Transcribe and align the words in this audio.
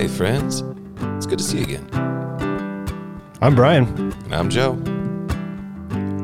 Hey, 0.00 0.08
friends. 0.08 0.62
It's 1.18 1.26
good 1.26 1.38
to 1.38 1.44
see 1.44 1.58
you 1.58 1.64
again. 1.64 1.86
I'm 3.42 3.54
Brian. 3.54 3.84
And 4.24 4.34
I'm 4.34 4.48
Joe. 4.48 4.70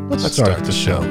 Let's, 0.08 0.22
Let's 0.22 0.34
start, 0.34 0.52
start 0.52 0.60
the 0.60 0.64
the 0.64 0.72
show. 0.72 1.02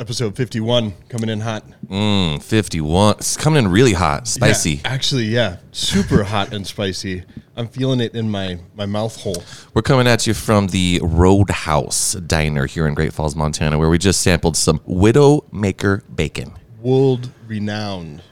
Episode 0.00 0.34
51 0.34 0.94
coming 1.08 1.28
in 1.28 1.38
hot. 1.38 1.64
Mmm, 1.86 2.42
51. 2.42 3.18
It's 3.18 3.36
coming 3.36 3.66
in 3.66 3.70
really 3.70 3.92
hot, 3.92 4.26
spicy. 4.26 4.72
Yeah, 4.72 4.80
actually, 4.86 5.26
yeah. 5.26 5.58
Super 5.70 6.24
hot 6.34 6.52
and 6.52 6.66
spicy. 6.66 7.22
I'm 7.54 7.68
feeling 7.68 8.00
it 8.00 8.16
in 8.16 8.28
my, 8.28 8.58
my 8.74 8.86
mouth 8.86 9.16
hole. 9.22 9.44
We're 9.74 9.82
coming 9.82 10.08
at 10.08 10.26
you 10.26 10.34
from 10.34 10.66
the 10.66 10.98
Roadhouse 11.04 12.14
Diner 12.14 12.66
here 12.66 12.88
in 12.88 12.94
Great 12.94 13.12
Falls, 13.12 13.36
Montana, 13.36 13.78
where 13.78 13.88
we 13.88 13.98
just 13.98 14.22
sampled 14.22 14.56
some 14.56 14.80
Widowmaker 14.80 16.02
bacon. 16.16 16.54
World 16.80 17.30
renowned 17.46 18.22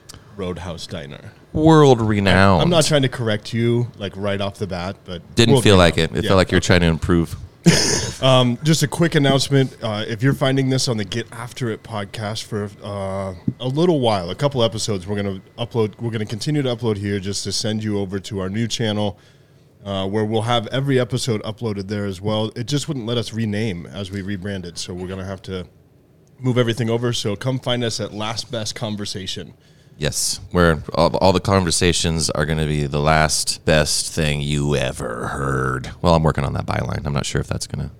Roadhouse 0.45 0.87
Diner. 0.87 1.33
World 1.53 2.01
renowned. 2.01 2.63
I'm 2.63 2.69
not 2.71 2.85
trying 2.85 3.03
to 3.03 3.09
correct 3.09 3.53
you 3.53 3.91
like 3.99 4.13
right 4.17 4.41
off 4.41 4.55
the 4.55 4.65
bat, 4.65 4.95
but 5.05 5.35
Didn't 5.35 5.53
world 5.53 5.63
feel 5.63 5.77
like 5.77 5.99
it. 5.99 6.09
renowned. 6.09 6.17
It 6.17 6.23
Yeah. 6.23 6.29
felt 6.29 6.37
like 6.39 6.51
you're 6.51 6.59
trying 6.61 6.79
to 6.81 6.87
improve. 6.87 7.35
Um, 8.23 8.59
just 8.61 8.83
a 8.83 8.87
quick 8.87 9.15
announcement. 9.15 9.75
Uh, 9.81 10.05
if 10.07 10.21
you're 10.21 10.35
finding 10.35 10.69
this 10.69 10.87
on 10.87 10.97
the 10.97 11.03
Get 11.05 11.25
After 11.31 11.71
It 11.71 11.81
podcast 11.81 12.43
for 12.43 12.69
uh, 12.83 13.33
a 13.59 13.67
little 13.67 13.99
while, 13.99 14.29
a 14.29 14.35
couple 14.35 14.61
episodes, 14.61 15.07
we're 15.07 15.19
going 15.19 15.41
to 15.41 15.51
upload. 15.57 15.99
We're 15.99 16.11
going 16.11 16.19
to 16.19 16.25
continue 16.27 16.61
to 16.61 16.69
upload 16.75 16.97
here 16.97 17.19
just 17.19 17.43
to 17.45 17.51
send 17.51 17.83
you 17.83 17.97
over 17.97 18.19
to 18.19 18.39
our 18.39 18.47
new 18.47 18.67
channel 18.67 19.17
uh, 19.83 20.07
where 20.07 20.23
we'll 20.23 20.43
have 20.43 20.67
every 20.67 20.99
episode 20.99 21.41
uploaded 21.41 21.87
there 21.87 22.05
as 22.05 22.21
well. 22.21 22.51
It 22.55 22.67
just 22.67 22.87
wouldn't 22.87 23.07
let 23.07 23.17
us 23.17 23.33
rename 23.33 23.87
as 23.87 24.11
we 24.11 24.21
rebranded, 24.21 24.77
so 24.77 24.93
we're 24.93 25.07
going 25.07 25.17
to 25.19 25.25
have 25.25 25.41
to 25.43 25.65
move 26.39 26.59
everything 26.59 26.91
over. 26.91 27.13
So 27.13 27.35
come 27.35 27.57
find 27.57 27.83
us 27.83 27.99
at 27.99 28.13
Last 28.13 28.51
Best 28.51 28.75
Conversation. 28.75 29.55
Yes, 30.01 30.39
where 30.49 30.81
all, 30.95 31.15
all 31.17 31.31
the 31.31 31.39
conversations 31.39 32.31
are 32.31 32.47
going 32.47 32.57
to 32.57 32.65
be 32.65 32.87
the 32.87 32.99
last 32.99 33.63
best 33.65 34.11
thing 34.11 34.41
you 34.41 34.75
ever 34.75 35.27
heard. 35.27 35.91
Well, 36.01 36.15
I'm 36.15 36.23
working 36.23 36.43
on 36.43 36.53
that 36.53 36.65
byline. 36.65 37.05
I'm 37.05 37.13
not 37.13 37.23
sure 37.23 37.39
if 37.39 37.45
that's 37.45 37.67
going 37.67 37.87
to. 37.87 37.95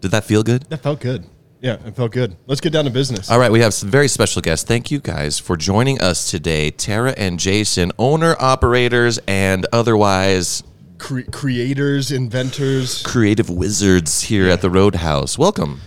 Did 0.00 0.12
that 0.12 0.24
feel 0.24 0.42
good? 0.42 0.62
That 0.70 0.82
felt 0.82 1.00
good. 1.00 1.26
Yeah, 1.60 1.74
it 1.84 1.94
felt 1.94 2.10
good. 2.12 2.38
Let's 2.46 2.62
get 2.62 2.72
down 2.72 2.86
to 2.86 2.90
business. 2.90 3.30
All 3.30 3.38
right, 3.38 3.52
we 3.52 3.60
have 3.60 3.74
some 3.74 3.90
very 3.90 4.08
special 4.08 4.40
guests. 4.40 4.66
Thank 4.66 4.90
you 4.90 4.98
guys 4.98 5.38
for 5.38 5.58
joining 5.58 6.00
us 6.00 6.30
today. 6.30 6.70
Tara 6.70 7.12
and 7.18 7.38
Jason, 7.38 7.92
owner, 7.98 8.34
operators, 8.40 9.18
and 9.28 9.66
otherwise 9.74 10.62
Cre- 10.96 11.30
creators, 11.30 12.10
inventors. 12.10 13.02
creative 13.02 13.50
wizards 13.50 14.22
here 14.22 14.48
at 14.48 14.62
the 14.62 14.70
Roadhouse. 14.70 15.36
Welcome. 15.36 15.82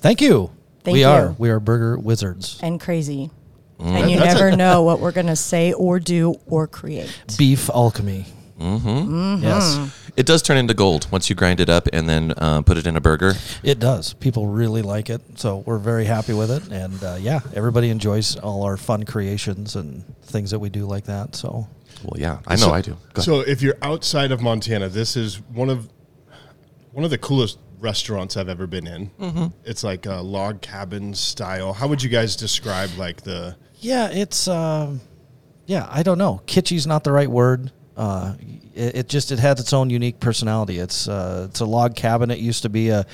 Thank 0.00 0.22
you. 0.22 0.52
Thank 0.84 0.94
we 0.94 1.00
you. 1.00 1.06
are. 1.08 1.36
We 1.36 1.50
are 1.50 1.60
burger 1.60 1.98
wizards. 1.98 2.58
and 2.62 2.80
crazy. 2.80 3.30
Mm. 3.82 4.00
And 4.00 4.10
you 4.10 4.18
That's 4.18 4.34
never 4.38 4.56
know 4.56 4.82
what 4.84 5.00
we're 5.00 5.12
going 5.12 5.26
to 5.26 5.36
say 5.36 5.72
or 5.72 5.98
do 5.98 6.34
or 6.46 6.66
create. 6.68 7.12
Beef 7.36 7.68
alchemy. 7.70 8.26
Mm-hmm. 8.60 9.42
Yes, 9.42 10.12
It 10.16 10.24
does 10.24 10.40
turn 10.40 10.56
into 10.56 10.72
gold 10.72 11.08
once 11.10 11.28
you 11.28 11.34
grind 11.34 11.58
it 11.58 11.68
up 11.68 11.88
and 11.92 12.08
then 12.08 12.32
uh, 12.36 12.62
put 12.62 12.76
it 12.76 12.86
in 12.86 12.96
a 12.96 13.00
burger. 13.00 13.34
it 13.64 13.80
does. 13.80 14.12
People 14.14 14.46
really 14.46 14.82
like 14.82 15.10
it, 15.10 15.20
so 15.36 15.58
we're 15.66 15.78
very 15.78 16.04
happy 16.04 16.32
with 16.32 16.50
it. 16.50 16.68
And 16.70 17.02
uh, 17.02 17.16
yeah, 17.20 17.40
everybody 17.54 17.90
enjoys 17.90 18.36
all 18.36 18.62
our 18.62 18.76
fun 18.76 19.02
creations 19.04 19.74
and 19.74 20.04
things 20.26 20.52
that 20.52 20.60
we 20.60 20.68
do 20.70 20.86
like 20.86 21.04
that. 21.06 21.34
So 21.34 21.66
Well, 22.04 22.20
yeah, 22.20 22.38
I 22.46 22.54
know 22.54 22.66
So- 22.66 22.72
I 22.72 22.82
do. 22.82 22.96
Go. 23.14 23.22
So 23.22 23.40
if 23.40 23.62
you're 23.62 23.78
outside 23.82 24.30
of 24.30 24.40
Montana, 24.40 24.88
this 24.88 25.16
is 25.16 25.40
one 25.40 25.68
of 25.70 25.88
one 26.92 27.04
of 27.04 27.10
the 27.10 27.18
coolest 27.18 27.58
restaurants 27.80 28.36
I've 28.36 28.48
ever 28.50 28.68
been 28.68 28.86
in. 28.86 29.10
Mm-hmm. 29.18 29.46
It's 29.64 29.82
like 29.82 30.06
a 30.06 30.16
log 30.20 30.60
cabin 30.62 31.14
style. 31.14 31.72
How 31.72 31.88
would 31.88 32.00
you 32.02 32.10
guys 32.10 32.36
describe 32.36 32.90
like 32.96 33.22
the? 33.22 33.56
Yeah, 33.82 34.08
it's 34.10 34.48
um, 34.48 35.00
yeah. 35.66 35.86
I 35.90 36.02
don't 36.02 36.18
know. 36.18 36.40
Kitschy's 36.46 36.86
not 36.86 37.04
the 37.04 37.12
right 37.12 37.30
word. 37.30 37.70
Uh, 37.96 38.34
it, 38.74 38.96
it 38.96 39.08
just 39.08 39.32
it 39.32 39.38
has 39.38 39.60
its 39.60 39.72
own 39.72 39.90
unique 39.90 40.20
personality. 40.20 40.78
It's 40.78 41.08
uh, 41.08 41.46
it's 41.50 41.60
a 41.60 41.66
log 41.66 41.94
cabin. 41.94 42.30
It 42.30 42.38
used 42.38 42.62
to 42.62 42.68
be 42.68 42.88
a, 42.88 43.04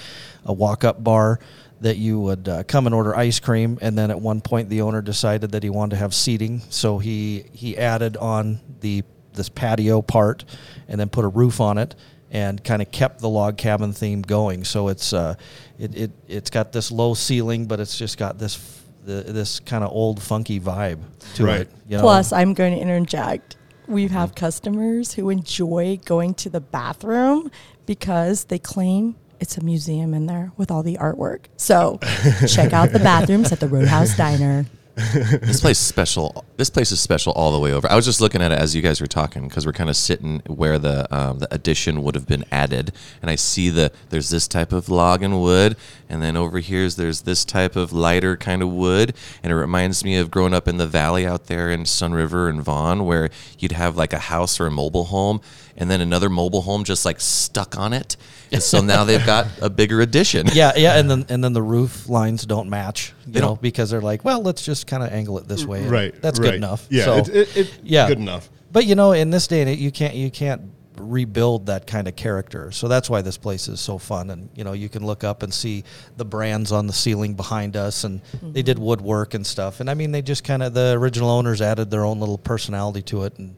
a 0.45 0.53
walk 0.53 0.85
up 0.85 1.03
bar 1.03 1.41
that 1.81 1.97
you 1.97 2.21
would 2.21 2.49
uh, 2.49 2.63
come 2.65 2.87
and 2.87 2.95
order 2.95 3.17
ice 3.17 3.41
cream, 3.41 3.79
and 3.81 3.97
then 3.97 4.11
at 4.11 4.21
one 4.21 4.41
point 4.41 4.69
the 4.69 4.83
owner 4.83 5.01
decided 5.01 5.53
that 5.53 5.63
he 5.63 5.71
wanted 5.71 5.91
to 5.91 5.97
have 5.97 6.15
seating, 6.15 6.61
so 6.71 6.99
he 6.99 7.45
he 7.53 7.77
added 7.77 8.17
on 8.17 8.61
the 8.81 9.03
this 9.33 9.49
patio 9.49 10.03
part, 10.03 10.45
and 10.89 11.01
then 11.01 11.09
put 11.09 11.25
a 11.25 11.29
roof 11.29 11.61
on 11.61 11.79
it, 11.79 11.95
and 12.31 12.63
kind 12.63 12.83
of 12.83 12.91
kept 12.91 13.21
the 13.21 13.29
log 13.29 13.57
cabin 13.57 13.93
theme 13.93 14.23
going. 14.23 14.65
So 14.65 14.89
it's 14.89 15.13
uh, 15.13 15.35
it, 15.79 15.97
it 15.97 16.11
it's 16.29 16.51
got 16.51 16.73
this 16.73 16.91
low 16.91 17.15
ceiling, 17.15 17.67
but 17.67 17.81
it's 17.81 17.97
just 17.97 18.19
got 18.19 18.39
this. 18.39 18.75
The, 19.09 19.23
this 19.23 19.59
kind 19.61 19.83
of 19.83 19.91
old 19.91 20.23
funky 20.23 20.61
vibe 20.61 20.99
to 21.37 21.47
Right. 21.47 21.61
it. 21.63 21.71
You 21.89 21.97
know? 21.97 22.03
Plus, 22.03 22.31
I'm 22.31 22.53
going 22.53 22.75
to 22.75 22.79
interject. 22.79 23.57
We 23.87 24.05
mm-hmm. 24.05 24.13
have 24.13 24.35
customers 24.35 25.15
who 25.15 25.31
enjoy 25.31 25.99
going 26.05 26.35
to 26.35 26.51
the 26.51 26.61
bathroom 26.61 27.51
because 27.87 28.45
they 28.45 28.59
claim 28.59 29.17
it's 29.41 29.57
a 29.57 29.65
museum 29.65 30.13
in 30.13 30.27
there 30.27 30.53
with 30.59 30.71
all 30.71 30.83
the 30.83 30.99
artwork. 31.01 31.47
So 31.57 31.99
check 32.47 32.75
out 32.75 32.93
the 32.93 32.99
bathrooms 32.99 33.51
at 33.51 33.61
the 33.61 33.69
Roadhouse 33.69 34.15
Diner. 34.15 34.67
this 34.95 35.63
place 35.63 35.81
is 35.81 35.87
special. 35.87 36.45
This 36.59 36.71
place 36.71 36.91
is 36.91 36.99
special 37.01 37.33
all 37.35 37.53
the 37.53 37.61
way 37.61 37.73
over. 37.73 37.89
I 37.89 37.95
was 37.95 38.05
just 38.05 38.21
looking 38.21 38.43
at 38.43 38.51
it 38.51 38.59
as 38.59 38.75
you 38.75 38.83
guys 38.83 39.01
were 39.01 39.07
talking 39.07 39.47
because 39.47 39.65
we're 39.65 39.73
kind 39.73 39.89
of 39.89 39.95
sitting 39.97 40.43
where 40.49 40.77
the 40.77 41.07
um, 41.17 41.39
the 41.39 41.55
addition 41.55 42.03
would 42.03 42.17
have 42.17 42.27
been 42.27 42.45
added, 42.51 42.91
and 43.23 43.31
I 43.31 43.37
see 43.37 43.69
the 43.71 43.93
there's 44.11 44.31
this 44.31 44.49
type 44.49 44.73
of 44.73 44.89
log 44.89 45.23
and 45.23 45.41
wood, 45.41 45.77
and 46.09 46.21
then 46.21 46.37
over 46.37 46.59
here's 46.59 46.97
there's 46.97 47.23
this 47.23 47.45
type 47.45 47.77
of 47.77 47.93
lighter 47.93 48.37
kind 48.37 48.61
of 48.61 48.71
wood, 48.71 49.15
and 49.45 49.53
it 49.53 49.55
reminds 49.55 50.03
me 50.03 50.17
of 50.17 50.33
growing 50.33 50.53
up 50.53 50.67
in 50.67 50.79
the 50.79 50.87
valley 50.89 51.25
out 51.25 51.47
there 51.47 51.71
in 51.71 51.87
Sun 51.87 52.13
River 52.13 52.49
and 52.49 52.61
Vaughn, 52.61 53.05
where 53.05 53.31
you'd 53.61 53.71
have 53.71 53.97
like 53.97 54.13
a 54.13 54.19
house 54.19 54.59
or 54.59 54.67
a 54.67 54.71
mobile 54.73 55.05
home, 55.05 55.41
and 55.77 55.89
then 55.89 56.01
another 56.01 56.29
mobile 56.29 56.63
home 56.63 56.83
just 56.83 57.05
like 57.05 57.21
stuck 57.21 57.79
on 57.79 57.93
it, 57.93 58.17
and 58.51 58.61
so 58.61 58.81
now 58.81 59.05
they've 59.05 59.25
got 59.25 59.47
a 59.63 59.71
bigger 59.71 60.01
addition. 60.01 60.49
yeah, 60.53 60.73
yeah, 60.77 60.99
and 60.99 61.09
then 61.09 61.25
and 61.29 61.45
then 61.45 61.53
the 61.53 61.63
roof 61.63 62.09
lines 62.09 62.45
don't 62.45 62.69
match, 62.69 63.13
you 63.29 63.35
They 63.35 63.41
know, 63.41 63.47
don't. 63.51 63.63
because 63.63 63.91
they're 63.91 64.01
like, 64.01 64.25
well, 64.25 64.43
let's 64.43 64.65
just 64.65 64.89
kind 64.89 65.05
of 65.05 65.13
angle 65.13 65.39
it 65.39 65.47
this 65.47 65.65
way. 65.65 65.87
Right. 65.87 66.21
that's 66.21 66.41
right. 66.41 66.48
Good 66.51 66.57
enough. 66.57 66.87
Yeah. 66.91 67.05
So, 67.05 67.17
it, 67.17 67.29
it, 67.29 67.57
it, 67.57 67.81
yeah, 67.83 68.09
Good 68.09 68.19
enough. 68.19 68.51
But 68.71 68.87
you 68.87 68.95
know, 68.95 69.13
in 69.13 69.31
this 69.31 69.47
day 69.47 69.61
and 69.61 69.71
age, 69.71 69.79
you 69.79 69.91
can't 69.91 70.15
you 70.15 70.31
can't 70.31 70.63
rebuild 71.01 71.67
that 71.67 71.87
kind 71.87 72.09
of 72.09 72.17
character. 72.17 72.71
So 72.73 72.89
that's 72.89 73.09
why 73.09 73.23
this 73.23 73.37
place 73.37 73.69
is 73.69 73.81
so 73.81 73.99
fun. 73.99 74.31
And 74.31 74.51
you 74.55 74.65
know, 74.65 74.73
you 74.73 74.89
can 74.89 75.05
look 75.07 75.25
up 75.25 75.43
and 75.43 75.53
see 75.53 75.85
the 76.17 76.25
brands 76.25 76.73
on 76.73 76.87
the 76.87 76.93
ceiling 76.93 77.35
behind 77.35 77.77
us, 77.77 78.05
and 78.05 78.21
they 78.43 78.63
did 78.63 78.79
woodwork 78.79 79.35
and 79.35 79.47
stuff. 79.47 79.81
And 79.81 79.89
I 79.89 79.95
mean, 79.95 80.13
they 80.13 80.23
just 80.23 80.45
kind 80.45 80.63
of 80.63 80.75
the 80.75 80.93
original 80.93 81.31
owners 81.31 81.63
added 81.63 81.91
their 81.91 82.05
own 82.05 82.21
little 82.21 82.39
personality 82.39 83.03
to 83.03 83.25
it. 83.25 83.39
And 83.39 83.57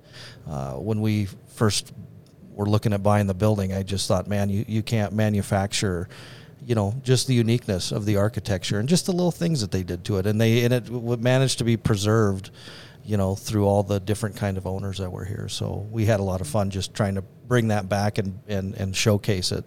uh, 0.49 0.75
when 0.75 1.01
we 1.01 1.29
first 1.55 1.93
were 2.53 2.67
looking 2.67 2.93
at 2.93 3.03
buying 3.03 3.27
the 3.27 3.35
building, 3.35 3.73
I 3.73 3.83
just 3.83 4.07
thought, 4.07 4.27
man, 4.27 4.51
you, 4.51 4.65
you 4.69 4.83
can't 4.83 5.13
manufacture, 5.13 6.09
you 6.65 6.75
know, 6.75 6.95
just 7.03 7.27
the 7.27 7.35
uniqueness 7.35 7.93
of 7.93 8.05
the 8.05 8.17
architecture 8.17 8.79
and 8.79 8.89
just 8.89 9.07
the 9.07 9.13
little 9.13 9.31
things 9.31 9.61
that 9.61 9.71
they 9.71 9.83
did 9.83 10.05
to 10.05 10.19
it, 10.19 10.27
and 10.27 10.41
they 10.41 10.65
and 10.65 10.75
it 10.75 10.91
managed 10.91 11.59
to 11.59 11.65
be 11.65 11.77
preserved, 11.77 12.51
you 13.05 13.17
know, 13.17 13.35
through 13.35 13.67
all 13.67 13.83
the 13.83 14.01
different 14.01 14.37
kind 14.37 14.57
of 14.57 14.67
owners 14.67 14.99
that 14.99 15.11
were 15.11 15.25
here. 15.25 15.49
So 15.49 15.87
we 15.91 16.07
had 16.07 16.21
a 16.21 16.23
lot 16.23 16.41
of 16.41 16.47
fun 16.47 16.71
just 16.71 16.95
trying 16.95 17.15
to 17.15 17.23
bring 17.23 17.69
that 17.69 17.89
back 17.89 18.19
and 18.19 18.39
and, 18.49 18.75
and 18.75 18.97
showcase 18.97 19.53
it. 19.53 19.67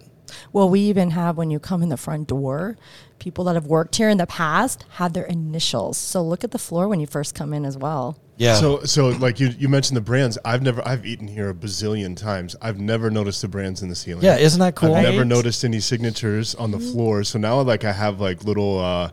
Well, 0.52 0.68
we 0.68 0.80
even 0.80 1.10
have 1.10 1.36
when 1.36 1.50
you 1.50 1.58
come 1.58 1.82
in 1.82 1.90
the 1.90 1.96
front 1.96 2.28
door, 2.28 2.76
people 3.18 3.44
that 3.44 3.54
have 3.54 3.66
worked 3.66 3.96
here 3.96 4.08
in 4.08 4.18
the 4.18 4.26
past 4.26 4.84
have 4.92 5.12
their 5.12 5.24
initials. 5.24 5.98
So 5.98 6.22
look 6.22 6.44
at 6.44 6.50
the 6.50 6.58
floor 6.58 6.88
when 6.88 7.00
you 7.00 7.06
first 7.06 7.34
come 7.34 7.52
in 7.52 7.64
as 7.64 7.76
well. 7.76 8.18
Yeah. 8.36 8.54
So 8.56 8.82
so 8.84 9.08
like 9.08 9.38
you 9.38 9.48
you 9.58 9.68
mentioned 9.68 9.96
the 9.96 10.00
brands. 10.02 10.38
I've 10.44 10.62
never 10.62 10.86
I've 10.86 11.06
eaten 11.06 11.28
here 11.28 11.50
a 11.50 11.54
bazillion 11.54 12.16
times. 12.16 12.56
I've 12.60 12.80
never 12.80 13.10
noticed 13.10 13.42
the 13.42 13.48
brands 13.48 13.82
in 13.82 13.88
the 13.88 13.94
ceiling. 13.94 14.24
yeah, 14.24 14.36
isn't 14.36 14.60
that 14.60 14.74
cool? 14.74 14.94
I've 14.94 15.04
never 15.04 15.24
noticed 15.24 15.64
any 15.64 15.80
signatures 15.80 16.54
on 16.54 16.70
the 16.70 16.80
floor. 16.80 17.24
So 17.24 17.38
now 17.38 17.60
like 17.60 17.84
I 17.84 17.92
have 17.92 18.20
like 18.20 18.44
little 18.44 18.78
uh 18.80 19.10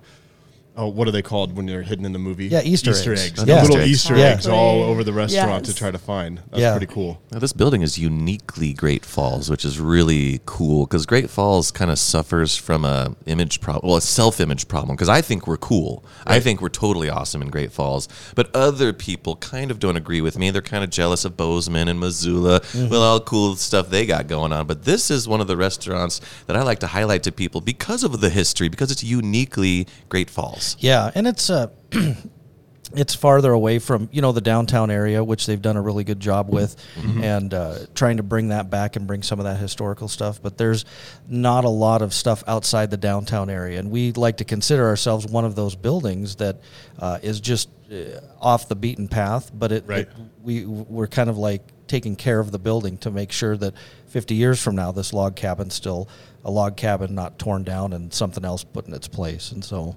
oh 0.81 0.87
what 0.87 1.07
are 1.07 1.11
they 1.11 1.21
called 1.21 1.55
when 1.55 1.67
they're 1.67 1.83
hidden 1.83 2.05
in 2.05 2.11
the 2.11 2.19
movie? 2.19 2.47
Yeah, 2.47 2.61
Easter 2.63 2.91
Easter 2.91 3.13
eggs. 3.13 3.39
eggs. 3.39 3.43
Yeah. 3.45 3.61
Little 3.61 3.77
Easter 3.77 3.81
eggs. 3.81 3.89
Easter 3.91 4.17
Yeah. 4.17 4.25
eggs 4.25 4.47
all 4.47 4.83
over 4.83 5.03
the 5.03 5.13
restaurant 5.13 5.65
to 5.65 5.75
try 5.75 5.91
to 5.91 5.97
find. 5.97 6.41
That's 6.49 6.61
Yeah. 6.61 6.71
pretty 6.71 6.91
cool. 6.91 7.21
Now, 7.31 7.39
this 7.39 7.53
building 7.53 7.83
is 7.83 7.97
uniquely 7.97 8.73
Great 8.73 9.05
Falls, 9.05 9.49
which 9.49 9.63
is 9.63 9.79
really 9.79 10.41
cool 10.45 10.85
because 10.85 11.05
Great 11.05 11.29
Falls 11.29 11.71
kind 11.71 11.91
of 11.91 11.99
suffers 11.99 12.55
from 12.55 12.83
a 12.83 13.15
image 13.27 13.61
problem, 13.61 13.87
well, 13.87 13.97
a 13.97 14.01
self-image 14.01 14.67
problem. 14.67 14.95
Because 14.95 15.09
I 15.09 15.21
think 15.21 15.47
we're 15.47 15.57
cool, 15.57 16.03
I 16.25 16.39
think 16.39 16.61
we're 16.61 16.69
totally 16.69 17.09
awesome 17.09 17.41
in 17.41 17.49
Great 17.49 17.71
Falls, 17.71 18.07
but 18.35 18.53
other 18.55 18.91
people 18.91 19.35
kind 19.35 19.69
of 19.69 19.79
don't 19.79 19.97
agree 19.97 20.21
with 20.21 20.37
me. 20.37 20.49
They're 20.49 20.61
kind 20.61 20.83
of 20.83 20.89
jealous 20.89 21.23
of 21.25 21.37
Bozeman 21.37 21.87
and 21.87 21.99
Missoula 21.99 22.61
mm-hmm. 22.61 22.89
with 22.89 22.99
all 22.99 23.19
the 23.19 23.25
cool 23.25 23.55
stuff 23.55 23.89
they 23.89 24.05
got 24.05 24.27
going 24.27 24.51
on. 24.51 24.65
But 24.65 24.83
this 24.85 25.11
is 25.11 25.27
one 25.27 25.41
of 25.41 25.47
the 25.47 25.57
restaurants 25.57 26.21
that 26.47 26.55
I 26.55 26.63
like 26.63 26.79
to 26.79 26.87
highlight 26.87 27.23
to 27.23 27.31
people 27.31 27.61
because 27.61 28.03
of 28.03 28.19
the 28.19 28.29
history, 28.29 28.67
because 28.67 28.91
it's 28.91 29.03
uniquely 29.03 29.87
Great 30.09 30.29
Falls. 30.29 30.70
Yeah, 30.79 31.11
and 31.13 31.27
it's 31.27 31.49
uh, 31.49 31.67
it's 32.93 33.15
farther 33.15 33.51
away 33.53 33.79
from 33.79 34.09
you 34.11 34.21
know 34.21 34.31
the 34.31 34.41
downtown 34.41 34.91
area, 34.91 35.23
which 35.23 35.45
they've 35.45 35.61
done 35.61 35.77
a 35.77 35.81
really 35.81 36.03
good 36.03 36.19
job 36.19 36.49
with, 36.49 36.75
and 37.21 37.53
uh, 37.53 37.75
trying 37.95 38.17
to 38.17 38.23
bring 38.23 38.49
that 38.49 38.69
back 38.69 38.95
and 38.95 39.07
bring 39.07 39.23
some 39.23 39.39
of 39.39 39.45
that 39.45 39.57
historical 39.57 40.07
stuff. 40.07 40.41
But 40.41 40.57
there's 40.57 40.85
not 41.27 41.63
a 41.63 41.69
lot 41.69 42.01
of 42.01 42.13
stuff 42.13 42.43
outside 42.47 42.91
the 42.91 42.97
downtown 42.97 43.49
area, 43.49 43.79
and 43.79 43.91
we 43.91 44.11
like 44.11 44.37
to 44.37 44.45
consider 44.45 44.85
ourselves 44.87 45.25
one 45.27 45.45
of 45.45 45.55
those 45.55 45.75
buildings 45.75 46.35
that 46.37 46.57
uh, 46.99 47.19
is 47.21 47.39
just 47.39 47.69
uh, 47.91 48.19
off 48.39 48.67
the 48.67 48.75
beaten 48.75 49.07
path. 49.07 49.51
But 49.53 49.71
it, 49.71 49.83
Right. 49.87 49.99
it 49.99 50.09
we 50.43 50.65
we're 50.65 51.07
kind 51.07 51.29
of 51.29 51.37
like 51.37 51.61
taking 51.87 52.15
care 52.15 52.39
of 52.39 52.51
the 52.51 52.59
building 52.59 52.97
to 52.97 53.11
make 53.11 53.31
sure 53.33 53.55
that 53.57 53.73
50 54.07 54.33
years 54.35 54.61
from 54.61 54.75
now 54.75 54.91
this 54.93 55.11
log 55.13 55.35
cabin's 55.35 55.73
still 55.73 56.07
a 56.45 56.49
log 56.49 56.77
cabin 56.77 57.13
not 57.13 57.37
torn 57.37 57.63
down 57.63 57.91
and 57.91 58.13
something 58.13 58.45
else 58.45 58.63
put 58.63 58.87
in 58.87 58.93
its 58.93 59.09
place 59.09 59.51
and 59.51 59.61
so 59.63 59.93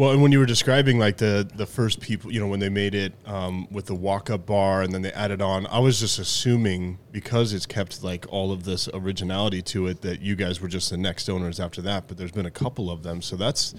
Well, 0.00 0.12
and 0.12 0.22
when 0.22 0.32
you 0.32 0.38
were 0.38 0.46
describing 0.46 0.98
like 0.98 1.18
the 1.18 1.46
the 1.56 1.66
first 1.66 2.00
people, 2.00 2.32
you 2.32 2.40
know, 2.40 2.46
when 2.46 2.58
they 2.58 2.70
made 2.70 2.94
it 2.94 3.12
um, 3.26 3.70
with 3.70 3.84
the 3.84 3.94
walk 3.94 4.30
up 4.30 4.46
bar 4.46 4.80
and 4.80 4.94
then 4.94 5.02
they 5.02 5.12
added 5.12 5.42
on, 5.42 5.66
I 5.66 5.78
was 5.78 6.00
just 6.00 6.18
assuming 6.18 6.98
because 7.12 7.52
it's 7.52 7.66
kept 7.66 8.02
like 8.02 8.24
all 8.30 8.50
of 8.50 8.64
this 8.64 8.88
originality 8.94 9.60
to 9.60 9.88
it 9.88 10.00
that 10.00 10.22
you 10.22 10.36
guys 10.36 10.58
were 10.58 10.68
just 10.68 10.88
the 10.88 10.96
next 10.96 11.28
owners 11.28 11.60
after 11.60 11.82
that. 11.82 12.08
But 12.08 12.16
there's 12.16 12.32
been 12.32 12.46
a 12.46 12.50
couple 12.50 12.90
of 12.90 13.02
them, 13.02 13.20
so 13.20 13.36
that's 13.36 13.74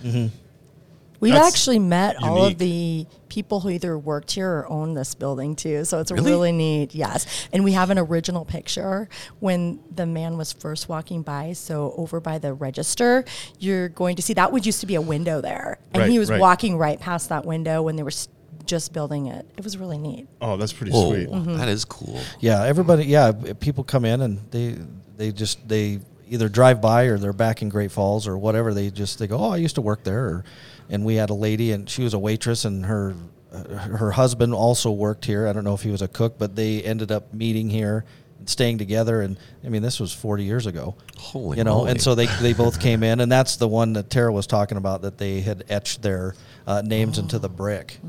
We've 1.21 1.33
That's 1.33 1.47
actually 1.47 1.79
met 1.79 2.21
all 2.21 2.45
of 2.45 2.57
the 2.57 3.05
people 3.29 3.61
who 3.61 3.69
either 3.69 3.97
worked 3.97 4.31
here 4.31 4.49
or 4.51 4.67
own 4.69 4.93
this 4.95 5.13
building 5.15 5.55
too. 5.55 5.85
So 5.85 5.99
it's 5.99 6.11
Really? 6.11 6.31
really 6.31 6.51
neat. 6.51 6.93
Yes. 6.93 7.47
And 7.53 7.63
we 7.63 7.71
have 7.73 7.89
an 7.91 7.97
original 7.99 8.43
picture 8.43 9.07
when 9.39 9.79
the 9.95 10.05
man 10.05 10.35
was 10.37 10.51
first 10.51 10.89
walking 10.89 11.21
by. 11.21 11.53
So 11.53 11.93
over 11.95 12.19
by 12.19 12.39
the 12.39 12.53
register, 12.53 13.23
you're 13.59 13.87
going 13.87 14.15
to 14.17 14.21
see 14.21 14.33
that 14.33 14.51
would 14.51 14.65
used 14.65 14.81
to 14.81 14.87
be 14.87 14.95
a 14.95 15.01
window 15.01 15.39
there. 15.41 15.77
And 15.93 16.01
Right, 16.01 16.09
he 16.11 16.19
was 16.19 16.29
right. 16.29 16.39
walking 16.41 16.75
right 16.77 16.99
past 16.99 17.29
that 17.29 17.45
window 17.45 17.83
when 17.83 17.95
they 17.95 18.03
were 18.03 18.09
s- 18.09 18.27
just 18.65 18.91
building 18.91 19.27
it. 19.27 19.45
It 19.57 19.63
was 19.63 19.77
really 19.77 19.97
neat. 19.99 20.27
oh, 20.41 20.57
that's 20.57 20.73
pretty 20.73 20.91
Whoa, 20.91 21.11
sweet. 21.13 21.29
Mm-hmm. 21.29 21.57
that 21.57 21.69
is 21.69 21.85
cool. 21.85 22.19
yeah 22.39 22.63
everybody 22.63 23.05
yeah 23.05 23.31
people 23.59 23.83
come 23.83 24.05
in 24.05 24.21
and 24.21 24.39
they 24.51 24.75
they 25.17 25.31
just 25.31 25.67
they 25.67 25.99
either 26.29 26.47
drive 26.49 26.79
by 26.81 27.03
or 27.03 27.17
they're 27.17 27.33
back 27.33 27.61
in 27.61 27.69
great 27.69 27.91
falls 27.91 28.27
or 28.27 28.37
whatever 28.37 28.73
they 28.73 28.89
just 28.89 29.19
they 29.19 29.27
go 29.27 29.37
oh 29.37 29.49
i 29.51 29.57
used 29.57 29.75
to 29.75 29.81
work 29.81 30.03
there 30.03 30.25
or, 30.25 30.43
and 30.91 31.03
we 31.03 31.15
had 31.15 31.29
a 31.31 31.33
lady 31.33 31.71
and 31.71 31.89
she 31.89 32.03
was 32.03 32.13
a 32.13 32.19
waitress 32.19 32.65
and 32.65 32.85
her 32.85 33.15
uh, 33.51 33.63
her 33.97 34.11
husband 34.11 34.53
also 34.53 34.91
worked 34.91 35.25
here 35.25 35.47
i 35.47 35.53
don't 35.53 35.63
know 35.63 35.73
if 35.73 35.81
he 35.81 35.89
was 35.89 36.01
a 36.03 36.07
cook 36.07 36.37
but 36.37 36.55
they 36.55 36.81
ended 36.83 37.11
up 37.11 37.33
meeting 37.33 37.69
here 37.69 38.05
and 38.37 38.47
staying 38.47 38.77
together 38.77 39.21
and 39.21 39.37
i 39.65 39.69
mean 39.69 39.81
this 39.81 39.99
was 39.99 40.13
40 40.13 40.43
years 40.43 40.67
ago 40.67 40.95
Holy 41.17 41.57
you 41.57 41.63
know 41.63 41.77
moly. 41.79 41.91
and 41.91 42.01
so 42.01 42.13
they, 42.15 42.27
they 42.41 42.53
both 42.53 42.79
came 42.87 43.01
in 43.03 43.19
and 43.21 43.31
that's 43.31 43.55
the 43.55 43.67
one 43.67 43.93
that 43.93 44.09
tara 44.09 44.31
was 44.31 44.45
talking 44.47 44.77
about 44.77 45.01
that 45.01 45.17
they 45.17 45.41
had 45.41 45.63
etched 45.69 46.01
their 46.01 46.35
uh, 46.67 46.81
names 46.85 47.17
into 47.17 47.39
the 47.39 47.49
brick 47.49 47.99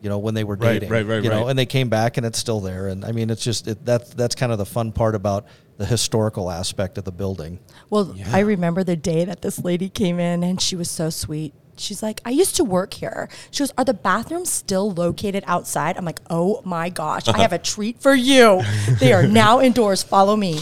you 0.00 0.08
know 0.08 0.18
when 0.18 0.34
they 0.34 0.44
were 0.44 0.54
Right, 0.56 0.74
dating 0.74 0.90
right, 0.90 1.06
right, 1.06 1.22
you 1.22 1.28
know 1.30 1.42
right. 1.42 1.50
and 1.50 1.58
they 1.58 1.66
came 1.66 1.88
back 1.88 2.16
and 2.16 2.24
it's 2.26 2.38
still 2.38 2.60
there 2.60 2.86
and 2.88 3.04
i 3.04 3.12
mean 3.12 3.30
it's 3.30 3.42
just 3.44 3.66
it, 3.68 3.84
that's 3.84 4.10
that's 4.14 4.34
kind 4.34 4.52
of 4.52 4.58
the 4.58 4.66
fun 4.66 4.92
part 4.92 5.14
about 5.14 5.44
the 5.76 5.86
historical 5.86 6.50
aspect 6.50 6.98
of 6.98 7.04
the 7.04 7.12
building 7.12 7.60
Well, 7.88 8.12
Yeah. 8.16 8.26
I 8.32 8.40
remember 8.40 8.82
the 8.82 8.96
day 8.96 9.24
that 9.24 9.42
this 9.42 9.60
lady 9.60 9.88
came 9.88 10.18
in 10.18 10.42
and 10.42 10.60
she 10.60 10.74
was 10.74 10.90
so 10.90 11.08
sweet. 11.08 11.54
She's 11.80 12.02
like, 12.02 12.20
I 12.24 12.30
used 12.30 12.56
to 12.56 12.64
work 12.64 12.94
here. 12.94 13.28
She 13.50 13.60
goes, 13.62 13.72
Are 13.78 13.84
the 13.84 13.94
bathrooms 13.94 14.50
still 14.50 14.90
located 14.90 15.44
outside? 15.46 15.96
I'm 15.96 16.04
like, 16.04 16.20
Oh 16.30 16.60
my 16.64 16.88
gosh, 16.88 17.28
I 17.28 17.38
have 17.38 17.52
a 17.52 17.58
treat 17.58 18.00
for 18.00 18.14
you. 18.14 18.62
They 19.00 19.12
are 19.12 19.26
now 19.26 19.60
indoors. 19.68 20.02
Follow 20.02 20.36
me. 20.36 20.58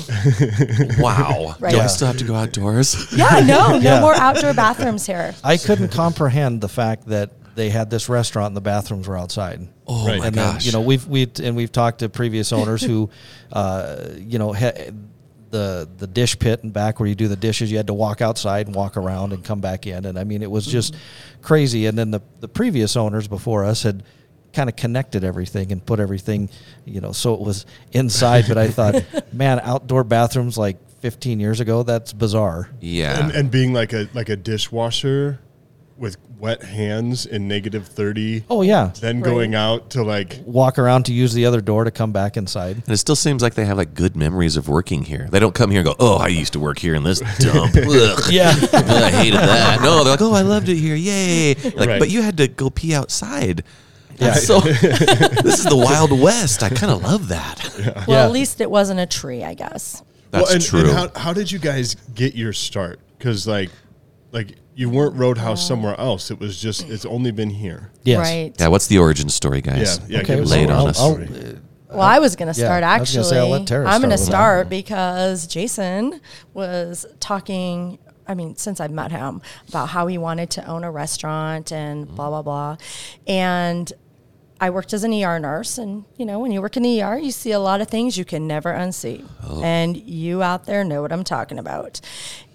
wow. 0.98 1.54
Right. 1.58 1.70
Do 1.70 1.76
Yeah. 1.78 1.84
I 1.84 1.86
still 1.86 2.06
have 2.08 2.18
to 2.18 2.24
go 2.24 2.34
outdoors? 2.34 3.12
Yeah, 3.16 3.40
no, 3.46 3.70
no 3.72 3.76
Yeah. 3.78 4.00
more 4.00 4.14
outdoor 4.14 4.52
bathrooms 4.54 5.06
here. 5.06 5.34
i 5.44 5.56
couldn't 5.56 5.88
comprehend 5.92 6.60
the 6.60 6.68
fact 6.68 7.06
that 7.06 7.30
they 7.54 7.70
had 7.70 7.88
this 7.90 8.08
restaurant 8.08 8.48
and 8.48 8.56
the 8.56 8.60
bathrooms 8.60 9.08
were 9.08 9.16
outside 9.16 9.66
Oh 9.86 10.06
Right. 10.06 10.18
my 10.18 10.26
and 10.26 10.34
gosh. 10.36 10.52
then 10.52 10.66
you 10.66 10.72
know 10.72 10.80
we've 10.82 11.06
we 11.06 11.28
and 11.42 11.56
we've 11.56 11.72
talked 11.72 12.00
to 12.00 12.08
previous 12.08 12.52
owners 12.52 12.82
who, 12.82 13.08
uh, 13.52 14.08
you 14.18 14.38
know, 14.38 14.52
ha- 14.52 14.90
the 15.56 15.88
the 15.96 16.06
dish 16.06 16.38
pit 16.38 16.62
and 16.62 16.72
back 16.72 17.00
where 17.00 17.08
you 17.08 17.14
do 17.14 17.28
the 17.28 17.36
dishes, 17.36 17.70
you 17.70 17.78
had 17.78 17.86
to 17.86 17.94
walk 17.94 18.20
outside 18.20 18.66
and 18.66 18.76
walk 18.76 18.96
around 18.96 19.32
and 19.32 19.42
come 19.42 19.60
back 19.60 19.86
in, 19.86 20.04
and 20.04 20.18
I 20.18 20.24
mean 20.24 20.42
it 20.42 20.50
was 20.50 20.66
just 20.66 20.92
mm-hmm. 20.92 21.42
crazy. 21.42 21.86
And 21.86 21.96
then 21.96 22.10
the 22.10 22.20
the 22.40 22.48
previous 22.48 22.96
owners 22.96 23.26
before 23.26 23.64
us 23.64 23.82
had 23.82 24.02
kind 24.52 24.68
of 24.68 24.76
connected 24.76 25.24
everything 25.24 25.72
and 25.72 25.84
put 25.84 26.00
everything, 26.00 26.48
you 26.84 27.00
know, 27.00 27.12
so 27.12 27.34
it 27.34 27.40
was 27.40 27.66
inside. 27.92 28.46
but 28.48 28.56
I 28.56 28.68
thought, 28.68 29.04
man, 29.32 29.60
outdoor 29.60 30.02
bathrooms 30.02 30.56
like 30.56 30.78
15 31.00 31.40
years 31.40 31.60
ago, 31.60 31.82
that's 31.82 32.12
bizarre. 32.12 32.70
yeah. 32.80 33.24
And, 33.24 33.34
and 33.34 33.50
being 33.50 33.72
like 33.72 33.92
a 33.92 34.08
like 34.12 34.28
a 34.28 34.36
dishwasher 34.36 35.40
with 35.98 36.16
wet 36.38 36.62
hands 36.62 37.24
in 37.26 37.48
30. 37.48 38.44
Oh, 38.50 38.62
yeah, 38.62 38.90
then 39.00 39.16
Right. 39.20 39.24
going 39.24 39.54
out 39.54 39.90
to 39.90 40.02
like 40.02 40.40
walk 40.44 40.78
around 40.78 41.04
to 41.04 41.12
use 41.12 41.32
the 41.32 41.46
other 41.46 41.60
door 41.60 41.84
to 41.84 41.90
come 41.90 42.12
back 42.12 42.36
inside. 42.36 42.82
And 42.84 42.90
it 42.90 42.98
still 42.98 43.16
seems 43.16 43.42
like 43.42 43.54
they 43.54 43.64
have 43.64 43.78
like 43.78 43.94
good 43.94 44.16
memories 44.16 44.56
of 44.56 44.68
working 44.68 45.04
here. 45.04 45.28
They 45.30 45.38
don't 45.40 45.54
come 45.54 45.70
here 45.70 45.80
and 45.80 45.86
go, 45.86 45.94
"Oh, 45.98 46.16
I 46.16 46.28
used 46.28 46.52
to 46.52 46.60
work 46.60 46.78
here 46.78 46.94
in 46.94 47.02
this 47.02 47.20
dump." 47.38 47.74
Ugh. 47.76 48.20
Yeah. 48.30 48.50
I 48.72 49.10
hated 49.10 49.40
that. 49.40 49.80
No, 49.80 50.04
they're 50.04 50.12
like, 50.12 50.22
"Oh, 50.22 50.32
I 50.34 50.42
loved 50.42 50.68
it 50.68 50.76
here. 50.76 50.94
Yay!" 50.96 51.54
Like, 51.54 51.88
Right. 51.88 51.98
but 51.98 52.10
you 52.10 52.22
had 52.22 52.36
to 52.38 52.48
go 52.48 52.68
pee 52.70 52.94
outside. 52.94 53.64
Yeah. 54.18 54.34
So 54.34 54.60
this 54.60 55.58
is 55.58 55.64
the 55.64 55.76
Wild 55.76 56.10
West. 56.18 56.62
I 56.62 56.68
kind 56.70 56.92
of 56.92 57.02
love 57.02 57.28
that. 57.28 57.70
Well, 58.06 58.18
Yeah. 58.18 58.24
at 58.24 58.32
least 58.32 58.60
it 58.60 58.70
wasn't 58.70 59.00
a 59.00 59.06
tree, 59.06 59.44
I 59.44 59.54
guess. 59.54 60.02
That's 60.30 60.46
well, 60.46 60.54
and, 60.54 60.62
true. 60.64 60.80
And 60.80 60.90
how, 60.90 61.10
how 61.14 61.32
did 61.32 61.50
you 61.52 61.58
guys 61.58 61.96
get 62.14 62.34
your 62.34 62.52
start? 62.52 62.98
Because 63.18 63.46
like 63.46 63.70
like 64.36 64.54
you 64.74 64.90
weren't 64.90 65.16
Roadhouse 65.16 65.66
somewhere 65.66 65.98
else. 65.98 66.30
It 66.30 66.38
was 66.38 66.60
just 66.60 66.88
it's 66.90 67.06
only 67.06 67.30
been 67.30 67.48
here. 67.50 67.90
Yes. 68.04 68.18
Right. 68.18 68.52
yeah, 68.60 68.68
what's 68.68 68.86
the 68.86 68.98
origin 68.98 69.28
story, 69.30 69.62
guys? 69.62 69.98
Yeah, 70.00 70.06
yeah. 70.08 70.18
Okay, 70.20 70.34
give 70.36 70.44
us 70.44 70.50
lay 70.50 70.64
it 70.64 70.66
the 70.66 70.72
on 70.74 70.82
origin 70.82 70.90
us. 70.90 71.32
story. 71.32 71.58
Well, 71.88 72.02
I 72.02 72.18
was 72.18 72.36
going 72.36 72.52
to 72.52 72.60
Yeah, 72.60 72.66
start 72.66 72.84
I 72.84 72.98
was 72.98 73.08
actually. 73.08 73.16
gonna 73.16 73.28
say, 73.30 73.38
I'll 73.38 73.48
let 73.48 73.66
Tara 73.66 73.86
I'm 73.88 74.00
going 74.02 74.10
to 74.10 74.18
start 74.18 74.26
that. 74.26 74.30
start 74.30 74.68
because 74.68 75.46
Jason 75.46 76.20
was 76.52 77.06
talking. 77.20 77.98
I 78.28 78.34
mean, 78.34 78.56
since 78.56 78.80
I've 78.80 78.90
met 78.90 79.12
him, 79.12 79.40
about 79.68 79.88
how 79.90 80.08
he 80.08 80.18
wanted 80.18 80.50
to 80.50 80.66
own 80.66 80.82
a 80.84 80.90
restaurant 80.90 81.72
and 81.72 82.06
blah 82.14 82.28
blah 82.28 82.42
blah, 82.42 82.76
and 83.26 83.90
I 84.60 84.70
worked 84.70 84.92
as 84.94 85.04
an 85.04 85.12
ER 85.12 85.38
nurse, 85.38 85.76
and 85.78 86.04
you 86.16 86.24
know, 86.24 86.38
when 86.38 86.50
you 86.50 86.62
work 86.62 86.76
in 86.76 86.82
the 86.82 87.02
ER, 87.02 87.18
you 87.18 87.30
see 87.30 87.52
a 87.52 87.58
lot 87.60 87.80
of 87.80 87.88
things 87.88 88.16
you 88.16 88.24
can 88.24 88.46
never 88.46 88.72
unsee, 88.72 89.24
and 89.62 89.96
you 89.96 90.42
out 90.42 90.64
there 90.66 90.82
know 90.84 91.02
what 91.02 91.12
I'm 91.12 91.24
talking 91.24 91.58
about. 91.58 92.00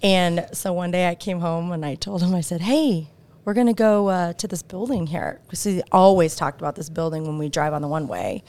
And 0.02 0.46
so 0.52 0.72
one 0.72 0.90
day 0.90 1.08
I 1.08 1.14
came 1.14 1.40
home 1.40 1.70
and 1.72 1.84
I 1.84 1.94
told 1.94 2.22
him, 2.22 2.34
I 2.34 2.40
said, 2.40 2.62
"Hey, 2.62 3.08
we're 3.44 3.54
gonna 3.54 3.72
go 3.72 4.08
uh, 4.08 4.32
to 4.34 4.48
this 4.48 4.62
building 4.62 5.06
here 5.06 5.40
because 5.46 5.62
he 5.64 5.82
always 5.92 6.34
talked 6.36 6.60
about 6.60 6.74
this 6.76 6.88
building 6.88 7.24
when 7.24 7.38
we 7.38 7.48
drive 7.48 7.72
on 7.72 7.82
the 7.82 7.88
one 7.88 8.08
way. 8.08 8.42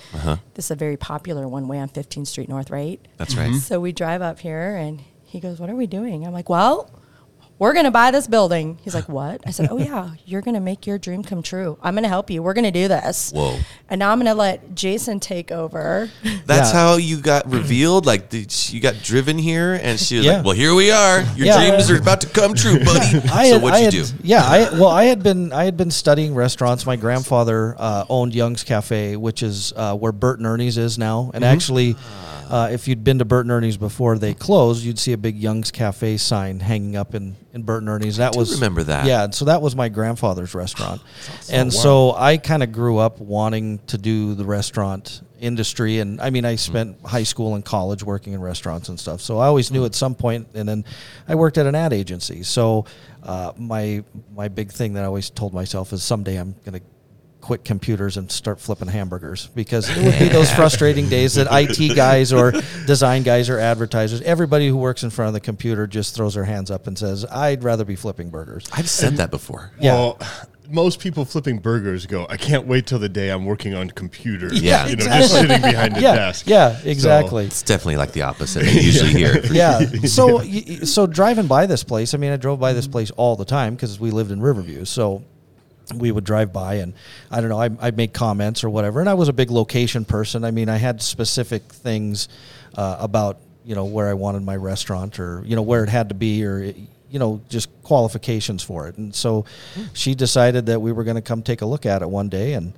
This 0.55 0.65
is 0.65 0.71
a 0.71 0.75
very 0.75 0.97
popular 0.97 1.47
one 1.47 1.67
way 1.67 1.79
on 1.79 1.89
15th 1.89 2.27
Street 2.27 2.49
North, 2.49 2.69
right? 2.69 2.99
That's 3.17 3.35
right. 3.35 3.53
So 3.55 3.79
we 3.79 3.91
drive 3.91 4.21
up 4.21 4.39
here 4.39 4.75
and 4.75 5.01
he 5.25 5.39
goes, 5.39 5.59
What 5.59 5.69
are 5.69 5.75
we 5.75 5.87
doing? 5.87 6.25
I'm 6.25 6.33
like, 6.33 6.49
Well, 6.49 6.89
we're 7.59 7.73
going 7.73 7.85
to 7.85 7.91
buy 7.91 8.11
this 8.11 8.27
building. 8.27 8.77
He's 8.83 8.93
like, 8.95 9.07
What? 9.07 9.41
I 9.45 9.51
said, 9.51 9.69
Oh, 9.71 9.77
yeah, 9.77 10.11
you're 10.25 10.41
going 10.41 10.55
to 10.55 10.59
make 10.59 10.85
your 10.87 10.97
dream 10.97 11.23
come 11.23 11.41
true. 11.43 11.77
I'm 11.81 11.93
going 11.93 12.03
to 12.03 12.09
help 12.09 12.29
you. 12.29 12.41
We're 12.43 12.53
going 12.53 12.65
to 12.65 12.71
do 12.71 12.87
this. 12.87 13.31
Whoa. 13.33 13.57
And 13.89 13.99
now 13.99 14.11
I'm 14.11 14.17
going 14.17 14.25
to 14.25 14.33
let 14.33 14.75
Jason 14.75 15.19
take 15.19 15.51
over. 15.51 16.09
That's 16.45 16.73
Yeah. 16.73 16.79
how 16.79 16.95
you 16.97 17.17
got 17.17 17.49
revealed. 17.49 18.05
Like 18.05 18.29
did 18.29 18.51
she- 18.51 18.75
you 18.75 18.81
got 18.81 18.95
driven 19.03 19.37
here, 19.37 19.79
and 19.81 19.99
she 19.99 20.17
was 20.17 20.25
Yeah. 20.25 20.37
like, 20.37 20.45
"Well, 20.45 20.55
here 20.55 20.73
we 20.73 20.91
are. 20.91 21.21
Your 21.35 21.45
Yeah. 21.47 21.69
dreams 21.69 21.89
are 21.91 21.97
about 21.97 22.21
to 22.21 22.27
come 22.27 22.53
true, 22.55 22.79
buddy." 22.83 23.17
I 23.29 23.47
so 23.49 23.53
had, 23.53 23.61
what'd 23.61 23.75
I 23.75 23.79
you 23.79 23.85
had, 23.85 23.91
do? 23.91 24.05
Yeah, 24.23 24.43
I 24.43 24.69
well, 24.73 24.87
I 24.89 25.03
had 25.05 25.21
been 25.21 25.53
I 25.53 25.65
had 25.65 25.77
been 25.77 25.91
studying 25.91 26.33
restaurants. 26.35 26.85
My 26.85 26.95
grandfather 26.95 27.75
uh, 27.77 28.05
owned 28.09 28.33
Young's 28.33 28.63
Cafe, 28.63 29.15
which 29.15 29.43
is 29.43 29.71
uh, 29.75 29.95
where 29.95 30.11
Bert 30.11 30.39
and 30.39 30.47
Ernie's 30.47 30.77
is 30.77 30.97
now. 30.97 31.29
And 31.33 31.43
actually, 31.45 31.95
uh, 32.49 32.69
if 32.71 32.87
you'd 32.87 33.03
been 33.03 33.19
to 33.19 33.25
Bert 33.25 33.45
and 33.45 33.51
Ernie's 33.51 33.77
before 33.77 34.17
they 34.17 34.33
closed, 34.33 34.83
you'd 34.83 34.99
see 34.99 35.13
a 35.13 35.17
big 35.17 35.37
Young's 35.37 35.71
Cafe 35.71 36.17
sign 36.17 36.59
hanging 36.59 36.95
up 36.95 37.15
in 37.15 37.35
in 37.53 37.63
Bert 37.63 37.81
and 37.81 37.89
Ernie's. 37.89 38.17
That 38.17 38.35
was 38.35 38.55
remember 38.55 38.83
that. 38.83 39.05
Yeah, 39.05 39.29
so 39.29 39.45
that 39.45 39.61
was 39.61 39.75
my 39.75 39.89
grandfather's 39.89 40.53
restaurant, 40.53 41.01
and 41.51 41.71
so 41.73 42.13
I 42.15 42.37
kind 42.37 42.63
of 42.63 42.71
grew 42.71 42.97
up 42.97 43.19
wanting 43.19 43.79
to 43.87 43.97
do 43.97 44.33
the 44.35 44.45
restaurant 44.45 45.21
industry 45.39 45.99
and 45.99 46.21
i 46.21 46.29
mean 46.29 46.45
i 46.45 46.55
spent 46.55 46.95
high 47.05 47.23
school 47.23 47.55
and 47.55 47.65
college 47.65 48.01
working 48.01 48.31
in 48.31 48.39
restaurants 48.39 48.87
and 48.87 48.97
stuff 48.97 49.19
so 49.19 49.39
i 49.39 49.45
always 49.45 49.71
knew 49.71 49.83
at 49.83 49.93
some 49.93 50.15
point 50.15 50.47
and 50.53 50.69
then 50.69 50.85
i 51.27 51.35
worked 51.35 51.57
at 51.57 51.65
an 51.65 51.75
ad 51.75 51.91
agency. 51.91 52.43
So 52.43 52.85
uh, 53.23 53.51
my 53.57 54.05
my 54.33 54.47
big 54.47 54.71
thing 54.71 54.93
that 54.93 55.03
i 55.03 55.05
always 55.05 55.29
told 55.29 55.53
myself 55.53 55.91
is 55.91 56.01
someday 56.01 56.37
i'm 56.37 56.55
going 56.63 56.79
to 56.79 56.81
quit 57.43 57.65
computers 57.65 58.15
and 58.15 58.31
start 58.31 58.57
flipping 58.57 58.87
hamburgers 58.87 59.47
because 59.47 59.89
it 59.89 59.97
would 60.01 60.17
be 60.17 60.29
those 60.29 60.49
frustrating 60.55 61.09
days 61.09 61.33
that 61.35 61.45
IT 61.51 61.93
guys 61.93 62.31
or 62.31 62.53
design 62.87 63.21
guys 63.21 63.49
or 63.49 63.59
advertisers, 63.59 64.21
everybody 64.21 64.69
who 64.69 64.77
works 64.77 65.03
in 65.03 65.09
front 65.09 65.27
of 65.27 65.33
the 65.33 65.41
computer 65.41 65.85
just 65.85 66.15
throws 66.15 66.35
their 66.35 66.45
hands 66.45 66.71
up 66.71 66.87
and 66.87 66.97
says, 66.97 67.25
"I'd 67.25 67.61
rather 67.61 67.83
be 67.83 67.97
flipping 67.97 68.29
burgers." 68.29 68.65
I've 68.71 68.89
said 68.89 69.17
that 69.17 69.29
before. 69.29 69.71
Yeah. 69.77 69.93
Well, 69.93 70.19
most 70.69 71.01
people 71.01 71.25
flipping 71.25 71.59
burgers 71.59 72.05
go, 72.05 72.25
I 72.29 72.37
can't 72.37 72.65
wait 72.65 72.87
till 72.87 72.97
the 72.97 73.09
day 73.09 73.29
I'm 73.29 73.43
working 73.45 73.73
on 73.75 73.89
computers. 73.89 74.61
Yeah, 74.61 74.87
you 74.87 74.95
know, 74.95 75.03
just 75.05 75.33
sitting 75.33 75.61
behind 75.61 75.97
the 75.97 76.01
Yeah, 76.01 76.15
desk. 76.15 76.47
yeah, 76.47 76.77
So- 76.77 76.87
exactly. 76.89 77.45
It's 77.45 77.61
definitely 77.61 77.97
like 77.97 78.13
the 78.13 78.21
opposite. 78.21 78.63
I 78.65 78.69
usually 78.71 79.11
hear. 79.11 79.45
yeah. 79.51 79.79
So 80.07 80.37
y- 80.37 80.79
so 80.85 81.05
driving 81.07 81.47
by 81.47 81.65
this 81.65 81.83
place, 81.83 82.13
I 82.13 82.17
mean, 82.17 82.31
I 82.31 82.37
drove 82.37 82.61
by 82.61 82.71
this 82.71 82.87
place 82.87 83.11
all 83.11 83.35
the 83.35 83.43
time 83.45 83.75
because 83.75 83.99
we 83.99 84.11
lived 84.11 84.31
in 84.31 84.41
Riverview. 84.41 84.85
So 84.85 85.23
we 85.99 86.11
would 86.11 86.23
drive 86.23 86.51
by 86.53 86.75
and 86.75 86.93
I 87.31 87.41
don't 87.41 87.49
know, 87.49 87.59
I, 87.59 87.69
I'd 87.79 87.97
make 87.97 88.13
comments 88.13 88.63
or 88.63 88.69
whatever. 88.69 88.99
And 88.99 89.09
I 89.09 89.13
was 89.13 89.29
a 89.29 89.33
big 89.33 89.51
location 89.51 90.05
person. 90.05 90.43
I 90.43 90.51
mean, 90.51 90.69
I 90.69 90.77
had 90.77 91.01
specific 91.01 91.63
things 91.63 92.29
uh, 92.75 92.97
about, 92.99 93.39
you 93.65 93.75
know, 93.75 93.85
where 93.85 94.09
I 94.09 94.13
wanted 94.13 94.43
my 94.43 94.55
restaurant 94.55 95.19
or, 95.19 95.43
you 95.45 95.55
know, 95.55 95.61
where 95.61 95.83
it 95.83 95.89
had 95.89 96.09
to 96.09 96.15
be 96.15 96.45
or, 96.45 96.59
you 96.61 97.19
know, 97.19 97.41
just 97.49 97.69
qualifications 97.83 98.63
for 98.63 98.87
it. 98.87 98.97
And 98.97 99.13
so 99.15 99.45
she 99.93 100.15
decided 100.15 100.65
that 100.67 100.81
we 100.81 100.91
were 100.91 101.03
going 101.03 101.15
to 101.15 101.21
come 101.21 101.41
take 101.43 101.61
a 101.61 101.65
look 101.65 101.85
at 101.85 102.01
it 102.01 102.09
one 102.09 102.29
day 102.29 102.53
and, 102.53 102.73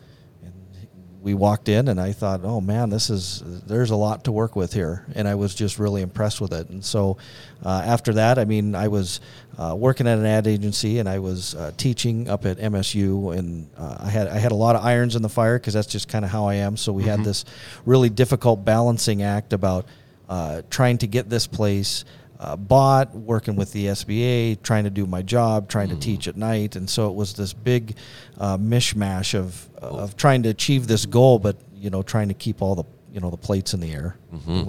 we 1.25 1.33
walked 1.33 1.67
in 1.69 1.87
and 1.87 1.99
I 1.99 2.11
thought, 2.13 2.41
oh 2.43 2.61
man, 2.61 2.91
this 2.91 3.09
is 3.09 3.41
there's 3.65 3.89
a 3.89 3.95
lot 3.95 4.23
to 4.25 4.31
work 4.31 4.55
with 4.55 4.71
here, 4.73 5.05
and 5.15 5.27
I 5.27 5.33
was 5.33 5.55
just 5.55 5.79
really 5.79 6.03
impressed 6.03 6.39
with 6.39 6.53
it. 6.53 6.69
And 6.69 6.85
so 6.85 7.17
uh, 7.65 7.81
after 7.83 8.13
that, 8.13 8.37
I 8.37 8.45
mean, 8.45 8.75
I 8.75 8.87
was 8.89 9.19
uh, 9.57 9.75
working 9.75 10.07
at 10.07 10.19
an 10.19 10.25
ad 10.25 10.45
agency 10.45 10.99
and 10.99 11.09
I 11.09 11.17
was 11.17 11.55
uh, 11.55 11.71
teaching 11.77 12.29
up 12.29 12.45
at 12.45 12.57
MSU, 12.59 13.35
and 13.35 13.67
uh, 13.75 13.97
I 14.01 14.09
had 14.09 14.27
I 14.27 14.37
had 14.37 14.51
a 14.51 14.55
lot 14.55 14.75
of 14.75 14.85
irons 14.85 15.15
in 15.15 15.23
the 15.23 15.29
fire 15.29 15.57
because 15.57 15.73
that's 15.73 15.87
just 15.87 16.07
kind 16.07 16.23
of 16.23 16.29
how 16.31 16.45
I 16.45 16.55
am. 16.55 16.77
So 16.77 16.93
we 16.93 17.01
Mm-hmm. 17.01 17.09
had 17.11 17.23
this 17.25 17.43
really 17.85 18.09
difficult 18.09 18.63
balancing 18.63 19.23
act 19.23 19.51
about 19.51 19.85
uh, 20.29 20.61
trying 20.69 20.99
to 20.99 21.07
get 21.07 21.29
this 21.29 21.47
place. 21.47 22.05
Uh, 22.37 22.55
bought, 22.57 23.15
working 23.15 23.55
with 23.55 23.71
the 23.71 23.85
SBA, 23.85 24.61
trying 24.61 24.83
to 24.83 24.89
do 24.89 25.05
my 25.05 25.21
job, 25.21 25.69
trying 25.69 25.87
to 25.87 25.95
teach 25.95 26.27
at 26.27 26.35
night, 26.35 26.75
and 26.75 26.89
so 26.89 27.07
it 27.09 27.15
was 27.15 27.33
this 27.33 27.53
big 27.53 27.95
uh, 28.37 28.57
mishmash 28.57 29.33
of 29.33 29.69
of 29.77 30.17
trying 30.17 30.43
to 30.43 30.49
achieve 30.49 30.85
this 30.87 31.05
goal, 31.05 31.39
but 31.39 31.55
you 31.73 31.89
know, 31.89 32.01
trying 32.03 32.27
to 32.27 32.33
keep 32.33 32.61
all 32.61 32.75
the 32.75 32.83
you 33.13 33.21
know 33.21 33.29
the 33.29 33.37
plates 33.37 33.73
in 33.73 33.79
the 33.79 33.93
air, 33.93 34.17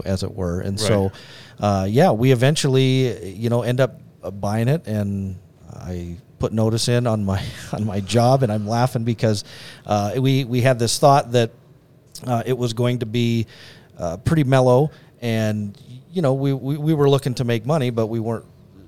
as 0.04 0.23
it 0.23 0.32
were. 0.32 0.61
And 0.61 0.78
so, 0.78 1.11
uh, 1.58 1.87
yeah, 1.90 2.12
we 2.12 2.30
eventually 2.30 3.35
you 3.35 3.50
know 3.50 3.62
end 3.62 3.80
up 3.80 4.00
uh, 4.23 4.30
buying 4.30 4.68
it, 4.68 4.87
and 4.87 5.37
I 5.73 6.16
put 6.38 6.52
notice 6.52 6.87
in 6.88 7.06
on 7.08 7.25
my 7.25 7.42
on 7.73 7.85
my 7.85 7.99
job, 8.00 8.44
and 8.44 8.52
I'm 8.52 8.68
laughing 8.68 9.02
because 9.02 9.42
uh, 9.87 10.12
we 10.18 10.44
we 10.44 10.61
had 10.61 10.78
this 10.78 10.99
thought 11.00 11.32
that 11.32 11.50
uh, 12.25 12.44
it 12.46 12.56
was 12.56 12.73
going 12.75 13.00
to 13.00 13.06
be 13.06 13.46
uh, 13.99 14.18
pretty 14.18 14.44
mellow, 14.44 14.92
and 15.20 15.76
you 16.16 16.23
know 16.23 16.32
we, 16.32 16.52
we 16.54 16.78
we 16.78 16.94
were 16.94 17.11
looking 17.11 17.35
to 17.35 17.44
make 17.44 17.66
money, 17.66 17.90
but 17.90 18.06
we 18.06 18.20
weren't 18.20 18.46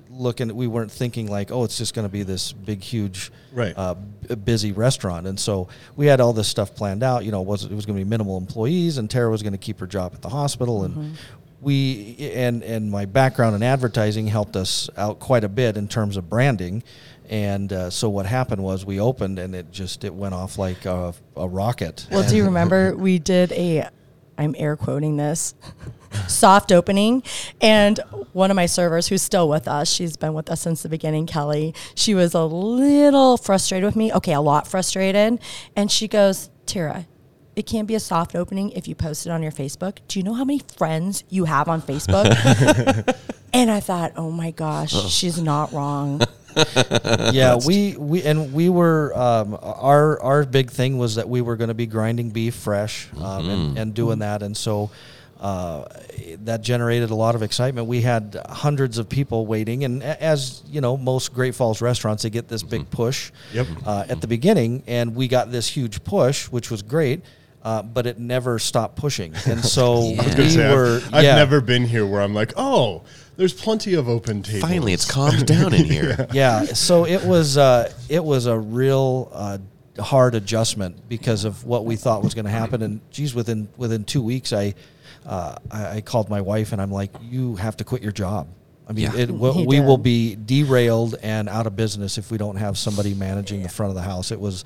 looking 0.09 0.53
we 0.55 0.67
weren't 0.67 0.91
thinking 0.91 1.29
like 1.29 1.49
oh 1.51 1.63
it's 1.63 1.77
just 1.77 1.93
going 1.93 2.05
to 2.05 2.11
be 2.11 2.23
this 2.23 2.51
big 2.51 2.81
huge 2.81 3.31
Right. 3.53 3.73
uh, 3.77 3.93
b- 3.93 4.35
busy 4.35 4.71
restaurant. 4.73 5.27
And 5.27 5.39
so 5.39 5.69
we 5.95 6.07
had 6.07 6.19
all 6.19 6.33
this 6.33 6.47
stuff 6.47 6.75
planned 6.75 7.03
out 7.03 7.23
you 7.25 7.31
know 7.31 7.41
it 7.41 7.47
was 7.47 7.63
it 7.65 7.71
was 7.71 7.85
going 7.85 7.97
to 7.97 8.03
be 8.03 8.09
minimal 8.09 8.37
employees 8.37 8.97
and 8.97 9.09
Tara 9.09 9.29
was 9.29 9.43
going 9.43 9.53
to 9.53 9.59
keep 9.59 9.79
her 9.79 9.87
job 9.87 10.13
at 10.15 10.21
the 10.23 10.29
hospital. 10.29 10.83
And 10.83 11.17
we 11.61 12.17
and 12.33 12.63
and 12.63 12.89
my 12.89 13.05
background 13.05 13.55
in 13.55 13.63
advertising 13.63 14.27
helped 14.27 14.55
us 14.55 14.89
out 14.97 15.19
quite 15.19 15.43
a 15.43 15.49
bit 15.49 15.77
in 15.77 15.87
terms 15.87 16.17
of 16.17 16.27
branding. 16.29 16.83
And 17.29 17.71
uh, 17.71 17.89
so 17.91 18.09
what 18.09 18.25
happened 18.25 18.63
was 18.63 18.85
we 18.87 18.99
opened 18.99 19.37
and 19.39 19.53
it 19.55 19.71
just 19.71 20.03
it 20.03 20.13
went 20.13 20.33
off 20.33 20.57
like 20.57 20.85
a, 20.85 21.13
a 21.37 21.47
rocket. 21.47 22.07
Well, 22.11 22.27
do 22.27 22.35
you 22.35 22.45
remember 22.51 22.95
we 22.97 23.19
did 23.19 23.51
a, 23.51 23.87
I'm 24.37 24.55
air 24.57 24.75
quoting 24.75 25.15
this, 25.17 25.53
soft 26.27 26.71
opening, 26.71 27.23
and 27.61 27.99
one 28.33 28.51
of 28.51 28.55
my 28.55 28.65
servers 28.65 29.07
who's 29.07 29.21
still 29.21 29.49
with 29.49 29.67
us, 29.67 29.89
she's 29.89 30.17
been 30.17 30.33
with 30.33 30.49
us 30.49 30.61
since 30.61 30.83
the 30.83 30.89
beginning, 30.89 31.25
Kelly. 31.25 31.73
She 31.95 32.15
was 32.15 32.33
a 32.33 32.43
little 32.43 33.37
frustrated 33.37 33.85
with 33.85 33.95
me, 33.95 34.13
okay, 34.13 34.33
a 34.33 34.41
lot 34.41 34.67
frustrated, 34.67 35.39
and 35.75 35.91
she 35.91 36.07
goes, 36.07 36.49
Tara. 36.65 37.07
It 37.55 37.65
can't 37.65 37.89
be 37.89 37.95
a 37.95 37.99
soft 37.99 38.35
opening 38.35 38.69
if 38.69 38.87
you 38.87 38.95
post 38.95 39.25
it 39.25 39.31
on 39.31 39.43
your 39.43 39.51
Facebook. 39.51 39.97
Do 40.07 40.17
you 40.17 40.23
know 40.23 40.33
how 40.33 40.45
many 40.45 40.61
friends 40.77 41.25
you 41.27 41.43
have 41.43 41.67
on 41.67 41.81
Facebook? 41.81 43.17
and 43.53 43.69
I 43.69 43.81
thought, 43.81 44.13
oh 44.15 44.31
my 44.31 44.51
gosh, 44.51 44.93
she's 45.11 45.41
not 45.41 45.73
wrong. 45.73 46.21
yeah, 47.33 47.57
we 47.65 47.95
we 47.97 48.23
and 48.23 48.53
we 48.53 48.69
were 48.69 49.15
um, 49.17 49.57
our 49.61 50.21
our 50.21 50.45
big 50.45 50.71
thing 50.71 50.97
was 50.97 51.15
that 51.15 51.29
we 51.29 51.41
were 51.41 51.55
going 51.55 51.67
to 51.67 51.73
be 51.73 51.85
grinding 51.85 52.31
beef 52.31 52.55
fresh 52.55 53.09
um, 53.17 53.49
and, 53.49 53.77
and 53.77 53.93
doing 53.93 54.19
that, 54.19 54.41
and 54.41 54.55
so 54.57 54.89
uh, 55.39 55.85
that 56.43 56.61
generated 56.61 57.09
a 57.11 57.15
lot 57.15 57.35
of 57.35 57.41
excitement. 57.43 57.87
We 57.87 58.01
had 58.01 58.37
hundreds 58.49 58.97
of 58.97 59.07
people 59.07 59.45
waiting, 59.45 59.83
and 59.85 60.03
as 60.03 60.61
you 60.69 60.81
know, 60.81 60.97
most 60.97 61.33
Great 61.33 61.55
Falls 61.55 61.81
restaurants, 61.81 62.23
they 62.23 62.29
get 62.29 62.47
this 62.47 62.63
big 62.63 62.89
push 62.89 63.31
Yep. 63.53 63.67
uh, 63.85 64.05
at 64.09 64.21
the 64.21 64.27
beginning, 64.27 64.83
and 64.87 65.15
we 65.15 65.27
got 65.27 65.51
this 65.51 65.67
huge 65.67 66.03
push, 66.03 66.45
which 66.47 66.69
was 66.69 66.81
great. 66.81 67.21
Uh, 67.61 67.81
but 67.83 68.05
it 68.07 68.17
never 68.17 68.57
stopped 68.57 68.95
pushing, 68.95 69.33
and 69.45 69.63
so 69.63 70.01
Yeah. 70.09 70.21
I 70.21 70.25
was 70.25 70.35
Gonna 70.35 70.43
we 70.43 70.49
say, 70.49 70.65
I've- 70.65 70.73
were. 70.75 71.01
I've, 71.11 71.23
yeah. 71.25 71.35
never 71.35 71.59
been 71.59 71.85
here 71.85 72.05
where 72.05 72.21
I'm 72.21 72.33
like, 72.33 72.53
oh, 72.55 73.03
there's 73.35 73.53
plenty 73.53 73.95
of 73.95 74.07
open 74.07 74.43
tables. 74.43 74.61
Finally, 74.61 74.93
it's 74.93 75.09
calmed 75.09 75.45
down 75.45 75.73
in 75.73 75.83
here. 75.85 76.25
yeah 76.33 76.63
so 76.65 77.05
it 77.05 77.23
was 77.25 77.57
uh, 77.57 77.91
it 78.07 78.23
was 78.23 78.45
a 78.45 78.57
real 78.57 79.29
uh, 79.33 79.57
hard 80.01 80.35
adjustment 80.35 81.07
because 81.09 81.43
of 81.43 81.65
what 81.65 81.83
we 81.85 81.95
thought 81.97 82.23
was 82.23 82.33
going 82.33 82.45
to 82.45 82.51
happen 82.51 82.81
and 82.81 83.01
geez 83.11 83.35
within 83.35 83.67
within 83.77 84.03
two 84.05 84.21
weeks 84.23 84.53
I, 84.53 84.73
uh, 85.29 85.55
I 85.71 85.97
I 85.97 86.01
called 86.01 86.29
my 86.29 86.41
wife 86.41 86.73
and 86.73 86.81
I'm 86.81 86.91
like 86.91 87.11
you 87.21 87.55
have 87.55 87.77
to 87.77 87.83
quit 87.83 88.01
your 88.01 88.11
job. 88.11 88.47
I 88.87 88.93
mean 88.93 89.03
Yeah. 89.05 89.15
it, 89.15 89.29
we, 89.43 89.65
we 89.65 89.79
will 89.79 89.97
be 89.99 90.35
derailed 90.35 91.15
and 91.21 91.47
out 91.47 91.67
of 91.67 91.75
business 91.75 92.17
if 92.17 92.31
we 92.31 92.37
don't 92.37 92.57
have 92.57 92.77
somebody 92.77 93.13
managing 93.13 93.61
the 93.63 93.69
front 93.69 93.91
of 93.91 93.95
the 93.95 94.01
house. 94.01 94.31
It 94.31 94.39
was 94.39 94.65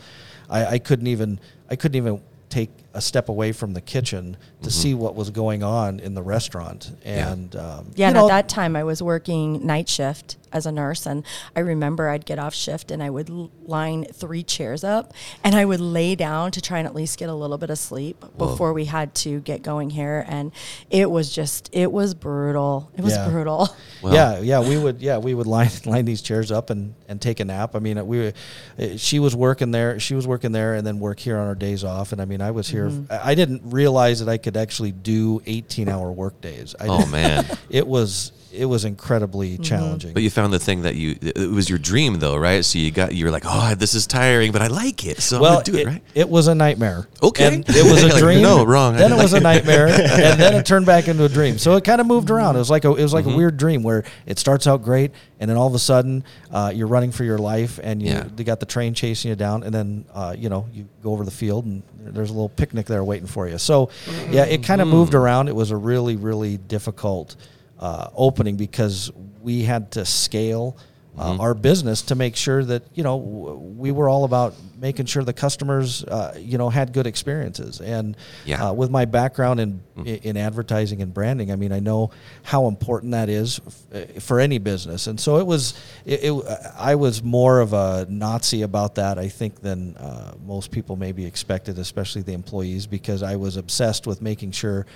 I, 0.50 0.66
I 0.66 0.80
couldn't 0.80 1.08
even 1.08 1.40
I 1.70 1.76
couldn't 1.76 1.98
even 1.98 2.22
take 2.50 2.70
a 2.94 3.02
step 3.02 3.30
away 3.30 3.52
from 3.52 3.74
the 3.74 3.82
kitchen 3.82 4.38
to 4.62 4.70
see 4.70 4.94
what 4.94 5.16
was 5.16 5.32
going 5.32 5.64
on 5.64 6.00
in 6.00 6.14
the 6.14 6.22
restaurant. 6.22 6.92
And 7.04 7.56
um, 7.56 7.92
Yeah, 7.96 8.06
you 8.06 8.10
and 8.10 8.14
know, 8.16 8.26
at 8.26 8.30
that 8.30 8.48
time 8.50 8.76
I 8.76 8.84
was 8.84 9.02
working 9.02 9.66
night 9.66 9.90
shift 9.90 10.38
as 10.54 10.66
a 10.66 10.72
nurse, 10.72 11.06
and 11.06 11.24
I 11.56 11.60
remember 11.62 12.08
I'd 12.10 12.26
get 12.26 12.40
off 12.40 12.54
shift 12.54 12.92
and 12.92 13.02
I 13.04 13.10
would 13.10 13.30
line 13.68 14.06
three 14.06 14.44
chairs 14.44 14.84
up, 14.84 15.14
and 15.44 15.56
I 15.56 15.66
would 15.66 15.80
lay 15.82 16.16
down 16.16 16.52
to 16.52 16.62
try 16.62 16.78
and 16.78 16.88
at 16.88 16.96
least 16.96 17.18
get 17.20 17.30
a 17.30 17.34
little 17.34 17.58
bit 17.58 17.70
of 17.70 17.78
sleep 17.78 18.24
before 18.38 18.74
we 18.74 18.86
had 18.86 19.14
to 19.16 19.40
get 19.42 19.62
going 19.64 19.90
here, 19.90 20.24
and 20.28 20.52
it 20.90 21.10
was 21.10 21.34
just 21.34 21.70
it 21.74 21.92
was 21.92 22.14
brutal. 22.14 22.92
It 22.96 23.02
was 23.02 23.14
Yeah. 23.14 23.30
brutal. 23.30 23.70
Well- 24.04 24.14
yeah, 24.14 24.40
yeah, 24.42 24.60
we 24.60 24.78
would, 24.78 25.02
yeah, 25.02 25.18
we 25.18 25.34
would 25.34 25.48
line 25.48 25.70
line 25.86 26.04
these 26.04 26.22
chairs 26.22 26.52
up 26.52 26.70
and, 26.70 26.94
and 27.08 27.22
take 27.22 27.40
a 27.40 27.46
nap. 27.46 27.74
I 27.74 27.80
mean, 27.80 28.06
we, 28.06 28.20
were, 28.20 28.34
uh, 28.78 28.98
she 28.98 29.20
was 29.20 29.34
working 29.34 29.72
there, 29.72 29.98
she 29.98 30.14
was 30.14 30.28
working 30.28 30.52
there, 30.52 30.74
and 30.76 30.86
then 30.86 31.00
work 31.00 31.20
here 31.22 31.38
on 31.38 31.48
our 31.48 31.56
days 31.56 31.86
off. 31.86 32.12
And 32.12 32.22
I 32.22 32.26
mean, 32.26 32.42
I 32.42 32.52
was 32.52 32.68
here. 32.68 32.92
I 33.10 33.32
I 33.32 33.36
didn't 33.36 33.62
realize 33.64 34.20
that 34.20 34.28
I 34.30 34.38
could 34.38 34.58
actually 34.58 34.92
do 34.92 35.42
eighteen 35.46 35.88
hour 35.90 36.12
work 36.12 36.42
days. 36.42 36.76
I 36.80 36.88
Oh 36.88 37.06
man! 37.08 37.46
it 37.70 37.88
was 37.88 38.34
it 38.54 38.66
was 38.66 38.86
incredibly 38.86 39.58
challenging. 39.58 40.14
But 40.14 40.22
you 40.24 40.30
found 40.30 40.54
the 40.54 40.60
thing 40.60 40.84
that 40.84 40.96
you 40.96 41.18
it 41.22 41.50
was 41.50 41.70
your 41.70 41.80
dream 41.80 42.20
though, 42.20 42.38
right? 42.38 42.64
So 42.64 42.78
you 42.80 42.92
got 42.92 43.14
you 43.16 43.26
were 43.26 43.32
like, 43.32 43.44
oh, 43.46 43.74
this 43.76 43.96
is 43.96 44.06
tiring, 44.06 44.52
but 44.52 44.62
I 44.62 44.68
like 44.68 45.06
it, 45.06 45.22
so 45.22 45.42
well, 45.42 45.58
I'm 45.58 45.64
gonna 45.64 45.78
do 45.78 45.78
it, 45.78 45.88
right? 45.88 46.04
it 46.14 46.30
was 46.30 46.48
a 46.48 46.54
nightmare. 46.56 47.08
Okay. 47.22 47.48
And 47.48 47.66
it 47.68 47.84
was 47.92 48.04
a 48.04 48.08
Like, 48.10 48.18
dream. 48.18 48.42
no, 48.44 48.64
wrong. 48.64 48.94
Then 48.94 49.06
it 49.06 49.10
didn't 49.16 49.24
was 49.24 49.34
a 49.34 49.40
like 49.40 49.64
it. 49.64 49.66
nightmare, 49.66 49.88
and 49.90 50.40
then 50.40 50.54
it 50.54 50.66
turned 50.66 50.86
back 50.86 51.08
into 51.08 51.24
a 51.26 51.30
dream. 51.30 51.58
So 51.58 51.76
it 51.76 51.84
kind 51.84 52.00
of 52.00 52.08
moved 52.08 52.30
around. 52.30 52.56
It 52.56 52.60
was 52.60 52.70
like 52.70 52.86
a 52.86 52.90
it 52.90 53.02
was 53.02 53.14
Mm-hmm. 53.14 53.28
like 53.28 53.34
a 53.34 53.38
weird 53.38 53.58
dream 53.58 53.82
where 53.84 54.04
it 54.26 54.38
starts 54.40 54.68
out 54.68 54.84
great, 54.84 55.12
and 55.40 55.50
then 55.50 55.58
all 55.58 55.68
of 55.68 55.74
a 55.76 55.80
sudden 55.80 56.24
uh, 56.52 56.72
you're 56.74 56.88
running 56.88 57.12
for 57.12 57.24
your 57.24 57.38
life, 57.40 57.80
and 57.82 58.02
you 58.02 58.10
Yeah. 58.10 58.28
they 58.36 58.44
got 58.44 58.60
the 58.60 58.66
train 58.68 58.94
chasing 58.94 59.30
you 59.30 59.36
down, 59.36 59.64
and 59.64 59.74
then 59.74 60.06
uh, 60.14 60.36
you 60.38 60.50
know 60.50 60.68
you 60.74 60.88
go 61.02 61.12
over 61.12 61.24
the 61.26 61.32
field, 61.32 61.66
and 61.66 61.82
there's 62.00 62.30
a 62.30 62.34
little 62.34 62.50
picnic 62.50 62.86
there 62.86 63.04
waiting 63.04 63.28
for 63.28 63.48
you. 63.48 63.58
So 63.58 63.90
yeah, 64.30 64.44
it 64.46 64.64
kind 64.64 64.80
of 64.82 64.88
Mm-hmm. 64.88 64.98
moved 64.98 65.14
around. 65.16 65.48
It 65.48 65.56
was 65.56 65.72
a 65.72 65.78
really 65.78 66.16
really 66.18 66.58
difficult 66.58 67.36
uh, 67.80 68.10
opening 68.16 68.56
because 68.56 69.12
we 69.42 69.64
had 69.64 69.92
to 69.92 70.06
scale. 70.06 70.78
Mm-hmm. 71.16 71.22
Uh, 71.40 71.44
our 71.44 71.54
business 71.54 72.02
to 72.02 72.16
make 72.16 72.36
sure 72.36 72.64
that 72.64 72.82
you 72.96 73.04
know 73.04 73.20
w- 73.20 73.56
we 73.78 73.92
were 73.92 74.10
all 74.10 74.24
about 74.24 74.56
making 74.82 75.06
sure 75.06 75.24
the 75.24 75.32
customers 75.32 76.04
uh, 76.06 76.34
you 76.40 76.58
know 76.58 76.70
had 76.72 76.92
good 76.92 77.06
experiences 77.06 77.80
and 77.82 78.18
Yeah. 78.46 78.56
Mm-hmm. 78.56 78.64
uh, 78.66 78.74
with 78.74 78.90
my 78.90 79.06
background 79.06 79.60
in 79.60 79.82
in 80.08 80.38
advertising 80.38 81.04
and 81.04 81.14
branding 81.14 81.52
I 81.52 81.56
mean 81.56 81.72
I 81.72 81.80
know 81.82 82.10
how 82.42 82.66
important 82.68 83.12
that 83.12 83.30
is 83.30 83.62
f- 83.94 84.24
for 84.24 84.40
any 84.40 84.58
business 84.58 85.06
and 85.06 85.20
so 85.20 85.38
it 85.38 85.46
was 85.46 85.76
it, 86.04 86.24
it, 86.24 86.44
I 86.80 86.96
was 86.96 87.22
more 87.22 87.60
of 87.60 87.74
a 87.74 88.08
Nazi 88.10 88.64
about 88.64 88.96
that 88.96 89.20
I 89.20 89.28
think 89.28 89.62
than 89.62 89.96
uh, 89.98 90.34
most 90.44 90.72
people 90.72 90.96
maybe 90.96 91.26
expected 91.28 91.78
especially 91.78 92.24
the 92.24 92.34
employees 92.34 92.88
because 92.88 93.22
I 93.22 93.36
was 93.36 93.56
obsessed 93.56 94.08
with 94.08 94.20
making 94.24 94.50
sure 94.50 94.88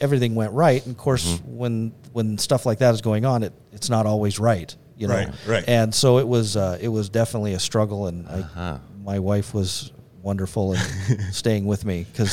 everything 0.00 0.34
went 0.34 0.52
right 0.52 0.84
and 0.84 0.94
of 0.94 0.98
course 0.98 1.24
Mm-hmm. 1.26 1.56
when 1.56 1.92
when 2.12 2.38
stuff 2.38 2.64
like 2.66 2.78
that 2.78 2.94
is 2.94 3.00
going 3.00 3.24
on 3.24 3.42
it 3.42 3.52
it's 3.72 3.90
not 3.90 4.06
always 4.06 4.38
right 4.38 4.74
you 4.96 5.06
know 5.08 5.14
Right, 5.14 5.28
right. 5.46 5.64
and 5.68 5.94
so 5.94 6.18
it 6.18 6.26
was 6.26 6.56
uh, 6.56 6.78
it 6.80 6.88
was 6.88 7.08
definitely 7.08 7.54
a 7.54 7.58
struggle 7.60 8.06
and 8.06 8.26
Uh-huh. 8.26 8.60
I, 8.60 8.78
my 9.04 9.18
wife 9.18 9.54
was 9.54 9.92
wonderful 10.28 10.74
in 10.74 10.80
staying 11.32 11.64
with 11.72 11.82
me 11.90 11.98
because 12.12 12.32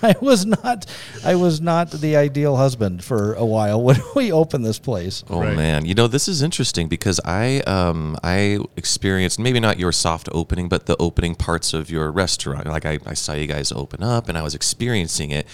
I 0.02 0.14
was 0.20 0.46
not 0.46 0.86
I 1.24 1.34
was 1.34 1.60
not 1.60 1.90
the 1.90 2.16
ideal 2.16 2.56
husband 2.56 3.04
for 3.04 3.34
a 3.34 3.44
while 3.44 3.80
when 3.86 4.00
we 4.16 4.32
opened 4.32 4.64
this 4.64 4.78
place. 4.78 5.16
Oh 5.28 5.40
Right. 5.40 5.54
man, 5.56 5.84
you 5.84 5.94
know 5.94 6.08
this 6.08 6.26
is 6.28 6.40
interesting 6.48 6.88
because 6.88 7.18
I 7.24 7.60
um 7.76 8.16
I 8.24 8.58
experienced 8.76 9.38
maybe 9.38 9.60
not 9.60 9.78
your 9.78 9.92
soft 9.92 10.28
opening, 10.32 10.68
but 10.68 10.86
the 10.86 10.96
opening 10.98 11.34
parts 11.34 11.74
of 11.78 11.90
your 11.90 12.10
restaurant. 12.10 12.64
Like 12.66 12.86
I, 12.86 12.98
I 13.04 13.14
saw 13.14 13.34
you 13.34 13.46
guys 13.46 13.70
open 13.72 14.02
up, 14.02 14.28
and 14.28 14.38
I 14.38 14.42
was 14.42 14.54
experiencing 14.54 15.30
it, 15.30 15.46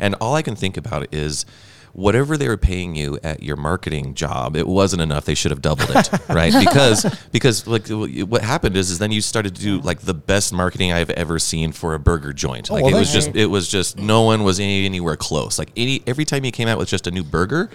and 0.00 0.14
all 0.20 0.34
I 0.34 0.42
can 0.42 0.56
think 0.56 0.76
about 0.76 1.02
is 1.12 1.44
whatever 1.92 2.36
they 2.36 2.48
were 2.48 2.56
paying 2.56 2.94
you 2.94 3.18
at 3.22 3.42
your 3.42 3.56
marketing 3.56 4.14
job, 4.14 4.56
it 4.56 4.66
wasn't 4.66 5.02
enough. 5.02 5.24
They 5.24 5.34
should 5.34 5.50
have 5.50 5.62
doubled 5.62 5.90
it, 5.90 6.10
right? 6.28 6.52
Because 6.52 7.04
because 7.32 7.66
like 7.66 7.88
what 7.88 8.42
happened 8.42 8.76
is 8.76 8.90
is 8.90 8.98
then 8.98 9.12
you 9.12 9.20
started 9.20 9.56
to 9.56 9.62
do 9.62 9.80
like 9.80 10.00
the 10.00 10.14
best 10.14 10.52
marketing 10.52 10.92
I've 10.92 11.10
ever 11.10 11.38
seen 11.38 11.72
for 11.72 11.94
a 11.94 11.98
burger 11.98 12.32
joint. 12.32 12.70
Oh, 12.70 12.74
like 12.74 12.84
well, 12.84 12.96
it 12.96 12.98
was 12.98 13.12
just 13.12 13.34
it 13.34 13.46
was 13.46 13.68
just 13.68 13.98
no 13.98 14.22
one 14.22 14.44
was 14.44 14.60
any, 14.60 14.84
anywhere 14.84 15.16
close. 15.16 15.58
Like 15.58 15.70
any 15.76 16.02
every 16.06 16.24
time 16.24 16.44
you 16.44 16.52
came 16.52 16.68
out 16.68 16.78
with 16.78 16.88
just 16.88 17.06
a 17.06 17.10
new 17.10 17.24
burger, 17.24 17.70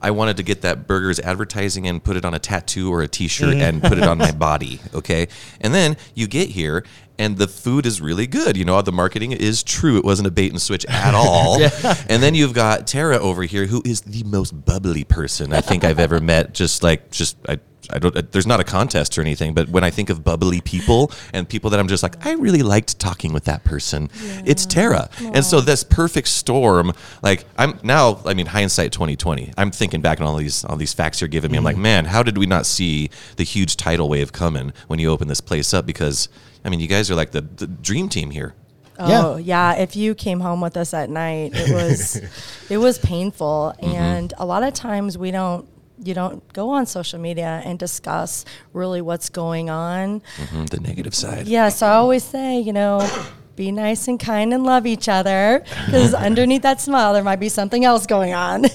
I 0.00 0.10
wanted 0.10 0.36
to 0.36 0.42
get 0.42 0.62
that 0.62 0.86
burger's 0.86 1.18
advertising 1.20 1.88
and 1.88 2.02
put 2.02 2.16
it 2.16 2.24
on 2.24 2.34
a 2.34 2.38
tattoo 2.38 2.92
or 2.92 3.02
a 3.02 3.08
T-shirt 3.08 3.54
mm-hmm. 3.54 3.60
and 3.60 3.82
put 3.82 3.98
it 3.98 4.04
on 4.04 4.18
my 4.18 4.32
body. 4.50 4.80
Okay, 4.92 5.28
and 5.60 5.74
then 5.74 5.96
you 6.14 6.26
get 6.26 6.50
here 6.50 6.84
and 7.18 7.38
the 7.38 7.46
food 7.46 7.86
is 7.86 8.00
really 8.00 8.26
good. 8.26 8.56
You 8.56 8.64
know, 8.64 8.80
the 8.82 8.92
marketing 8.92 9.32
is 9.32 9.62
true. 9.62 9.96
It 9.98 10.04
wasn't 10.04 10.28
a 10.28 10.30
bait 10.30 10.50
and 10.50 10.60
switch 10.60 10.84
at 10.86 11.14
all. 11.14 11.60
And 12.08 12.22
then 12.22 12.34
you've 12.34 12.54
got 12.54 12.86
Tara 12.86 13.18
over 13.18 13.42
here, 13.44 13.66
who 13.66 13.82
is 13.84 14.02
the 14.02 14.22
most 14.24 14.64
bubbly 14.64 15.04
person 15.04 15.52
I 15.52 15.60
think 15.60 15.84
I've 15.84 15.98
ever 15.98 16.20
met. 16.20 16.52
Just 16.52 16.82
like, 16.82 17.10
just 17.10 17.36
I. 17.48 17.58
I 17.90 17.98
don't. 17.98 18.32
There's 18.32 18.46
not 18.46 18.60
a 18.60 18.64
contest 18.64 19.18
or 19.18 19.20
anything, 19.20 19.52
but 19.52 19.68
when 19.68 19.84
I 19.84 19.90
think 19.90 20.08
of 20.08 20.24
bubbly 20.24 20.62
people 20.62 21.12
and 21.34 21.46
people 21.46 21.68
that 21.68 21.78
I'm 21.78 21.86
just 21.86 22.02
like, 22.02 22.24
I 22.24 22.32
really 22.32 22.62
liked 22.62 22.98
talking 22.98 23.34
with 23.34 23.44
that 23.44 23.62
person, 23.62 24.08
it's 24.46 24.64
Tara. 24.64 25.10
And 25.20 25.44
so 25.44 25.60
this 25.60 25.84
perfect 25.84 26.28
storm, 26.28 26.92
like 27.22 27.44
I'm 27.58 27.78
now. 27.82 28.22
I 28.24 28.32
mean, 28.32 28.46
hindsight 28.46 28.92
2020. 28.92 29.52
I'm 29.58 29.70
thinking 29.70 30.00
back 30.00 30.18
on 30.18 30.26
all 30.26 30.36
these 30.36 30.64
all 30.64 30.76
these 30.76 30.94
facts 30.94 31.20
you're 31.20 31.28
giving 31.28 31.50
me. 31.50 31.58
I'm 31.58 31.64
like, 31.64 31.74
mm-hmm. 31.74 31.82
man, 31.82 32.04
how 32.06 32.22
did 32.22 32.38
we 32.38 32.46
not 32.46 32.64
see 32.64 33.10
the 33.36 33.44
huge 33.44 33.76
tidal 33.76 34.08
wave 34.08 34.32
coming 34.32 34.72
when 34.86 34.98
you 34.98 35.10
open 35.10 35.28
this 35.28 35.42
place 35.42 35.74
up? 35.74 35.84
Because 35.84 36.30
I 36.64 36.70
mean, 36.70 36.80
you 36.80 36.86
guys 36.86 37.10
are 37.10 37.14
like 37.14 37.32
the, 37.32 37.42
the 37.42 37.66
dream 37.66 38.08
team 38.08 38.30
here. 38.30 38.54
Oh 38.98 39.36
yeah. 39.36 39.74
If 39.74 39.96
you 39.96 40.14
came 40.14 40.40
home 40.40 40.60
with 40.60 40.76
us 40.76 40.94
at 40.94 41.10
night, 41.10 41.52
it 41.54 41.72
was 41.74 42.20
it 42.70 42.78
was 42.78 42.98
painful, 42.98 43.74
and 43.80 44.32
a 44.38 44.46
lot 44.46 44.62
of 44.62 44.72
times 44.72 45.18
we 45.18 45.30
don't 45.30 45.68
you 46.02 46.14
don't 46.14 46.52
go 46.52 46.70
on 46.70 46.86
social 46.86 47.18
media 47.18 47.62
and 47.64 47.78
discuss 47.78 48.44
really 48.72 49.00
what's 49.00 49.28
going 49.28 49.70
on. 49.70 50.22
Mhm, 50.36 50.70
the 50.70 50.80
negative 50.80 51.14
side. 51.14 51.46
Yeah, 51.46 51.68
so 51.68 51.86
I 51.86 51.94
always 51.94 52.24
say, 52.24 52.60
you 52.60 52.72
know, 52.72 53.08
be 53.56 53.70
nice 53.72 54.08
and 54.08 54.18
kind 54.18 54.52
and 54.52 54.64
love 54.64 54.86
each 54.86 55.08
other 55.08 55.64
because 55.86 56.14
underneath 56.28 56.62
that 56.62 56.80
smile 56.80 57.14
there 57.14 57.24
might 57.24 57.40
be 57.40 57.48
something 57.48 57.84
else 57.84 58.06
going 58.06 58.32
on. 58.32 58.66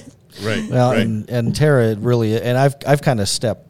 Right. 0.42 0.70
Well, 0.70 0.92
right. 0.92 1.00
and, 1.00 1.28
and 1.28 1.56
Tara 1.56 1.96
really, 1.96 2.40
and 2.40 2.56
I've 2.56 2.76
I've 2.86 3.02
kind 3.02 3.20
of 3.20 3.28
stepped 3.28 3.66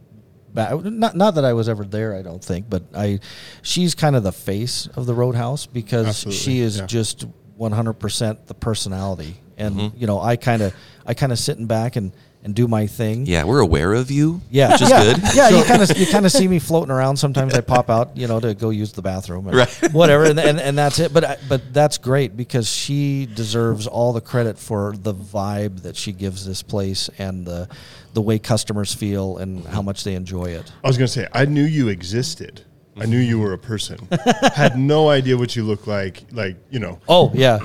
back. 0.55 0.83
Not 0.85 1.17
not 1.17 1.35
that 1.37 1.45
I 1.45 1.53
was 1.53 1.69
ever 1.69 1.85
there, 1.85 2.15
I 2.15 2.23
don't 2.23 2.43
think, 2.43 2.69
but 2.69 2.83
I, 2.95 3.21
she's 3.63 3.95
kind 3.95 4.17
of 4.17 4.23
the 4.23 4.33
face 4.33 4.87
of 4.89 5.07
the 5.07 5.15
Roadhouse 5.15 5.67
because 5.67 6.09
Absolutely, 6.09 6.39
she 6.39 6.61
is 6.61 6.79
yeah. 6.79 6.87
just 6.87 7.25
one 7.57 7.73
hundred 7.73 7.95
percent 7.95 8.47
the 8.47 8.55
personality, 8.55 9.37
and 9.57 9.77
Mm-hmm. 9.77 9.99
you 9.99 10.07
know, 10.07 10.21
I 10.21 10.37
kind 10.37 10.63
of 10.63 10.75
I 11.07 11.15
kind 11.15 11.33
of 11.33 11.39
sitting 11.39 11.67
back 11.67 11.97
and 11.97 12.13
and 12.43 12.55
do 12.55 12.67
my 12.67 12.87
thing. 12.87 13.27
Yeah, 13.27 13.45
we're 13.45 13.61
aware 13.61 13.93
of 13.93 14.11
you. 14.11 14.41
Yeah, 14.51 14.73
which 14.73 14.81
is 14.81 14.89
yeah, 14.89 15.03
good. 15.05 15.23
Yeah, 15.35 15.49
you 15.51 15.63
kind 15.65 15.83
of 15.83 15.95
you 15.99 16.07
kind 16.07 16.25
of 16.25 16.33
see 16.41 16.49
me 16.49 16.59
floating 16.59 16.91
around. 16.91 17.19
Sometimes 17.19 17.53
I 17.53 17.61
pop 17.61 17.91
out, 17.91 18.17
you 18.17 18.27
know, 18.29 18.41
to 18.41 18.55
go 18.55 18.71
use 18.71 18.93
the 18.93 19.03
bathroom, 19.03 19.47
and 19.47 19.57
Right. 19.59 19.69
Whatever, 19.93 20.25
and, 20.25 20.41
and 20.41 20.59
and 20.59 20.79
that's 20.79 20.99
it. 21.01 21.13
But 21.13 21.39
but 21.51 21.75
that's 21.75 21.99
great 21.99 22.39
because 22.39 22.67
she 22.67 23.27
deserves 23.27 23.87
all 23.87 24.15
the 24.15 24.23
credit 24.23 24.59
for 24.59 24.95
the 24.97 25.13
vibe 25.13 25.83
that 25.83 25.97
she 25.97 26.13
gives 26.13 26.47
this 26.47 26.63
place 26.63 27.11
and 27.19 27.47
the 27.47 27.69
the 28.15 28.21
way 28.23 28.39
customers 28.39 28.93
feel 28.95 29.39
and 29.39 29.65
how 29.67 29.83
much 29.83 30.05
they 30.05 30.15
enjoy 30.15 30.47
it. 30.47 30.71
I 30.83 30.89
was 30.89 30.99
going 30.99 31.07
to 31.07 31.13
say, 31.13 31.29
I 31.33 31.45
knew 31.45 31.65
you 31.65 31.89
existed. 31.89 32.65
I 33.01 33.07
knew 33.07 33.19
you 33.19 33.39
were 33.39 33.53
a 33.53 33.59
person. 33.59 34.09
Had 34.55 34.77
no 34.77 35.09
idea 35.09 35.37
what 35.39 35.55
you 35.57 35.63
looked 35.63 35.87
like, 35.87 36.25
like, 36.33 36.57
you 36.71 36.81
know, 36.81 36.99
Oh 37.09 37.31
yeah, 37.33 37.59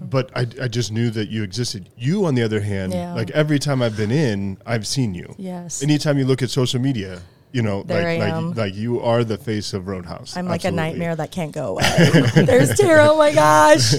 but 0.00 0.30
I, 0.34 0.46
I 0.62 0.68
just 0.68 0.90
knew 0.92 1.10
that 1.10 1.28
you 1.28 1.42
existed. 1.42 1.90
You, 1.98 2.24
on 2.24 2.34
the 2.34 2.42
other 2.42 2.60
hand, 2.60 2.94
Yeah. 2.94 3.12
like 3.12 3.30
every 3.32 3.58
time 3.58 3.82
I've 3.82 3.96
been 3.96 4.10
in, 4.12 4.56
I've 4.64 4.86
seen 4.86 5.12
you. 5.12 5.34
Yes. 5.36 5.82
Anytime 5.82 6.16
you 6.18 6.24
look 6.24 6.40
at 6.40 6.50
social 6.50 6.80
media, 6.80 7.20
you 7.52 7.62
know, 7.62 7.82
There 7.82 7.98
like, 8.02 8.06
I 8.06 8.24
like, 8.24 8.32
am. 8.32 8.52
like 8.52 8.74
you 8.74 9.00
are 9.00 9.24
the 9.24 9.36
face 9.36 9.74
of 9.74 9.88
Roadhouse. 9.88 10.36
I'm 10.36 10.46
like 10.46 10.64
a 10.64 10.70
nightmare 10.70 11.16
that 11.16 11.30
can't 11.32 11.52
go 11.52 11.66
away. 11.72 11.82
There's 12.36 12.74
Tara. 12.78 13.08
Oh 13.10 13.18
my 13.18 13.32
gosh. 13.34 13.94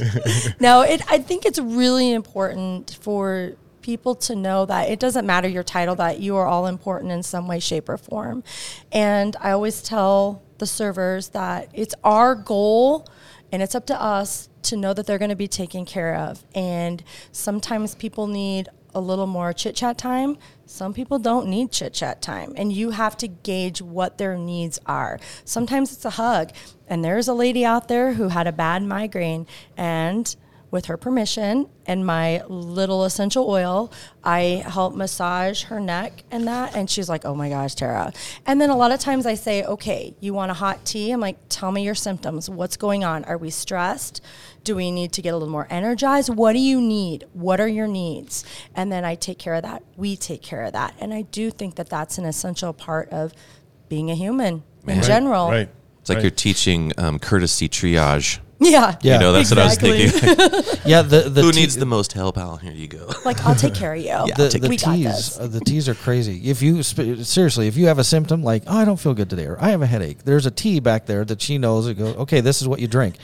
No, 0.59 0.81
it. 0.81 1.01
I 1.11 1.19
think 1.19 1.45
it's 1.45 1.59
really 1.59 2.11
important 2.11 2.97
for 3.01 3.53
people 3.81 4.15
to 4.15 4.35
know 4.35 4.65
that 4.65 4.89
it 4.89 4.99
doesn't 4.99 5.25
matter 5.25 5.47
your 5.47 5.63
title; 5.63 5.95
that 5.95 6.19
you 6.19 6.35
are 6.35 6.45
all 6.45 6.67
important 6.67 7.11
in 7.11 7.23
some 7.23 7.47
way, 7.47 7.59
shape, 7.59 7.89
or 7.89 7.97
form. 7.97 8.43
And 8.91 9.35
I 9.39 9.51
always 9.51 9.81
tell 9.81 10.41
the 10.57 10.67
servers 10.67 11.29
that 11.29 11.69
it's 11.73 11.95
our 12.03 12.35
goal, 12.35 13.07
and 13.51 13.61
it's 13.61 13.75
up 13.75 13.85
to 13.87 14.01
us 14.01 14.49
to 14.63 14.77
know 14.77 14.93
that 14.93 15.07
they're 15.07 15.17
going 15.17 15.29
to 15.29 15.35
be 15.35 15.47
taken 15.47 15.85
care 15.85 16.15
of. 16.15 16.45
And 16.53 17.03
sometimes 17.31 17.95
people 17.95 18.27
need 18.27 18.69
a 18.93 18.99
little 18.99 19.27
more 19.27 19.53
chit 19.53 19.75
chat 19.75 19.97
time. 19.97 20.37
Some 20.65 20.93
people 20.93 21.19
don't 21.19 21.47
need 21.47 21.71
chit 21.71 21.93
chat 21.93 22.21
time, 22.21 22.53
and 22.55 22.71
you 22.71 22.91
have 22.91 23.17
to 23.17 23.27
gauge 23.27 23.81
what 23.81 24.17
their 24.17 24.37
needs 24.37 24.79
are. 24.85 25.19
Sometimes 25.43 25.91
it's 25.91 26.05
a 26.05 26.11
hug, 26.11 26.51
and 26.87 27.03
there's 27.03 27.27
a 27.27 27.33
lady 27.33 27.65
out 27.65 27.87
there 27.87 28.13
who 28.13 28.29
had 28.29 28.47
a 28.47 28.51
bad 28.51 28.83
migraine, 28.83 29.47
and 29.75 30.35
with 30.71 30.85
her 30.85 30.95
permission 30.95 31.69
and 31.85 32.05
my 32.05 32.41
little 32.47 33.03
essential 33.03 33.47
oil, 33.49 33.91
I 34.23 34.63
help 34.65 34.95
massage 34.95 35.63
her 35.63 35.81
neck 35.81 36.23
and 36.31 36.47
that. 36.47 36.75
And 36.75 36.89
she's 36.89 37.09
like, 37.09 37.25
oh 37.25 37.35
my 37.35 37.49
gosh, 37.49 37.75
Tara. 37.75 38.13
And 38.45 38.59
then 38.61 38.69
a 38.69 38.77
lot 38.77 38.91
of 38.91 38.99
times 39.01 39.25
I 39.25 39.33
say, 39.33 39.63
okay, 39.65 40.15
you 40.21 40.33
want 40.33 40.49
a 40.49 40.53
hot 40.53 40.85
tea? 40.85 41.11
I'm 41.11 41.19
like, 41.19 41.37
tell 41.49 41.71
me 41.73 41.83
your 41.83 41.95
symptoms. 41.95 42.49
What's 42.49 42.77
going 42.77 43.03
on? 43.03 43.25
Are 43.25 43.37
we 43.37 43.49
stressed? 43.49 44.21
Do 44.63 44.75
we 44.75 44.91
need 44.91 45.11
to 45.13 45.21
get 45.21 45.31
a 45.31 45.37
little 45.37 45.51
more 45.51 45.67
energized? 45.69 46.33
What 46.33 46.53
do 46.53 46.59
you 46.59 46.79
need? 46.79 47.25
What 47.33 47.59
are 47.59 47.67
your 47.67 47.87
needs? 47.87 48.45
And 48.73 48.91
then 48.91 49.03
I 49.03 49.15
take 49.15 49.39
care 49.39 49.55
of 49.55 49.63
that. 49.63 49.83
We 49.97 50.15
take 50.15 50.41
care 50.41 50.63
of 50.63 50.71
that. 50.73 50.95
And 50.99 51.13
I 51.13 51.23
do 51.23 51.51
think 51.51 51.75
that 51.75 51.89
that's 51.89 52.17
an 52.17 52.25
essential 52.25 52.71
part 52.71 53.09
of 53.09 53.33
being 53.89 54.09
a 54.09 54.15
human 54.15 54.63
in 54.87 54.99
Right, 54.99 55.03
general. 55.03 55.49
Right. 55.49 55.69
It's 55.99 56.09
like 56.09 56.17
right. 56.17 56.23
you're 56.23 56.31
teaching 56.31 56.93
um, 56.97 57.19
courtesy 57.19 57.67
triage. 57.67 58.39
Yeah. 58.63 58.95
Yeah. 59.01 59.13
You 59.15 59.19
know, 59.19 59.31
that's 59.33 59.51
Exactly. 59.51 59.89
what 59.89 59.99
I 59.99 60.03
was 60.03 60.61
thinking. 60.61 60.79
yeah. 60.85 61.01
The 61.01 61.21
the 61.29 61.41
Who 61.41 61.51
tea- 61.51 61.61
needs 61.61 61.75
the 61.75 61.85
most 61.85 62.13
help, 62.13 62.37
Al? 62.37 62.57
Here 62.57 62.71
you 62.71 62.87
go. 62.87 63.09
Like, 63.25 63.43
I'll 63.45 63.55
take 63.55 63.73
care 63.73 63.93
of 63.93 63.99
you. 64.27 64.33
the, 64.35 64.49
take 64.49 64.61
the 64.61 64.69
we 64.69 64.77
got 64.77 64.95
teas 64.95 65.05
this. 65.05 65.39
uh, 65.39 65.47
the 65.47 65.59
teas 65.61 65.89
are 65.89 65.95
crazy. 65.95 66.49
If 66.49 66.61
you 66.61 66.83
sp- 66.85 67.23
seriously, 67.23 67.67
if 67.67 67.75
you 67.75 67.87
have 67.87 67.97
a 67.99 68.03
symptom 68.03 68.43
like 68.43 68.63
oh 68.67 68.77
I 68.77 68.85
don't 68.85 68.99
feel 68.99 69.13
good 69.15 69.29
today 69.29 69.45
or 69.45 69.57
I 69.59 69.69
have 69.69 69.81
a 69.81 69.87
headache, 69.87 70.23
there's 70.23 70.45
a 70.45 70.51
tea 70.51 70.79
back 70.79 71.07
there 71.07 71.25
that 71.25 71.41
she 71.41 71.57
knows. 71.57 71.87
It 71.87 71.95
goes 71.95 72.15
okay. 72.17 72.41
This 72.41 72.61
is 72.61 72.67
what 72.67 72.79
you 72.79 72.87
drink, 72.87 73.15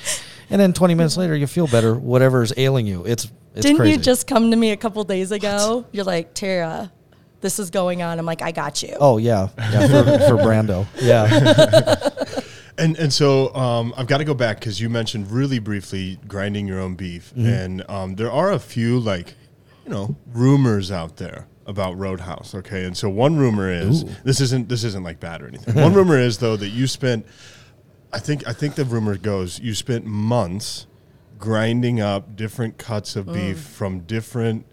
and 0.50 0.60
then 0.60 0.74
20 0.74 0.96
minutes 0.96 1.18
later 1.18 1.36
you 1.36 1.46
feel 1.48 1.68
better. 1.68 1.96
Whatever 1.96 2.42
is 2.42 2.54
ailing 2.58 2.88
you, 2.88 3.06
it's 3.06 3.26
it's 3.56 3.64
Didn't 3.66 3.78
crazy. 3.78 3.94
you 3.94 3.98
just 4.00 4.26
come 4.28 4.50
to 4.52 4.58
me 4.58 4.72
a 4.72 4.78
couple 4.78 5.04
days 5.04 5.32
ago? 5.32 5.86
You're 5.92 6.04
like, 6.06 6.34
Tara, 6.34 6.92
this 7.42 7.60
is 7.60 7.70
going 7.70 8.02
on. 8.02 8.18
I'm 8.20 8.26
like, 8.26 8.42
I 8.42 8.52
got 8.52 8.82
you. 8.84 8.96
Oh 9.00 9.18
yeah, 9.18 9.50
yeah 9.58 9.88
for, 9.88 10.04
for 10.04 10.44
Brando. 10.44 10.86
Yeah, 11.02 11.28
And 12.78 12.96
and 12.98 13.12
so 13.12 13.54
um, 13.56 13.94
I've 13.98 14.08
got 14.08 14.20
to 14.20 14.24
go 14.26 14.34
back 14.34 14.60
because 14.60 14.80
you 14.80 14.90
mentioned 14.90 15.32
really 15.32 15.60
briefly 15.60 16.20
grinding 16.28 16.68
your 16.68 16.80
own 16.80 16.96
beef, 16.96 17.32
Mm-hmm. 17.36 17.46
and 17.48 17.90
um, 17.90 18.16
there 18.16 18.32
are 18.32 18.52
a 18.52 18.60
few 18.60 19.00
like, 19.00 19.34
you 19.86 19.92
know, 19.92 20.16
rumors 20.34 20.92
out 20.92 21.18
there 21.18 21.48
about 21.66 21.98
Roadhouse. 21.98 22.54
Okay, 22.54 22.86
and 22.86 22.96
so 22.96 23.10
one 23.10 23.36
rumor 23.38 23.72
is 23.72 24.04
Ooh. 24.04 24.10
this 24.24 24.40
isn't 24.42 24.70
this 24.70 24.84
isn't 24.84 25.04
like 25.04 25.20
bad 25.20 25.42
or 25.42 25.48
anything. 25.48 25.76
one 25.76 25.94
rumor 25.94 26.18
is 26.20 26.38
though 26.38 26.56
that 26.56 26.70
you 26.70 26.86
spent, 26.88 27.26
I 28.14 28.20
think 28.20 28.48
I 28.48 28.54
think 28.54 28.76
the 28.76 28.86
rumor 28.86 29.18
goes 29.18 29.60
you 29.60 29.74
spent 29.74 30.06
months 30.06 30.86
grinding 31.40 32.00
up 32.00 32.36
different 32.36 32.78
cuts 32.78 33.16
of 33.16 33.26
beef 33.34 33.60
from 33.60 34.00
different 34.02 34.66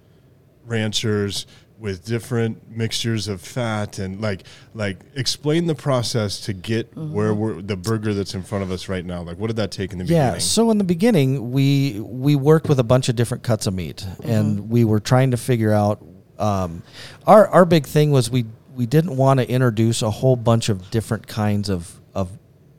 ranchers 0.67 1.47
with 1.79 2.05
different 2.05 2.71
mixtures 2.71 3.27
of 3.29 3.41
fat 3.41 3.99
and 3.99 4.21
like 4.21 4.45
like 4.75 4.99
explain 5.15 5.67
the 5.67 5.75
process 5.75 6.41
to 6.41 6.53
get 6.53 6.97
where 6.97 7.35
we're 7.35 7.61
the 7.61 7.77
burger 7.77 8.15
that's 8.15 8.33
in 8.35 8.43
front 8.43 8.63
of 8.63 8.71
us 8.71 8.89
right 8.89 9.05
now 9.05 9.23
like 9.23 9.37
what 9.39 9.49
did 9.49 9.57
that 9.57 9.71
take 9.71 9.93
in 9.93 9.99
the 9.99 10.05
yeah. 10.05 10.27
beginning 10.29 10.41
So 10.41 10.71
in 10.71 10.79
the 10.79 10.85
beginning, 10.85 11.51
we 11.51 12.01
we 12.01 12.37
worked 12.37 12.69
with 12.69 12.79
a 12.79 12.85
bunch 12.85 13.09
of 13.09 13.17
different 13.17 13.43
cuts 13.43 13.67
of 13.67 13.75
meat, 13.75 14.07
and 14.23 14.71
we 14.71 14.85
were 14.85 15.01
trying 15.01 15.33
to 15.33 15.37
figure 15.37 15.73
out. 15.73 16.05
Um, 16.39 16.83
our 17.27 17.47
our 17.49 17.65
big 17.65 17.87
thing 17.87 18.11
was 18.11 18.31
we 18.31 18.45
we 18.75 18.87
didn't 18.87 19.17
want 19.17 19.41
to 19.41 19.49
introduce 19.49 20.03
a 20.03 20.11
whole 20.11 20.37
bunch 20.37 20.69
of 20.69 20.91
different 20.91 21.27
kinds 21.27 21.69
of 21.69 22.01
of 22.15 22.31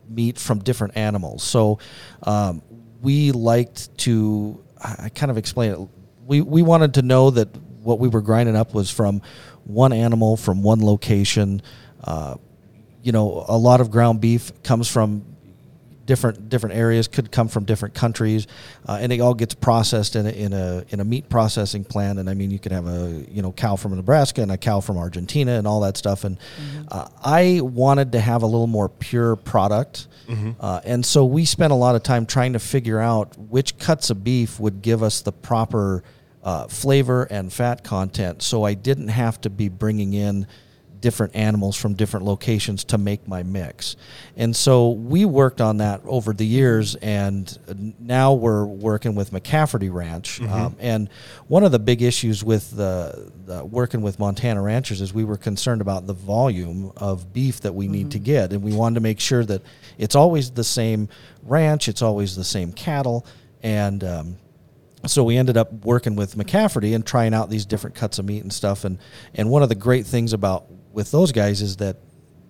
meat 0.09 0.37
from 0.37 0.59
different 0.59 0.97
animals. 0.97 1.43
So 1.43 1.79
um, 2.23 2.61
we 3.01 3.31
liked 3.31 3.97
to. 3.99 4.63
I 4.81 5.05
I 5.05 5.09
kind 5.09 5.31
of 5.31 5.37
explain 5.37 5.71
it. 5.71 5.79
We 6.25 6.41
we 6.41 6.61
wanted 6.61 6.95
to 6.95 7.01
know 7.01 7.29
that 7.31 7.49
what 7.85 7.99
we 7.99 8.07
were 8.07 8.21
grinding 8.21 8.55
up 8.55 8.73
was 8.73 8.89
from 8.89 9.21
one 9.63 9.93
animal 9.93 10.37
from 10.37 10.63
one 10.63 10.83
location. 10.83 11.61
Uh, 12.03 12.35
you 13.01 13.11
know, 13.11 13.45
a 13.47 13.57
lot 13.57 13.81
of 13.81 13.91
ground 13.91 14.21
beef 14.21 14.51
comes 14.63 14.89
from 14.89 15.35
different 16.05 16.49
different 16.49 16.75
areas 16.75 17.07
could 17.07 17.31
come 17.31 17.47
from 17.47 17.65
different 17.65 17.95
countries 17.95 18.45
uh, 18.87 18.99
and 19.01 19.11
it 19.11 19.19
all 19.19 19.33
gets 19.33 19.55
processed 19.55 20.15
in 20.15 20.27
a, 20.27 20.29
in 20.29 20.53
a 20.53 20.85
in 20.89 20.99
a 20.99 21.03
meat 21.03 21.29
processing 21.29 21.83
plant. 21.83 22.19
And 22.19 22.29
I 22.29 22.35
mean 22.35 22.51
you 22.51 22.59
could 22.59 22.71
have 22.71 22.87
a 22.87 23.25
you 23.29 23.41
know 23.41 23.51
cow 23.51 23.75
from 23.75 23.95
Nebraska 23.95 24.41
and 24.41 24.51
a 24.51 24.57
cow 24.57 24.81
from 24.81 24.97
Argentina 24.97 25.53
and 25.53 25.67
all 25.67 25.81
that 25.81 25.97
stuff. 25.97 26.23
And 26.23 26.37
uh, 26.89 27.07
I 27.23 27.61
wanted 27.61 28.11
to 28.13 28.19
have 28.19 28.43
a 28.43 28.45
little 28.45 28.67
more 28.67 28.89
pure 28.89 29.35
product. 29.35 30.07
Uh, 30.59 30.81
and 30.83 31.05
so 31.05 31.25
we 31.25 31.45
spent 31.45 31.71
a 31.71 31.75
lot 31.75 31.95
of 31.95 32.03
time 32.03 32.25
trying 32.25 32.53
to 32.53 32.59
figure 32.59 32.99
out 32.99 33.37
which 33.37 33.77
cuts 33.77 34.09
of 34.09 34.23
beef 34.23 34.59
would 34.59 34.81
give 34.81 35.03
us 35.03 35.21
the 35.21 35.31
proper 35.31 36.03
uh, 36.45 36.67
flavor 36.67 37.23
and 37.23 37.51
fat 37.51 37.83
content, 37.83 38.41
so 38.43 38.63
I 38.63 38.75
didn't 38.75 39.09
have 39.09 39.41
to 39.41 39.49
be 39.49 39.67
bringing 39.67 40.13
in 40.13 40.47
different 41.01 41.35
animals 41.35 41.75
from 41.75 41.93
different 41.93 42.25
locations 42.25 42.83
to 42.83 42.97
make 42.97 43.27
my 43.27 43.43
mix. 43.43 43.95
And 44.37 44.55
so 44.55 44.89
we 44.91 45.25
worked 45.25 45.61
on 45.61 45.77
that 45.77 46.01
over 46.05 46.33
the 46.33 46.45
years, 46.45 46.95
and 46.95 47.95
now 47.99 48.33
we're 48.33 48.65
working 48.65 49.13
with 49.13 49.31
McCafferty 49.31 49.93
Ranch. 49.93 50.39
Um, 50.65 50.75
and 50.79 51.09
one 51.47 51.63
of 51.63 51.71
the 51.71 51.79
big 51.79 52.01
issues 52.01 52.43
with 52.43 52.71
the, 52.75 53.31
the 53.45 53.63
working 53.65 54.01
with 54.01 54.17
Montana 54.17 54.61
ranchers 54.61 55.01
is 55.01 55.13
we 55.13 55.25
were 55.25 55.37
concerned 55.37 55.81
about 55.81 56.07
the 56.07 56.13
volume 56.13 56.91
of 56.97 57.31
beef 57.33 57.61
that 57.61 57.73
we 57.75 57.87
need 57.87 58.11
to 58.11 58.19
get, 58.19 58.53
and 58.53 58.63
we 58.63 58.73
wanted 58.73 58.95
to 58.95 59.01
make 59.01 59.19
sure 59.19 59.45
that 59.45 59.61
it's 59.99 60.15
always 60.15 60.51
the 60.51 60.63
same 60.63 61.09
ranch, 61.43 61.87
it's 61.87 62.01
always 62.01 62.35
the 62.35 62.43
same 62.43 62.71
cattle, 62.71 63.27
and 63.61 64.03
um, 64.03 64.37
so 65.07 65.23
we 65.23 65.37
ended 65.37 65.57
up 65.57 65.71
working 65.85 66.15
with 66.15 66.35
McCafferty 66.35 66.95
and 66.95 67.05
trying 67.05 67.33
out 67.33 67.49
these 67.49 67.65
different 67.65 67.95
cuts 67.95 68.19
of 68.19 68.25
meat 68.25 68.43
and 68.43 68.51
stuff. 68.51 68.85
And 68.85 68.97
and 69.33 69.49
one 69.49 69.63
of 69.63 69.69
the 69.69 69.75
great 69.75 70.05
things 70.05 70.33
about 70.33 70.65
with 70.91 71.11
those 71.11 71.31
guys 71.31 71.61
is 71.61 71.77
that 71.77 71.97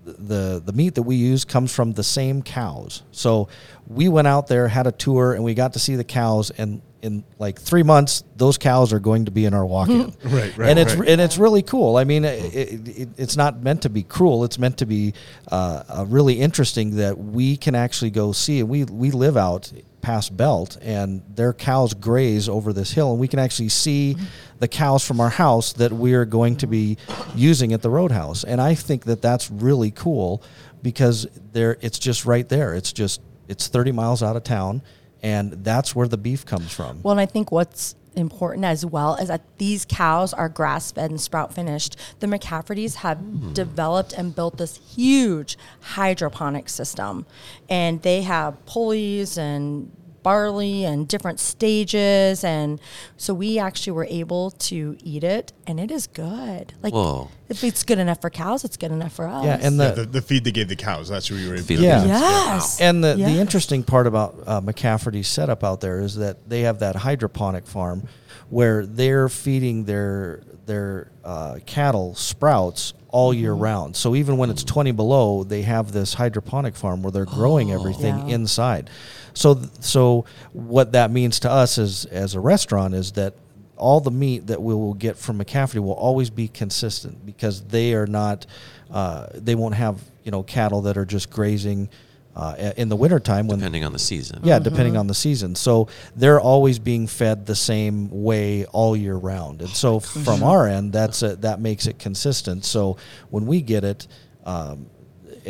the 0.04 0.62
the 0.64 0.74
meat 0.74 0.96
that 0.96 1.04
we 1.04 1.16
use 1.16 1.46
comes 1.46 1.74
from 1.74 1.94
the 1.94 2.04
same 2.04 2.42
cows. 2.42 3.04
So 3.12 3.50
we 3.88 4.08
went 4.08 4.28
out 4.28 4.48
there, 4.48 4.68
had 4.68 4.88
a 4.88 4.92
tour, 4.92 5.34
and 5.34 5.44
we 5.44 5.54
got 5.54 5.74
to 5.74 5.80
see 5.80 5.96
the 5.96 6.04
cows. 6.04 6.52
And 6.52 6.82
in 7.06 7.24
like 7.40 7.60
three 7.60 7.84
months, 7.84 8.24
those 8.36 8.58
cows 8.58 8.92
are 8.92 9.00
going 9.00 9.26
to 9.26 9.32
be 9.32 9.46
in 9.46 9.54
our 9.54 9.66
walk-in. 9.66 10.14
Right, 10.26 10.58
right, 10.58 10.70
And 10.70 10.80
it's 10.80 10.96
right. 10.96 11.08
and 11.08 11.22
it's 11.22 11.38
really 11.38 11.62
cool. 11.62 11.98
I 11.98 12.04
mean, 12.04 12.26
it, 12.26 12.88
it, 12.88 13.10
it's 13.18 13.38
not 13.38 13.62
meant 13.62 13.84
to 13.84 13.90
be 13.90 14.04
cruel. 14.04 14.44
It's 14.44 14.58
meant 14.58 14.80
to 14.80 14.86
be 14.86 15.14
uh, 15.52 15.84
uh, 15.88 16.06
really 16.08 16.42
interesting 16.42 16.96
that 16.98 17.18
we 17.18 17.58
can 17.58 17.76
actually 17.76 18.12
go 18.12 18.32
see. 18.32 18.60
And 18.60 18.70
we 18.70 18.84
we 18.86 19.12
live 19.12 19.38
out 19.38 19.72
past 20.02 20.36
Belt, 20.36 20.78
and 20.82 21.22
their 21.36 21.54
cows 21.54 21.94
graze 21.94 22.50
over 22.50 22.74
this 22.74 22.92
hill, 22.92 23.12
and 23.12 23.20
we 23.20 23.28
can 23.28 23.40
actually 23.40 23.70
see 23.70 24.16
the 24.60 24.68
cows 24.68 25.06
from 25.06 25.20
our 25.20 25.30
house 25.30 25.74
that 25.74 25.92
we 25.92 26.14
are 26.14 26.26
going 26.26 26.56
to 26.58 26.68
be 26.68 26.98
using 27.36 27.72
at 27.74 27.82
the 27.82 27.90
roadhouse. 27.90 28.44
And 28.44 28.60
I 28.60 28.76
think 28.76 29.06
that 29.06 29.22
that's 29.22 29.50
really 29.52 29.92
cool 29.92 30.44
because 30.82 31.28
there 31.54 31.78
it's 31.82 32.00
just 32.00 32.26
right 32.26 32.48
there. 32.50 32.74
It's 32.74 32.92
just 32.94 33.22
it's 33.48 33.68
30 33.68 33.92
miles 33.92 34.24
out 34.24 34.36
of 34.36 34.44
town, 34.44 34.82
and 35.24 35.52
that's 35.64 35.96
where 35.96 36.08
the 36.08 36.18
beef 36.18 36.46
comes 36.46 36.74
from. 36.74 37.02
Well, 37.04 37.12
and 37.12 37.22
I 37.22 37.26
think 37.26 37.52
what's 37.52 37.96
important 38.16 38.66
as 38.66 38.86
well 38.86 39.16
is 39.16 39.28
that 39.28 39.42
these 39.58 39.86
cows 39.86 40.34
are 40.34 40.50
grass 40.50 40.92
fed 40.92 41.12
and 41.12 41.20
sprout 41.20 41.54
finished. 41.54 41.98
The 42.20 42.28
McCaffertys 42.28 42.96
have 42.96 43.18
hmm. 43.18 43.54
developed 43.54 44.14
and 44.14 44.36
built 44.36 44.58
this 44.58 44.78
huge 44.96 45.58
hydroponic 45.82 46.70
system, 46.70 47.26
and 47.70 48.02
they 48.02 48.22
have 48.22 48.66
pulleys 48.66 49.38
and 49.38 49.92
barley 50.26 50.84
and 50.86 51.08
different 51.08 51.40
stages 51.40 52.44
and 52.44 52.82
so 53.16 53.32
we 53.34 53.60
actually 53.60 53.92
were 53.94 54.08
able 54.10 54.50
to 54.52 54.98
eat 55.04 55.24
it 55.24 55.54
and 55.68 55.80
it 55.80 55.92
is 55.92 56.08
good 56.08 56.74
like 56.82 56.94
Whoa. 56.94 57.30
if 57.48 57.64
it's 57.64 57.84
good 57.84 58.00
enough 58.00 58.22
for 58.22 58.32
cows 58.32 58.64
it's 58.64 58.76
good 58.76 58.92
enough 58.92 59.14
for 59.14 59.28
us 59.28 59.46
yeah, 59.46 59.60
and 59.62 59.78
Yeah, 59.78 59.92
the, 59.92 60.02
the, 60.02 60.06
the 60.08 60.22
feed 60.24 60.44
they 60.44 60.52
gave 60.52 60.68
the 60.68 60.76
cows. 60.76 61.10
That's 61.10 61.30
what 61.30 61.40
we 61.40 61.48
were 61.48 61.54
able 61.56 61.68
to 61.68 61.76
them. 61.78 61.84
Yeah. 61.84 62.06
yes 62.06 62.82
And 62.82 63.04
the, 63.04 63.14
the 63.16 63.40
interesting 63.40 63.84
part 63.84 64.08
about 64.08 64.36
uh, 64.48 64.62
McCafferty's 64.62 65.28
setup 65.28 65.64
out 65.64 65.80
there 65.80 66.00
is 66.02 66.16
that 66.16 66.50
they 66.50 66.62
have 66.62 66.80
that 66.80 66.96
hydroponic 66.96 67.68
farm 67.68 68.08
where 68.50 68.86
they're 68.86 69.30
feeding 69.30 69.86
their 69.86 70.42
their 70.66 71.12
uh, 71.24 71.60
cattle 71.68 72.16
sprouts 72.16 72.94
all 73.10 73.32
year 73.32 73.54
Mm-hmm. 73.54 73.62
round. 73.62 73.96
So 73.96 74.16
even 74.16 74.38
when 74.38 74.50
it's 74.50 74.64
20 74.64 74.92
below, 74.94 75.44
they 75.44 75.62
have 75.62 75.92
this 75.92 76.16
hydroponic 76.16 76.76
farm 76.76 77.04
where 77.04 77.12
they're 77.12 77.26
growing 77.40 77.72
everything 77.72 78.16
Oh. 78.16 78.28
Yeah. 78.28 78.36
inside. 78.36 78.90
So 79.36 79.62
so 79.80 80.26
what 80.54 80.94
that 80.94 81.12
means 81.12 81.40
to 81.42 81.52
us 81.52 81.78
as 81.78 82.06
as 82.06 82.34
a 82.36 82.40
restaurant 82.40 82.94
is 82.96 83.12
that 83.14 83.36
all 83.78 84.00
the 84.00 84.12
meat 84.12 84.48
that 84.48 84.62
we 84.62 84.74
will 84.74 84.94
get 84.94 85.18
from 85.18 85.40
McCafferty 85.40 85.80
will 85.80 85.94
always 85.94 86.30
be 86.30 86.48
consistent 86.48 87.26
because 87.26 87.62
they 87.62 87.94
are 87.94 88.08
not 88.08 88.46
uh, 88.90 89.28
they 89.34 89.56
won't 89.56 89.76
have 89.76 90.00
you 90.24 90.32
know 90.32 90.44
cattle 90.44 90.82
that 90.84 90.98
are 90.98 91.06
just 91.06 91.30
grazing 91.30 91.90
uh, 92.36 92.74
in 92.76 92.90
the 92.90 92.96
wintertime 92.96 93.48
when 93.48 93.60
depending 93.60 93.86
on 93.86 93.94
the 93.94 94.00
season. 94.00 94.42
yeah 94.44 94.60
depending 94.60 94.98
on 94.98 95.08
the 95.08 95.14
season. 95.14 95.56
So 95.56 95.88
they're 96.16 96.40
always 96.40 96.80
being 96.80 97.08
fed 97.08 97.46
the 97.46 97.56
same 97.56 98.10
way 98.24 98.66
all 98.66 98.96
year 98.96 99.16
round. 99.16 99.62
And 99.62 99.70
so 99.70 100.00
from 100.00 100.44
our 100.44 100.68
end 100.68 100.92
that's 100.94 101.24
a, 101.24 101.36
that 101.38 101.60
makes 101.60 101.88
it 101.88 102.00
consistent. 102.00 102.66
So 102.66 102.98
when 103.30 103.46
we 103.46 103.62
get 103.62 103.84
it 103.84 104.08
um, 104.46 104.88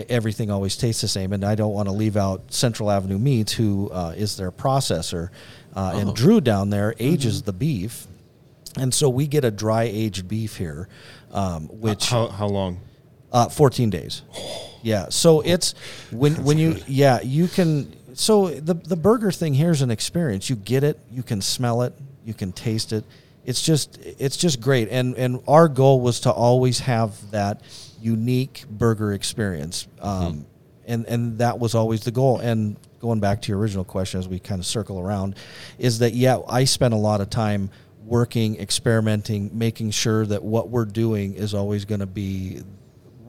everything 0.10 0.52
always 0.52 0.76
tastes 0.78 1.02
the 1.02 1.08
same 1.08 1.32
and 1.34 1.44
i 1.46 1.56
don't 1.56 1.74
want 1.74 1.88
to 1.88 1.92
leave 1.94 2.18
out 2.18 2.52
central 2.54 2.92
avenue 2.92 3.18
meats 3.18 3.54
who 3.54 3.90
uh, 3.92 4.14
is 4.16 4.36
their 4.38 4.52
processor 4.52 5.30
uh, 5.76 5.92
Oh. 5.94 6.00
and 6.00 6.16
drew 6.16 6.42
down 6.42 6.70
there 6.70 6.94
ages 7.00 7.42
the 7.44 7.54
beef 7.54 8.08
and 8.78 8.94
so 8.94 9.08
we 9.10 9.26
get 9.28 9.46
a 9.46 9.52
dry 9.52 9.84
aged 9.84 10.28
beef 10.28 10.58
here 10.58 10.88
um, 11.32 11.68
which 11.68 12.10
How, 12.10 12.28
how 12.28 12.48
long? 12.48 12.80
uh, 13.32 13.50
14 13.50 13.90
days. 13.90 14.22
Yeah. 14.86 15.08
So 15.10 15.42
it's 15.42 15.74
when 16.12 16.44
when 16.44 16.60
you 16.60 16.76
yeah 16.86 17.20
you 17.24 17.48
can 17.48 17.92
so 18.14 18.50
the 18.50 18.76
the 18.76 18.96
burger 18.96 19.32
thing 19.32 19.56
here 19.56 19.72
is 19.72 19.82
an 19.82 19.90
experience. 19.90 20.48
You 20.48 20.56
get 20.58 20.84
it, 20.84 21.00
you 21.10 21.24
can 21.24 21.42
smell 21.42 21.82
it, 21.82 21.94
you 22.24 22.36
can 22.36 22.52
taste 22.52 22.94
it. 22.94 23.04
It's 23.46 23.62
just 23.62 24.00
it's 24.04 24.38
just 24.38 24.60
great. 24.60 24.90
And 24.90 25.16
and 25.16 25.42
our 25.48 25.68
goal 25.68 26.02
was 26.02 26.22
to 26.22 26.32
always 26.32 26.80
have 26.80 27.32
that 27.32 27.62
unique 28.02 28.66
burger 28.70 29.14
experience. 29.14 29.88
Um, 30.02 30.46
and 30.86 31.06
and 31.06 31.38
that 31.40 31.60
was 31.60 31.76
always 31.76 32.02
the 32.02 32.12
goal. 32.12 32.40
And 32.40 32.78
going 33.00 33.20
back 33.20 33.42
to 33.44 33.50
your 33.50 33.60
original 33.60 33.84
question 33.84 34.20
as 34.20 34.28
we 34.28 34.40
kind 34.40 34.60
of 34.60 34.66
circle 34.66 35.00
around 35.00 35.36
is 35.78 36.00
that 36.00 36.14
yeah, 36.14 36.40
I 36.48 36.64
spent 36.66 36.94
a 36.94 36.98
lot 36.98 37.22
of 37.22 37.30
time 37.30 37.70
working, 38.04 38.60
experimenting, 38.60 39.58
making 39.58 39.92
sure 39.92 40.26
that 40.26 40.44
what 40.44 40.70
we're 40.70 40.86
doing 40.86 41.34
is 41.34 41.54
always 41.54 41.86
going 41.86 42.00
to 42.00 42.06
be 42.06 42.62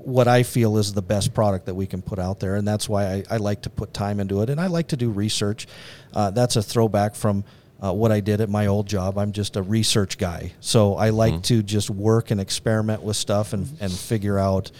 what 0.06 0.28
I 0.28 0.44
feel 0.44 0.76
is 0.76 0.92
the 0.92 1.02
best 1.02 1.34
product 1.34 1.66
that 1.66 1.74
we 1.74 1.86
can 1.86 2.00
put 2.00 2.20
out 2.20 2.38
there, 2.38 2.54
and 2.54 2.66
that's 2.66 2.88
why 2.88 3.06
I, 3.06 3.24
I 3.32 3.36
like 3.38 3.62
to 3.62 3.70
put 3.70 3.92
time 3.92 4.20
into 4.20 4.40
it, 4.42 4.50
and 4.50 4.60
I 4.60 4.68
like 4.68 4.88
to 4.88 4.96
do 4.96 5.10
research. 5.10 5.66
Uh, 6.14 6.30
that's 6.30 6.54
a 6.54 6.62
throwback 6.62 7.16
from 7.16 7.42
uh, 7.82 7.92
what 7.92 8.12
I 8.12 8.20
did 8.20 8.40
at 8.40 8.48
my 8.48 8.66
old 8.66 8.86
job. 8.86 9.18
I'm 9.18 9.32
just 9.32 9.56
a 9.56 9.62
research 9.62 10.18
guy, 10.18 10.52
so 10.60 10.94
I 10.94 11.10
like 11.10 11.42
to 11.44 11.62
just 11.62 11.90
work 11.90 12.30
and 12.30 12.40
experiment 12.40 13.02
with 13.02 13.16
stuff 13.16 13.52
and 13.52 13.68
and 13.80 13.92
figure 13.92 14.38
out, 14.38 14.70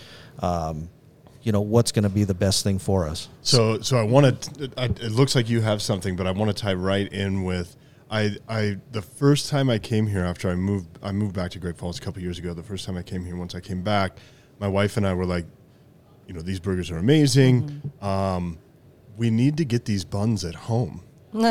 um, 0.41 0.89
you 1.43 1.53
know, 1.53 1.61
what's 1.61 1.93
going 1.93 2.05
to 2.05 2.09
be 2.09 2.25
the 2.25 2.35
best 2.35 2.65
thing 2.65 2.79
for 2.79 3.07
us. 3.07 3.29
So, 3.43 3.81
so 3.81 3.97
I 3.99 4.03
want 4.03 4.43
to. 4.43 4.71
It 4.79 5.13
looks 5.13 5.35
like 5.35 5.49
you 5.49 5.61
have 5.61 5.83
something, 5.83 6.17
but 6.17 6.27
I 6.27 6.31
want 6.31 6.55
to 6.55 6.63
tie 6.63 6.75
right 6.75 7.11
in 7.13 7.45
with. 7.45 7.77
I, 8.09 8.37
I, 8.49 8.77
the 8.93 9.03
first 9.03 9.51
time 9.51 9.69
I 9.69 9.79
came 9.81 10.07
here 10.07 10.25
after 10.25 10.49
I 10.49 10.55
moved, 10.55 10.97
I 11.03 11.11
moved 11.11 11.35
back 11.35 11.51
to 11.53 11.59
Great 11.59 11.77
Falls 11.77 11.99
a 11.99 12.01
couple 12.01 12.23
years 12.23 12.39
ago. 12.39 12.55
The 12.55 12.63
first 12.63 12.87
time 12.87 12.97
I 12.97 13.03
came 13.03 13.25
here, 13.25 13.35
once 13.37 13.57
I 13.57 13.61
came 13.61 13.83
back, 13.83 14.19
my 14.61 14.69
wife 14.69 14.97
and 14.97 15.05
I 15.05 15.13
were 15.15 15.27
like, 15.27 15.45
you 16.29 16.33
know, 16.35 16.41
these 16.41 16.61
burgers 16.61 16.89
are 16.93 16.99
amazing. 16.99 17.83
Um, 18.01 18.59
we 19.17 19.31
need 19.31 19.57
to 19.57 19.65
get 19.65 19.87
these 19.87 20.05
buns 20.05 20.45
at 20.45 20.55
home. 20.55 21.03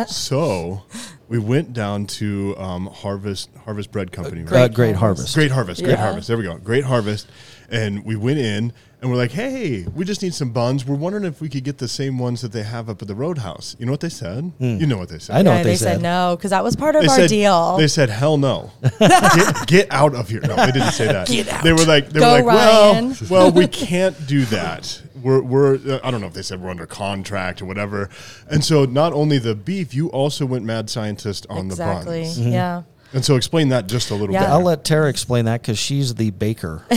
So 0.06 0.84
we 1.28 1.40
went 1.40 1.74
down 1.74 2.06
to 2.08 2.56
um, 2.58 2.88
Harvest 2.88 3.50
Harvest 3.66 3.92
Bread 3.92 4.12
Company. 4.12 4.44
Uh, 4.44 4.52
right? 4.52 4.74
great 4.74 4.96
harvest. 4.96 5.34
Great 5.36 5.52
Harvest, 5.52 5.82
Great 5.84 5.92
Yeah. 5.94 5.98
Harvest. 6.06 6.28
There 6.28 6.38
we 6.38 6.44
go. 6.44 6.58
Great 6.58 6.84
Harvest. 6.84 7.28
And 7.70 8.06
we 8.06 8.16
went 8.16 8.38
in 8.38 8.74
and 9.02 9.10
we're 9.12 9.18
like, 9.18 9.32
hey, 9.32 9.86
we 9.96 10.06
just 10.06 10.22
need 10.22 10.36
some 10.36 10.52
buns. 10.52 10.86
We're 10.86 10.96
wondering 10.96 11.24
if 11.26 11.42
we 11.42 11.50
could 11.50 11.64
get 11.64 11.80
the 11.80 11.88
same 11.88 12.20
ones 12.20 12.42
that 12.42 12.52
they 12.52 12.62
have 12.62 12.90
up 12.90 13.02
at 13.02 13.08
the 13.08 13.16
Roadhouse. 13.16 13.76
You 13.80 13.88
know 13.88 13.92
what 13.92 14.02
they 14.02 14.10
said? 14.10 14.52
You 14.60 14.86
know 14.86 14.98
what 14.98 15.10
they 15.10 15.18
said. 15.18 15.36
I 15.36 15.42
know 15.42 15.50
Yeah, 15.52 15.58
what 15.58 15.64
they, 15.64 15.70
they 15.72 15.76
said 15.78 16.02
no 16.02 16.36
because 16.38 16.52
that 16.52 16.64
was 16.64 16.76
part 16.76 16.96
of 16.96 17.02
They 17.02 17.08
our 17.08 17.16
said, 17.16 17.30
deal. 17.30 17.78
They 17.78 17.88
said, 17.88 18.10
"Hell 18.10 18.38
no, 18.38 18.72
get, 19.00 19.68
get 19.68 19.88
out 19.92 20.14
of 20.14 20.30
here." 20.30 20.42
No, 20.42 20.56
they 20.56 20.72
didn't 20.72 20.92
say 20.92 21.08
that. 21.08 21.28
Get 21.28 21.48
out. 21.52 21.64
They 21.64 21.74
were 21.74 21.86
like, 21.86 22.10
they 22.10 22.20
Go, 22.20 22.32
were 22.44 22.44
like, 22.44 22.56
Ryan. 22.56 23.10
well, 23.10 23.28
well, 23.30 23.52
we 23.52 23.68
can't 23.68 24.28
do 24.28 24.46
that. 24.46 25.02
We're, 25.22 25.42
we're, 25.42 25.76
uh, 25.76 26.00
I 26.04 26.12
don't 26.12 26.22
know 26.22 26.28
if 26.28 26.34
they 26.34 26.42
said 26.42 26.62
we're 26.62 26.70
under 26.70 26.86
contract 26.86 27.62
or 27.62 27.66
whatever. 27.66 28.10
And 28.50 28.64
so, 28.64 28.86
not 28.86 29.14
only 29.14 29.38
the 29.40 29.56
beef, 29.56 29.94
you 29.94 30.10
also 30.10 30.46
went 30.46 30.66
mad 30.66 30.90
scientist 30.90 31.46
on 31.50 31.68
exactly. 31.68 32.22
the 32.22 32.26
buns. 32.26 32.40
Yeah. 32.40 32.84
And 33.14 33.24
so, 33.24 33.36
explain 33.36 33.70
that 33.70 33.88
just 33.88 34.12
a 34.12 34.16
little 34.16 34.34
Yeah. 34.34 34.42
bit. 34.42 34.50
I'll 34.50 34.62
let 34.64 34.84
Tara 34.84 35.10
explain 35.10 35.46
that 35.46 35.62
because 35.62 35.78
she's 35.80 36.16
the 36.16 36.32
baker. 36.32 36.86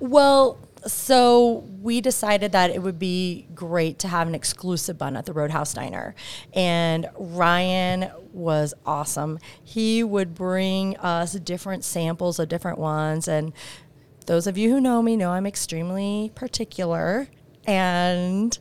Well, 0.00 0.58
so 0.86 1.64
we 1.80 2.00
decided 2.00 2.52
that 2.52 2.70
it 2.70 2.82
would 2.82 2.98
be 2.98 3.46
great 3.54 4.00
to 4.00 4.08
have 4.08 4.26
an 4.26 4.34
exclusive 4.34 4.98
bun 4.98 5.16
at 5.16 5.26
the 5.26 5.32
Roadhouse 5.32 5.74
Diner. 5.74 6.14
And 6.54 7.08
Ryan 7.16 8.10
was 8.32 8.74
awesome. 8.84 9.38
He 9.62 10.02
would 10.02 10.34
bring 10.34 10.96
us 10.96 11.34
different 11.34 11.84
samples 11.84 12.38
of 12.38 12.48
different 12.48 12.78
ones. 12.78 13.28
And 13.28 13.52
those 14.24 14.46
of 14.46 14.56
you 14.58 14.70
who 14.70 14.80
know 14.80 15.02
me 15.02 15.16
know 15.16 15.30
I'm 15.30 15.46
extremely 15.46 16.32
particular. 16.34 17.28
And 17.66 18.58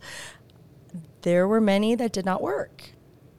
there 1.24 1.48
were 1.48 1.62
many 1.62 1.96
that 1.96 2.14
did 2.14 2.26
not 2.26 2.42
work. 2.42 2.92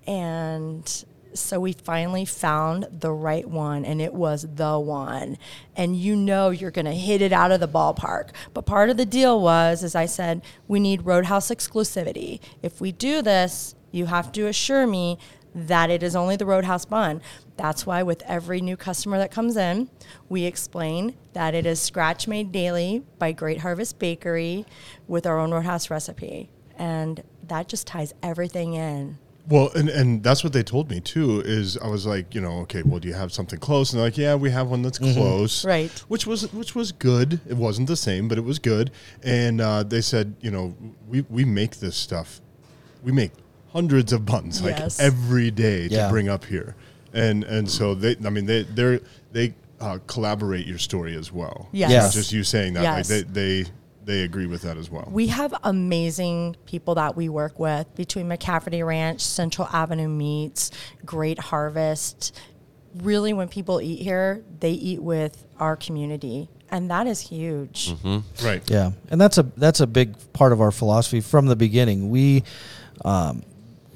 And 0.06 1.04
so 1.34 1.60
we 1.60 1.72
finally 1.72 2.24
found 2.24 2.86
the 2.90 3.12
right 3.12 3.48
one, 3.48 3.84
and 3.84 4.02
it 4.02 4.12
was 4.12 4.46
the 4.54 4.78
one. 4.78 5.38
And 5.76 5.96
you 5.96 6.14
know 6.14 6.50
you're 6.50 6.70
going 6.70 6.84
to 6.86 6.92
hit 6.92 7.22
it 7.22 7.32
out 7.32 7.52
of 7.52 7.60
the 7.60 7.68
ballpark. 7.68 8.30
But 8.52 8.66
part 8.66 8.90
of 8.90 8.96
the 8.96 9.06
deal 9.06 9.40
was, 9.40 9.82
as 9.82 9.94
I 9.94 10.06
said, 10.06 10.42
we 10.68 10.80
need 10.80 11.06
Roadhouse 11.06 11.48
exclusivity. 11.48 12.40
If 12.62 12.80
we 12.80 12.92
do 12.92 13.22
this, 13.22 13.74
you 13.90 14.06
have 14.06 14.32
to 14.32 14.46
assure 14.46 14.86
me 14.86 15.18
that 15.54 15.90
it 15.90 16.02
is 16.02 16.16
only 16.16 16.36
the 16.36 16.46
Roadhouse 16.46 16.84
bun. 16.84 17.20
That's 17.56 17.86
why 17.86 18.02
with 18.02 18.22
every 18.26 18.60
new 18.60 18.76
customer 18.76 19.18
that 19.18 19.30
comes 19.30 19.56
in, 19.56 19.90
we 20.28 20.44
explain 20.44 21.14
that 21.32 21.54
it 21.54 21.66
is 21.66 21.80
scratch 21.80 22.26
made 22.26 22.52
daily 22.52 23.02
by 23.18 23.32
Great 23.32 23.58
Harvest 23.60 23.98
Bakery 23.98 24.64
with 25.06 25.26
our 25.26 25.38
own 25.38 25.52
Roadhouse 25.52 25.90
recipe. 25.90 26.50
And 26.78 27.22
that 27.48 27.68
just 27.68 27.86
ties 27.86 28.14
everything 28.22 28.74
in. 28.74 29.18
Well, 29.48 29.70
and, 29.74 29.88
and 29.88 30.22
that's 30.22 30.44
what 30.44 30.52
they 30.52 30.62
told 30.62 30.88
me 30.88 31.00
too. 31.00 31.42
Is 31.44 31.76
I 31.76 31.88
was 31.88 32.06
like, 32.06 32.34
you 32.34 32.40
know, 32.40 32.60
okay, 32.60 32.82
well, 32.82 33.00
do 33.00 33.08
you 33.08 33.14
have 33.14 33.32
something 33.32 33.58
close? 33.58 33.92
And 33.92 33.98
they're 33.98 34.06
like, 34.06 34.16
yeah, 34.16 34.36
we 34.36 34.50
have 34.50 34.68
one 34.68 34.82
that's 34.82 34.98
close, 34.98 35.60
Mm-hmm. 35.60 35.68
Right. 35.68 36.04
Which 36.08 36.26
was 36.26 36.52
which 36.52 36.74
was 36.76 36.92
good. 36.92 37.40
It 37.48 37.56
wasn't 37.56 37.88
the 37.88 37.96
same, 37.96 38.28
but 38.28 38.38
it 38.38 38.42
was 38.44 38.58
good. 38.60 38.92
And 39.22 39.60
uh, 39.60 39.82
they 39.82 40.00
said, 40.00 40.36
you 40.40 40.52
know, 40.52 40.76
we 41.08 41.22
we 41.22 41.44
make 41.44 41.76
this 41.80 41.96
stuff. 41.96 42.40
We 43.02 43.10
make 43.10 43.32
hundreds 43.72 44.12
of 44.12 44.24
buns 44.26 44.62
like 44.62 44.78
Yes. 44.78 45.00
every 45.00 45.50
day 45.50 45.88
to 45.88 46.08
bring 46.10 46.28
up 46.28 46.44
here, 46.44 46.74
and 47.12 47.44
and 47.44 47.68
so 47.70 47.94
they, 47.94 48.16
I 48.24 48.30
mean, 48.30 48.46
they 48.46 48.62
they 48.64 49.00
they 49.32 49.54
uh, 49.80 49.98
collaborate 50.06 50.66
your 50.66 50.78
story 50.78 51.16
as 51.16 51.32
well. 51.32 51.68
Yes. 51.72 51.90
Yes. 51.90 52.14
just 52.14 52.32
you 52.32 52.44
saying 52.44 52.74
that. 52.74 52.82
Yes. 52.82 53.10
Like 53.10 53.26
they 53.32 53.62
they 53.62 53.70
they 54.04 54.22
agree 54.22 54.46
with 54.46 54.62
that 54.62 54.76
as 54.76 54.90
well. 54.90 55.08
We 55.10 55.28
have 55.28 55.54
amazing 55.62 56.56
people 56.66 56.96
that 56.96 57.16
we 57.16 57.28
work 57.28 57.58
with 57.58 57.92
between 57.94 58.28
McCafferty 58.28 58.84
Ranch, 58.84 59.20
Central 59.20 59.68
Avenue 59.72 60.08
Meats, 60.08 60.70
Great 61.06 61.38
Harvest. 61.38 62.36
Really, 62.96 63.32
when 63.32 63.48
people 63.48 63.80
eat 63.80 64.00
here, 64.02 64.42
they 64.60 64.72
eat 64.72 65.00
with 65.02 65.46
our 65.58 65.76
community, 65.76 66.50
and 66.70 66.90
that 66.90 67.06
is 67.06 67.20
huge. 67.20 67.94
right. 68.44 68.62
Yeah, 68.70 68.90
and 69.10 69.18
that's 69.20 69.38
a 69.38 69.44
that's 69.56 69.80
a 69.80 69.86
big 69.86 70.14
part 70.34 70.52
of 70.52 70.60
our 70.60 70.70
philosophy 70.70 71.20
from 71.22 71.46
the 71.46 71.56
beginning. 71.56 72.10
We 72.10 72.42
um, 73.04 73.42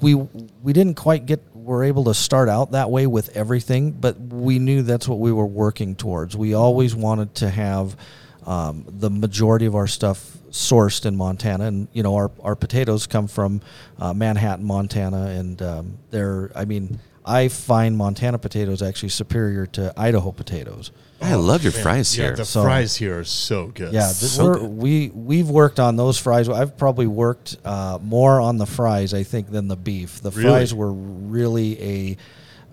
we 0.01 0.15
we 0.15 0.73
didn't 0.73 0.95
quite 0.95 1.25
get 1.25 1.41
were 1.53 1.83
able 1.83 2.05
to 2.05 2.13
start 2.13 2.47
out 2.49 2.71
that 2.71 2.89
way 2.89 3.07
with 3.07 3.35
everything, 3.35 3.91
but 3.91 4.19
we 4.19 4.57
knew 4.59 4.81
that's 4.81 5.07
what 5.07 5.19
we 5.19 5.31
were 5.31 5.45
working 5.45 5.95
towards. 5.95 6.37
We 6.37 6.53
always 6.53 6.95
wanted 6.95 7.35
to 7.35 7.49
have 7.49 7.97
um, 8.45 8.85
the 8.87 9.09
majority 9.09 9.65
of 9.65 9.75
our 9.75 9.87
stuff 9.87 10.37
sourced 10.49 11.05
in 11.05 11.15
Montana, 11.15 11.65
and 11.65 11.87
you 11.91 12.03
know 12.03 12.15
our 12.15 12.31
our 12.41 12.55
potatoes 12.55 13.05
come 13.05 13.27
from 13.27 13.61
uh, 13.99 14.13
Manhattan, 14.13 14.65
Montana, 14.65 15.27
and 15.27 15.61
um, 15.61 15.97
they're 16.11 16.51
I 16.55 16.65
mean. 16.65 16.99
I 17.27 17.49
find 17.49 17.97
Montana 17.97 18.37
potatoes 18.39 18.81
actually 18.81 19.09
superior 19.09 19.65
to 19.67 19.93
Idaho 19.97 20.31
potatoes. 20.31 20.91
I 21.21 21.33
love 21.35 21.63
your 21.63 21.71
fries 21.73 22.15
Yeah, 22.17 22.25
here. 22.27 22.35
the 22.35 22.45
So- 22.45 22.63
fries 22.63 22.95
here 22.95 23.19
are 23.19 23.23
so 23.23 23.67
good. 23.67 23.91
Yeah, 23.91 24.03
th- 24.03 24.13
So 24.31 24.45
we're, 24.45 24.59
good. 24.59 24.69
we 24.69 25.11
we've 25.13 25.49
worked 25.49 25.79
on 25.79 25.95
those 25.95 26.17
fries. 26.17 26.47
I've 26.47 26.77
probably 26.77 27.07
worked 27.07 27.57
uh, 27.65 27.97
more 28.01 28.39
on 28.39 28.57
the 28.57 28.65
fries, 28.67 29.13
I 29.13 29.23
think, 29.23 29.49
than 29.51 29.67
the 29.67 29.75
beef. 29.75 30.21
The 30.21 30.29
Really? 30.31 30.43
fries 30.49 30.73
were 30.73 30.93
really 30.93 31.81
a 31.81 32.17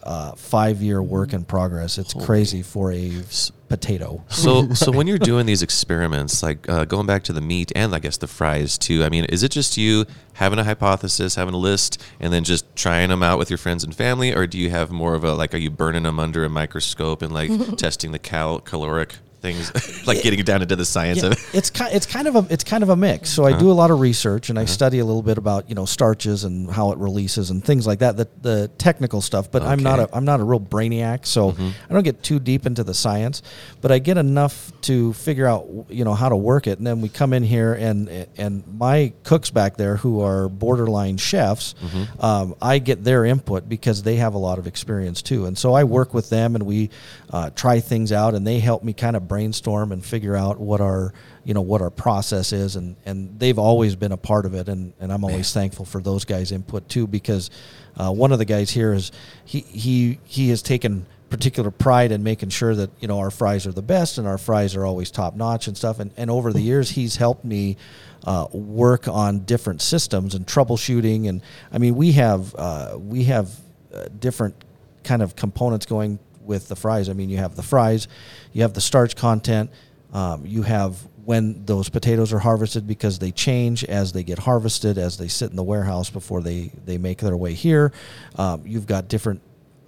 uh, 0.05 0.33
five-year 0.37 1.03
work 1.03 1.33
in 1.33 1.45
progress. 1.45 1.99
It's 1.99 2.15
crazy 2.15 2.63
for 2.63 2.93
a 2.93 3.11
s- 3.21 3.51
potato. 3.69 4.23
So, 4.29 4.69
so 4.75 4.93
when 4.93 5.07
you're 5.07 5.19
doing 5.19 5.47
these 5.47 5.63
experiments, 5.63 6.43
like 6.43 6.69
uh, 6.69 6.85
going 6.85 7.07
back 7.07 7.25
to 7.25 7.33
the 7.33 7.41
meat 7.41 7.73
and 7.75 7.95
I 7.95 7.99
guess 7.99 8.19
the 8.19 8.27
fries 8.27 8.79
too, 8.79 9.03
I 9.03 9.09
mean, 9.09 9.25
is 9.25 9.43
it 9.43 9.51
just 9.51 9.77
you 9.77 10.05
having 10.35 10.59
a 10.59 10.65
hypothesis, 10.65 11.35
having 11.35 11.55
a 11.55 11.59
list, 11.59 12.03
and 12.21 12.33
then 12.33 12.45
just 12.45 12.65
trying 12.77 13.09
them 13.09 13.23
out 13.23 13.39
with 13.39 13.51
your 13.51 13.59
friends 13.59 13.83
and 13.83 13.95
family, 13.95 14.35
or 14.35 14.47
do 14.47 14.59
you 14.59 14.71
have 14.71 14.91
more 14.91 15.15
of 15.15 15.25
a 15.25 15.35
like, 15.35 15.55
are 15.55 15.59
you 15.59 15.71
burning 15.71 16.03
them 16.05 16.21
under 16.21 16.45
a 16.45 16.49
microscope 16.49 17.23
and 17.23 17.33
like 17.33 17.51
testing 17.77 18.13
the 18.13 18.19
cal 18.19 18.61
caloric 18.61 19.17
things, 19.45 20.07
like 20.07 20.23
getting 20.23 20.43
down 20.43 20.63
into 20.63 20.75
the 20.75 20.85
science 20.87 21.19
Yeah, 21.21 21.27
of 21.27 21.33
it? 21.33 21.39
it's 21.53 21.71
kind 21.71 21.95
it's 21.95 22.07
kind 22.07 22.27
of 22.27 22.35
a 22.37 22.47
it's 22.51 22.65
kind 22.65 22.83
of 22.83 22.89
a 22.89 22.97
mix. 22.97 23.31
So 23.31 23.45
I 23.45 23.57
do 23.59 23.71
a 23.71 23.77
lot 23.83 23.91
of 23.91 24.01
research 24.01 24.49
and 24.51 24.59
I 24.59 24.65
study 24.65 24.99
a 24.99 25.05
little 25.05 25.23
bit 25.23 25.39
about 25.39 25.69
you 25.69 25.75
know 25.75 25.85
starches 25.85 26.45
and 26.45 26.71
how 26.71 26.93
it 26.93 26.99
releases 26.99 27.51
and 27.51 27.63
things 27.63 27.87
like 27.87 27.99
that. 28.01 28.17
The 28.17 28.27
the 28.43 28.69
technical 28.79 29.21
stuff, 29.21 29.51
but 29.53 29.63
I'm 29.63 29.83
not 29.83 30.01
a 30.01 30.09
I'm 30.17 30.25
not 30.25 30.41
a 30.41 30.45
real 30.45 30.61
brainiac, 30.61 31.27
so 31.27 31.55
I 31.89 31.93
don't 31.93 32.03
get 32.03 32.23
too 32.23 32.41
deep 32.41 32.67
into 32.67 32.83
the 32.83 32.95
science. 32.95 33.43
But 33.83 33.93
I 33.93 33.99
get 33.99 34.17
enough 34.19 34.73
to 34.83 35.13
figure 35.13 35.47
out 35.47 35.67
you 35.91 36.05
know 36.05 36.15
how 36.15 36.31
to 36.31 36.37
work 36.37 36.67
it, 36.67 36.79
and 36.79 36.87
then 36.87 37.01
we 37.03 37.09
come 37.11 37.33
in 37.35 37.43
here 37.43 37.75
and 37.75 38.09
and 38.39 38.65
my 38.79 39.13
cooks 39.25 39.51
back 39.51 39.77
there 39.77 39.97
who 39.97 40.23
are 40.23 40.49
borderline 40.49 41.19
chefs, 41.19 41.75
um, 42.21 42.55
I 42.63 42.79
get 42.79 43.05
their 43.05 43.25
input 43.27 43.69
because 43.69 44.03
they 44.03 44.17
have 44.17 44.35
a 44.35 44.39
lot 44.39 44.59
of 44.59 44.67
experience 44.67 45.21
too, 45.23 45.45
and 45.47 45.57
so 45.59 45.75
I 45.75 45.85
work 45.85 46.15
with 46.15 46.31
them 46.31 46.55
and 46.55 46.65
we 46.65 46.89
uh, 47.31 47.51
try 47.51 47.81
things 47.81 48.11
out, 48.13 48.35
and 48.35 48.47
they 48.47 48.59
help 48.59 48.83
me 48.83 48.93
kind 48.95 49.17
of 49.17 49.29
brainstorm 49.35 49.91
and 49.91 50.05
figure 50.05 50.37
out 50.37 50.61
what 50.61 50.81
our 50.81 51.13
you 51.43 51.55
know 51.55 51.61
what 51.61 51.83
our 51.83 51.91
process 51.91 52.53
is, 52.53 52.77
and 52.77 52.95
and 53.05 53.37
they've 53.41 53.59
always 53.59 53.97
been 53.97 54.13
a 54.13 54.17
part 54.17 54.47
of 54.47 54.55
it, 54.55 54.69
and 54.69 54.93
and 55.01 55.13
I'm 55.13 55.25
always 55.25 55.53
thankful 55.53 55.85
for 55.85 56.01
those 56.01 56.25
guys' 56.25 56.53
input 56.53 56.89
too 56.89 57.09
because 57.09 57.51
uh, 57.97 58.13
one 58.13 58.31
of 58.31 58.39
the 58.39 58.45
guys 58.45 58.71
here 58.71 58.93
is 58.93 59.11
he 59.45 59.61
he 59.61 60.21
he 60.25 60.51
has 60.51 60.63
taken 60.63 61.07
particular 61.31 61.73
pride 61.73 62.13
in 62.13 62.23
making 62.23 62.49
sure 62.49 62.77
that 62.77 62.91
you 63.01 63.09
know 63.09 63.19
our 63.19 63.31
fries 63.33 63.67
are 63.67 63.73
the 63.73 63.83
best 63.83 64.19
and 64.19 64.29
our 64.29 64.39
fries 64.39 64.77
are 64.77 64.87
always 64.87 65.11
top 65.11 65.35
notch 65.35 65.67
and 65.67 65.77
stuff 65.77 65.99
and, 65.99 66.13
and 66.17 66.31
over 66.31 66.53
the 66.53 66.61
years 66.61 66.91
he's 66.91 67.17
helped 67.17 67.45
me 67.45 67.77
uh, 68.25 68.47
work 68.53 69.09
on 69.09 69.41
different 69.41 69.83
systems 69.83 70.37
and 70.37 70.47
troubleshooting 70.47 71.29
and 71.29 71.43
i 71.73 71.79
mean 71.79 71.97
we 71.97 72.13
have 72.13 72.55
uh, 72.55 72.97
we 72.97 73.25
have 73.25 73.51
uh, 73.93 74.05
different 74.21 74.55
kind 75.03 75.23
of 75.23 75.35
components 75.35 75.87
going 75.87 76.21
with 76.45 76.69
the 76.69 76.77
fries 76.77 77.09
i 77.09 77.13
mean 77.13 77.31
you 77.31 77.39
have 77.39 77.57
the 77.57 77.63
fries 77.63 78.09
you 78.53 78.63
have 78.63 78.75
the 78.75 78.81
starch 78.81 79.17
content 79.17 79.71
um, 80.13 80.47
you 80.47 80.63
have 80.63 80.97
when 81.25 81.65
those 81.65 81.89
potatoes 81.89 82.33
are 82.33 82.39
harvested 82.39 82.87
because 82.87 83.19
they 83.19 83.31
change 83.31 83.83
as 83.85 84.13
they 84.13 84.23
get 84.23 84.39
harvested 84.39 84.99
as 84.99 85.17
they 85.17 85.29
sit 85.29 85.51
in 85.51 85.57
the 85.57 85.63
warehouse 85.63 86.11
before 86.11 86.43
they 86.43 86.71
they 86.85 86.99
make 86.99 87.19
their 87.19 87.37
way 87.37 87.55
here 87.55 87.93
um, 88.37 88.63
you've 88.65 88.87
got 88.87 89.09
different 89.09 89.41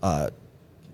uh, 0.02 0.30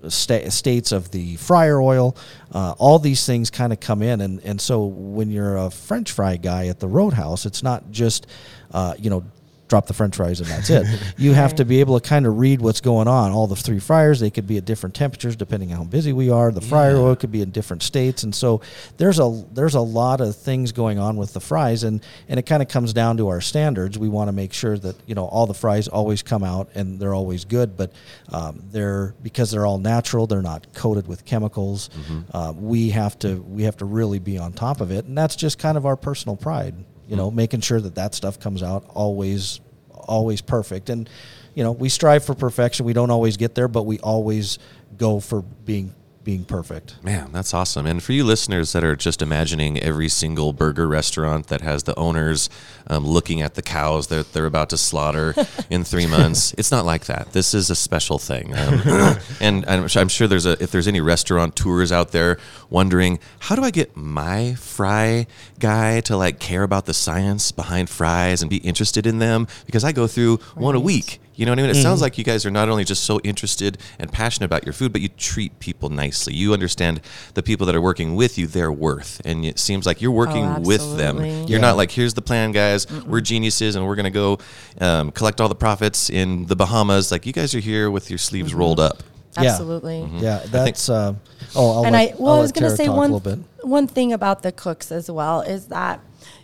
sta- 0.08 0.50
states 0.50 0.92
of 0.92 1.10
the 1.10 1.36
fryer 1.36 1.80
oil. 1.80 2.16
Uh, 2.52 2.74
all 2.78 2.98
these 2.98 3.26
things 3.26 3.50
kind 3.50 3.72
of 3.72 3.80
come 3.80 4.02
in, 4.02 4.20
and 4.20 4.40
and 4.40 4.60
so 4.60 4.84
when 4.84 5.30
you're 5.30 5.56
a 5.56 5.70
French 5.70 6.12
fry 6.12 6.36
guy 6.36 6.66
at 6.66 6.80
the 6.80 6.88
Roadhouse, 6.88 7.46
it's 7.46 7.62
not 7.62 7.90
just 7.90 8.26
uh, 8.72 8.94
you 8.98 9.10
know 9.10 9.24
drop 9.72 9.86
the 9.86 9.94
French 9.94 10.16
fries 10.16 10.38
and 10.38 10.50
that's 10.50 10.68
it. 10.68 10.86
You 11.16 11.32
have 11.32 11.54
to 11.54 11.64
be 11.64 11.80
able 11.80 11.98
to 11.98 12.06
kind 12.06 12.26
of 12.26 12.36
read 12.38 12.60
what's 12.60 12.82
going 12.82 13.08
on. 13.08 13.32
All 13.32 13.46
the 13.46 13.56
three 13.56 13.78
fryers 13.78 14.20
they 14.20 14.28
could 14.28 14.46
be 14.46 14.58
at 14.58 14.66
different 14.66 14.94
temperatures 14.94 15.34
depending 15.34 15.72
on 15.72 15.78
how 15.78 15.84
busy 15.84 16.12
we 16.12 16.28
are. 16.28 16.52
The 16.52 16.60
fryer 16.60 16.96
oil 16.98 17.16
could 17.16 17.32
be 17.32 17.40
in 17.40 17.52
different 17.52 17.82
states, 17.82 18.22
and 18.22 18.34
so 18.34 18.60
there's 18.98 19.18
a 19.18 19.44
there's 19.54 19.74
a 19.74 19.80
lot 19.80 20.20
of 20.20 20.36
things 20.36 20.72
going 20.72 20.98
on 20.98 21.16
with 21.16 21.32
the 21.32 21.40
fries, 21.40 21.84
and 21.84 22.04
and 22.28 22.38
it 22.38 22.42
kind 22.42 22.60
of 22.62 22.68
comes 22.68 22.92
down 22.92 23.16
to 23.16 23.28
our 23.28 23.40
standards. 23.40 23.98
We 23.98 24.10
want 24.10 24.28
to 24.28 24.32
make 24.32 24.52
sure 24.52 24.76
that 24.76 24.94
you 25.06 25.14
know 25.14 25.24
all 25.24 25.46
the 25.46 25.54
fries 25.54 25.88
always 25.88 26.22
come 26.22 26.44
out 26.44 26.68
and 26.74 27.00
they're 27.00 27.14
always 27.14 27.46
good, 27.46 27.74
but 27.74 27.92
um, 28.30 28.62
they're 28.72 29.14
because 29.22 29.50
they're 29.50 29.64
all 29.64 29.78
natural. 29.78 30.26
They're 30.26 30.42
not 30.42 30.74
coated 30.74 31.06
with 31.08 31.24
chemicals. 31.24 31.88
Uh, 32.34 32.52
we 32.54 32.90
have 32.90 33.18
to 33.20 33.36
we 33.40 33.62
have 33.62 33.78
to 33.78 33.86
really 33.86 34.18
be 34.18 34.36
on 34.36 34.52
top 34.52 34.82
of 34.82 34.90
it, 34.90 35.06
and 35.06 35.16
that's 35.16 35.34
just 35.34 35.58
kind 35.58 35.78
of 35.78 35.86
our 35.86 35.96
personal 35.96 36.36
pride. 36.36 36.74
You 37.12 37.18
know, 37.18 37.30
making 37.30 37.60
sure 37.60 37.78
that 37.78 37.94
that 37.96 38.14
stuff 38.14 38.40
comes 38.40 38.62
out 38.62 38.86
always 38.88 39.60
always 39.90 40.40
perfect, 40.40 40.88
and 40.88 41.10
you 41.54 41.62
know 41.62 41.72
we 41.72 41.90
strive 41.90 42.24
for 42.24 42.34
perfection. 42.34 42.86
We 42.86 42.94
don't 42.94 43.10
always 43.10 43.36
get 43.36 43.54
there, 43.54 43.68
but 43.68 43.82
we 43.82 43.98
always 43.98 44.58
go 44.96 45.20
for 45.20 45.42
being 45.42 45.94
being 46.24 46.44
perfect. 46.44 47.02
Man, 47.02 47.32
that's 47.32 47.52
awesome. 47.52 47.86
And 47.86 48.02
for 48.02 48.12
you 48.12 48.24
listeners 48.24 48.72
that 48.72 48.84
are 48.84 48.96
just 48.96 49.22
imagining 49.22 49.78
every 49.80 50.08
single 50.08 50.52
burger 50.52 50.86
restaurant 50.86 51.48
that 51.48 51.60
has 51.60 51.82
the 51.82 51.98
owners 51.98 52.48
um, 52.86 53.06
looking 53.06 53.42
at 53.42 53.54
the 53.54 53.62
cows 53.62 54.06
that 54.08 54.32
they're 54.32 54.46
about 54.46 54.70
to 54.70 54.76
slaughter 54.76 55.34
in 55.70 55.84
three 55.84 56.06
months, 56.06 56.54
it's 56.58 56.70
not 56.70 56.84
like 56.84 57.06
that. 57.06 57.32
This 57.32 57.54
is 57.54 57.70
a 57.70 57.74
special 57.74 58.18
thing. 58.18 58.56
Um, 58.56 58.82
and 59.40 59.64
I'm, 59.66 59.86
I'm 59.96 60.08
sure 60.08 60.28
there's 60.28 60.46
a 60.46 60.62
if 60.62 60.70
there's 60.70 60.88
any 60.88 61.00
restaurant 61.00 61.56
tours 61.56 61.92
out 61.92 62.12
there 62.12 62.38
wondering 62.70 63.18
how 63.40 63.56
do 63.56 63.64
I 63.64 63.70
get 63.70 63.96
my 63.96 64.54
fry 64.54 65.26
guy 65.62 66.00
to 66.00 66.16
like 66.16 66.38
care 66.40 66.64
about 66.64 66.86
the 66.86 66.92
science 66.94 67.52
behind 67.52 67.88
fries 67.88 68.42
and 68.42 68.50
be 68.50 68.56
interested 68.58 69.06
in 69.06 69.18
them 69.20 69.46
because 69.64 69.84
I 69.84 69.92
go 69.92 70.06
through 70.08 70.38
one 70.56 70.74
a 70.74 70.80
week. 70.80 71.20
You 71.34 71.46
know 71.46 71.52
what 71.52 71.60
I 71.60 71.62
mean? 71.62 71.70
It 71.70 71.76
sounds 71.82 72.02
like 72.02 72.18
you 72.18 72.24
guys 72.24 72.44
are 72.44 72.50
not 72.50 72.68
only 72.68 72.84
just 72.84 73.04
so 73.04 73.18
interested 73.24 73.78
and 73.98 74.12
passionate 74.12 74.44
about 74.46 74.66
your 74.66 74.74
food, 74.74 74.92
but 74.92 75.00
you 75.00 75.08
treat 75.08 75.58
people 75.60 75.88
nicely. 75.88 76.34
You 76.34 76.52
understand 76.52 77.00
the 77.32 77.42
people 77.42 77.64
that 77.66 77.74
are 77.74 77.80
working 77.80 78.14
with 78.16 78.36
you, 78.36 78.46
their 78.46 78.70
worth. 78.70 79.22
And 79.24 79.44
it 79.44 79.58
seems 79.58 79.86
like 79.86 80.02
you're 80.02 80.10
working 80.12 80.62
with 80.62 80.98
them. 80.98 81.16
You're 81.24 81.46
Yeah. 81.48 81.58
not 81.58 81.76
like, 81.78 81.90
here's 81.90 82.12
the 82.14 82.22
plan, 82.22 82.52
guys. 82.52 82.86
We're 83.06 83.22
geniuses 83.22 83.76
and 83.76 83.86
we're 83.86 83.96
going 83.96 84.12
to 84.12 84.18
go 84.24 84.38
um, 84.80 85.10
collect 85.10 85.40
all 85.40 85.48
the 85.48 85.54
profits 85.54 86.10
in 86.10 86.46
the 86.46 86.54
Bahamas. 86.56 87.10
Like, 87.10 87.24
you 87.24 87.32
guys 87.32 87.54
are 87.54 87.60
here 87.60 87.90
with 87.90 88.10
your 88.10 88.18
sleeves 88.18 88.52
rolled 88.52 88.78
up. 88.78 89.02
Yeah. 89.38 89.50
Absolutely. 89.50 90.00
Mm-hmm. 90.00 90.18
Yeah, 90.18 90.42
that's. 90.46 90.88
uh, 90.88 91.14
oh, 91.54 91.70
I'll 91.70 91.84
and 91.84 91.92
let, 91.92 92.12
I 92.12 92.14
well, 92.18 92.34
I'll 92.34 92.38
I 92.38 92.42
was 92.42 92.52
going 92.52 92.70
to 92.70 92.76
say 92.76 92.88
one 92.88 93.18
bit. 93.18 93.38
one 93.62 93.86
thing 93.86 94.12
about 94.12 94.42
the 94.42 94.52
cooks 94.52 94.92
as 94.92 95.10
well 95.10 95.40
is 95.40 95.68
that 95.68 96.00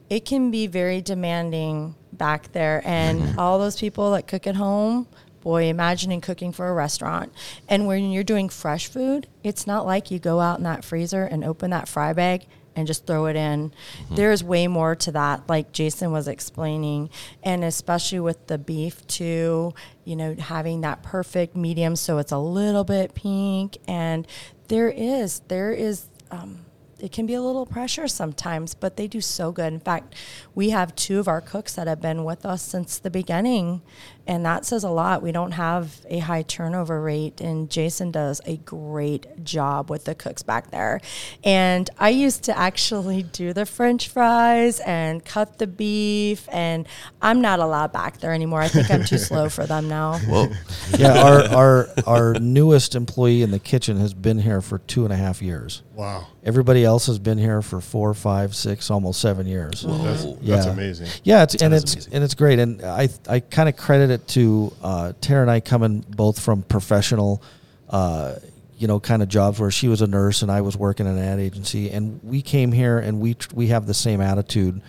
it 0.09 0.25
can 0.25 0.51
be 0.51 0.67
very 0.67 1.01
demanding 1.03 1.95
back 2.13 2.53
there, 2.53 2.83
and 2.85 3.21
mm-hmm. 3.21 3.39
all 3.39 3.59
those 3.59 3.79
people 3.79 4.13
that 4.13 4.27
cook 4.27 4.47
at 4.47 4.57
home. 4.57 5.07
Boy, 5.41 5.67
imagining 5.67 6.21
cooking 6.21 6.53
for 6.53 6.69
a 6.69 6.75
restaurant. 6.75 7.33
And 7.69 7.87
when 7.87 8.11
you're 8.11 8.25
doing 8.25 8.49
fresh 8.49 8.89
food, 8.89 9.29
it's 9.45 9.69
not 9.69 9.87
like 9.87 10.11
you 10.11 10.19
go 10.19 10.41
out 10.41 10.59
in 10.59 10.65
that 10.65 10.85
freezer 10.85 11.25
and 11.25 11.45
open 11.45 11.71
that 11.71 11.89
fry 11.89 12.13
bag 12.13 12.47
and 12.75 12.87
just 12.87 13.07
throw 13.07 13.27
it 13.27 13.37
in. 13.37 13.71
Mm-hmm. 13.71 14.15
There's 14.17 14.43
way 14.45 14.67
more 14.67 14.95
to 14.97 15.13
that, 15.13 15.49
like 15.49 15.73
Jason 15.73 16.11
was 16.11 16.29
explaining. 16.29 17.09
And 17.43 17.65
especially 17.65 18.21
with 18.21 18.49
the 18.49 18.59
beef, 18.59 19.07
too, 19.07 19.75
you 20.09 20.17
know, 20.17 20.35
having 20.35 20.81
that 20.81 21.03
perfect 21.03 21.55
medium 21.55 21.95
so 21.95 22.17
it's 22.17 22.33
a 22.33 22.39
little 22.39 22.85
bit 22.85 23.15
pink. 23.15 23.77
And 23.87 24.27
there 24.69 24.89
is, 24.89 25.41
there 25.49 25.71
is, 25.71 26.07
um, 26.31 26.65
it 26.99 27.13
can 27.13 27.27
be 27.27 27.35
a 27.35 27.43
little 27.43 27.67
pressure 27.67 28.09
sometimes, 28.09 28.75
but 28.75 28.97
they 28.97 29.07
do 29.07 29.21
so 29.21 29.53
good. 29.53 29.73
In 29.73 29.81
fact, 29.81 30.15
we 30.55 30.71
have 30.71 30.97
two 30.97 31.19
of 31.21 31.29
our 31.29 31.41
cooks 31.43 31.75
that 31.75 31.87
have 31.87 32.01
been 32.01 32.25
with 32.25 32.47
us 32.47 32.63
since 32.63 32.99
the 32.99 33.11
beginning, 33.11 33.83
and 34.29 34.45
that 34.47 34.65
says 34.65 34.85
a 34.85 34.91
lot. 34.91 35.23
We 35.23 35.33
don't 35.33 35.53
have 35.53 35.97
a 36.09 36.19
high 36.21 36.43
turnover 36.43 37.01
rate, 37.03 37.41
and 37.41 37.69
Jason 37.69 38.13
does 38.13 38.41
a 38.47 38.59
great 38.59 39.43
job 39.43 39.91
with 39.91 40.05
the 40.05 40.15
cooks 40.15 40.45
back 40.45 40.71
there. 40.71 41.01
And 41.43 41.89
I 41.99 42.11
used 42.11 42.45
to 42.45 42.57
actually 42.57 43.23
do 43.33 43.53
the 43.53 43.67
french 43.67 44.09
fries 44.09 44.79
and 44.81 45.25
cut 45.25 45.59
the 45.59 45.67
beef, 45.67 46.47
and 46.53 46.87
I'm 47.21 47.41
not 47.41 47.59
allowed 47.59 47.93
back 47.93 48.19
there 48.19 48.33
anymore. 48.33 48.61
I 48.61 48.69
think 48.69 48.91
I'm 48.91 49.05
too 49.05 49.19
slow 49.19 49.49
for 49.49 49.67
them 49.67 49.89
now. 49.89 50.21
Well, 50.29 50.53
yeah, 50.99 51.23
our, 51.23 51.43
our 51.49 51.89
our 52.07 52.35
newest 52.35 52.95
employee 52.95 53.41
in 53.43 53.51
the 53.51 53.59
kitchen 53.59 53.97
has 53.97 54.13
been 54.13 54.39
here 54.39 54.61
for 54.61 54.79
two 54.81 55.05
and 55.05 55.13
a 55.13 55.17
half 55.17 55.41
years. 55.41 55.83
Wow. 55.95 56.27
Everybody 56.45 56.85
else 56.85 57.07
has 57.07 57.19
been 57.19 57.39
here 57.39 57.63
for 57.63 57.81
four, 57.81 58.13
five, 58.15 58.55
six, 58.55 58.91
almost 58.91 59.21
seven 59.21 59.47
years. 59.47 59.83
That's, 59.83 60.23
Whoa. 60.25 60.39
that's 60.43 60.67
Yeah. 60.67 60.73
amazing. 60.73 61.09
Yeah, 61.25 61.43
it's 61.45 61.55
and 61.63 61.73
it's 61.73 61.95
amazing. 61.95 62.13
and 62.15 62.25
it's 62.25 62.35
great, 62.35 62.59
and 62.59 62.83
I 62.83 63.09
I 63.29 63.41
kind 63.41 63.69
of 63.71 63.77
credit 63.77 64.11
it 64.11 64.18
to 64.29 64.73
uh, 64.83 65.13
Tara 65.21 65.43
and 65.43 65.51
I 65.51 65.61
coming 65.61 66.05
both 66.09 66.41
from 66.41 66.63
professional, 66.63 67.43
uh, 67.89 68.35
you 68.77 68.87
know, 68.87 69.01
kind 69.01 69.23
of 69.23 69.29
jobs 69.29 69.59
where 69.59 69.71
she 69.71 69.89
was 69.89 70.03
a 70.03 70.07
nurse 70.07 70.43
and 70.43 70.51
I 70.51 70.61
was 70.61 70.77
working 70.77 71.07
in 71.07 71.17
an 71.17 71.25
ad 71.25 71.41
agency, 71.41 71.91
and 71.91 72.21
we 72.23 72.43
came 72.43 72.73
here 72.73 72.99
and 72.99 73.21
we 73.21 73.37
we 73.55 73.69
have 73.69 73.87
the 73.87 73.95
same 73.95 74.21
attitude 74.21 74.83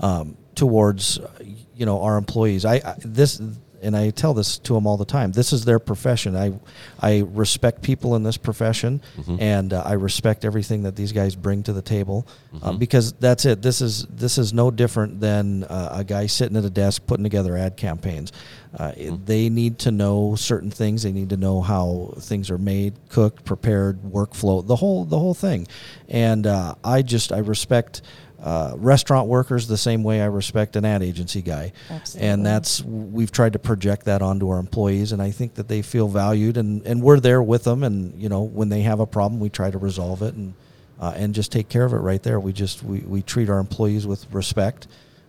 um, 0.00 0.36
towards 0.54 1.18
uh, 1.18 1.28
you 1.74 1.86
know 1.86 2.02
our 2.02 2.16
employees. 2.16 2.64
I, 2.64 2.76
I 2.76 2.94
this. 3.04 3.40
And 3.82 3.94
I 3.94 4.08
tell 4.10 4.32
this 4.32 4.58
to 4.60 4.72
them 4.72 4.86
all 4.86 4.96
the 4.96 5.04
time. 5.04 5.32
This 5.32 5.52
is 5.52 5.66
their 5.66 5.78
profession. 5.78 6.34
I, 6.34 6.58
I 6.98 7.24
respect 7.28 7.82
people 7.82 8.16
in 8.16 8.22
this 8.22 8.38
profession, 8.38 9.02
and 9.38 9.72
uh, 9.72 9.82
I 9.84 9.92
respect 9.92 10.46
everything 10.46 10.84
that 10.84 10.96
these 10.96 11.12
guys 11.12 11.36
bring 11.36 11.62
to 11.64 11.74
the 11.74 11.82
table, 11.82 12.26
uh, 12.62 12.72
because 12.72 13.12
that's 13.12 13.44
it. 13.44 13.60
This 13.60 13.82
is 13.82 14.06
this 14.06 14.38
is 14.38 14.54
no 14.54 14.70
different 14.70 15.20
than 15.20 15.64
uh, 15.64 15.90
a 15.92 16.04
guy 16.04 16.26
sitting 16.26 16.56
at 16.56 16.64
a 16.64 16.70
desk 16.70 17.06
putting 17.06 17.22
together 17.22 17.54
ad 17.54 17.76
campaigns. 17.76 18.32
Uh, 18.78 18.92
it- 18.96 19.24
They 19.26 19.48
need 19.48 19.78
to 19.80 19.90
know 19.90 20.34
certain 20.36 20.70
things. 20.70 21.02
They 21.02 21.12
need 21.12 21.30
to 21.30 21.36
know 21.36 21.60
how 21.62 22.14
things 22.20 22.50
are 22.50 22.58
made, 22.58 22.94
cooked, 23.08 23.44
prepared, 23.44 24.02
workflow, 24.02 24.66
the 24.66 24.76
whole 24.76 25.04
the 25.04 25.18
whole 25.18 25.34
thing. 25.34 25.66
And 26.08 26.46
uh, 26.46 26.74
I 26.84 27.02
just 27.02 27.32
I 27.32 27.38
respect. 27.38 28.02
Uh, 28.38 28.74
restaurant 28.76 29.28
workers 29.28 29.66
the 29.66 29.78
same 29.78 30.04
way 30.04 30.20
I 30.20 30.26
respect 30.26 30.76
an 30.76 30.84
ad 30.84 31.02
agency 31.02 31.40
guy, 31.40 31.72
Absolutely. 31.90 32.28
and 32.28 32.44
that's 32.46 32.82
we've 32.84 33.32
tried 33.32 33.54
to 33.54 33.58
project 33.58 34.04
that 34.04 34.20
onto 34.20 34.50
our 34.50 34.58
employees, 34.58 35.12
and 35.12 35.22
I 35.22 35.30
think 35.30 35.54
that 35.54 35.68
they 35.68 35.80
feel 35.80 36.06
valued, 36.06 36.58
and, 36.58 36.86
and 36.86 37.00
we're 37.02 37.18
there 37.18 37.42
with 37.42 37.64
them, 37.64 37.82
and 37.82 38.12
you 38.20 38.28
know 38.28 38.42
when 38.42 38.68
they 38.68 38.82
have 38.82 39.00
a 39.00 39.06
problem, 39.06 39.40
we 39.40 39.48
try 39.48 39.70
to 39.70 39.78
resolve 39.78 40.20
it, 40.20 40.34
and 40.34 40.52
uh, 41.00 41.14
and 41.16 41.34
just 41.34 41.50
take 41.50 41.70
care 41.70 41.86
of 41.86 41.94
it 41.94 41.96
right 41.96 42.22
there. 42.22 42.38
We 42.38 42.52
just 42.52 42.82
we, 42.82 42.98
we 43.00 43.22
treat 43.22 43.48
our 43.48 43.58
employees 43.58 44.06
with 44.06 44.26
respect, 44.32 44.86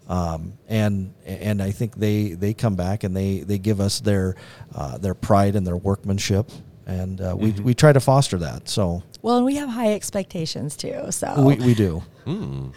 um, 0.07 0.53
and 0.67 1.13
and 1.25 1.61
I 1.61 1.71
think 1.71 1.95
they 1.95 2.29
they 2.29 2.53
come 2.53 2.75
back 2.75 3.03
and 3.03 3.15
they 3.15 3.39
they 3.39 3.57
give 3.57 3.81
us 3.81 3.99
their 3.99 4.35
uh, 4.73 4.97
their 4.97 5.13
pride 5.13 5.55
and 5.55 5.65
their 5.65 5.77
workmanship, 5.77 6.49
and 6.85 7.19
uh, 7.21 7.35
we 7.37 7.51
we 7.51 7.73
try 7.73 7.91
to 7.93 7.99
foster 7.99 8.37
that. 8.37 8.69
So 8.69 9.03
Well, 9.21 9.37
and 9.37 9.45
we 9.45 9.55
have 9.55 9.69
high 9.69 9.93
expectations 9.93 10.77
too. 10.77 11.11
So 11.11 11.41
we 11.41 11.55
we 11.55 11.73
do. 11.73 12.03
hmm. 12.25 12.69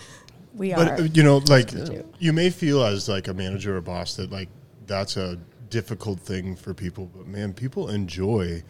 we 0.54 0.74
But 0.74 0.88
are. 0.88 0.94
uh, 0.94 1.02
you 1.02 1.22
know, 1.22 1.38
like 1.38 1.70
you 2.18 2.32
may 2.32 2.50
feel 2.50 2.84
as 2.84 3.08
like 3.08 3.28
a 3.28 3.34
manager 3.34 3.76
or 3.76 3.80
boss 3.80 4.16
that 4.16 4.30
like 4.30 4.48
that's 4.86 5.16
a 5.16 5.38
difficult 5.68 6.18
thing 6.18 6.56
for 6.56 6.74
people, 6.74 7.08
but 7.16 7.26
man, 7.28 7.52
people 7.52 7.88
enjoy 7.90 8.62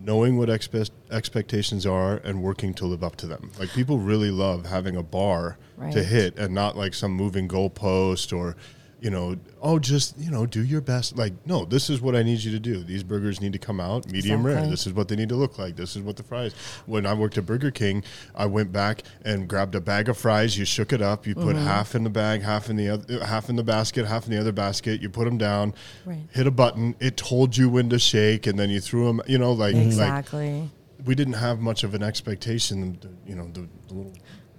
knowing 0.00 0.36
what 0.36 0.48
expe- 0.48 0.90
expectations 1.10 1.86
are 1.86 2.16
and 2.18 2.42
working 2.42 2.74
to 2.74 2.86
live 2.86 3.02
up 3.02 3.16
to 3.16 3.26
them. 3.26 3.50
Like 3.58 3.70
people 3.70 3.98
really 3.98 4.30
love 4.30 4.66
having 4.66 4.96
a 4.96 5.02
bar 5.02 5.56
to 5.92 6.02
hit 6.04 6.36
and 6.38 6.54
not 6.54 6.76
like 6.76 6.94
some 6.94 7.12
moving 7.12 7.48
goalpost 7.48 8.36
or 8.36 8.56
you 9.04 9.10
know, 9.10 9.36
oh, 9.60 9.78
just 9.78 10.18
you 10.18 10.30
know, 10.30 10.46
do 10.46 10.64
your 10.64 10.80
best. 10.80 11.18
Like, 11.18 11.34
no, 11.44 11.66
this 11.66 11.90
is 11.90 12.00
what 12.00 12.16
I 12.16 12.22
need 12.22 12.42
you 12.42 12.50
to 12.52 12.58
do. 12.58 12.82
These 12.82 13.02
burgers 13.02 13.38
need 13.38 13.52
to 13.52 13.58
come 13.58 13.78
out 13.78 14.10
medium 14.10 14.44
rare. 14.44 14.66
This 14.66 14.86
is 14.86 14.94
what 14.94 15.08
they 15.08 15.14
need 15.14 15.28
to 15.28 15.34
look 15.34 15.58
like. 15.58 15.76
This 15.76 15.94
is 15.94 16.00
what 16.00 16.16
the 16.16 16.22
fries. 16.22 16.54
When 16.86 17.04
I 17.04 17.12
worked 17.12 17.36
at 17.36 17.44
Burger 17.44 17.70
King, 17.70 18.02
I 18.34 18.46
went 18.46 18.72
back 18.72 19.02
and 19.22 19.46
grabbed 19.46 19.74
a 19.74 19.80
bag 19.82 20.08
of 20.08 20.16
fries. 20.16 20.58
You 20.58 20.64
shook 20.64 20.90
it 20.94 21.02
up. 21.02 21.26
You 21.26 21.34
put 21.34 21.54
mm-hmm. 21.54 21.66
half 21.66 21.94
in 21.94 22.02
the 22.02 22.08
bag, 22.08 22.40
half 22.40 22.70
in 22.70 22.76
the 22.76 22.88
other, 22.88 23.22
half 23.22 23.50
in 23.50 23.56
the 23.56 23.62
basket, 23.62 24.06
half 24.06 24.24
in 24.24 24.32
the 24.32 24.40
other 24.40 24.52
basket. 24.52 25.02
You 25.02 25.10
put 25.10 25.26
them 25.26 25.36
down. 25.36 25.74
Right. 26.06 26.22
Hit 26.32 26.46
a 26.46 26.50
button. 26.50 26.96
It 26.98 27.18
told 27.18 27.58
you 27.58 27.68
when 27.68 27.90
to 27.90 27.98
shake, 27.98 28.46
and 28.46 28.58
then 28.58 28.70
you 28.70 28.80
threw 28.80 29.06
them. 29.06 29.20
You 29.26 29.36
know, 29.36 29.52
like 29.52 29.74
like 29.74 29.84
exactly. 29.84 30.70
we 31.04 31.14
didn't 31.14 31.34
have 31.34 31.60
much 31.60 31.84
of 31.84 31.94
an 31.94 32.02
expectation. 32.02 32.98
You 33.26 33.34
know, 33.34 33.48
the, 33.48 33.68
the 33.88 33.94
little 33.94 34.12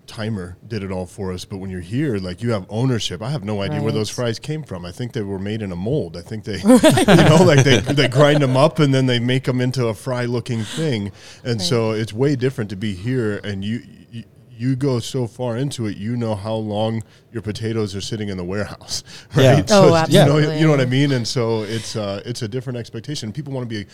timer 0.08 0.58
did 0.68 0.84
it 0.84 0.92
all 0.92 1.06
for 1.06 1.32
us. 1.34 1.46
But 1.46 1.58
when 1.58 1.70
you're 1.70 1.82
here, 1.82 2.18
like 2.18 2.42
you 2.42 2.52
have 2.52 2.66
ownership. 2.70 3.22
I 3.22 3.30
have 3.30 3.44
no 3.44 3.62
idea 3.62 3.82
where 3.82 3.92
those 3.92 4.10
fries 4.10 4.40
came 4.40 4.64
from. 4.64 4.86
I 4.86 4.92
think 4.92 5.14
they 5.14 5.22
were 5.22 5.40
made 5.40 5.62
in 5.62 5.72
a 5.72 5.76
mold. 5.76 6.16
I 6.18 6.22
think 6.22 6.44
they, 6.44 6.58
you 6.62 7.30
know, 7.30 7.44
like 7.46 7.64
they, 7.64 7.80
they 7.80 8.08
grind 8.08 8.42
them 8.42 8.56
up 8.58 8.80
and 8.80 8.94
then 8.94 9.06
they 9.06 9.20
make 9.20 9.44
them 9.46 9.62
into 9.62 9.88
a 9.88 9.94
fry 9.94 10.26
looking 10.26 10.64
thing. 10.64 11.12
And 11.44 11.62
so 11.62 11.92
it's 11.92 12.14
way 12.14 12.36
different 12.36 12.70
to 12.72 12.76
be 12.76 12.94
here 12.94 13.38
and 13.44 13.64
you, 13.64 13.82
you 14.12 14.24
you 14.58 14.74
go 14.78 15.00
so 15.00 15.28
far 15.28 15.58
into 15.58 15.86
it, 15.86 15.98
you 15.98 16.16
know 16.16 16.34
how 16.34 16.54
long 16.56 17.04
your 17.34 17.42
potatoes 17.42 17.94
are 17.94 18.00
sitting 18.00 18.30
in 18.30 18.38
the 18.38 18.44
warehouse, 18.44 19.04
right? 19.36 19.44
Yeah. 19.44 19.66
So 19.66 19.84
Oh, 19.84 19.88
it's- 19.88 20.08
you 20.10 20.16
know, 20.20 20.22
absolutely. 20.38 20.60
you 20.60 20.64
know 20.66 20.72
what 20.72 20.80
I 20.80 20.86
mean. 20.86 21.12
And 21.12 21.28
so 21.28 21.64
it's 21.64 21.98
uh, 21.98 22.22
it's 22.26 22.42
a 22.42 22.48
different 22.48 22.78
expectation. 22.80 23.34
People 23.34 23.52
want 23.52 23.70
to 23.70 23.76
be 23.84 23.86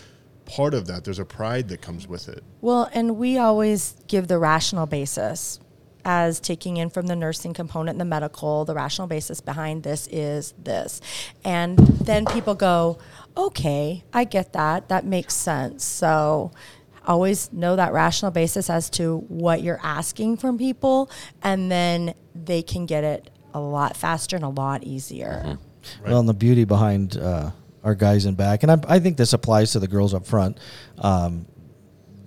part 0.44 0.72
of 0.74 0.86
that. 0.86 1.02
There's 1.04 1.18
a 1.18 1.24
pride 1.24 1.68
that 1.70 1.80
comes 1.82 2.06
with 2.06 2.28
it. 2.28 2.44
Well, 2.60 2.88
and 2.94 3.16
we 3.16 3.38
always 3.38 3.96
give 4.06 4.28
the 4.28 4.38
rational 4.38 4.86
basis 4.86 5.58
as 6.04 6.40
taking 6.40 6.76
in 6.76 6.90
from 6.90 7.06
the 7.06 7.16
nursing 7.16 7.54
component 7.54 7.94
and 7.94 8.00
the 8.00 8.04
medical, 8.04 8.64
the 8.64 8.74
rational 8.74 9.06
basis 9.06 9.40
behind 9.40 9.82
this 9.82 10.08
is 10.08 10.54
this. 10.62 11.00
And 11.44 11.78
then 11.78 12.26
people 12.26 12.54
go, 12.54 12.98
okay, 13.36 14.04
I 14.12 14.24
get 14.24 14.52
that. 14.52 14.88
That 14.88 15.04
makes 15.04 15.34
sense. 15.34 15.84
So 15.84 16.52
always 17.06 17.52
know 17.52 17.76
that 17.76 17.92
rational 17.92 18.30
basis 18.30 18.70
as 18.70 18.88
to 18.90 19.18
what 19.28 19.62
you're 19.62 19.80
asking 19.82 20.36
from 20.36 20.58
people, 20.58 21.10
and 21.42 21.70
then 21.70 22.14
they 22.34 22.62
can 22.62 22.86
get 22.86 23.04
it 23.04 23.30
a 23.54 23.60
lot 23.60 23.96
faster 23.96 24.36
and 24.36 24.44
a 24.44 24.48
lot 24.48 24.84
easier. 24.84 25.58
Well, 26.06 26.20
and 26.20 26.28
the 26.28 26.34
beauty 26.34 26.64
behind 26.64 27.16
uh, 27.16 27.50
our 27.82 27.94
guys 27.94 28.24
in 28.24 28.34
back, 28.34 28.62
and 28.62 28.72
I, 28.72 28.78
I 28.88 28.98
think 29.00 29.16
this 29.16 29.32
applies 29.32 29.72
to 29.72 29.80
the 29.80 29.88
girls 29.88 30.14
up 30.14 30.26
front. 30.26 30.58
Um, 30.98 31.46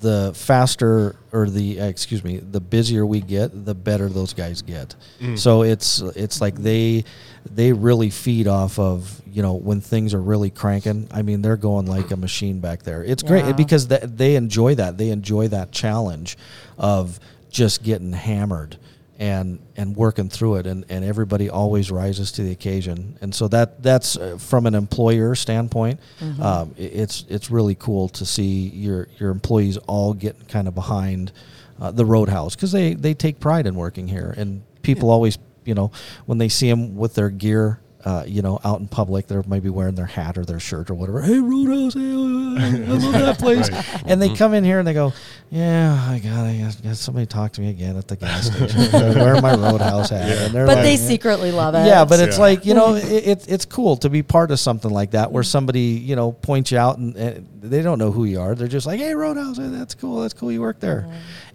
the 0.06 0.32
faster, 0.36 1.16
or 1.34 1.50
the 1.50 1.82
uh, 1.82 1.86
excuse 1.86 2.24
me, 2.24 2.38
the 2.38 2.60
busier 2.60 3.06
we 3.06 3.22
get, 3.22 3.66
the 3.66 3.74
better 3.74 4.08
those 4.08 4.34
guys 4.34 4.62
get. 4.62 4.96
So 5.36 5.64
it's 5.64 6.00
it's 6.16 6.40
like 6.42 6.56
they 6.56 7.04
they 7.50 7.74
really 7.74 8.10
feed 8.12 8.48
off 8.48 8.78
of 8.80 9.22
you 9.26 9.42
know 9.42 9.54
when 9.54 9.82
things 9.82 10.14
are 10.14 10.22
really 10.22 10.52
cranking. 10.52 11.08
I 11.12 11.22
mean, 11.24 11.42
they're 11.42 11.58
going 11.58 11.88
like 11.88 12.12
a 12.12 12.18
machine 12.18 12.60
back 12.60 12.84
there. 12.84 13.04
It's 13.04 13.24
Yeah. 13.24 13.30
great 13.30 13.58
because 13.58 13.88
th- 13.88 14.04
they 14.04 14.36
enjoy 14.36 14.76
that. 14.76 14.98
They 14.98 15.10
enjoy 15.10 15.48
that 15.50 15.72
challenge 15.72 16.38
of 16.78 17.20
just 17.50 17.82
getting 17.84 18.14
hammered 18.14 18.78
and 19.20 19.60
and 19.78 19.96
working 19.96 20.30
through 20.30 20.56
it 20.56 20.68
and, 20.68 20.86
and 20.90 21.06
everybody 21.06 21.50
always 21.50 21.90
rises 21.92 22.32
to 22.34 22.44
the 22.44 22.52
occasion. 22.52 23.18
And 23.22 23.34
so 23.34 23.48
that 23.50 23.82
that's 23.82 24.18
uh, 24.18 24.38
from 24.38 24.66
an 24.66 24.76
employer 24.76 25.36
standpoint 25.36 26.00
um, 26.22 26.76
i- 26.78 26.82
it's 26.82 27.26
it's 27.30 27.50
really 27.50 27.76
cool 27.76 28.10
to 28.10 28.26
see 28.26 28.68
your 28.70 29.08
your 29.20 29.32
employees 29.32 29.78
all 29.88 30.14
get 30.14 30.48
kind 30.50 30.68
of 30.68 30.76
behind 30.76 31.32
uh, 31.80 31.92
the 31.92 32.06
roadhouse 32.06 32.56
because 32.56 32.72
they 32.72 32.94
they 32.94 33.14
take 33.14 33.40
pride 33.40 33.66
in 33.68 33.76
working 33.76 34.08
here. 34.08 34.34
And 34.38 34.64
people 34.82 35.10
always 35.10 35.38
you 35.66 35.74
know 35.74 35.92
when 36.26 36.38
they 36.38 36.50
see 36.50 36.70
them 36.70 36.96
with 36.96 37.16
their 37.16 37.30
gear 37.30 37.80
uh, 38.06 38.24
you 38.28 38.42
know, 38.44 38.60
out 38.64 38.80
in 38.80 38.88
public, 38.88 39.26
they're 39.28 39.44
maybe 39.48 39.68
wearing 39.70 39.96
their 39.96 40.06
hat 40.06 40.38
or 40.38 40.46
their 40.46 40.60
shirt 40.60 40.90
or 40.92 40.94
whatever. 40.94 41.22
Hey, 41.22 41.40
Roadhouse, 41.40 41.96
hey, 41.96 42.00
I 42.02 42.70
love 42.70 43.14
that 43.14 43.40
place. 43.40 43.68
And 44.06 44.22
they 44.22 44.34
come 44.36 44.54
in 44.54 44.64
here 44.64 44.78
and 44.80 44.88
they 44.88 44.94
go, 44.94 45.12
"Yeah, 45.50 45.94
I 46.10 46.20
got 46.20 46.46
it. 46.46 46.96
Somebody 46.96 47.26
talk 47.26 47.54
to 47.54 47.62
me 47.62 47.70
again 47.72 47.98
at 47.98 48.08
the 48.08 48.16
gas 48.16 48.46
station. 48.56 48.94
I'm 48.94 49.16
wearing 49.16 49.42
my 49.42 49.56
Roadhouse 49.56 50.12
hat." 50.12 50.22
And 50.44 50.54
they're 50.54 50.66
But 50.68 50.78
like, 50.78 50.86
they 50.86 50.98
secretly 50.98 51.52
love 51.52 51.74
it. 51.76 51.86
yeah, 51.88 52.06
but 52.06 52.20
it's 52.20 52.38
Yeah. 52.38 52.42
like 52.44 52.66
you 52.66 52.74
know, 52.76 52.96
it, 52.96 53.06
it, 53.28 53.46
it's 53.50 53.66
cool 53.66 53.98
to 53.98 54.10
be 54.10 54.22
part 54.24 54.52
of 54.52 54.60
something 54.60 54.92
like 54.92 55.12
that 55.12 55.32
where 55.32 55.44
somebody 55.44 55.80
you 55.82 56.16
know 56.16 56.32
points 56.32 56.72
you 56.72 56.78
out 56.78 56.98
and, 57.00 57.16
and 57.16 57.48
they 57.62 57.82
don't 57.82 57.98
know 57.98 58.12
who 58.12 58.26
you 58.26 58.40
are. 58.40 58.54
They're 58.54 58.68
just 58.68 58.86
like, 58.86 59.00
"Hey, 59.00 59.16
Roadhouse, 59.16 59.58
hey, 59.58 59.68
that's 59.70 59.96
cool. 59.96 60.22
That's 60.22 60.34
cool. 60.36 60.52
You 60.52 60.62
work 60.62 60.80
there," 60.80 61.08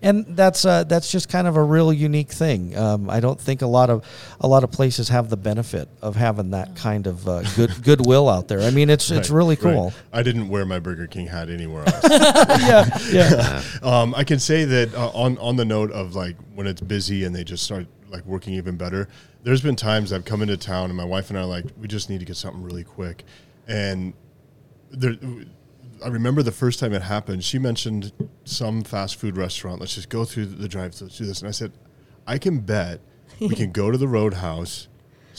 and 0.03 0.27
that's 0.37 0.65
uh, 0.65 0.83
that's 0.85 1.13
just 1.13 1.29
kind 1.29 1.47
of 1.47 1.57
a 1.57 1.63
real 1.63 1.93
unique 1.93 2.31
thing. 2.33 2.77
Um, 2.77 3.09
I 3.09 3.21
don't 3.21 3.41
think 3.41 3.63
a 3.63 3.67
lot 3.69 3.89
of 3.91 4.05
a 4.41 4.49
lot 4.49 4.65
of 4.65 4.73
places 4.73 5.09
have 5.11 5.31
the 5.31 5.37
benefit 5.37 5.89
of 6.03 6.17
having 6.17 6.40
that 6.49 6.75
kind 6.75 7.07
of 7.07 7.29
uh, 7.29 7.43
good 7.55 7.71
goodwill 7.85 8.29
out 8.29 8.49
there. 8.49 8.61
I 8.63 8.71
mean, 8.71 8.89
it's 8.89 9.11
it's 9.11 9.29
Right, 9.29 9.37
really 9.37 9.55
right. 9.57 9.61
cool. 9.75 9.93
I 10.13 10.23
didn't 10.23 10.49
wear 10.49 10.65
my 10.65 10.79
Burger 10.79 11.07
King 11.07 11.27
hat 11.27 11.51
anywhere 11.51 11.85
else. 11.87 12.05
yeah, 12.11 12.99
yeah. 13.13 13.63
um, 13.83 14.15
I 14.15 14.25
can 14.25 14.39
say 14.39 14.65
that 14.65 14.95
uh, 14.95 15.11
on 15.11 15.37
on 15.39 15.57
the 15.57 15.65
note 15.67 15.91
of 15.93 16.15
like 16.15 16.37
when 16.55 16.67
it's 16.67 16.81
busy 16.81 17.25
and 17.25 17.35
they 17.37 17.45
just 17.45 17.63
start 17.65 17.87
like 18.09 18.25
working 18.25 18.55
even 18.55 18.77
better. 18.77 19.09
There's 19.43 19.61
been 19.61 19.77
times 19.77 20.13
I've 20.13 20.25
come 20.25 20.41
into 20.43 20.57
town 20.57 20.87
and 20.87 20.97
my 20.97 21.05
wife 21.05 21.29
and 21.31 21.39
I 21.39 21.43
are 21.43 21.47
like, 21.47 21.67
we 21.79 21.87
just 21.87 22.11
need 22.11 22.21
to 22.21 22.27
get 22.27 22.37
something 22.37 22.63
really 22.63 22.85
quick, 22.85 23.25
and 23.69 24.15
there, 24.91 25.15
I 26.05 26.09
remember 26.09 26.43
the 26.43 26.51
first 26.53 26.79
time 26.81 26.93
it 26.93 27.03
happened. 27.03 27.45
She 27.45 27.59
mentioned 27.59 28.13
some 28.45 28.83
fast 28.83 29.17
food 29.17 29.37
restaurant. 29.37 29.81
Let's 29.81 29.95
just 29.95 30.09
go 30.09 30.25
through 30.25 30.47
the 30.47 30.67
drive. 30.69 30.95
Let's 31.01 31.17
do 31.19 31.25
this. 31.27 31.41
And 31.41 31.49
I 31.49 31.53
said, 31.53 31.73
I 32.27 32.39
can 32.39 32.61
bet 32.61 33.01
we 33.39 33.55
can 33.55 33.71
go 33.73 33.91
to 33.91 33.97
the 33.97 34.09
Roadhouse, 34.09 34.89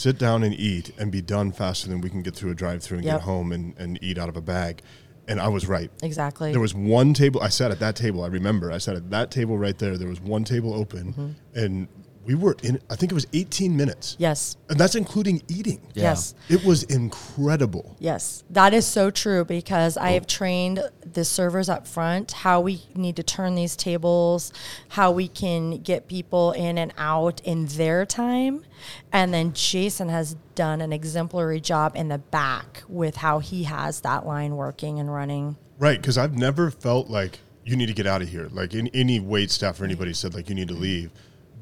sit 0.01 0.17
down 0.17 0.43
and 0.43 0.53
eat, 0.53 0.91
and 0.97 1.11
be 1.11 1.21
done 1.21 1.51
faster 1.51 1.87
than 1.89 2.01
we 2.01 2.09
can 2.09 2.21
get 2.23 2.35
through 2.35 2.51
a 2.51 2.55
drive-through 2.55 2.97
and 2.99 3.05
Yep. 3.05 3.15
get 3.19 3.21
home 3.21 3.51
and, 3.51 3.73
and 3.77 3.99
eat 4.01 4.17
out 4.17 4.29
of 4.29 4.35
a 4.35 4.41
bag. 4.41 4.81
And 5.27 5.39
I 5.39 5.47
was 5.47 5.67
right. 5.67 5.91
Exactly. 6.01 6.51
There 6.51 6.59
was 6.59 6.73
one 6.73 7.13
table. 7.13 7.39
I 7.41 7.49
sat 7.49 7.69
at 7.71 7.79
that 7.79 7.95
table. 7.95 8.23
I 8.23 8.27
remember. 8.27 8.71
I 8.71 8.79
sat 8.79 8.95
at 8.95 9.11
that 9.11 9.29
table 9.31 9.57
right 9.57 9.77
there. 9.77 9.95
There 9.97 10.07
was 10.09 10.19
one 10.19 10.43
table 10.43 10.73
open, 10.73 11.13
Mm-hmm. 11.13 11.29
and 11.63 11.87
we 12.25 12.35
were 12.35 12.55
in. 12.63 12.79
I 12.89 12.95
think 12.95 13.11
it 13.11 13.15
was 13.15 13.27
18 13.33 13.75
minutes, 13.75 14.15
yes. 14.19 14.57
and 14.69 14.79
that's 14.79 14.95
including 14.95 15.41
eating. 15.47 15.81
Yeah. 15.93 16.03
Yes. 16.03 16.35
It 16.49 16.63
was 16.63 16.83
incredible. 16.83 17.95
Yes, 17.99 18.43
that 18.49 18.73
is 18.73 18.85
so 18.85 19.09
true 19.09 19.43
because 19.45 19.97
I 19.97 20.11
have 20.11 20.27
trained 20.27 20.81
the 21.13 21.25
servers 21.25 21.69
up 21.69 21.87
front 21.87 22.31
how 22.31 22.61
we 22.61 22.83
need 22.95 23.15
to 23.15 23.23
turn 23.23 23.55
these 23.55 23.75
tables, 23.75 24.53
how 24.89 25.11
we 25.11 25.27
can 25.27 25.81
get 25.81 26.07
people 26.07 26.51
in 26.51 26.77
and 26.77 26.93
out 26.97 27.41
in 27.41 27.65
their 27.67 28.05
time. 28.05 28.63
And 29.11 29.33
then 29.33 29.53
Jason 29.53 30.09
has 30.09 30.35
done 30.55 30.81
an 30.81 30.93
exemplary 30.93 31.59
job 31.59 31.95
in 31.95 32.09
the 32.09 32.17
back 32.17 32.83
with 32.87 33.17
how 33.17 33.39
he 33.39 33.63
has 33.63 34.01
that 34.01 34.25
line 34.25 34.55
working 34.55 34.99
and 34.99 35.13
running. 35.13 35.57
Right, 35.79 35.99
because 35.99 36.17
I've 36.17 36.37
never 36.37 36.69
felt 36.69 37.09
like 37.09 37.39
you 37.65 37.75
need 37.75 37.87
to 37.87 37.93
get 37.93 38.07
out 38.07 38.21
of 38.21 38.29
here. 38.29 38.47
Like 38.51 38.73
in, 38.73 38.87
any 38.89 39.19
wait 39.19 39.51
staff 39.51 39.81
or 39.81 39.85
anybody 39.85 40.13
said 40.13 40.33
like 40.33 40.49
you 40.49 40.55
need 40.55 40.67
to 40.67 40.73
leave, 40.73 41.11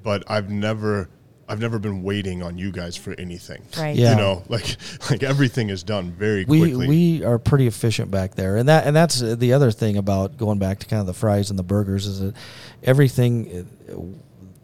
but 0.10 0.24
I've 0.26 0.50
never, 0.50 1.08
I've 1.48 1.60
never 1.60 1.78
been 1.78 2.02
waiting 2.02 2.42
on 2.42 2.58
you 2.58 2.72
guys 2.72 2.98
for 2.98 3.14
anything. 3.20 3.62
Right. 3.78 3.96
Yeah. 3.96 4.14
You 4.14 4.18
know, 4.18 4.44
like 4.50 4.76
like 5.12 5.22
everything 5.22 5.70
is 5.70 5.84
done 5.84 6.10
very 6.10 6.46
we 6.46 6.62
quickly. 6.62 6.88
we 6.88 7.24
are 7.24 7.38
pretty 7.38 7.68
efficient 7.68 8.10
back 8.10 8.34
there, 8.34 8.58
and 8.58 8.68
that 8.70 8.88
and 8.88 8.96
that's 8.96 9.22
uh, 9.22 9.36
the 9.36 9.54
other 9.54 9.70
thing 9.70 9.98
about 9.98 10.36
going 10.36 10.58
back 10.58 10.80
to 10.80 10.88
kind 10.88 11.00
of 11.00 11.06
the 11.06 11.14
fries 11.14 11.52
and 11.52 11.60
the 11.60 11.64
burgers 11.64 12.08
is 12.08 12.22
that 12.22 12.34
everything, 12.82 13.68
uh, 13.88 13.94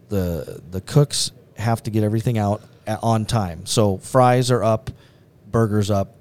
the 0.08 0.60
the 0.72 0.80
cooks 0.80 1.30
have 1.56 1.80
to 1.84 1.92
get 1.92 2.02
everything 2.02 2.38
out 2.38 2.60
on 3.00 3.24
time. 3.24 3.66
So 3.66 3.98
fries 3.98 4.50
are 4.50 4.64
up, 4.64 4.90
burgers 5.48 5.92
up 5.92 6.16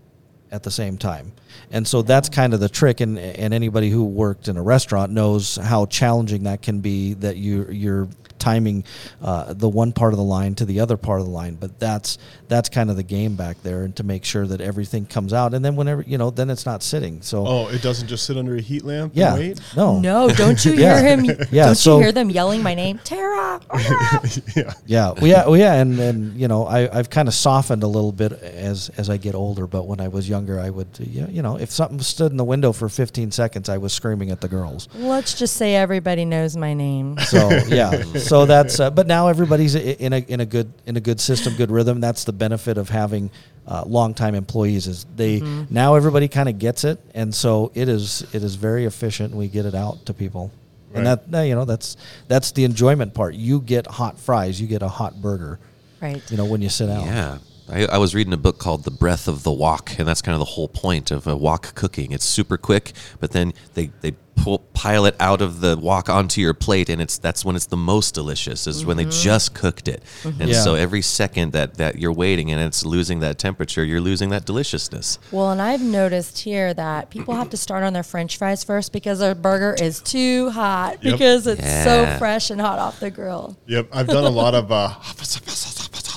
at 0.52 0.62
the 0.62 0.70
same 0.70 1.00
time. 1.00 1.32
And 1.72 1.88
so 1.88 2.02
that's 2.02 2.30
kind 2.30 2.54
of 2.54 2.60
the 2.60 2.70
trick 2.70 3.02
and 3.02 3.18
and 3.20 3.54
anybody 3.54 3.90
who 3.90 4.04
worked 4.06 4.48
in 4.48 4.58
a 4.58 4.62
restaurant 4.64 5.12
knows 5.12 5.56
how 5.58 5.86
challenging 5.88 6.44
that 6.44 6.62
can 6.62 6.80
be 6.82 7.14
that 7.16 7.38
you 7.38 7.68
you're 7.70 8.08
timing 8.38 8.84
uh, 9.24 9.54
the 9.54 9.68
one 9.68 9.92
part 9.92 10.14
of 10.14 10.18
the 10.18 10.24
line 10.24 10.54
to 10.54 10.66
the 10.66 10.80
other 10.82 10.98
part 10.98 11.20
of 11.20 11.26
the 11.26 11.32
line 11.32 11.56
but 11.56 11.80
that's 11.80 12.20
that's 12.48 12.70
kind 12.70 12.92
of 12.92 12.96
the 12.96 13.02
game 13.02 13.36
back 13.36 13.60
there 13.64 13.84
and 13.84 13.96
to 13.96 14.04
make 14.04 14.24
sure 14.24 14.46
that 14.46 14.62
everything 14.62 15.04
comes 15.06 15.34
out 15.34 15.54
and 15.56 15.66
then 15.66 15.76
whenever 15.76 16.04
you 16.04 16.18
know 16.18 16.30
then 16.30 16.50
it's 16.52 16.66
not 16.66 16.84
sitting 16.84 17.22
so 17.24 17.48
oh, 17.48 17.68
it 17.70 17.82
doesn't 17.82 18.08
just 18.08 18.26
sit 18.26 18.38
under 18.38 18.56
a 18.56 18.62
heat 18.62 18.84
lamp. 18.84 19.14
yeah 19.16 19.32
And 19.34 19.40
wait? 19.40 19.62
no 19.76 20.00
No, 20.00 20.30
don't 20.30 20.64
you 20.64 20.74
Yeah. 20.78 21.00
hear 21.02 21.18
him? 21.18 21.26
Yeah, 21.50 21.66
don't 21.68 21.76
so- 21.76 21.96
you 21.98 22.04
hear 22.04 22.12
them 22.12 22.30
yelling 22.30 22.62
my 22.62 22.76
name, 22.76 23.00
Tara? 23.04 23.60
Tara! 23.72 24.22
yeah. 24.56 24.74
Yeah, 24.86 25.12
well, 25.12 25.28
yeah, 25.28 25.46
well, 25.48 25.58
yeah, 25.58 25.74
and 25.76 25.98
and 26.00 26.38
you 26.40 26.48
know, 26.48 26.66
I 26.68 26.90
I've 26.96 27.10
kind 27.10 27.28
of 27.28 27.34
softened 27.34 27.84
a 27.84 27.88
little 27.88 28.12
bit 28.12 28.34
as 28.34 28.90
as 28.98 29.10
I 29.10 29.18
get 29.18 29.34
older. 29.34 29.66
But 29.66 29.88
when 29.88 30.00
I 30.02 30.08
was 30.10 30.28
younger, 30.30 30.60
I 30.60 30.70
would, 30.70 30.88
yeah, 31.00 31.28
you 31.28 31.42
know, 31.42 31.45
if 31.54 31.70
something 31.70 32.00
stood 32.00 32.32
in 32.32 32.38
the 32.38 32.44
window 32.44 32.72
for 32.72 32.90
15 32.90 33.30
seconds, 33.30 33.70
I 33.70 33.78
was 33.78 33.94
screaming 33.94 34.32
at 34.32 34.42
the 34.42 34.48
girls. 34.48 34.90
Let's 34.96 35.36
just 35.38 35.56
say 35.58 35.76
everybody 35.76 36.26
knows 36.26 36.58
my 36.58 36.74
name. 36.74 37.20
So 37.20 37.50
yeah, 37.68 38.02
so 38.18 38.48
that's. 38.48 38.80
Uh, 38.80 38.90
but 38.90 39.06
now 39.06 39.28
everybody's 39.28 39.76
in 39.76 40.14
a 40.14 40.18
in 40.18 40.40
a 40.40 40.46
good 40.48 40.74
in 40.88 40.98
a 40.98 41.00
good 41.00 41.22
system, 41.22 41.56
good 41.56 41.70
rhythm. 41.70 42.02
That's 42.02 42.24
the 42.24 42.34
benefit 42.34 42.80
of 42.80 42.90
having 42.90 43.30
uh, 43.68 43.84
longtime 43.86 44.34
employees. 44.34 44.88
Is 44.88 45.06
they 45.16 45.42
now 45.70 45.94
everybody 45.94 46.28
kind 46.28 46.50
of 46.50 46.58
gets 46.58 46.84
it, 46.84 47.00
and 47.14 47.34
so 47.34 47.72
it 47.76 47.88
is 47.88 48.26
it 48.34 48.44
is 48.44 48.56
very 48.56 48.86
efficient. 48.86 49.36
We 49.36 49.48
get 49.48 49.68
it 49.68 49.76
out 49.76 50.06
to 50.08 50.14
people. 50.14 50.52
And 50.94 51.06
Right. 51.06 51.16
that, 51.16 51.32
that, 51.32 51.42
you 51.44 51.56
know, 51.56 51.66
that's 51.66 51.98
that's 52.30 52.52
the 52.54 52.64
enjoyment 52.64 53.14
part. 53.14 53.36
You 53.36 53.60
get 53.62 53.86
hot 53.86 54.18
fries, 54.18 54.60
you 54.62 54.68
get 54.68 54.82
a 54.82 54.88
hot 54.88 55.22
burger. 55.22 55.60
Right. 56.02 56.24
You 56.32 56.38
know, 56.38 56.46
when 56.46 56.62
you 56.62 56.70
sit 56.70 56.88
down. 56.88 57.06
Yeah. 57.06 57.38
I, 57.70 57.86
I 57.86 57.98
was 57.98 58.14
reading 58.14 58.34
a 58.34 58.38
book 58.38 58.60
called 58.60 58.84
The 58.84 58.92
Breath 58.92 59.28
of 59.28 59.44
the 59.44 59.52
Wok, 59.52 59.98
and 59.98 60.08
that's 60.08 60.22
kind 60.22 60.34
of 60.34 60.40
the 60.40 60.46
whole 60.46 60.68
point 60.68 61.10
of 61.12 61.26
a 61.28 61.36
wok 61.36 61.74
cooking. 61.76 62.12
It's 62.12 62.26
super 62.26 62.58
quick, 62.58 62.94
but 63.20 63.32
then 63.32 63.54
they, 63.74 63.92
they 64.02 64.12
pull, 64.36 64.60
pile 64.74 65.06
it 65.06 65.16
out 65.20 65.42
of 65.42 65.62
the 65.62 65.76
wok 65.76 66.08
onto 66.08 66.42
your 66.42 66.54
plate, 66.54 66.90
and 66.90 67.02
it's 67.02 67.18
that's 67.18 67.44
when 67.44 67.56
it's 67.56 67.66
the 67.66 67.78
most 67.78 68.14
delicious, 68.14 68.68
is 68.68 68.86
when 68.86 68.98
they 68.98 69.06
just 69.06 69.56
cooked 69.56 69.88
it. 69.88 70.04
And 70.24 70.50
Yeah. 70.50 70.62
so 70.62 70.76
every 70.76 71.02
second 71.02 71.54
that, 71.54 71.76
that 71.78 71.98
you're 71.98 72.14
waiting 72.14 72.52
and 72.52 72.62
it's 72.62 72.86
losing 72.86 73.22
that 73.22 73.40
temperature, 73.40 73.84
you're 73.84 74.02
losing 74.02 74.30
that 74.30 74.46
deliciousness. 74.46 75.18
Well, 75.32 75.50
and 75.52 75.60
I've 75.62 75.82
noticed 75.82 76.40
here 76.40 76.72
that 76.76 77.10
people 77.10 77.34
have 77.34 77.50
to 77.50 77.58
start 77.58 77.84
on 77.84 77.94
their 77.94 78.04
French 78.04 78.38
fries 78.38 78.64
first 78.64 78.92
because 78.94 79.18
their 79.20 79.34
burger 79.34 79.76
is 79.82 80.02
too 80.02 80.52
hot 80.52 81.04
Yep. 81.04 81.14
because 81.14 81.48
it's 81.48 81.62
Yeah. 81.62 81.84
so 82.14 82.18
fresh 82.20 82.52
and 82.52 82.62
hot 82.62 82.78
off 82.78 83.00
the 83.00 83.10
grill. 83.10 83.58
Yep, 83.66 83.88
I've 83.92 84.08
done 84.08 84.26
a 84.26 84.30
lot 84.30 84.54
of. 84.54 84.72
Uh, 84.72 84.90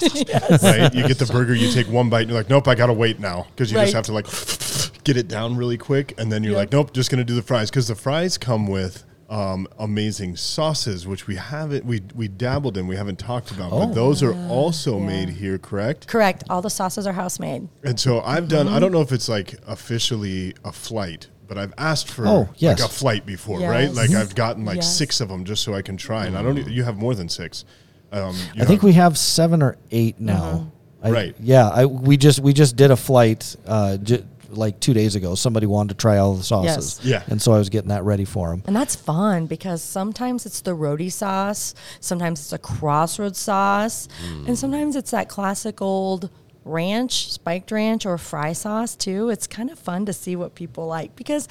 Right, 0.03 0.94
you 0.94 1.07
get 1.07 1.18
the 1.18 1.28
burger, 1.30 1.55
you 1.55 1.70
take 1.72 1.88
one 1.88 2.09
bite, 2.11 2.22
and 2.22 2.30
you're 2.30 2.38
like, 2.38 2.51
"Nope, 2.51 2.68
I 2.68 2.74
gotta 2.74 2.92
wait 2.92 3.18
now," 3.20 3.46
because 3.51 3.70
you 3.70 3.76
Right. 3.78 3.84
just 3.84 3.94
have 3.94 4.05
to 4.07 4.12
like 4.12 5.05
get 5.05 5.16
it 5.16 5.28
down 5.28 5.57
really 5.57 5.78
quick, 5.78 6.14
and 6.18 6.30
then 6.32 6.42
you're 6.42 6.53
Yep. 6.53 6.59
like, 6.59 6.72
"Nope, 6.72 6.92
just 6.92 7.11
gonna 7.11 7.24
do 7.24 7.34
the 7.34 7.42
fries," 7.42 7.70
because 7.70 7.88
the 7.88 7.94
fries 7.94 8.38
come 8.38 8.66
with 8.66 9.05
um, 9.30 9.66
amazing 9.78 10.36
sauces, 10.36 11.07
which 11.07 11.26
we 11.26 11.36
haven't 11.36 11.84
we 11.84 12.01
we 12.14 12.28
dabbled 12.28 12.78
in, 12.78 12.86
we 12.86 12.96
haven't 12.96 13.18
talked 13.18 13.51
about, 13.51 13.70
Oh. 13.72 13.80
but 13.86 13.94
those 13.94 14.22
are 14.22 14.32
also 14.49 14.99
yeah. 14.99 15.05
made 15.07 15.28
here, 15.28 15.59
correct? 15.59 16.07
Correct. 16.07 16.44
All 16.49 16.62
the 16.62 16.70
sauces 16.70 17.07
are 17.07 17.12
house 17.12 17.38
made. 17.38 17.68
And 17.84 18.01
so 18.01 18.22
I've 18.22 18.49
done. 18.49 18.64
Mm-hmm. 18.66 18.74
I 18.74 18.78
don't 18.78 18.90
know 18.90 19.03
if 19.03 19.12
it's 19.12 19.28
like 19.28 19.57
officially 19.66 20.55
a 20.64 20.72
flight, 20.72 21.26
but 21.46 21.59
I've 21.59 21.74
asked 21.76 22.09
for 22.09 22.26
Oh, 22.26 22.49
yes. 22.57 22.80
like 22.80 22.88
a 22.88 22.92
flight 22.92 23.26
before, 23.26 23.61
right? 23.61 23.92
Like 23.92 24.11
I've 24.12 24.34
gotten 24.34 24.64
like 24.64 24.76
Yes. 24.76 24.96
six 24.96 25.20
of 25.20 25.28
them 25.28 25.44
just 25.44 25.62
so 25.62 25.74
I 25.74 25.82
can 25.82 25.99
try. 25.99 26.24
And 26.24 26.34
I 26.36 26.42
don't. 26.42 26.57
e- 26.57 26.64
You 26.70 26.84
have 26.84 26.96
more 26.96 27.14
than 27.14 27.28
six. 27.28 27.66
Um, 28.12 28.34
you 28.54 28.62
I 28.62 28.64
think 28.64 28.80
have- 28.80 28.84
we 28.84 28.92
have 28.94 29.18
seven 29.18 29.62
or 29.62 29.76
eight 29.90 30.18
now. 30.20 30.70
I, 31.02 31.11
Right. 31.11 31.36
Yeah. 31.40 31.68
I 31.68 31.86
we 31.86 32.16
just 32.16 32.40
we 32.40 32.52
just 32.52 32.74
did 32.76 32.90
a 32.90 32.96
flight 32.96 33.54
uh, 33.66 33.98
j- 33.98 34.24
like 34.50 34.80
two 34.80 34.94
days 34.94 35.14
ago. 35.14 35.34
Somebody 35.36 35.66
wanted 35.66 35.90
to 35.90 35.94
try 36.00 36.18
all 36.18 36.34
the 36.34 36.42
sauces. 36.42 36.98
Yes. 37.02 37.04
Yeah. 37.04 37.22
And 37.30 37.40
so 37.40 37.52
I 37.52 37.59
was 37.59 37.68
getting 37.68 37.90
that 37.90 38.02
ready 38.04 38.24
for 38.24 38.48
them. 38.50 38.62
And 38.66 38.74
that's 38.74 38.96
fun 38.96 39.46
because 39.46 39.82
sometimes 39.82 40.44
it's 40.46 40.61
the 40.62 40.74
roadie 40.74 41.12
sauce, 41.12 41.74
sometimes 42.00 42.40
it's 42.40 42.52
a 42.52 42.59
crossroads 42.59 43.38
sauce, 43.38 44.09
and 44.46 44.59
sometimes 44.59 44.96
it's 44.96 45.11
that 45.12 45.28
classic 45.28 45.80
old 45.80 46.30
ranch, 46.64 47.30
spiked 47.30 47.70
ranch, 47.70 48.04
or 48.04 48.18
fry 48.18 48.52
sauce 48.52 48.96
too. 48.96 49.28
It's 49.28 49.46
kind 49.46 49.70
of 49.70 49.78
fun 49.78 50.04
to 50.06 50.12
see 50.12 50.34
what 50.34 50.54
people 50.56 50.86
like 50.86 51.14
because 51.14 51.46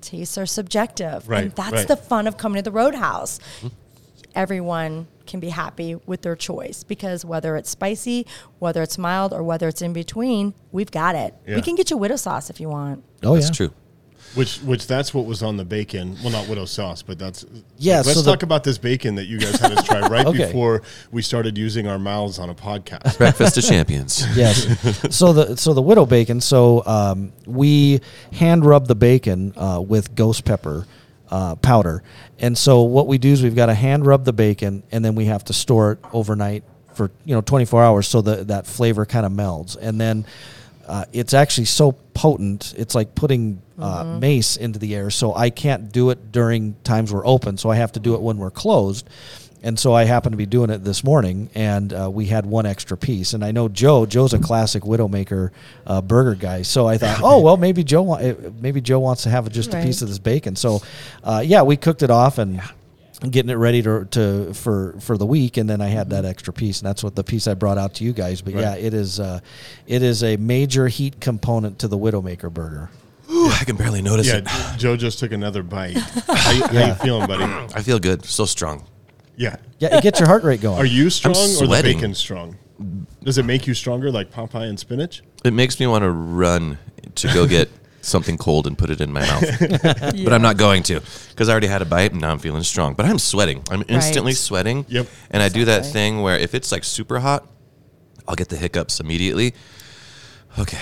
tastes 0.00 0.36
are 0.38 0.46
subjective. 0.46 1.28
Right, 1.28 1.44
And 1.44 1.52
that's 1.52 1.72
right. 1.72 1.88
the 1.88 1.96
fun 1.96 2.26
of 2.28 2.36
coming 2.36 2.62
to 2.62 2.62
the 2.62 2.70
roadhouse. 2.76 3.40
Everyone 4.34 5.08
can 5.26 5.40
be 5.40 5.48
happy 5.50 5.96
with 6.06 6.22
their 6.22 6.36
choice 6.36 6.84
because 6.84 7.24
whether 7.24 7.56
it's 7.56 7.70
spicy, 7.70 8.26
whether 8.58 8.82
it's 8.82 8.98
mild, 8.98 9.32
or 9.32 9.42
whether 9.42 9.68
it's 9.68 9.82
in 9.82 9.92
between, 9.92 10.54
we've 10.72 10.90
got 10.90 11.14
it. 11.14 11.34
Yeah. 11.46 11.56
We 11.56 11.62
can 11.62 11.74
get 11.74 11.90
you 11.90 11.96
widow 11.96 12.16
sauce 12.16 12.50
if 12.50 12.60
you 12.60 12.68
want. 12.68 13.02
Oh 13.22 13.34
That's 13.34 13.48
yeah. 13.48 13.52
true. 13.54 13.70
Which, 14.34 14.58
which 14.60 14.86
that's 14.86 15.12
what 15.12 15.26
was 15.26 15.42
on 15.42 15.58
the 15.58 15.64
bacon. 15.64 16.16
Well, 16.22 16.32
not 16.32 16.48
widow 16.48 16.64
sauce, 16.64 17.02
but 17.02 17.18
that's 17.18 17.44
Yeah, 17.76 17.96
Let's 17.98 18.14
the- 18.14 18.22
talk 18.22 18.42
about 18.42 18.64
this 18.64 18.78
bacon 18.78 19.16
that 19.16 19.26
you 19.26 19.38
guys 19.38 19.60
had 19.60 19.72
us 19.72 19.84
try 19.84 20.00
right 20.08 20.24
Okay. 20.24 20.46
before 20.46 20.80
we 21.10 21.20
started 21.20 21.58
using 21.58 21.86
our 21.86 21.98
mouths 21.98 22.38
on 22.38 22.48
a 22.48 22.54
podcast. 22.54 23.18
Breakfast 23.18 23.58
of 23.58 23.64
champions. 23.68 24.24
yes. 24.34 24.64
So 25.14 25.34
the 25.34 25.56
so 25.58 25.74
the 25.74 25.82
widow 25.82 26.06
bacon. 26.06 26.40
So 26.40 26.82
um, 26.86 27.32
we 27.46 28.00
hand 28.32 28.64
rub 28.64 28.86
the 28.86 28.94
bacon 28.94 29.52
uh, 29.54 29.82
with 29.86 30.14
ghost 30.14 30.46
pepper 30.46 30.86
uh, 31.32 31.56
powder, 31.56 32.02
and 32.38 32.56
so 32.56 32.82
what 32.82 33.08
we 33.08 33.18
do 33.18 33.32
is 33.32 33.42
we've 33.42 33.56
got 33.56 33.66
to 33.66 33.74
hand 33.74 34.06
rub 34.06 34.24
the 34.24 34.32
bacon, 34.32 34.84
and 34.92 35.04
then 35.04 35.14
we 35.14 35.24
have 35.24 35.42
to 35.46 35.52
store 35.52 35.92
it 35.92 35.98
overnight 36.12 36.62
for 36.94 37.10
you 37.24 37.34
know 37.34 37.40
24 37.40 37.82
hours 37.82 38.06
so 38.06 38.20
that 38.20 38.48
that 38.48 38.66
flavor 38.66 39.04
kind 39.04 39.26
of 39.26 39.32
melds, 39.32 39.76
and 39.80 40.00
then. 40.00 40.24
Uh, 40.84 41.04
it's 41.12 41.32
actually 41.32 41.64
so 41.64 41.92
potent. 42.12 42.74
It's 42.76 42.92
like 42.96 43.14
putting 43.14 43.62
uh, 43.78 44.18
mace 44.20 44.56
into 44.56 44.80
the 44.80 44.96
air. 44.96 45.10
So 45.10 45.32
I 45.32 45.48
can't 45.48 45.92
do 45.92 46.10
it 46.10 46.32
during 46.32 46.74
times 46.82 47.12
we're 47.12 47.24
open. 47.24 47.56
So 47.56 47.70
I 47.70 47.76
have 47.76 47.92
to 47.92 48.00
do 48.00 48.14
it 48.14 48.20
when 48.20 48.36
we're 48.36 48.50
closed. 48.50 49.08
And 49.64 49.78
so 49.78 49.92
I 49.92 50.04
happened 50.04 50.32
to 50.32 50.36
be 50.36 50.46
doing 50.46 50.70
it 50.70 50.82
this 50.82 51.04
morning, 51.04 51.48
and 51.54 51.92
uh, 51.92 52.10
we 52.10 52.26
had 52.26 52.44
one 52.44 52.66
extra 52.66 52.96
piece. 52.96 53.32
And 53.32 53.44
I 53.44 53.52
know 53.52 53.68
Joe. 53.68 54.06
Joe's 54.06 54.32
a 54.34 54.38
classic 54.40 54.82
Widowmaker 54.82 55.50
uh, 55.86 56.02
burger 56.02 56.34
guy. 56.34 56.62
So 56.62 56.88
I 56.88 56.98
thought, 56.98 57.20
oh 57.22 57.40
well, 57.40 57.56
maybe 57.56 57.84
Joe, 57.84 58.02
wa- 58.02 58.34
maybe 58.60 58.80
Joe 58.80 58.98
wants 58.98 59.22
to 59.22 59.30
have 59.30 59.50
just 59.52 59.72
a 59.72 59.80
piece 59.82 60.02
of 60.02 60.08
this 60.08 60.18
bacon. 60.18 60.56
So, 60.56 60.80
uh, 61.22 61.42
yeah, 61.44 61.62
we 61.62 61.76
cooked 61.76 62.02
it 62.02 62.10
off 62.10 62.38
and 62.38 62.60
getting 63.30 63.50
it 63.50 63.54
ready 63.54 63.82
to, 63.82 64.04
to 64.06 64.52
for 64.52 64.96
for 65.00 65.16
the 65.16 65.26
week. 65.26 65.56
And 65.58 65.70
then 65.70 65.80
I 65.80 65.88
had 65.88 66.10
that 66.10 66.24
extra 66.24 66.52
piece, 66.52 66.80
and 66.80 66.88
that's 66.88 67.04
what 67.04 67.14
the 67.14 67.22
piece 67.22 67.46
I 67.46 67.54
brought 67.54 67.78
out 67.78 67.94
to 67.94 68.04
you 68.04 68.12
guys. 68.12 68.42
But 68.42 68.54
yeah, 68.54 68.74
it 68.74 68.94
is 68.94 69.20
uh, 69.20 69.38
it 69.86 70.02
is 70.02 70.24
a 70.24 70.36
major 70.38 70.88
heat 70.88 71.20
component 71.20 71.78
to 71.80 71.88
the 71.88 71.96
Widowmaker 71.98 72.52
burger. 72.52 72.90
Ooh, 73.30 73.48
I 73.48 73.62
can 73.64 73.76
barely 73.76 74.02
notice 74.02 74.26
yeah, 74.26 74.40
it. 74.44 74.78
Joe 74.78 74.96
just 74.96 75.20
took 75.20 75.30
another 75.32 75.62
bite. 75.62 75.96
How, 76.26 76.50
you- 76.50 76.66
how 76.66 76.86
you 76.88 76.94
feeling, 76.94 77.26
buddy? 77.26 77.44
I 77.74 77.80
feel 77.80 77.98
good. 77.98 78.24
So 78.24 78.44
strong. 78.44 78.84
Yeah. 79.36 79.56
Yeah, 79.78 79.96
it 79.96 80.02
gets 80.02 80.20
your 80.20 80.28
heart 80.28 80.44
rate 80.44 80.60
going. 80.60 80.78
Are 80.78 80.84
you 80.86 81.10
strong 81.10 81.34
or 81.34 81.38
the 81.38 81.66
sweating. 81.66 81.96
bacon 81.98 82.14
strong? 82.14 82.56
Does 83.22 83.38
it 83.38 83.44
make 83.44 83.66
you 83.66 83.74
stronger 83.74 84.10
like 84.10 84.30
Popeye 84.30 84.68
and 84.68 84.78
spinach? 84.78 85.22
It 85.44 85.52
makes 85.52 85.78
me 85.80 85.86
want 85.86 86.02
to 86.02 86.10
run 86.10 86.78
to 87.14 87.28
go 87.28 87.46
get 87.46 87.68
something 88.00 88.36
cold 88.36 88.66
and 88.66 88.76
put 88.76 88.90
it 88.90 89.00
in 89.00 89.12
my 89.12 89.20
mouth. 89.20 89.60
But 90.24 90.32
I'm 90.32 90.42
not 90.42 90.56
going 90.56 90.82
to 90.84 91.00
because 91.30 91.48
I 91.48 91.52
already 91.52 91.68
had 91.68 91.82
a 91.82 91.84
bite 91.84 92.12
and 92.12 92.20
now 92.20 92.30
I'm 92.32 92.38
feeling 92.38 92.62
strong. 92.64 92.94
But 92.94 93.06
I'm 93.06 93.18
sweating. 93.18 93.62
I'm 93.70 93.84
instantly 93.88 94.30
Right. 94.32 94.36
sweating. 94.36 94.84
Yep. 94.88 95.06
And 95.30 95.42
I 95.42 95.48
do 95.48 95.64
that 95.64 95.78
Exactly. 95.78 95.92
thing 95.92 96.22
where 96.22 96.36
if 96.38 96.54
it's 96.54 96.72
like 96.72 96.84
super 96.84 97.20
hot, 97.20 97.46
I'll 98.26 98.34
get 98.36 98.48
the 98.48 98.56
hiccups 98.56 99.00
immediately. 99.00 99.54
Okay, 100.58 100.78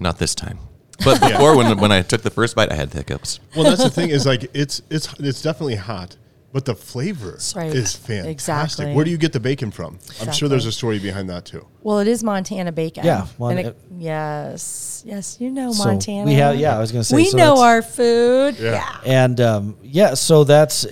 not 0.00 0.18
this 0.18 0.34
time. 0.34 0.58
But 1.04 1.20
before, 1.28 1.56
when 1.56 1.78
when 1.78 1.90
I 1.92 2.02
took 2.02 2.22
the 2.22 2.30
first 2.30 2.54
bite, 2.54 2.70
I 2.70 2.74
had 2.76 2.90
the 2.90 2.98
hiccups. 2.98 3.40
Well, 3.56 3.64
that's 3.64 3.82
the 3.82 3.90
thing 3.90 4.10
is 4.10 4.24
like 4.26 4.48
it's 4.54 4.80
it's 4.90 5.12
it's 5.18 5.42
definitely 5.42 5.74
hot, 5.76 6.16
but 6.52 6.64
the 6.64 6.74
flavor 6.74 7.32
That's 7.32 7.56
right. 7.56 7.74
is 7.74 7.96
fantastic. 7.96 8.30
Exactly. 8.30 8.94
Where 8.94 9.04
do 9.04 9.10
you 9.10 9.16
get 9.16 9.32
the 9.32 9.40
bacon 9.40 9.70
from? 9.70 9.98
I'm 10.20 10.32
sure 10.32 10.48
there's 10.48 10.66
a 10.66 10.72
story 10.72 10.98
behind 10.98 11.30
that 11.30 11.44
too. 11.46 11.66
Well, 11.82 11.98
it 11.98 12.08
is 12.08 12.22
Montana 12.22 12.72
bacon. 12.72 13.04
Yeah, 13.04 13.26
Mon- 13.38 13.56
And 13.58 13.68
it- 13.68 13.76
yes, 13.98 15.02
yes, 15.06 15.36
you 15.40 15.50
know 15.50 15.72
So 15.72 15.84
Montana. 15.84 16.26
we 16.26 16.34
have- 16.34 16.56
yeah, 16.56 16.76
I 16.76 16.80
was 16.80 16.92
gonna 16.92 17.04
say, 17.04 17.16
we 17.16 17.26
so 17.30 17.36
know 17.38 17.62
our 17.62 17.82
food. 17.82 18.56
Yeah. 18.58 18.72
Yeah. 18.72 18.96
and 19.04 19.40
um, 19.40 19.76
yeah, 19.82 20.14
so 20.14 20.44
that's 20.44 20.86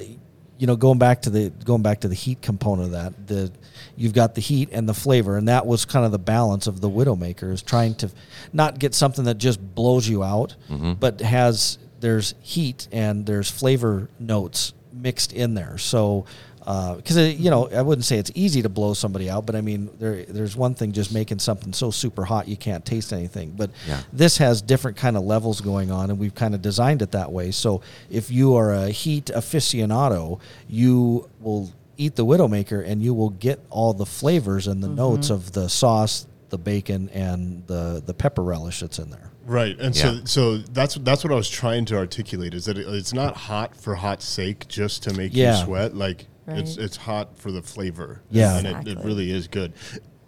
you 0.58 0.66
know 0.66 0.76
going 0.76 0.98
back 0.98 1.22
to 1.22 1.30
the 1.30 1.50
going 1.64 1.82
back 1.82 2.00
to 2.00 2.08
the 2.08 2.14
heat 2.14 2.40
component 2.42 2.86
of 2.86 2.92
that. 2.92 3.26
The 3.26 3.50
you've 3.96 4.14
got 4.14 4.34
the 4.34 4.40
heat 4.40 4.70
and 4.72 4.88
the 4.88 4.94
flavor, 4.94 5.36
and 5.36 5.48
that 5.48 5.66
was 5.66 5.84
kind 5.84 6.06
of 6.06 6.12
the 6.12 6.18
balance 6.18 6.66
of 6.66 6.80
the 6.80 6.88
Widowmaker 6.88 7.52
is 7.52 7.61
trying 7.62 7.94
to 7.96 8.11
not 8.52 8.78
get 8.78 8.94
something 8.94 9.24
that 9.26 9.36
just 9.38 9.61
blows 9.74 10.08
you 10.08 10.22
out, 10.24 10.56
but 10.98 11.20
has 11.20 11.78
there's 12.00 12.34
heat 12.40 12.88
and 12.92 13.26
there's 13.26 13.50
flavor 13.50 14.08
notes 14.18 14.72
mixed 15.03 15.32
in 15.32 15.55
there. 15.55 15.78
So. 15.78 16.26
Uh, 16.66 16.96
because 16.96 17.16
you 17.40 17.48
know, 17.48 17.70
I 17.70 17.80
wouldn't 17.80 18.05
say 18.05 18.18
it's 18.18 18.30
easy 18.34 18.61
to 18.61 18.68
blow 18.68 18.92
somebody 18.92 19.30
out, 19.30 19.46
but 19.46 19.57
I 19.57 19.62
mean, 19.62 19.88
there 19.98 20.24
there's 20.26 20.55
one 20.55 20.74
thing 20.74 20.92
just 20.92 21.11
making 21.11 21.38
something 21.38 21.72
so 21.72 21.90
super 21.90 22.22
hot 22.22 22.48
you 22.48 22.57
can't 22.57 22.84
taste 22.84 23.14
anything. 23.14 23.55
But 23.57 23.70
Yeah. 23.88 24.03
this 24.12 24.36
has 24.36 24.61
different 24.61 24.98
kind 24.98 25.16
of 25.16 25.24
levels 25.24 25.62
going 25.62 25.90
on 25.90 26.11
and 26.11 26.18
we've 26.18 26.34
kind 26.34 26.55
of 26.55 26.61
designed 26.61 27.03
it 27.03 27.12
that 27.12 27.32
way 27.32 27.51
so 27.51 27.80
if 28.11 28.30
you 28.30 28.57
are 28.57 28.72
a 28.72 28.90
heat 28.90 29.26
aficionado 29.34 30.38
you 30.68 31.28
will 31.40 31.70
eat 31.96 32.16
the 32.16 32.24
widowmaker 32.24 32.86
and 32.86 33.03
you 33.03 33.14
will 33.14 33.30
get 33.30 33.61
all 33.70 33.92
the 33.92 34.07
flavors 34.07 34.66
and 34.66 34.82
the 34.82 34.86
mm-hmm. 34.86 34.96
notes 34.96 35.30
of 35.30 35.53
the 35.53 35.68
sauce 35.68 36.26
the 36.51 36.59
bacon 36.59 37.09
and 37.11 37.66
the 37.66 38.03
the 38.05 38.14
pepper 38.14 38.42
relish 38.42 38.80
that's 38.80 38.98
in 38.98 39.11
there 39.11 39.29
Right, 39.51 39.76
and 39.80 39.96
Yeah. 39.96 40.03
so 40.03 40.20
so 40.26 40.57
that's 40.59 40.94
that's 40.94 41.24
what 41.24 41.32
I 41.32 41.36
was 41.36 41.51
trying 41.51 41.84
to 41.86 41.96
articulate 41.96 42.55
is 42.55 42.66
that 42.66 42.78
it, 42.78 42.86
it's 42.86 43.12
not 43.12 43.36
hot 43.36 43.74
for 43.76 43.96
hot's 43.96 44.24
sake, 44.24 44.68
just 44.68 45.03
to 45.05 45.12
make 45.12 45.34
Yeah. 45.34 45.59
you 45.59 45.64
sweat. 45.64 45.96
Like 45.96 46.28
it's 46.46 46.76
Right. 46.76 46.84
it's 46.84 46.96
hot 46.98 47.36
for 47.36 47.51
the 47.51 47.61
flavor. 47.62 48.22
Yeah. 48.30 48.59
and 48.59 48.66
it, 48.86 48.88
it 48.98 49.05
really 49.05 49.32
is 49.32 49.48
good. 49.48 49.72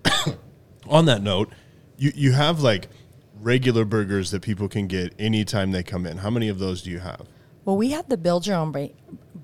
On 0.89 1.05
that 1.07 1.23
note, 1.23 1.51
you 1.97 2.11
you 2.14 2.33
have 2.33 2.61
like 2.61 2.89
regular 3.41 3.85
burgers 3.85 4.31
that 4.33 4.43
people 4.43 4.68
can 4.68 4.87
get 4.89 5.14
anytime 5.18 5.70
they 5.70 5.83
come 5.85 6.05
in. 6.07 6.18
How 6.18 6.31
many 6.31 6.49
of 6.49 6.59
those 6.59 6.83
do 6.83 6.91
you 6.91 6.99
have? 6.99 7.23
Well, 7.64 7.77
we 7.77 7.91
have 7.91 8.09
the 8.09 8.16
build 8.16 8.47
your 8.47 8.57
own 8.57 8.73
ba- 8.73 8.91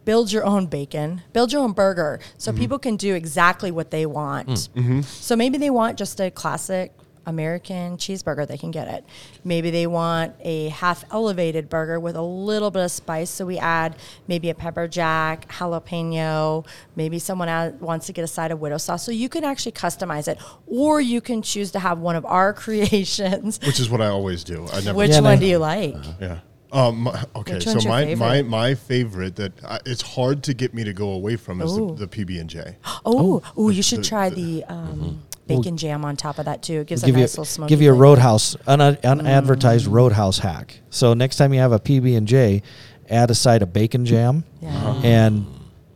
build 0.04 0.32
your 0.32 0.44
own 0.44 0.66
bacon, 0.66 1.22
build 1.32 1.52
your 1.52 1.62
own 1.62 1.72
burger, 1.72 2.18
so 2.36 2.50
Mm-hmm. 2.50 2.60
people 2.60 2.78
can 2.80 2.96
do 2.96 3.14
exactly 3.14 3.70
what 3.70 3.90
they 3.92 4.06
want. 4.06 4.48
Mm. 4.48 5.04
So 5.04 5.36
maybe 5.36 5.56
they 5.58 5.70
want 5.70 5.98
just 5.98 6.18
a 6.20 6.30
classic 6.32 6.92
American 7.28 7.96
cheeseburger, 7.98 8.46
they 8.48 8.56
can 8.58 8.70
get 8.70 8.88
it. 8.88 9.04
Maybe 9.44 9.70
they 9.70 9.86
want 9.86 10.34
a 10.40 10.70
half 10.70 11.04
elevated 11.12 11.68
burger 11.68 12.00
with 12.00 12.16
a 12.16 12.22
little 12.22 12.70
bit 12.70 12.82
of 12.84 12.90
spice, 12.90 13.28
so 13.30 13.44
we 13.46 13.58
add 13.58 13.96
maybe 14.26 14.48
a 14.50 14.54
pepper 14.54 14.88
jack, 14.88 15.46
jalapeno. 15.48 16.66
Maybe 16.96 17.18
someone 17.18 17.78
wants 17.80 18.06
to 18.06 18.12
get 18.12 18.22
a 18.24 18.26
side 18.26 18.50
of 18.50 18.60
widow 18.60 18.78
sauce, 18.78 19.04
so 19.04 19.12
you 19.12 19.28
can 19.28 19.44
actually 19.44 19.72
customize 19.72 20.26
it, 20.26 20.38
or 20.66 21.00
you 21.00 21.20
can 21.20 21.42
choose 21.42 21.70
to 21.72 21.78
have 21.78 21.98
one 22.00 22.16
of 22.16 22.24
our 22.24 22.52
creations. 22.64 23.60
Which 23.64 23.78
is 23.78 23.90
what 23.90 24.00
I 24.00 24.06
always 24.08 24.42
do. 24.42 24.66
I 24.72 24.80
never. 24.80 24.96
Which 24.98 25.10
Yeah, 25.10 25.20
one 25.20 25.34
no. 25.34 25.40
do 25.40 25.46
you 25.46 25.58
like? 25.58 25.94
Yeah. 26.20 26.38
Um, 26.70 27.00
my- 27.04 27.24
okay, 27.34 27.60
so 27.60 27.70
one's 27.72 27.84
your 27.84 27.92
my, 27.92 28.04
my 28.04 28.14
favorite? 28.14 28.44
my 28.50 28.74
favorite 28.74 29.36
that 29.36 29.64
I, 29.64 29.80
it's 29.86 30.02
hard 30.02 30.42
to 30.44 30.54
get 30.54 30.74
me 30.74 30.84
to 30.84 30.92
go 30.92 31.10
away 31.12 31.36
from 31.36 31.62
is 31.62 31.72
Ooh. 31.72 31.94
the, 31.96 32.06
the 32.06 32.24
PB 32.24 32.40
and 32.40 32.50
J. 32.50 32.76
Oh, 33.06 33.42
oh, 33.56 33.70
you 33.70 33.82
should 33.82 34.00
the- 34.00 34.04
try 34.04 34.28
the- 34.28 34.60
the 34.60 34.64
um, 34.64 35.22
bacon 35.48 35.76
jam 35.76 36.04
on 36.04 36.16
top 36.16 36.38
of 36.38 36.44
that 36.44 36.62
too. 36.62 36.80
It 36.80 36.86
gives 36.86 37.02
give 37.02 37.14
a 37.14 37.18
you 37.18 37.22
nice 37.24 37.32
little 37.32 37.44
smoky. 37.44 37.68
give 37.70 37.82
you 37.82 37.90
a 37.90 37.92
flavor. 37.92 38.02
roadhouse 38.02 38.56
un, 38.66 38.78
mm. 38.78 39.02
unadvertised 39.02 39.86
roadhouse 39.86 40.38
hack 40.38 40.80
so 40.90 41.14
next 41.14 41.36
time 41.36 41.52
you 41.52 41.60
have 41.60 41.72
a 41.72 41.80
pb&j 41.80 42.62
add 43.10 43.30
a 43.30 43.34
side 43.34 43.62
of 43.62 43.72
bacon 43.72 44.04
jam 44.04 44.44
Yeah. 44.60 44.68
Uh-huh. 44.68 45.00
and 45.04 45.46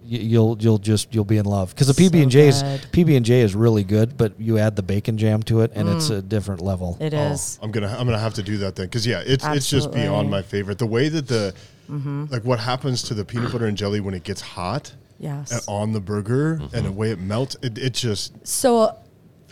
y- 0.02 0.18
you'll 0.18 0.56
you'll 0.60 0.78
just 0.78 1.14
you'll 1.14 1.24
be 1.24 1.36
in 1.38 1.44
love 1.46 1.70
because 1.74 1.86
the 1.94 1.94
PB 1.94 2.22
and 2.22 2.30
J 2.30 2.48
is. 2.48 2.62
PB 2.62 3.16
and 3.16 3.24
J 3.24 3.40
is 3.40 3.54
really 3.54 3.84
good, 3.84 4.16
but 4.16 4.38
you 4.38 4.58
add 4.58 4.76
the 4.76 4.82
bacon 4.82 5.16
jam 5.18 5.42
to 5.44 5.60
it 5.62 5.72
and 5.74 5.88
it's 5.88 6.08
mm. 6.08 6.18
a 6.18 6.22
different 6.22 6.60
level. 6.60 6.96
It 7.00 7.14
Oh, 7.14 7.32
is. 7.32 7.58
I'm 7.62 7.70
gonna 7.70 7.88
I'm 7.88 8.06
gonna 8.06 8.18
have 8.18 8.34
to 8.34 8.42
do 8.42 8.58
that 8.58 8.76
then 8.76 8.86
because 8.86 9.06
yeah, 9.06 9.22
it's 9.24 9.44
it's 9.46 9.68
just 9.70 9.92
beyond 9.92 10.30
my 10.30 10.42
favorite. 10.42 10.78
The 10.78 10.86
way 10.86 11.08
that 11.08 11.28
the 11.28 11.54
mm-hmm. 11.90 12.26
like 12.30 12.44
what 12.44 12.60
happens 12.60 13.02
to 13.04 13.14
the 13.14 13.24
peanut 13.24 13.52
butter 13.52 13.66
and 13.66 13.76
jelly 13.76 14.00
when 14.00 14.14
it 14.14 14.24
gets 14.24 14.40
hot 14.40 14.92
Yes. 15.18 15.52
and 15.52 15.62
on 15.68 15.92
the 15.92 16.00
burger 16.00 16.54
and 16.54 16.70
mm-hmm. 16.70 16.84
the 16.84 16.92
way 16.92 17.10
it 17.10 17.20
melts, 17.20 17.56
it, 17.62 17.78
it's 17.78 18.00
just 18.00 18.46
So 18.46 18.96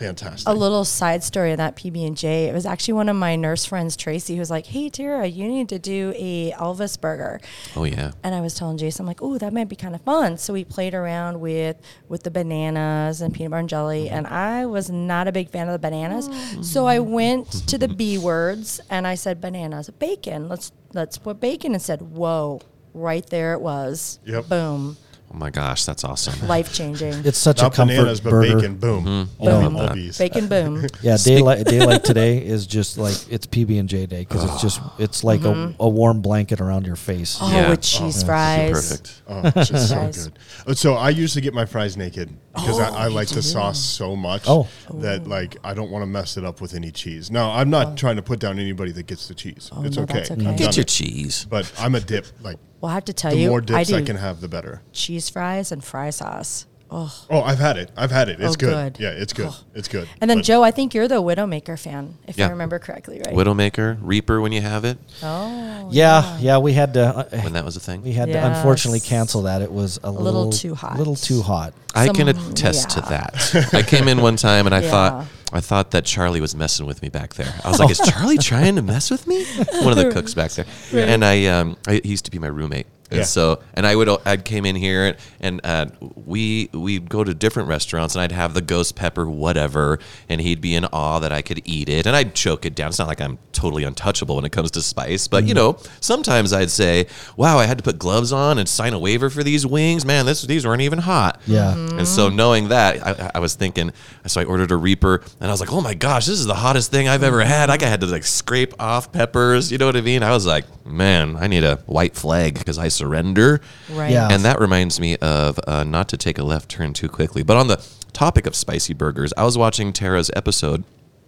fantastic. 0.01 0.47
a 0.47 0.53
little 0.53 0.83
side 0.83 1.23
story 1.23 1.51
of 1.51 1.57
that 1.57 1.75
PB 1.75 2.05
and 2.05 2.17
J. 2.17 2.45
It 2.45 2.53
was 2.53 2.65
actually 2.65 2.95
one 2.95 3.09
of 3.09 3.15
my 3.15 3.35
nurse 3.35 3.65
friends, 3.65 3.95
Tracy, 3.95 4.35
who 4.35 4.39
was 4.39 4.49
like, 4.49 4.67
"Hey, 4.67 4.89
Tara, 4.89 5.27
you 5.27 5.47
need 5.47 5.69
to 5.69 5.79
do 5.79 6.13
a 6.15 6.51
Elvis 6.51 6.99
burger." 6.99 7.39
Oh 7.75 7.83
yeah. 7.83 8.11
And 8.23 8.35
I 8.35 8.41
was 8.41 8.55
telling 8.55 8.77
Jason, 8.77 9.03
I'm 9.03 9.07
like, 9.07 9.21
"Oh, 9.21 9.37
that 9.37 9.53
might 9.53 9.69
be 9.69 9.75
kind 9.75 9.95
of 9.95 10.01
fun." 10.01 10.37
So 10.37 10.53
we 10.53 10.63
played 10.63 10.93
around 10.93 11.39
with 11.39 11.77
with 12.09 12.23
the 12.23 12.31
bananas 12.31 13.21
and 13.21 13.33
peanut 13.33 13.51
butter 13.51 13.59
and 13.59 13.69
jelly, 13.69 14.05
mm-hmm. 14.05 14.15
and 14.15 14.27
I 14.27 14.65
was 14.65 14.89
not 14.89 15.27
a 15.27 15.31
big 15.31 15.49
fan 15.49 15.67
of 15.67 15.73
the 15.73 15.79
bananas. 15.79 16.29
Mm. 16.29 16.65
So 16.65 16.85
I 16.87 16.99
went 16.99 17.51
to 17.67 17.77
the 17.77 17.87
B 17.87 18.17
words 18.17 18.81
and 18.89 19.07
I 19.07 19.15
said, 19.15 19.39
"Bananas, 19.39 19.89
bacon. 19.89 20.49
Let's 20.49 20.71
let's 20.93 21.17
put 21.17 21.39
bacon." 21.39 21.73
And 21.73 21.81
said, 21.81 22.01
"Whoa!" 22.01 22.61
Right 22.93 23.25
there 23.27 23.53
it 23.53 23.61
was. 23.61 24.19
Yep. 24.25 24.49
Boom. 24.49 24.97
Oh 25.33 25.37
my 25.37 25.49
gosh, 25.49 25.85
that's 25.85 26.03
awesome. 26.03 26.45
Life 26.47 26.73
changing. 26.73 27.13
It's 27.25 27.37
such 27.37 27.61
Not 27.61 27.71
a 27.71 27.75
comfort 27.75 27.95
bananas, 27.95 28.19
but 28.19 28.31
burger. 28.31 28.55
bacon. 28.57 28.75
Boom. 28.75 29.05
Mm-hmm. 29.05 29.45
Boom. 29.45 29.77
All 29.77 29.93
these. 29.93 30.17
Bacon 30.17 30.47
boom. 30.47 30.85
Yeah, 31.01 31.15
Speak- 31.15 31.37
daylight 31.37 31.65
daylight 31.65 32.03
today 32.03 32.45
is 32.45 32.67
just 32.67 32.97
like 32.97 33.15
it's 33.31 33.47
PB 33.47 33.79
and 33.79 33.87
J 33.87 34.05
day 34.07 34.19
because 34.21 34.43
it's 34.43 34.61
just 34.61 34.81
it's 34.99 35.23
like 35.23 35.43
a, 35.45 35.73
a 35.79 35.87
warm 35.87 36.21
blanket 36.21 36.59
around 36.59 36.85
your 36.85 36.97
face. 36.97 37.37
Oh, 37.41 37.49
Yeah. 37.51 37.69
with 37.69 37.79
Oh, 37.79 37.81
cheese 37.81 38.23
fries. 38.23 38.71
Perfect. 38.71 39.21
Oh, 39.27 39.41
it's 39.55 39.69
just 39.69 39.89
so 39.89 40.29
good. 40.65 40.77
So 40.77 40.95
I 40.95 41.09
usually 41.11 41.41
get 41.41 41.53
my 41.53 41.65
fries 41.65 41.95
naked 41.95 42.29
because 42.53 42.79
Oh, 42.79 42.83
I, 42.83 43.05
I 43.05 43.07
you 43.07 43.13
like 43.13 43.29
the 43.29 43.41
sauce 43.41 43.79
so 43.79 44.15
much 44.17 44.43
Oh. 44.47 44.67
that 44.95 45.27
like 45.27 45.55
I 45.63 45.73
don't 45.73 45.91
want 45.91 46.03
to 46.03 46.07
mess 46.07 46.35
it 46.35 46.43
up 46.43 46.59
with 46.59 46.73
any 46.73 46.91
cheese. 46.91 47.31
Now 47.31 47.51
I'm 47.51 47.69
not 47.69 47.95
trying 47.97 48.17
to 48.17 48.21
put 48.21 48.39
down 48.39 48.59
anybody 48.59 48.91
that 48.91 49.07
gets 49.07 49.29
the 49.29 49.33
cheese. 49.33 49.69
it's 49.71 49.71
Oh. 49.71 49.81
no, 49.81 50.03
okay. 50.03 50.23
okay. 50.23 50.33
I've 50.33 50.57
Get 50.57 50.65
done 50.65 50.73
your 50.73 50.81
it. 50.81 50.87
cheese. 50.89 51.45
But 51.49 51.71
I'm 51.79 51.95
a 51.95 52.01
dip. 52.01 52.25
Like 52.41 52.57
Well, 52.81 52.89
I 52.91 52.95
have 52.95 53.05
to 53.05 53.13
tell 53.13 53.31
the 53.31 53.37
you, 53.37 53.49
more 53.49 53.61
I 53.61 53.65
dips 53.65 53.89
do 53.89 53.95
I, 53.95 54.01
can 54.01 54.15
have, 54.17 54.41
the 54.41 54.47
better. 54.47 54.81
cheese 54.91 55.29
fries 55.29 55.71
and 55.71 55.83
fry 55.83 56.09
sauce. 56.09 56.65
Oh. 56.93 57.09
Oh, 57.29 57.41
I've 57.41 57.57
had 57.59 57.77
it. 57.77 57.89
I've 57.95 58.11
had 58.11 58.27
it. 58.27 58.39
It's 58.41 58.53
Oh, 58.55 58.57
good. 58.57 58.95
good. 58.95 59.01
Yeah, 59.03 59.11
it's 59.11 59.31
good. 59.31 59.49
It's 59.73 59.87
good. 59.87 60.09
And 60.19 60.29
then 60.29 60.39
But- 60.39 60.45
Joe, 60.45 60.61
I 60.61 60.71
think 60.71 60.93
you're 60.93 61.07
the 61.07 61.21
Widowmaker 61.21 61.79
fan, 61.79 62.15
if 62.27 62.37
Yeah. 62.37 62.47
I 62.47 62.49
remember 62.49 62.79
correctly, 62.79 63.21
right? 63.25 63.33
Widowmaker, 63.33 63.97
Reaper 64.01 64.41
when 64.41 64.51
you 64.51 64.59
have 64.61 64.83
it, 64.83 64.97
oh, 65.23 65.87
Yeah, 65.89 66.37
yeah, 66.39 66.57
we 66.57 66.73
had 66.73 66.93
to 66.95 67.05
uh, 67.05 67.23
when 67.43 67.53
that 67.53 67.63
was 67.63 67.77
a 67.77 67.79
thing. 67.79 68.01
we 68.03 68.11
had 68.11 68.27
to 68.31 68.37
unfortunately 68.45 68.99
cancel 68.99 69.43
that. 69.43 69.61
It 69.61 69.71
was 69.71 69.99
a, 70.03 70.11
little 70.11 70.23
little 70.47 70.51
too 70.51 70.75
hot. 70.75 70.95
A 70.95 70.97
little 70.97 71.15
too 71.15 71.41
hot. 71.41 71.73
I 71.95 72.09
can 72.09 72.27
Some- 72.33 72.51
attest 72.51 72.89
to 72.91 73.01
that. 73.01 73.73
I 73.73 73.83
came 73.83 74.07
in 74.09 74.21
one 74.21 74.35
time 74.35 74.65
and 74.65 74.75
I 74.75 74.79
Yeah. 74.83 74.89
thought 74.91 75.25
I 75.53 75.59
thought 75.59 75.91
that 75.91 76.05
Charlie 76.05 76.39
was 76.39 76.55
messing 76.55 76.85
with 76.85 77.01
me 77.01 77.09
back 77.09 77.33
there. 77.35 77.53
I 77.65 77.69
was 77.69 77.79
like, 77.79 77.89
"Is 77.95 77.99
Charlie 77.99 78.37
trying 78.37 78.75
to 78.77 78.81
mess 78.81 79.09
with 79.11 79.27
me?" 79.27 79.43
One 79.81 79.91
of 79.91 79.97
the 79.97 80.09
cooks 80.09 80.33
back 80.33 80.51
there, 80.51 80.65
and 80.93 81.25
I, 81.25 81.45
um, 81.47 81.75
I 81.87 81.99
he 82.03 82.09
used 82.11 82.23
to 82.25 82.31
be 82.31 82.39
my 82.39 82.47
roommate. 82.47 82.87
And 83.11 83.19
Yeah. 83.19 83.25
so, 83.25 83.61
and 83.73 83.85
I 83.85 83.95
would, 83.95 84.09
I 84.25 84.37
came 84.37 84.65
in 84.65 84.75
here, 84.75 85.17
and 85.41 85.59
uh, 85.65 85.87
we 86.15 86.69
we'd 86.73 87.09
go 87.09 87.23
to 87.23 87.33
different 87.33 87.67
restaurants, 87.69 88.15
and 88.15 88.21
I'd 88.21 88.31
have 88.31 88.53
the 88.53 88.61
ghost 88.61 88.95
pepper, 88.95 89.29
whatever, 89.29 89.99
and 90.29 90.39
he'd 90.39 90.61
be 90.61 90.73
in 90.75 90.85
awe 90.85 91.19
that 91.19 91.31
I 91.33 91.41
could 91.41 91.61
eat 91.65 91.89
it, 91.89 92.05
and 92.07 92.15
I'd 92.15 92.33
choke 92.33 92.65
it 92.65 92.73
down. 92.73 92.87
It's 92.89 92.99
not 92.99 93.07
like 93.09 93.19
I'm 93.21 93.37
totally 93.51 93.83
untouchable 93.83 94.37
when 94.37 94.45
it 94.45 94.51
comes 94.53 94.71
to 94.71 94.81
spice, 94.81 95.27
but 95.27 95.43
you 95.45 95.53
know, 95.53 95.77
sometimes 95.99 96.53
I'd 96.53 96.71
say, 96.71 97.07
"Wow, 97.35 97.57
I 97.59 97.65
had 97.65 97.77
to 97.77 97.83
put 97.83 97.99
gloves 97.99 98.31
on 98.31 98.57
and 98.57 98.67
sign 98.69 98.93
a 98.93 98.99
waiver 98.99 99.29
for 99.29 99.43
these 99.43 99.65
wings. 99.67 100.05
Man, 100.05 100.25
this 100.25 100.41
these 100.43 100.65
weren't 100.65 100.81
even 100.81 100.99
hot." 100.99 101.41
Yeah. 101.45 101.73
And 101.75 102.07
so 102.07 102.29
knowing 102.29 102.69
that, 102.69 103.05
I, 103.05 103.31
I 103.35 103.39
was 103.39 103.55
thinking, 103.55 103.91
so 104.25 104.39
I 104.39 104.45
ordered 104.45 104.71
a 104.71 104.77
Reaper, 104.77 105.21
and 105.41 105.49
I 105.49 105.51
was 105.51 105.59
like, 105.59 105.73
oh 105.73 105.81
my 105.81 105.93
gosh, 105.93 106.25
this 106.27 106.39
is 106.39 106.45
the 106.45 106.55
hottest 106.55 106.91
thing 106.91 107.07
I've 107.09 107.23
ever 107.23 107.41
had. 107.43 107.67
Like 107.69 107.83
I 107.83 107.87
had 107.87 107.99
to 108.01 108.07
like 108.07 108.23
scrape 108.23 108.73
off 108.79 109.11
peppers, 109.11 109.71
you 109.71 109.77
know 109.77 109.85
what 109.85 109.97
I 109.97 110.01
mean? 110.01 110.23
I 110.23 110.31
was 110.31 110.45
like, 110.45 110.65
man, 110.85 111.35
I 111.37 111.47
need 111.47 111.63
a 111.63 111.75
white 111.87 112.15
flag 112.15 112.57
because 112.57 112.77
I 112.77 112.87
surrender. 113.01 113.61
right. 113.91 114.11
Yeah. 114.11 114.29
And 114.31 114.43
that 114.43 114.59
reminds 114.59 114.99
me 114.99 115.17
of 115.17 115.59
uh, 115.67 115.83
not 115.83 116.07
to 116.09 116.17
take 116.17 116.37
a 116.37 116.43
left 116.43 116.69
turn 116.69 116.93
too 116.93 117.09
quickly, 117.09 117.43
but 117.43 117.57
on 117.57 117.67
the 117.67 117.85
topic 118.13 118.45
of 118.45 118.55
spicy 118.55 118.93
burgers, 118.93 119.33
I 119.37 119.43
was 119.43 119.57
watching 119.57 119.93
Tara's 119.93 120.29
episode 120.35 120.83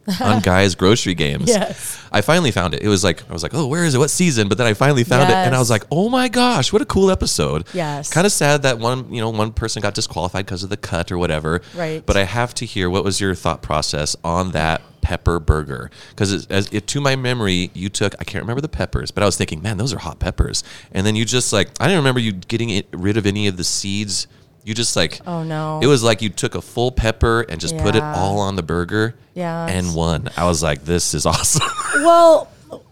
on 0.22 0.42
Guy's 0.42 0.76
Grocery 0.76 1.14
Games. 1.14 1.48
Yes. 1.48 1.98
I 2.12 2.20
finally 2.22 2.52
found 2.52 2.74
it. 2.74 2.82
It 2.82 2.90
was 2.90 3.04
like 3.06 3.24
I 3.30 3.34
was 3.34 3.42
like, 3.42 3.54
oh, 3.54 3.68
where 3.68 3.86
is 3.86 3.96
it? 3.96 4.00
What 4.00 4.10
season? 4.10 4.50
But 4.50 4.58
then 4.58 4.68
I 4.68 4.74
finally 4.74 5.06
found 5.06 5.30
it, 5.30 5.36
and 5.36 5.56
I 5.56 5.60
was 5.60 5.70
like, 5.70 5.86
oh 5.92 6.10
my 6.10 6.28
gosh, 6.28 6.74
what 6.74 6.82
a 6.82 6.86
cool 6.86 7.10
episode. 7.10 7.66
Yes. 7.74 8.12
Kind 8.12 8.26
of 8.26 8.34
sad 8.34 8.64
that 8.64 8.80
one, 8.80 9.14
you 9.14 9.22
know, 9.22 9.30
one 9.30 9.54
person 9.54 9.82
got 9.82 9.94
disqualified 9.94 10.46
because 10.46 10.62
of 10.64 10.70
the 10.70 10.78
cut 10.78 11.12
or 11.12 11.18
whatever. 11.18 11.62
Right. 11.74 12.06
But 12.06 12.18
I 12.18 12.26
have 12.26 12.54
to 12.56 12.66
hear 12.66 12.90
what 12.90 13.04
was 13.06 13.22
your 13.22 13.34
thought 13.34 13.62
process 13.62 14.16
on 14.26 14.52
that 14.52 14.82
pepper 15.04 15.40
burger 15.40 15.92
because 16.10 16.34
it, 16.34 16.48
as 16.50 16.68
it, 16.74 16.88
to 16.88 17.00
my 17.00 17.16
memory 17.16 17.70
you 17.76 17.90
took 17.90 18.16
I 18.20 18.24
can't 18.24 18.42
remember 18.44 18.62
the 18.62 18.70
peppers 18.70 19.12
but 19.12 19.22
I 19.22 19.26
was 19.28 19.38
thinking 19.38 19.62
man 19.62 19.78
those 19.78 19.94
are 19.94 20.00
hot 20.00 20.18
peppers 20.20 20.64
and 20.92 21.06
then 21.06 21.16
you 21.16 21.26
just 21.26 21.54
like 21.54 21.70
I 21.80 21.86
didn't 21.86 22.00
remember 22.00 22.20
you 22.22 22.32
getting 22.32 22.70
it, 22.72 22.88
rid 22.92 23.18
of 23.18 23.26
any 23.28 23.48
of 23.48 23.58
the 23.58 23.64
seeds 23.64 24.26
you 24.64 24.74
just 24.74 24.96
like 24.96 25.20
Oh, 25.28 25.44
no. 25.44 25.80
it 25.84 25.88
was 25.88 26.04
like 26.04 26.22
you 26.22 26.30
took 26.30 26.56
a 26.56 26.62
full 26.62 26.92
pepper 26.92 27.42
and 27.50 27.60
just 27.62 27.78
put 27.78 27.96
it 27.96 28.02
all 28.04 28.40
on 28.40 28.56
the 28.56 28.64
burger 28.64 29.14
Yes. 29.36 29.70
and 29.72 29.94
won 29.94 30.30
I 30.38 30.46
was 30.46 30.64
like 30.64 30.86
this 30.86 31.14
is 31.14 31.26
awesome 31.34 31.68
well, 31.98 32.50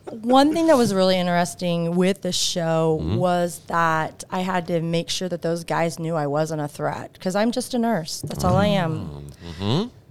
one 0.10 0.54
thing 0.54 0.68
that 0.68 0.76
was 0.78 0.94
really 0.94 1.18
interesting 1.18 1.96
with 1.96 2.22
the 2.22 2.34
show 2.34 3.00
Mm-hmm. 3.02 3.16
was 3.16 3.60
that 3.68 4.26
I 4.30 4.42
had 4.42 4.68
to 4.68 4.82
make 4.82 5.10
sure 5.10 5.30
that 5.30 5.42
those 5.42 5.64
guys 5.64 5.98
knew 6.00 6.16
I 6.16 6.28
wasn't 6.28 6.62
a 6.62 6.68
threat 6.68 7.14
because 7.14 7.36
I'm 7.36 7.52
just 7.52 7.74
a 7.74 7.80
nurse. 7.80 8.20
That's 8.22 8.44
all 8.44 8.58
I 8.58 8.68
am. 8.68 9.28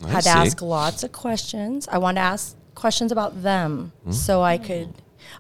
I 0.05 0.09
had 0.09 0.25
see. 0.25 0.31
to 0.31 0.37
ask 0.37 0.63
lots 0.63 1.03
of 1.03 1.13
questions. 1.13 1.87
I 1.91 1.99
wanted 1.99 2.21
to 2.21 2.25
ask 2.27 2.57
questions 2.75 3.13
about 3.13 3.43
them 3.43 3.93
Hmm? 4.05 4.13
so 4.13 4.43
I 4.43 4.59
could. 4.59 4.95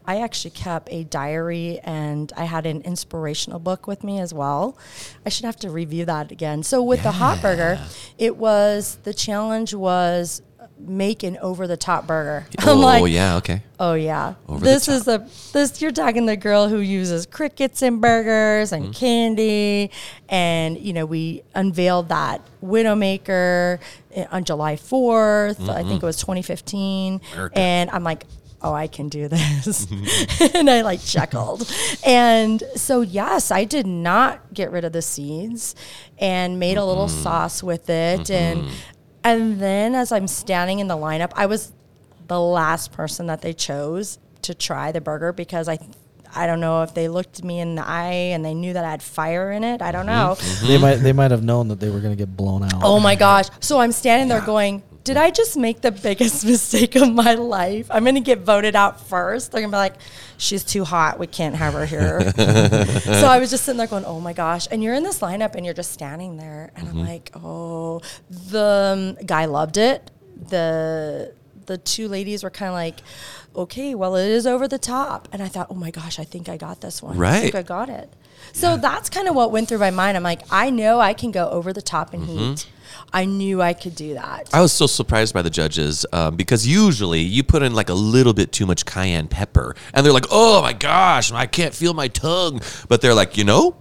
I 0.06 0.20
actually 0.20 0.50
kept 0.52 0.88
a 0.92 1.04
diary 1.04 1.80
and 1.82 2.32
I 2.36 2.44
had 2.44 2.66
an 2.66 2.82
inspirational 2.82 3.58
book 3.58 3.86
with 3.86 4.04
me 4.04 4.20
as 4.20 4.32
well. 4.34 4.76
I 5.24 5.30
should 5.30 5.46
have 5.46 5.56
to 5.56 5.70
review 5.70 6.04
that 6.04 6.30
again. 6.30 6.62
So 6.62 6.82
with 6.82 7.02
the 7.02 7.10
hot 7.12 7.40
burger, 7.40 7.80
it 8.18 8.36
was 8.36 8.98
the 9.04 9.14
challenge 9.14 9.72
was 9.74 10.42
make 10.88 11.22
an 11.22 11.36
over 11.38 11.66
the 11.66 11.76
top 11.76 12.06
burger. 12.06 12.46
I'm 12.58 12.68
oh 12.68 12.74
like, 12.80 13.12
yeah 13.12 13.36
okay 13.36 13.62
Oh 13.78 13.94
yeah, 13.94 14.34
Over 14.48 14.58
the 14.64 14.70
this 14.72 14.88
is 14.88 15.04
the 15.04 15.26
this 15.52 15.80
you're 15.80 15.90
talking 15.92 16.26
the 16.26 16.36
girl 16.36 16.68
who 16.68 16.78
uses 16.80 17.24
crickets 17.26 17.82
in 17.82 18.00
burgers 18.00 18.72
Mm-hmm. 18.72 18.84
and 18.84 18.94
candy, 18.94 19.90
and 20.28 20.78
you 20.78 20.92
know 20.92 21.06
we 21.06 21.42
unveiled 21.54 22.08
that 22.10 22.42
Widowmaker 22.62 23.78
on 24.30 24.44
July 24.44 24.76
4th. 24.76 25.68
I 25.68 25.80
Mm-hmm. 25.80 25.88
think 25.88 26.02
it 26.02 26.06
was 26.06 26.16
2015, 26.18 27.20
America. 27.34 27.58
and 27.58 27.90
I'm 27.90 28.04
like. 28.04 28.24
Oh, 28.62 28.74
I 28.74 28.88
can 28.88 29.08
do 29.08 29.26
this. 29.26 29.86
and 30.54 30.68
I 30.68 30.82
like 30.82 31.02
chuckled. 31.02 31.66
And 32.04 32.62
so, 32.76 33.00
yes, 33.00 33.50
I 33.50 33.64
did 33.64 33.86
not 33.86 34.52
get 34.52 34.70
rid 34.70 34.84
of 34.84 34.92
the 34.92 35.00
seeds 35.00 35.74
and 36.18 36.60
made 36.60 36.76
a 36.76 36.84
little 36.84 37.08
sauce 37.08 37.62
with 37.62 37.88
it. 37.88 38.30
And, 38.30 38.68
and 39.24 39.60
then 39.60 39.94
as 39.94 40.12
I'm 40.12 40.28
standing 40.28 40.78
in 40.78 40.88
the 40.88 40.96
lineup, 40.96 41.32
I 41.34 41.46
was 41.46 41.72
the 42.26 42.40
last 42.40 42.92
person 42.92 43.26
that 43.26 43.42
they 43.42 43.52
chose 43.52 44.18
to 44.42 44.54
try 44.54 44.92
the 44.92 45.00
burger 45.00 45.32
because 45.32 45.68
I 45.68 45.78
I 46.34 46.46
don't 46.46 46.60
know 46.60 46.82
if 46.82 46.94
they 46.94 47.08
looked 47.08 47.42
me 47.42 47.58
in 47.58 47.74
the 47.74 47.86
eye 47.86 48.30
and 48.32 48.44
they 48.44 48.54
knew 48.54 48.72
that 48.72 48.84
I 48.84 48.90
had 48.90 49.02
fire 49.02 49.50
in 49.50 49.64
it. 49.64 49.82
I 49.82 49.90
don't 49.90 50.06
mm-hmm. 50.06 50.64
know. 50.64 50.68
They 50.68 50.78
might 50.78 50.96
they 50.96 51.12
might 51.12 51.30
have 51.30 51.42
known 51.42 51.68
that 51.68 51.80
they 51.80 51.90
were 51.90 52.00
going 52.00 52.12
to 52.12 52.16
get 52.16 52.36
blown 52.36 52.62
out. 52.62 52.82
Oh 52.82 53.00
my 53.00 53.14
gosh. 53.14 53.46
So 53.60 53.80
I'm 53.80 53.92
standing 53.92 54.28
there 54.28 54.40
going, 54.40 54.82
did 55.04 55.16
I 55.16 55.30
just 55.30 55.56
make 55.56 55.80
the 55.80 55.90
biggest 55.90 56.44
mistake 56.46 56.96
of 56.96 57.12
my 57.12 57.34
life? 57.34 57.86
I'm 57.90 58.04
going 58.04 58.14
to 58.16 58.20
get 58.20 58.40
voted 58.40 58.76
out 58.76 59.00
first. 59.00 59.52
They're 59.52 59.60
going 59.60 59.70
to 59.70 59.74
be 59.74 59.78
like, 59.78 59.94
she's 60.36 60.64
too 60.64 60.84
hot. 60.84 61.18
We 61.18 61.26
can't 61.26 61.54
have 61.56 61.74
her 61.74 61.86
here. 61.86 62.20
so 62.32 63.26
I 63.26 63.38
was 63.38 63.50
just 63.50 63.64
sitting 63.64 63.78
there 63.78 63.86
going, 63.86 64.04
oh 64.04 64.20
my 64.20 64.32
gosh. 64.32 64.68
And 64.70 64.82
you're 64.82 64.94
in 64.94 65.02
this 65.02 65.20
lineup 65.20 65.54
and 65.54 65.64
you're 65.64 65.74
just 65.74 65.92
standing 65.92 66.36
there. 66.36 66.70
And 66.76 66.88
I'm 66.88 67.00
like, 67.00 67.30
oh, 67.34 68.02
the 68.30 69.16
um, 69.18 69.24
guy 69.26 69.46
loved 69.46 69.76
it. 69.76 70.10
The, 70.48 71.34
the 71.66 71.78
two 71.78 72.08
ladies 72.08 72.42
were 72.42 72.50
kind 72.50 72.68
of 72.68 72.74
like, 72.74 73.00
okay, 73.56 73.94
well, 73.94 74.16
it 74.16 74.28
is 74.28 74.46
over 74.46 74.68
the 74.68 74.78
top. 74.78 75.28
And 75.32 75.42
I 75.42 75.48
thought, 75.48 75.68
oh 75.70 75.74
my 75.74 75.90
gosh, 75.90 76.18
I 76.18 76.24
think 76.24 76.48
I 76.48 76.56
got 76.56 76.80
this 76.80 77.02
one. 77.02 77.16
Right. 77.16 77.34
I 77.34 77.40
think. 77.40 77.54
I 77.54 77.62
got 77.62 77.88
it. 77.88 78.12
So 78.52 78.76
that's 78.76 79.08
kind 79.10 79.28
of 79.28 79.34
what 79.34 79.52
went 79.52 79.68
through 79.68 79.78
my 79.78 79.90
mind. 79.90 80.16
I'm 80.16 80.22
like, 80.22 80.42
I 80.50 80.70
know 80.70 81.00
I 81.00 81.14
can 81.14 81.30
go 81.30 81.48
over 81.48 81.72
the 81.72 81.82
top 81.82 82.14
in 82.14 82.24
heat. 82.24 82.66
I 83.12 83.24
knew 83.24 83.60
I 83.60 83.72
could 83.72 83.94
do 83.94 84.14
that. 84.14 84.48
I 84.52 84.60
was 84.60 84.72
so 84.72 84.86
surprised 84.86 85.34
by 85.34 85.42
the 85.42 85.50
judges 85.50 86.06
um, 86.12 86.36
because 86.36 86.66
usually 86.66 87.20
you 87.20 87.42
put 87.42 87.62
in 87.62 87.74
like 87.74 87.88
a 87.88 87.94
little 87.94 88.32
bit 88.32 88.52
too 88.52 88.66
much 88.66 88.84
cayenne 88.84 89.28
pepper, 89.28 89.74
and 89.92 90.04
they're 90.04 90.12
like, 90.12 90.26
"Oh 90.30 90.62
my 90.62 90.72
gosh, 90.72 91.32
I 91.32 91.46
can't 91.46 91.74
feel 91.74 91.94
my 91.94 92.08
tongue," 92.08 92.60
but 92.88 93.00
they're 93.00 93.14
like, 93.14 93.36
you 93.36 93.44
know. 93.44 93.76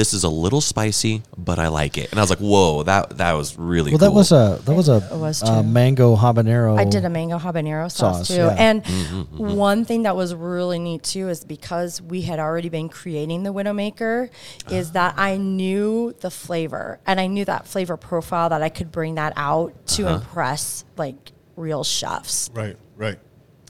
This 0.00 0.14
is 0.14 0.24
a 0.24 0.30
little 0.30 0.62
spicy, 0.62 1.22
but 1.36 1.58
I 1.58 1.68
like 1.68 1.98
it, 1.98 2.10
and 2.10 2.18
I 2.18 2.22
was 2.22 2.30
like, 2.30 2.38
"Whoa, 2.38 2.84
that 2.84 3.18
that 3.18 3.32
was 3.34 3.58
really 3.58 3.90
well, 3.92 3.98
cool." 3.98 4.08
that 4.08 4.14
was 4.14 4.32
a 4.32 4.58
that 4.64 4.74
was 4.74 4.88
a 4.88 5.00
was 5.12 5.42
uh, 5.42 5.62
mango 5.62 6.16
habanero. 6.16 6.78
I 6.78 6.86
did 6.86 7.04
a 7.04 7.10
mango 7.10 7.36
habanero 7.38 7.90
sauce, 7.92 8.18
Sauce, 8.26 8.28
too. 8.28 8.34
yeah. 8.48 8.56
And 8.66 8.82
Mm-hmm, 8.82 9.54
one 9.56 9.84
thing 9.84 10.04
that 10.04 10.16
was 10.16 10.34
really 10.34 10.78
neat 10.78 11.02
too 11.02 11.28
is 11.28 11.44
because 11.44 12.00
we 12.00 12.22
had 12.22 12.38
already 12.38 12.70
been 12.70 12.88
creating 12.88 13.42
the 13.42 13.52
Widowmaker, 13.52 14.30
is 14.70 14.92
that 14.92 15.12
I 15.18 15.36
knew 15.36 16.14
the 16.20 16.30
flavor 16.30 16.98
and 17.06 17.20
I 17.20 17.26
knew 17.26 17.44
that 17.44 17.66
flavor 17.66 17.98
profile 17.98 18.48
that 18.48 18.62
I 18.62 18.70
could 18.70 18.90
bring 18.90 19.16
that 19.16 19.34
out 19.36 19.74
to 19.96 20.06
Uh-huh. 20.06 20.14
impress 20.14 20.84
like 20.96 21.32
real 21.56 21.84
chefs. 21.84 22.48
Right, 22.54 22.76
right. 22.96 23.18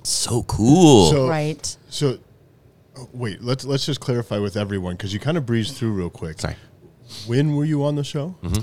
so 0.04 0.44
cool. 0.44 1.10
So, 1.10 1.28
Right. 1.28 1.76
So, 1.88 2.18
wait. 3.12 3.42
Let's 3.42 3.64
let's 3.64 3.86
just 3.86 4.00
clarify 4.00 4.38
with 4.38 4.56
everyone 4.56 4.94
because 4.94 5.12
you 5.12 5.20
kind 5.20 5.36
of 5.36 5.46
breezed 5.46 5.76
through 5.76 5.92
real 5.92 6.10
quick. 6.10 6.40
Sorry. 6.40 6.56
When 7.26 7.56
were 7.56 7.64
you 7.64 7.84
on 7.84 7.96
the 7.96 8.04
show? 8.04 8.36
Mm-hmm. 8.42 8.62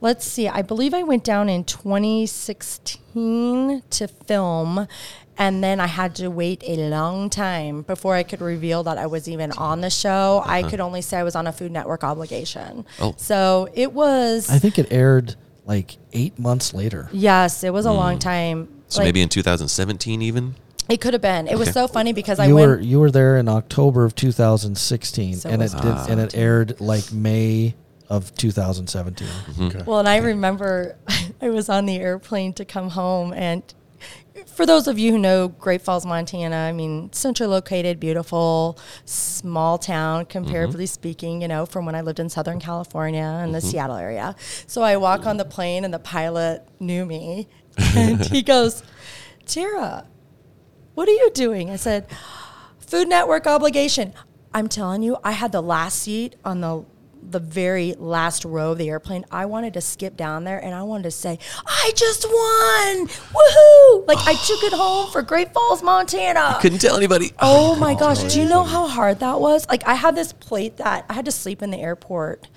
Let's 0.00 0.26
see. 0.26 0.48
I 0.48 0.62
believe 0.62 0.94
I 0.94 1.02
went 1.02 1.24
down 1.24 1.48
in 1.48 1.64
2016 1.64 3.82
to 3.90 4.08
film, 4.08 4.86
and 5.38 5.64
then 5.64 5.80
I 5.80 5.86
had 5.86 6.14
to 6.16 6.28
wait 6.28 6.62
a 6.66 6.90
long 6.90 7.30
time 7.30 7.80
before 7.82 8.14
I 8.14 8.22
could 8.22 8.42
reveal 8.42 8.82
that 8.84 8.98
I 8.98 9.06
was 9.06 9.26
even 9.28 9.52
on 9.52 9.80
the 9.80 9.88
show. 9.88 10.42
I 10.44 10.60
uh-huh. 10.60 10.70
could 10.70 10.80
only 10.80 11.00
say 11.00 11.16
I 11.18 11.22
was 11.22 11.34
on 11.34 11.46
a 11.46 11.52
Food 11.52 11.72
Network 11.72 12.04
obligation. 12.04 12.84
Oh. 13.00 13.14
So 13.16 13.70
it 13.72 13.90
was, 13.92 14.50
I 14.50 14.58
think 14.58 14.78
it 14.78 14.92
aired 14.92 15.34
like 15.64 15.96
eight 16.12 16.38
months 16.38 16.74
later. 16.74 17.08
yes, 17.12 17.64
it 17.64 17.72
was 17.72 17.86
a 17.86 17.92
long 17.92 18.16
mm. 18.16 18.20
time. 18.20 18.68
so 18.88 19.00
Like, 19.00 19.06
maybe 19.08 19.22
in 19.22 19.30
2017, 19.30 20.20
even. 20.22 20.56
It 20.88 21.00
could 21.00 21.14
have 21.14 21.22
been. 21.22 21.48
It 21.48 21.58
was 21.58 21.70
so 21.70 21.88
funny 21.88 22.12
because 22.12 22.38
I 22.38 22.46
you 22.46 22.54
went. 22.54 22.68
were 22.68 22.80
you 22.80 23.00
were 23.00 23.10
there 23.10 23.36
in 23.36 23.48
October 23.48 24.04
of 24.04 24.14
2016, 24.14 25.36
So 25.36 25.48
and 25.48 25.62
was 25.62 25.74
it 25.74 25.82
did, 25.82 25.96
and 26.10 26.20
it 26.20 26.34
ah. 26.34 26.38
aired 26.38 26.80
like 26.80 27.12
May 27.12 27.74
of 28.08 28.34
2017. 28.36 29.26
Mm-hmm. 29.26 29.62
Okay. 29.64 29.82
Well, 29.84 29.98
and 29.98 30.08
I 30.08 30.18
remember 30.18 30.96
I 31.42 31.50
was 31.50 31.68
on 31.68 31.86
the 31.86 31.96
airplane 31.96 32.52
to 32.54 32.64
come 32.64 32.90
home, 32.90 33.32
and 33.32 33.62
for 34.46 34.66
those 34.66 34.86
of 34.86 34.98
you 34.98 35.12
who 35.12 35.18
know 35.18 35.48
Great 35.48 35.82
Falls, 35.82 36.06
Montana, 36.06 36.56
I 36.56 36.72
mean, 36.72 37.12
centrally 37.12 37.50
located, 37.50 37.98
beautiful, 37.98 38.78
small 39.04 39.78
town, 39.78 40.22
mm-hmm. 40.22 40.30
comparatively 40.30 40.86
speaking, 40.86 41.42
you 41.42 41.48
know, 41.48 41.66
from 41.66 41.86
when 41.86 41.94
I 41.94 42.02
lived 42.02 42.20
in 42.20 42.28
Southern 42.28 42.60
California 42.60 43.22
and 43.22 43.54
the 43.54 43.58
mm-hmm. 43.58 43.68
Seattle 43.68 43.96
area. 43.96 44.36
So 44.66 44.82
I 44.82 44.96
walk 44.98 45.26
on 45.26 45.36
the 45.36 45.44
plane, 45.44 45.84
and 45.84 45.92
the 45.92 45.98
pilot 45.98 46.66
knew 46.78 47.06
me, 47.06 47.48
and 47.96 48.24
he 48.24 48.42
goes, 48.42 48.82
Tara, 49.46 50.06
what 50.96 51.08
are 51.08 51.12
you 51.12 51.30
doing? 51.30 51.70
I 51.70 51.76
said, 51.76 52.06
Food 52.78 53.08
Network 53.08 53.46
obligation. 53.46 54.14
I'm 54.54 54.66
telling 54.66 55.02
you, 55.02 55.18
I 55.22 55.32
had 55.32 55.52
the 55.52 55.60
last 55.60 56.00
seat 56.00 56.36
on 56.42 56.62
the 56.62 56.86
the 57.30 57.40
very 57.40 57.94
last 57.98 58.44
row 58.44 58.72
of 58.72 58.78
the 58.78 58.88
airplane. 58.88 59.24
I 59.30 59.46
wanted 59.46 59.74
to 59.74 59.80
skip 59.80 60.16
down 60.16 60.44
there 60.44 60.62
and 60.62 60.74
I 60.74 60.82
wanted 60.82 61.04
to 61.04 61.10
say, 61.10 61.38
I 61.66 61.92
just 61.96 62.24
won! 62.24 63.08
Woohoo! 63.08 64.08
Like 64.08 64.18
I 64.26 64.34
took 64.34 64.62
it 64.62 64.72
home 64.72 65.10
for 65.10 65.22
Great 65.22 65.52
Falls, 65.52 65.82
Montana. 65.82 66.58
Couldn't 66.60 66.78
tell 66.78 66.96
anybody. 66.96 67.32
Oh 67.40 67.76
my 67.76 67.94
gosh, 67.94 68.22
do 68.32 68.40
you 68.40 68.48
know 68.48 68.62
how 68.64 68.86
hard 68.86 69.20
that 69.20 69.40
was? 69.40 69.66
Like 69.68 69.86
I 69.86 69.94
had 69.94 70.14
this 70.14 70.32
plate 70.32 70.76
that 70.78 71.04
I 71.08 71.12
had 71.14 71.24
to 71.24 71.32
sleep 71.32 71.62
in 71.62 71.70
the 71.70 71.78
airport 71.78 72.48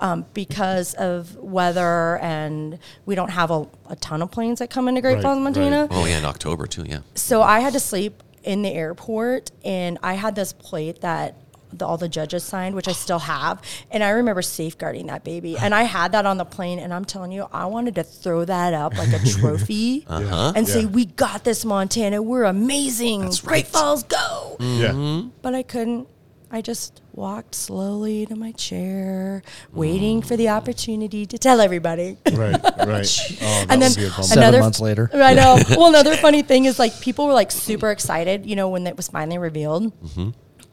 um, 0.00 0.26
because 0.34 0.94
of 0.94 1.34
weather 1.36 2.18
and 2.18 2.78
we 3.06 3.14
don't 3.14 3.30
have 3.30 3.50
a, 3.50 3.66
a 3.88 3.96
ton 3.96 4.22
of 4.22 4.30
planes 4.30 4.58
that 4.60 4.70
come 4.70 4.88
into 4.88 5.00
Great 5.00 5.14
Right, 5.14 5.22
Falls, 5.22 5.38
Montana 5.38 5.82
right. 5.82 5.88
Oh 5.90 6.04
yeah, 6.04 6.18
in 6.18 6.24
October 6.24 6.66
too. 6.66 6.84
Yeah. 6.86 7.00
so 7.14 7.42
I 7.42 7.60
had 7.60 7.72
to 7.72 7.80
sleep 7.80 8.22
in 8.44 8.62
the 8.62 8.70
airport, 8.70 9.50
and 9.64 9.98
I 10.02 10.14
had 10.14 10.34
this 10.34 10.52
plate 10.52 11.00
that 11.02 11.34
the, 11.72 11.86
all 11.86 11.96
the 11.96 12.08
judges 12.08 12.44
signed, 12.44 12.74
which 12.74 12.88
I 12.88 12.92
still 12.92 13.18
have, 13.18 13.60
and 13.90 14.02
I 14.02 14.10
remember 14.10 14.42
safeguarding 14.42 15.06
that 15.08 15.24
baby. 15.24 15.56
And 15.58 15.74
I 15.74 15.82
had 15.82 16.12
that 16.12 16.26
on 16.26 16.36
the 16.38 16.44
plane, 16.44 16.78
and 16.78 16.92
I'm 16.92 17.04
telling 17.04 17.32
you, 17.32 17.46
I 17.52 17.66
wanted 17.66 17.94
to 17.96 18.02
throw 18.04 18.44
that 18.44 18.74
up 18.74 18.96
like 18.96 19.12
a 19.12 19.18
trophy 19.40 20.04
Uh-huh. 20.06 20.52
and 20.54 20.66
say, 20.68 20.86
"We 20.86 21.04
got 21.06 21.44
this, 21.44 21.64
Montana. 21.64 22.22
We're 22.22 22.44
amazing. 22.44 23.22
That's 23.22 23.40
Great 23.40 23.64
right. 23.64 23.66
Falls, 23.66 24.02
go!" 24.04 24.56
Mm-hmm. 24.58 24.80
Yeah. 25.26 25.30
But 25.42 25.54
I 25.54 25.62
couldn't. 25.62 26.08
I 26.50 26.62
just 26.62 27.02
walked 27.12 27.54
slowly 27.54 28.24
to 28.24 28.34
my 28.34 28.52
chair, 28.52 29.42
waiting 29.72 30.22
for 30.22 30.34
the 30.34 30.46
mm. 30.46 30.56
opportunity 30.56 31.26
to 31.26 31.36
tell 31.36 31.60
everybody. 31.60 32.16
Right. 32.32 32.58
Right. 32.86 33.08
Oh, 33.40 33.64
that 33.66 33.66
and 33.70 33.82
then 33.82 33.90
would 33.90 33.96
be 33.96 34.06
a 34.06 34.10
bummer. 34.10 34.22
Seven 34.22 34.42
another 34.42 34.60
months 34.60 34.80
later. 34.80 35.10
I 35.14 35.34
know. 35.34 35.58
Well, 35.70 35.88
another 35.88 36.16
funny 36.16 36.40
thing 36.42 36.64
is 36.64 36.78
like 36.78 36.98
people 37.00 37.26
were 37.26 37.34
like 37.34 37.50
super 37.50 37.90
excited, 37.90 38.46
you 38.46 38.56
know, 38.56 38.70
when 38.70 38.86
it 38.86 38.96
was 38.96 39.08
finally 39.08 39.36
revealed, 39.38 39.92
mm-hmm. 40.02 40.30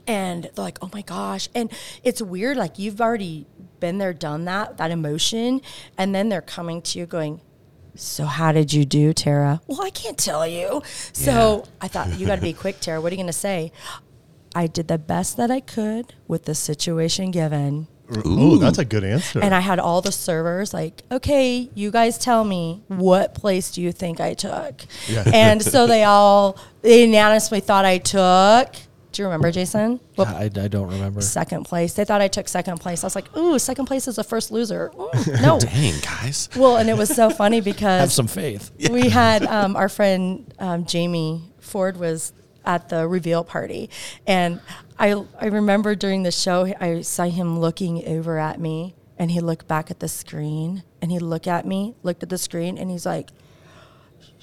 And 0.07 0.43
they're 0.55 0.65
like, 0.65 0.77
"Oh 0.81 0.89
my 0.93 1.01
gosh!" 1.01 1.49
And 1.55 1.71
it's 2.03 2.21
weird, 2.21 2.57
like 2.57 2.77
you've 2.79 3.01
already 3.01 3.47
been 3.79 3.97
there, 3.97 4.13
done 4.13 4.45
that, 4.45 4.77
that 4.77 4.91
emotion, 4.91 5.61
and 5.97 6.13
then 6.15 6.29
they're 6.29 6.41
coming 6.41 6.81
to 6.81 6.99
you 6.99 7.05
going, 7.05 7.41
So 7.95 8.25
how 8.25 8.51
did 8.51 8.73
you 8.73 8.83
do, 8.85 9.13
Tara? 9.13 9.61
Well, 9.67 9.81
I 9.81 9.89
can't 9.89 10.17
tell 10.17 10.45
you. 10.47 10.81
So 11.13 11.65
I 11.79 11.87
thought 11.87 12.19
you 12.19 12.25
got 12.27 12.35
to 12.37 12.41
be 12.41 12.53
quick, 12.63 12.79
Tara. 12.79 12.99
What 12.99 13.11
are 13.11 13.15
you 13.15 13.17
going 13.17 13.27
to 13.27 13.33
say? 13.33 13.71
I 14.55 14.67
did 14.67 14.87
the 14.87 14.97
best 14.97 15.37
that 15.37 15.51
I 15.51 15.59
could 15.59 16.13
with 16.27 16.45
the 16.45 16.55
situation 16.55 17.31
given. 17.31 17.87
Oh, 18.23 18.57
that's 18.57 18.77
a 18.77 18.85
good 18.85 19.03
answer. 19.03 19.39
And 19.41 19.53
I 19.53 19.59
had 19.59 19.79
all 19.79 20.01
the 20.01 20.11
servers 20.11 20.73
like, 20.73 21.03
okay, 21.11 21.69
you 21.73 21.89
guys 21.91 22.17
tell 22.17 22.43
me 22.43 22.83
what 22.87 23.33
place 23.33 23.71
do 23.71 23.81
you 23.81 23.91
think 23.91 24.19
I 24.19 24.33
took? 24.33 24.81
Yeah. 25.07 25.23
And 25.33 25.61
so 25.61 25.87
they 25.87 26.03
all 26.13 26.57
they 26.81 27.01
unanimously 27.05 27.61
thought 27.61 27.83
I 27.85 27.97
took. 27.97 28.75
Do 29.15 29.21
you 29.21 29.27
remember, 29.27 29.49
Jason? 29.49 30.01
What 30.15 30.27
I, 30.27 30.43
I 30.43 30.67
don't 30.67 30.89
remember. 30.89 31.21
second 31.21 31.63
place? 31.63 31.93
They 31.93 32.03
thought 32.03 32.19
I 32.19 32.27
took 32.27 32.49
second 32.49 32.81
place. 32.81 33.01
I 33.01 33.07
was 33.07 33.15
like, 33.15 33.33
ooh, 33.37 33.57
second 33.57 33.85
place 33.85 34.09
is 34.09 34.17
the 34.17 34.25
first 34.25 34.51
loser. 34.51 34.91
Ooh, 34.93 35.09
no. 35.41 35.57
Dang, 35.57 35.93
guys. 36.01 36.49
well, 36.53 36.75
and 36.75 36.89
it 36.89 36.97
was 36.97 37.07
so 37.07 37.29
funny 37.29 37.61
because. 37.71 38.01
Have 38.01 38.11
some 38.11 38.27
faith. 38.27 38.71
we 38.91 39.07
had 39.07 39.45
um, 39.45 39.77
our 39.77 39.87
friend 39.87 40.53
um, 40.59 40.83
Jamie 40.85 41.43
Ford 41.61 41.95
was 41.95 42.33
at 42.65 42.89
the 42.89 43.07
reveal 43.07 43.45
party, 43.45 43.89
and 44.27 44.59
I 44.99 45.23
I 45.39 45.45
remember 45.45 45.95
during 45.95 46.23
the 46.23 46.31
show 46.31 46.73
I 46.81 46.99
saw 46.99 47.23
him 47.23 47.57
looking 47.61 48.05
over 48.05 48.37
at 48.37 48.59
me, 48.59 48.95
and 49.17 49.31
he 49.31 49.39
looked 49.39 49.65
back 49.65 49.89
at 49.89 50.01
the 50.01 50.09
screen, 50.09 50.83
and 51.01 51.09
he 51.09 51.19
looked 51.19 51.47
at 51.47 51.65
me, 51.65 51.95
looked 52.03 52.21
at 52.21 52.27
the 52.27 52.37
screen, 52.37 52.77
and 52.77 52.91
he's 52.91 53.05
like. 53.05 53.29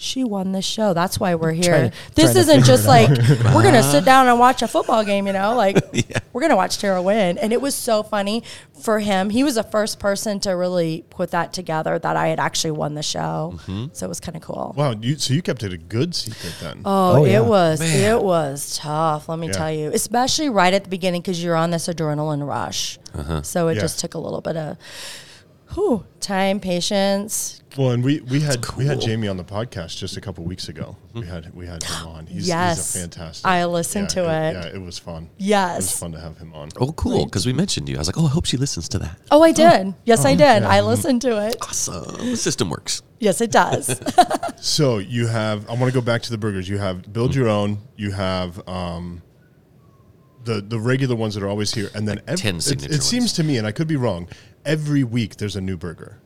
She 0.03 0.25
won 0.25 0.51
the 0.51 0.63
show. 0.63 0.95
That's 0.95 1.21
why 1.21 1.37
we're 1.37 1.53
here. 1.53 1.73
Trying- 1.79 1.93
this 2.17 2.33
trying 2.33 2.37
isn't 2.43 2.65
just 2.65 2.85
it 2.85 2.89
like 2.89 3.09
we're 3.55 3.63
gonna 3.63 3.83
sit 3.95 4.05
down 4.05 4.27
and 4.27 4.37
watch 4.39 4.61
a 4.61 4.67
football 4.67 5.05
game. 5.05 5.29
You 5.29 5.33
know, 5.33 5.55
like 5.55 5.77
we're 6.33 6.41
gonna 6.41 6.57
watch 6.57 6.79
Tara 6.79 7.01
win. 7.01 7.39
And 7.39 7.53
it 7.53 7.61
was 7.61 7.75
so 7.77 8.03
funny 8.03 8.43
for 8.83 8.99
him. 8.99 9.31
He 9.31 9.45
was 9.45 9.55
the 9.55 9.63
first 9.63 10.01
person 10.01 10.41
to 10.41 10.51
really 10.51 11.05
put 11.11 11.31
that 11.31 11.53
together 11.53 12.01
that 12.01 12.17
I 12.17 12.27
had 12.29 12.41
actually 12.41 12.73
won 12.73 12.95
the 12.95 13.03
show. 13.05 13.55
Mm-hmm. 13.59 13.87
So 13.93 14.07
it 14.07 14.09
was 14.09 14.19
kind 14.19 14.35
of 14.37 14.43
cool. 14.43 14.75
wow, 14.77 14.91
you, 15.01 15.17
so 15.17 15.35
you 15.35 15.41
kept 15.43 15.63
it 15.63 15.73
a 15.73 15.79
good 15.79 16.15
secret 16.17 16.55
then. 16.61 16.83
Oh, 16.85 17.23
Oh, 17.23 17.25
yeah. 17.25 17.39
it 17.39 17.45
was 17.45 17.79
Man. 17.79 18.17
it 18.17 18.23
was 18.23 18.77
tough. 18.77 19.29
Let 19.29 19.39
me 19.39 19.47
Yeah. 19.47 19.53
tell 19.53 19.71
you, 19.73 19.91
especially 19.95 20.49
right 20.51 20.75
at 20.75 20.83
the 20.83 20.91
beginning 20.91 21.21
because 21.23 21.43
you're 21.45 21.55
on 21.55 21.71
this 21.71 21.87
adrenaline 21.87 22.45
rush. 22.45 22.99
Uh-huh. 23.15 23.43
So 23.43 23.69
it 23.69 23.77
Yeah. 23.77 23.83
just 23.83 24.01
took 24.01 24.15
a 24.15 24.19
little 24.19 24.41
bit 24.41 24.57
of 24.57 24.77
whew, 25.75 26.05
time, 26.21 26.61
patience. 26.61 27.62
Well, 27.77 27.93
and 27.93 28.05
we, 28.05 28.21
we 28.21 28.41
had 28.41 28.65
we 28.77 28.85
had. 28.87 29.01
Jamie 29.01 29.29
on 29.29 29.37
the 29.39 29.45
podcast 29.45 29.97
just 29.97 30.17
a 30.17 30.21
couple 30.21 30.45
weeks 30.45 30.69
ago. 30.69 30.97
We 31.15 31.27
had 31.27 31.55
we 31.55 31.67
had 31.67 31.83
him 31.83 32.07
on. 32.07 32.27
He's, 32.27 32.47
Yes. 32.47 32.93
he's 32.93 32.97
a 32.97 32.99
fantastic. 33.01 33.47
I 33.47 33.65
listened 33.65 34.09
yeah, 34.15 34.23
to 34.23 34.31
it. 34.31 34.53
Yeah, 34.53 34.67
it 34.77 34.83
was 34.83 34.99
fun. 34.99 35.31
Yes, 35.39 35.73
It 35.73 35.77
was 35.77 35.87
Yes. 35.87 36.01
fun 36.01 36.13
to 36.13 36.21
have 36.21 36.37
him 36.39 36.53
on. 36.55 36.69
Oh, 36.79 36.93
cool. 36.93 37.25
Because 37.25 37.47
we 37.47 37.53
mentioned 37.53 37.89
you. 37.89 37.97
I 37.97 37.99
was 37.99 38.09
like, 38.09 38.19
oh, 38.19 38.27
I 38.27 38.29
hope 38.29 38.45
she 38.45 38.57
listens 38.59 38.89
to 38.91 38.99
that. 38.99 39.19
Oh, 39.31 39.43
I 39.43 39.53
did. 39.53 39.95
Yes, 40.05 40.25
I 40.25 40.33
did. 40.33 40.63
yeah. 40.63 40.69
I 40.69 40.81
listened 40.83 41.23
to 41.23 41.47
it. 41.47 41.57
Awesome. 41.63 42.31
The 42.31 42.37
system 42.37 42.69
works. 42.69 43.03
Yes, 43.21 43.41
it 43.41 43.51
does. 43.51 44.01
So 44.61 44.99
you 44.99 45.27
have. 45.27 45.69
I 45.69 45.73
want 45.75 45.93
to 45.93 45.93
go 45.93 46.01
back 46.05 46.23
to 46.23 46.31
the 46.31 46.39
burgers. 46.39 46.69
You 46.69 46.79
have 46.79 47.13
build 47.13 47.35
your 47.35 47.49
own. 47.49 47.79
You 47.97 48.13
have 48.13 48.67
um, 48.69 49.23
the 50.45 50.61
the 50.61 50.79
regular 50.79 51.17
ones 51.17 51.35
that 51.35 51.43
are 51.43 51.49
always 51.49 51.75
here, 51.75 51.91
and 51.97 52.07
then 52.07 52.21
every, 52.29 52.37
10 52.37 52.57
it, 52.57 52.61
signature 52.63 52.95
it 52.95 53.03
seems 53.03 53.23
ones. 53.25 53.33
to 53.35 53.43
me, 53.45 53.57
and 53.59 53.67
I 53.67 53.73
could 53.73 53.89
be 53.89 53.97
wrong. 53.97 54.29
Every 54.65 55.03
week 55.03 55.37
there's 55.39 55.57
a 55.57 55.61
new 55.61 55.77
burger. 55.77 56.21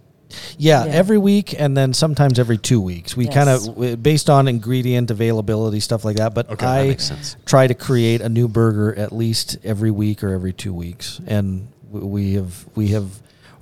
Yeah, 0.58 0.84
Yeah. 0.84 0.92
every 0.92 1.18
week 1.18 1.54
and 1.58 1.76
then 1.76 1.92
sometimes 1.94 2.38
every 2.38 2.58
two 2.58 2.80
weeks. 2.80 3.16
We 3.16 3.26
Yes. 3.26 3.34
kind 3.34 3.48
of 3.48 4.02
based 4.02 4.28
on 4.28 4.48
ingredient 4.48 5.10
availability 5.10 5.80
stuff 5.80 6.04
like 6.04 6.16
that. 6.16 6.34
But 6.34 6.50
Okay, 6.50 6.66
I 6.66 6.88
makes 6.88 7.04
sense. 7.04 7.36
try 7.46 7.66
to 7.66 7.74
create 7.74 8.20
a 8.20 8.28
new 8.28 8.48
burger 8.48 8.94
at 8.98 9.12
least 9.12 9.56
every 9.64 9.90
week 9.90 10.24
or 10.24 10.32
every 10.34 10.52
two 10.52 10.72
weeks, 10.74 11.20
and 11.26 11.68
we 11.90 12.34
have 12.34 12.66
we 12.74 12.88
have 12.88 13.06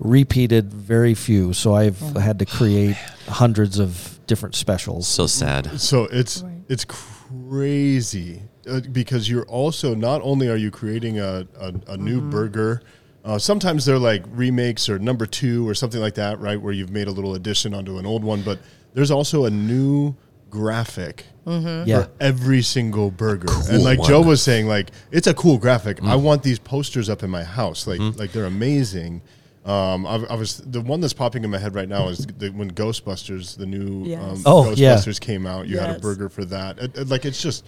repeated 0.00 0.72
very 0.72 1.14
few. 1.14 1.52
So 1.52 1.74
I've 1.74 2.00
had 2.16 2.38
to 2.40 2.46
create 2.46 2.96
hundreds 3.28 3.78
of 3.78 4.18
different 4.26 4.54
specials. 4.54 5.06
So 5.06 5.26
sad. 5.26 5.80
So 5.80 6.04
it's 6.10 6.42
Right. 6.42 6.52
it's 6.68 6.84
crazy 6.84 8.42
uh, 8.68 8.80
because 8.92 9.28
you're 9.28 9.44
also 9.46 9.94
not 9.94 10.20
only 10.22 10.48
are 10.48 10.56
you 10.56 10.70
creating 10.70 11.18
a 11.20 11.46
a, 11.60 11.72
a 11.88 11.96
new 11.96 12.20
Mm-hmm. 12.20 12.30
burger. 12.30 12.82
Uh, 13.24 13.38
sometimes 13.38 13.84
they're 13.86 13.98
like 13.98 14.22
remakes 14.32 14.88
or 14.88 14.98
number 14.98 15.24
two 15.26 15.66
or 15.68 15.74
something 15.74 16.00
like 16.00 16.14
that, 16.14 16.38
right? 16.40 16.60
Where 16.60 16.72
you've 16.74 16.90
made 16.90 17.08
a 17.08 17.10
little 17.10 17.34
addition 17.34 17.72
onto 17.72 17.96
an 17.98 18.04
old 18.04 18.22
one, 18.22 18.42
but 18.42 18.58
there's 18.92 19.10
also 19.10 19.44
a 19.46 19.50
new 19.50 20.14
graphic 20.50 21.26
Mm-hmm. 21.46 21.86
yeah. 21.86 22.04
for 22.04 22.10
every 22.20 22.62
single 22.62 23.10
burger. 23.10 23.48
cool 23.48 23.66
and 23.68 23.84
like 23.84 23.98
one. 23.98 24.08
Joe 24.08 24.22
was 24.22 24.42
saying, 24.42 24.66
like 24.66 24.90
it's 25.10 25.26
a 25.26 25.34
cool 25.34 25.58
graphic. 25.58 25.98
Mm. 25.98 26.08
I 26.08 26.16
want 26.16 26.42
these 26.42 26.58
posters 26.58 27.10
up 27.10 27.22
in 27.22 27.28
my 27.28 27.44
house. 27.44 27.86
Like 27.86 28.00
Mm-hmm. 28.00 28.18
like 28.18 28.32
they're 28.32 28.46
amazing. 28.46 29.20
Um, 29.66 30.06
I, 30.06 30.14
I 30.30 30.34
was 30.36 30.58
the 30.58 30.80
one 30.80 31.00
that's 31.00 31.12
popping 31.12 31.44
in 31.44 31.50
my 31.50 31.58
head 31.58 31.74
right 31.74 31.88
now 31.88 32.08
is 32.08 32.26
the, 32.26 32.48
when 32.50 32.70
Ghostbusters, 32.70 33.56
the 33.58 33.66
new 33.66 34.04
Yes. 34.06 34.22
um, 34.22 34.42
Oh, 34.46 34.72
yeah. 34.72 34.94
Ghostbusters 34.96 35.20
came 35.20 35.44
out. 35.46 35.66
You 35.68 35.78
had 35.78 35.96
a 35.96 35.98
burger 36.00 36.28
for 36.30 36.44
that. 36.46 36.78
It- 36.78 36.96
it- 36.96 37.08
like 37.08 37.24
it's 37.26 37.42
just 37.42 37.64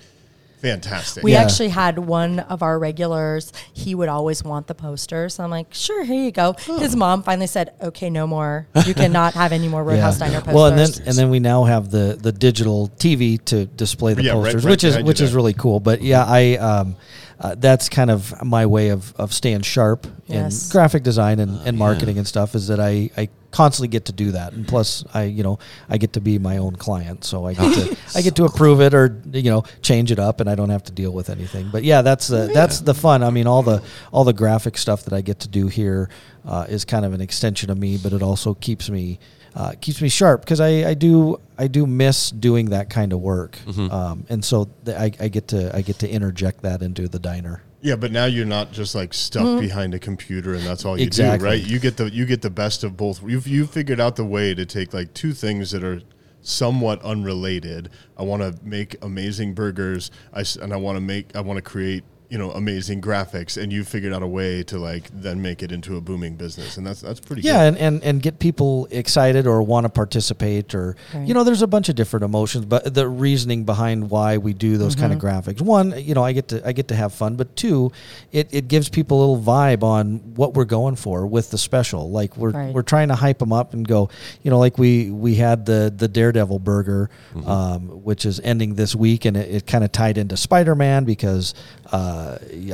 fantastic. 0.70 1.22
We 1.24 1.32
Yeah. 1.32 1.42
actually 1.42 1.68
had 1.68 1.98
one 1.98 2.40
of 2.40 2.62
our 2.62 2.78
regulars. 2.78 3.52
He 3.72 3.94
would 3.94 4.08
always 4.08 4.42
want 4.44 4.66
the 4.66 4.74
poster, 4.74 5.28
so 5.28 5.44
I'm 5.44 5.50
like, 5.50 5.68
"Sure, 5.72 6.04
here 6.04 6.22
you 6.24 6.32
go." 6.32 6.54
His 6.78 6.94
mom 6.96 7.22
finally 7.22 7.46
said, 7.46 7.70
"Okay, 7.82 8.10
no 8.10 8.26
more. 8.26 8.66
You 8.86 8.94
cannot 8.94 9.34
have 9.34 9.52
any 9.52 9.68
more 9.68 9.82
Roadhouse 9.90 10.18
Diner 10.18 10.40
posters." 10.40 10.54
Well, 10.54 10.66
and 10.66 10.78
then 10.78 10.90
and 11.08 11.14
then 11.16 11.30
we 11.30 11.40
now 11.40 11.64
have 11.64 11.90
the 11.90 12.18
the 12.20 12.32
digital 12.32 12.90
TV 12.98 13.38
to 13.46 13.66
display 13.66 14.14
the 14.14 14.22
Yeah, 14.24 14.32
right- 14.32 14.42
posters, 14.44 14.64
right 14.64 14.70
which 14.70 14.84
is 14.84 14.92
behind 14.94 15.06
you 15.06 15.08
which 15.08 15.20
is 15.20 15.30
there. 15.30 15.36
really 15.36 15.52
cool. 15.54 15.80
But 15.80 16.02
yeah, 16.02 16.24
I 16.26 16.56
um, 16.56 16.96
uh, 17.40 17.54
that's 17.58 17.88
kind 17.88 18.10
of 18.10 18.34
my 18.44 18.66
way 18.66 18.88
of 18.88 19.12
of 19.16 19.32
staying 19.32 19.62
sharp 19.62 20.06
Yes. 20.26 20.66
in 20.66 20.72
graphic 20.72 21.02
design 21.02 21.38
and, 21.40 21.60
and 21.66 21.76
marketing 21.78 22.18
and 22.18 22.26
stuff. 22.26 22.54
Is 22.54 22.66
that 22.68 22.80
I 22.80 23.10
I 23.16 23.28
constantly 23.56 23.88
get 23.88 24.04
to 24.04 24.12
do 24.12 24.32
that, 24.32 24.52
and 24.52 24.68
plus 24.68 25.02
I 25.14 25.24
you 25.24 25.42
know 25.42 25.58
I 25.88 25.96
get 25.96 26.12
to 26.12 26.20
be 26.20 26.38
my 26.38 26.58
own 26.58 26.76
client, 26.76 27.24
so 27.24 27.46
I 27.46 27.54
get 27.54 27.72
to 27.74 27.96
I 28.14 28.20
get 28.20 28.36
to 28.36 28.44
approve 28.44 28.82
it 28.82 28.92
or 28.92 29.20
you 29.32 29.50
know 29.50 29.62
change 29.80 30.12
it 30.12 30.18
up, 30.18 30.40
and 30.40 30.50
I 30.50 30.54
don't 30.54 30.68
have 30.68 30.84
to 30.84 30.92
deal 30.92 31.12
with 31.12 31.30
anything. 31.30 31.70
But 31.72 31.82
yeah, 31.82 32.02
that's 32.02 32.30
uh, 32.30 32.48
that's 32.52 32.80
the 32.80 32.92
fun. 32.94 33.22
I 33.22 33.30
mean, 33.30 33.46
all 33.46 33.62
the 33.62 33.82
all 34.12 34.24
the 34.24 34.34
graphic 34.34 34.76
stuff 34.76 35.04
that 35.04 35.14
I 35.14 35.22
get 35.22 35.40
to 35.40 35.48
do 35.48 35.68
here 35.68 36.10
uh, 36.44 36.66
is 36.68 36.84
kind 36.84 37.04
of 37.06 37.14
an 37.14 37.20
extension 37.22 37.70
of 37.70 37.78
me, 37.78 37.96
but 37.96 38.12
it 38.12 38.22
also 38.22 38.52
keeps 38.54 38.90
me 38.90 39.18
uh, 39.54 39.72
keeps 39.80 40.02
me 40.02 40.08
sharp 40.10 40.42
because 40.42 40.60
I, 40.60 40.90
I 40.90 40.94
do 40.94 41.40
I 41.56 41.66
do 41.66 41.86
miss 41.86 42.30
doing 42.30 42.70
that 42.70 42.90
kind 42.90 43.12
of 43.14 43.20
work, 43.20 43.58
um, 43.90 44.26
and 44.28 44.44
so 44.44 44.68
th- 44.84 44.96
I, 44.98 45.24
I 45.24 45.28
get 45.28 45.48
to 45.48 45.74
I 45.74 45.80
get 45.80 45.98
to 46.00 46.08
interject 46.08 46.60
that 46.62 46.82
into 46.82 47.08
the 47.08 47.18
diner. 47.18 47.62
Yeah, 47.86 47.94
but 47.94 48.10
now 48.10 48.24
you're 48.24 48.44
not 48.58 48.72
just 48.72 48.94
like 48.96 49.14
stuck 49.14 49.44
Mm-hmm. 49.44 49.60
behind 49.60 49.94
a 49.94 49.98
computer 50.00 50.54
and 50.54 50.64
that's 50.64 50.84
all 50.84 50.98
you 50.98 51.06
Exactly. 51.06 51.38
do, 51.38 51.44
right? 51.44 51.62
You 51.64 51.78
get 51.78 51.96
the 51.96 52.10
you 52.10 52.26
get 52.26 52.42
the 52.42 52.50
best 52.50 52.82
of 52.82 52.96
both. 52.96 53.22
You've 53.22 53.46
you 53.46 53.64
figured 53.66 54.00
out 54.00 54.16
the 54.16 54.24
way 54.24 54.54
to 54.54 54.66
take 54.66 54.92
like 54.92 55.14
two 55.14 55.32
things 55.32 55.70
that 55.70 55.84
are 55.84 56.00
somewhat 56.40 57.00
unrelated. 57.02 57.88
I 58.16 58.22
want 58.24 58.42
to 58.42 58.58
make 58.64 58.96
amazing 59.02 59.54
burgers, 59.54 60.10
I 60.32 60.40
s 60.40 60.56
and 60.56 60.72
I 60.72 60.76
want 60.76 60.96
to 60.96 61.00
make 61.00 61.34
I 61.36 61.40
want 61.40 61.58
to 61.58 61.62
create 61.62 62.02
you 62.28 62.38
know 62.38 62.50
amazing 62.52 63.00
graphics, 63.00 63.60
and 63.60 63.72
you 63.72 63.84
figured 63.84 64.12
out 64.12 64.22
a 64.22 64.26
way 64.26 64.62
to 64.64 64.78
like 64.78 65.08
then 65.12 65.40
make 65.42 65.62
it 65.62 65.70
into 65.72 65.96
a 65.96 66.00
booming 66.00 66.36
business, 66.36 66.76
and 66.76 66.86
that's 66.86 67.00
that's 67.00 67.20
pretty. 67.20 67.42
Cool. 67.42 67.50
Yeah, 67.50 67.70
good. 67.70 67.78
and, 67.80 67.94
and, 67.96 68.04
and 68.04 68.22
get 68.22 68.38
people 68.38 68.88
excited 68.90 69.46
or 69.46 69.62
want 69.62 69.84
to 69.84 69.88
participate 69.90 70.74
or 70.74 70.96
Right. 71.14 71.26
you 71.28 71.34
know, 71.34 71.44
there's 71.44 71.62
a 71.62 71.66
bunch 71.66 71.88
of 71.88 71.94
different 71.94 72.24
emotions, 72.24 72.64
but 72.64 72.94
the 72.94 73.08
reasoning 73.08 73.64
behind 73.64 74.10
why 74.10 74.38
we 74.38 74.52
do 74.54 74.76
those 74.76 74.94
kind 74.96 75.12
of 75.12 75.18
graphics. 75.18 75.60
One, 75.60 75.94
you 75.96 76.14
know, 76.14 76.24
I 76.24 76.32
get 76.32 76.48
to 76.48 76.66
I 76.66 76.72
get 76.72 76.88
to 76.88 76.94
have 76.96 77.12
fun, 77.12 77.36
but 77.36 77.54
two, 77.56 77.92
it, 78.32 78.48
it 78.52 78.68
gives 78.68 78.88
people 78.88 79.18
a 79.18 79.20
little 79.20 79.40
vibe 79.42 79.82
on 79.82 80.18
what 80.34 80.54
we're 80.54 80.64
going 80.64 80.96
for 80.96 81.26
with 81.26 81.50
the 81.50 81.58
special. 81.58 82.10
Like 82.10 82.36
we're 82.36 82.50
Right. 82.50 82.72
we're 82.74 82.82
trying 82.82 83.08
to 83.08 83.14
hype 83.14 83.38
them 83.38 83.52
up 83.52 83.74
and 83.74 83.86
go, 83.86 84.08
you 84.42 84.50
know, 84.50 84.58
like 84.58 84.78
we 84.78 85.10
we 85.10 85.34
had 85.36 85.66
the 85.66 85.92
the 85.96 86.08
Daredevil 86.08 86.58
burger, 86.60 87.10
um, 87.44 87.88
which 88.02 88.24
is 88.24 88.40
ending 88.40 88.74
this 88.74 88.94
week, 88.94 89.24
and 89.24 89.36
it, 89.36 89.54
it 89.54 89.66
kind 89.66 89.84
of 89.84 89.92
tied 89.92 90.16
into 90.18 90.36
Spider 90.36 90.74
Man 90.74 91.04
because 91.04 91.54
uh, 91.92 92.15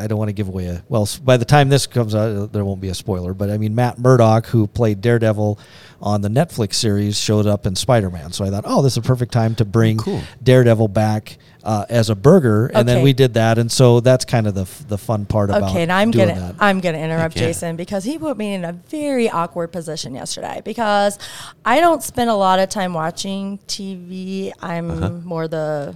I 0.01 0.07
don't 0.07 0.19
want 0.19 0.29
to 0.29 0.33
give 0.33 0.49
away 0.49 0.67
a 0.67 0.83
well. 0.89 1.09
By 1.25 1.37
the 1.37 1.45
time 1.45 1.69
this 1.69 1.87
comes 1.87 2.15
out, 2.15 2.53
there 2.53 2.65
won't 2.65 2.81
be 2.81 2.89
a 2.89 2.95
spoiler. 2.95 3.35
But 3.35 3.51
I 3.51 3.59
mean, 3.59 3.75
Matt 3.75 3.99
Murdock, 3.99 4.47
who 4.47 4.67
played 4.67 5.01
Daredevil 5.01 5.59
on 6.01 6.21
the 6.21 6.29
Netflix 6.29 6.75
series, 6.75 7.19
showed 7.19 7.47
up 7.47 7.67
in 7.67 7.75
Spider 7.77 8.11
Man. 8.11 8.33
So 8.33 8.45
I 8.45 8.51
thought, 8.51 8.65
oh, 8.67 8.83
this 8.83 8.95
is 8.95 8.97
a 8.99 9.03
perfect 9.03 9.33
time 9.33 9.55
to 9.57 9.65
bring 9.65 9.99
cool. 9.99 10.21
Daredevil 10.43 10.89
back 10.89 11.39
uh, 11.63 11.87
as 11.89 12.11
a 12.11 12.15
burger, 12.17 12.71
and 12.75 12.89
then 12.89 13.03
we 13.03 13.13
did 13.13 13.35
that, 13.35 13.57
and 13.59 13.71
so 13.71 14.01
that's 14.01 14.25
kind 14.25 14.47
of 14.49 14.55
the 14.55 14.63
f- 14.63 14.85
the 14.89 14.99
fun 14.99 15.27
part 15.27 15.51
about 15.51 15.71
Okay, 15.71 15.83
and 15.83 15.93
I'm 15.93 16.11
doing 16.11 16.29
gonna 16.29 16.41
that. 16.41 16.55
I'm 16.59 16.81
gonna 16.81 16.99
interrupt 16.99 17.37
Jason 17.37 17.77
because 17.77 18.03
he 18.05 18.19
put 18.19 18.37
me 18.37 18.55
in 18.55 18.65
a 18.65 18.73
very 18.73 19.31
awkward 19.31 19.69
position 19.73 20.15
yesterday 20.15 20.61
because 20.65 21.19
I 21.65 21.79
don't 21.81 22.03
spend 22.03 22.31
a 22.31 22.35
lot 22.35 22.59
of 22.59 22.69
time 22.69 22.95
watching 22.95 23.59
TV. 23.69 24.53
I'm 24.61 24.91
Uh-huh. 24.91 25.11
more 25.25 25.47
the 25.47 25.95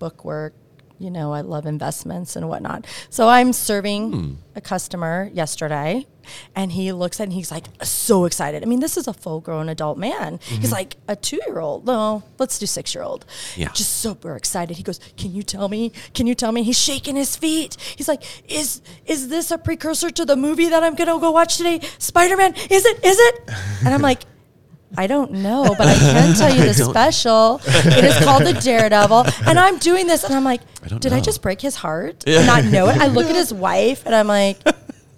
bookwork. 0.00 0.54
You 1.02 1.10
know, 1.10 1.32
I 1.32 1.40
love 1.40 1.66
investments 1.66 2.36
and 2.36 2.48
whatnot. 2.48 2.86
So 3.10 3.28
I'm 3.28 3.52
serving 3.52 4.12
Hmm. 4.12 4.32
a 4.54 4.60
customer 4.60 5.28
yesterday, 5.34 6.06
and 6.54 6.70
he 6.72 6.92
looks 6.92 7.18
at 7.18 7.24
and 7.24 7.32
he's 7.32 7.50
like 7.50 7.66
so 7.82 8.24
excited. 8.24 8.62
I 8.62 8.66
mean, 8.66 8.78
this 8.78 8.96
is 8.96 9.08
a 9.08 9.12
full 9.12 9.40
grown 9.40 9.68
adult 9.68 9.98
man. 9.98 10.38
He's 10.44 10.70
like 10.70 10.96
a 11.08 11.16
two 11.16 11.40
year 11.46 11.58
old. 11.58 11.84
No, 11.86 12.22
let's 12.38 12.56
do 12.60 12.66
six 12.66 12.94
year 12.94 13.02
old. 13.02 13.24
Yeah. 13.56 13.70
Just 13.74 13.94
super 14.00 14.36
excited. 14.36 14.76
He 14.76 14.84
goes, 14.84 15.00
"Can 15.16 15.34
you 15.34 15.42
tell 15.42 15.68
me? 15.68 15.90
Can 16.14 16.26
you 16.28 16.36
tell 16.36 16.52
me?" 16.52 16.62
He's 16.62 16.78
shaking 16.78 17.16
his 17.16 17.34
feet. 17.34 17.76
He's 17.96 18.06
like, 18.06 18.22
"Is 18.48 18.80
is 19.04 19.26
this 19.28 19.50
a 19.50 19.58
precursor 19.58 20.10
to 20.10 20.24
the 20.24 20.36
movie 20.36 20.68
that 20.68 20.84
I'm 20.84 20.94
gonna 20.94 21.18
go 21.18 21.32
watch 21.32 21.56
today? 21.56 21.80
Spider 21.98 22.36
Man? 22.36 22.54
Is 22.70 22.84
it? 22.86 23.04
Is 23.04 23.18
it?" 23.18 23.34
And 23.84 23.92
I'm 23.94 24.02
like, 24.02 24.22
I 24.96 25.06
don't 25.06 25.32
know, 25.32 25.74
but 25.76 25.86
I 25.88 25.94
can 25.94 26.34
tell 26.34 26.54
you 26.54 26.62
the 26.66 26.74
special. 26.74 27.60
It 27.64 28.04
is 28.04 28.16
called 28.24 28.44
the 28.44 28.52
Daredevil, 28.52 29.24
and 29.46 29.58
I'm 29.58 29.78
doing 29.78 30.06
this, 30.06 30.24
and 30.24 30.34
I'm 30.34 30.44
like, 30.44 30.60
I 30.84 30.98
did 30.98 31.12
I 31.12 31.20
just 31.20 31.42
break 31.42 31.60
his 31.60 31.76
heart 31.76 32.24
and 32.26 32.46
not 32.46 32.64
know 32.64 32.88
it? 32.88 32.96
I 32.98 33.06
look 33.06 33.26
at 33.26 33.36
his 33.36 33.52
wife, 33.68 34.04
and 34.06 34.14
I'm 34.14 34.26
like. 34.28 34.58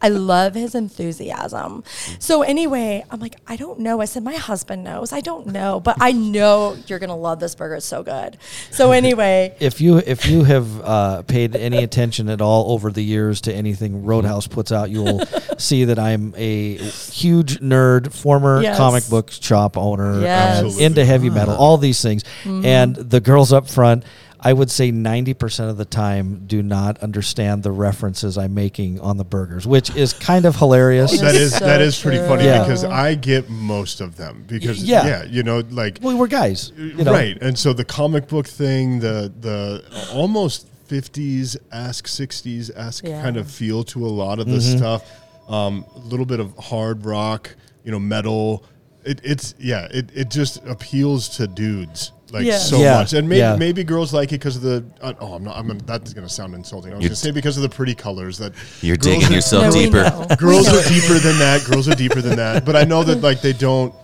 I 0.04 0.08
love 0.08 0.54
his 0.54 0.74
enthusiasm. 0.74 1.82
So 2.18 2.42
anyway, 2.42 3.04
I'm 3.10 3.20
like, 3.20 3.36
I 3.46 3.56
don't 3.56 3.78
know. 3.80 4.00
I 4.02 4.04
said 4.04 4.22
my 4.22 4.34
husband 4.34 4.84
knows. 4.84 5.12
I 5.14 5.20
don't 5.20 5.46
know, 5.46 5.80
but 5.80 5.96
I 5.98 6.12
know 6.12 6.76
you're 6.86 6.98
gonna 6.98 7.16
love 7.16 7.40
this 7.40 7.54
burger. 7.54 7.76
It's 7.76 7.86
so 7.86 8.02
good. 8.02 8.36
So 8.70 8.92
anyway, 8.92 9.56
If 9.60 9.80
you 9.80 9.98
if 9.98 10.26
you 10.26 10.44
have 10.44 10.80
uh, 10.82 11.22
paid 11.22 11.56
any 11.56 11.82
attention 11.82 12.28
at 12.28 12.42
all 12.42 12.72
over 12.72 12.90
the 12.90 13.02
years 13.02 13.40
to 13.42 13.54
anything 13.54 14.04
Roadhouse 14.04 14.46
puts 14.46 14.72
out, 14.72 14.90
you 14.90 15.02
will 15.02 15.20
see 15.58 15.84
that 15.86 15.98
I'm 15.98 16.34
a 16.36 16.76
huge 16.76 17.60
nerd, 17.60 18.12
former 18.12 18.60
Yes. 18.62 18.76
comic 18.76 19.08
book 19.08 19.30
shop 19.30 19.76
owner, 19.78 20.20
Yes. 20.20 20.76
uh, 20.78 20.80
into 20.82 21.04
heavy 21.04 21.30
metal, 21.30 21.54
all 21.56 21.78
these 21.78 22.02
things, 22.02 22.24
and 22.44 22.94
the 22.96 23.20
girls 23.20 23.52
up 23.54 23.68
front. 23.70 24.04
I 24.46 24.52
would 24.52 24.70
say 24.70 24.92
90% 24.92 25.70
of 25.70 25.78
the 25.78 25.86
time 25.86 26.44
do 26.46 26.62
not 26.62 26.98
understand 26.98 27.62
the 27.62 27.72
references 27.72 28.36
I'm 28.36 28.52
making 28.54 29.00
on 29.00 29.16
the 29.16 29.24
burgers, 29.24 29.66
which 29.66 29.94
is 29.96 30.12
kind 30.12 30.44
of 30.44 30.54
hilarious. 30.56 31.18
That 31.20 31.34
is 31.34 31.56
so 31.56 31.64
that 31.64 31.80
is 31.80 31.98
pretty 32.00 32.18
funny 32.18 32.44
Yeah. 32.44 32.62
because 32.62 32.84
I 32.84 33.14
get 33.14 33.48
most 33.48 34.02
of 34.02 34.16
them 34.16 34.44
because 34.46 34.84
Yeah. 34.84 35.06
yeah, 35.06 35.24
you 35.24 35.42
know 35.42 35.62
like 35.70 35.98
well, 36.02 36.16
we're 36.18 36.26
guys. 36.26 36.72
You 36.76 37.04
know? 37.04 37.12
right 37.12 37.38
and 37.40 37.58
so 37.58 37.72
the 37.72 37.84
comic 37.86 38.28
book 38.28 38.46
thing 38.46 39.00
the 39.00 39.32
the 39.40 39.82
almost 40.12 40.68
50s 40.88 41.56
ask 41.72 42.06
60s 42.06 42.70
ask 42.76 43.04
Yeah. 43.04 43.22
kind 43.22 43.38
of 43.38 43.50
feel 43.50 43.82
to 43.84 44.04
a 44.04 44.08
lot 44.08 44.38
of 44.38 44.46
this 44.46 44.70
stuff 44.70 45.10
um, 45.48 45.84
a 45.96 45.98
little 46.00 46.26
bit 46.26 46.40
of 46.40 46.54
hard 46.58 47.06
rock 47.06 47.56
you 47.84 47.90
know 47.92 47.98
metal 47.98 48.64
it, 49.04 49.20
it's 49.24 49.54
yeah 49.58 49.86
it, 49.90 50.10
it 50.14 50.30
just 50.30 50.58
appeals 50.66 51.28
to 51.36 51.46
dudes 51.46 52.12
like 52.34 52.44
Yeah. 52.44 52.58
so 52.58 52.78
Yeah. 52.78 52.98
much 52.98 53.12
and 53.14 53.28
maybe 53.28 53.38
Yeah. 53.38 53.56
maybe 53.56 53.84
girls 53.84 54.12
like 54.12 54.30
it 54.32 54.38
because 54.40 54.56
of 54.56 54.62
the 54.62 54.84
uh, 55.00 55.14
oh 55.20 55.34
i'm 55.34 55.44
not 55.44 55.56
i'm 55.56 55.78
that's 55.86 56.12
gonna 56.12 56.28
sound 56.28 56.54
insulting 56.54 56.92
i 56.92 56.96
was 56.96 57.02
You're- 57.02 57.08
gonna 57.10 57.16
say 57.16 57.30
because 57.30 57.56
of 57.56 57.62
the 57.62 57.68
pretty 57.68 57.94
colors 57.94 58.36
that 58.38 58.52
You're 58.82 58.96
digging 58.96 59.28
are- 59.28 59.32
yourself 59.32 59.72
deeper. 59.72 60.02
girls 60.38 60.68
are 60.68 60.82
deeper 60.88 61.14
than 61.14 61.38
that. 61.38 61.64
Girls 61.64 61.88
are 61.88 61.94
deeper 61.94 62.20
than 62.20 62.36
that. 62.36 62.64
But 62.66 62.76
I 62.76 62.84
know 62.84 63.02
that 63.04 63.22
like 63.22 63.40
they 63.40 63.52
don't 63.54 63.94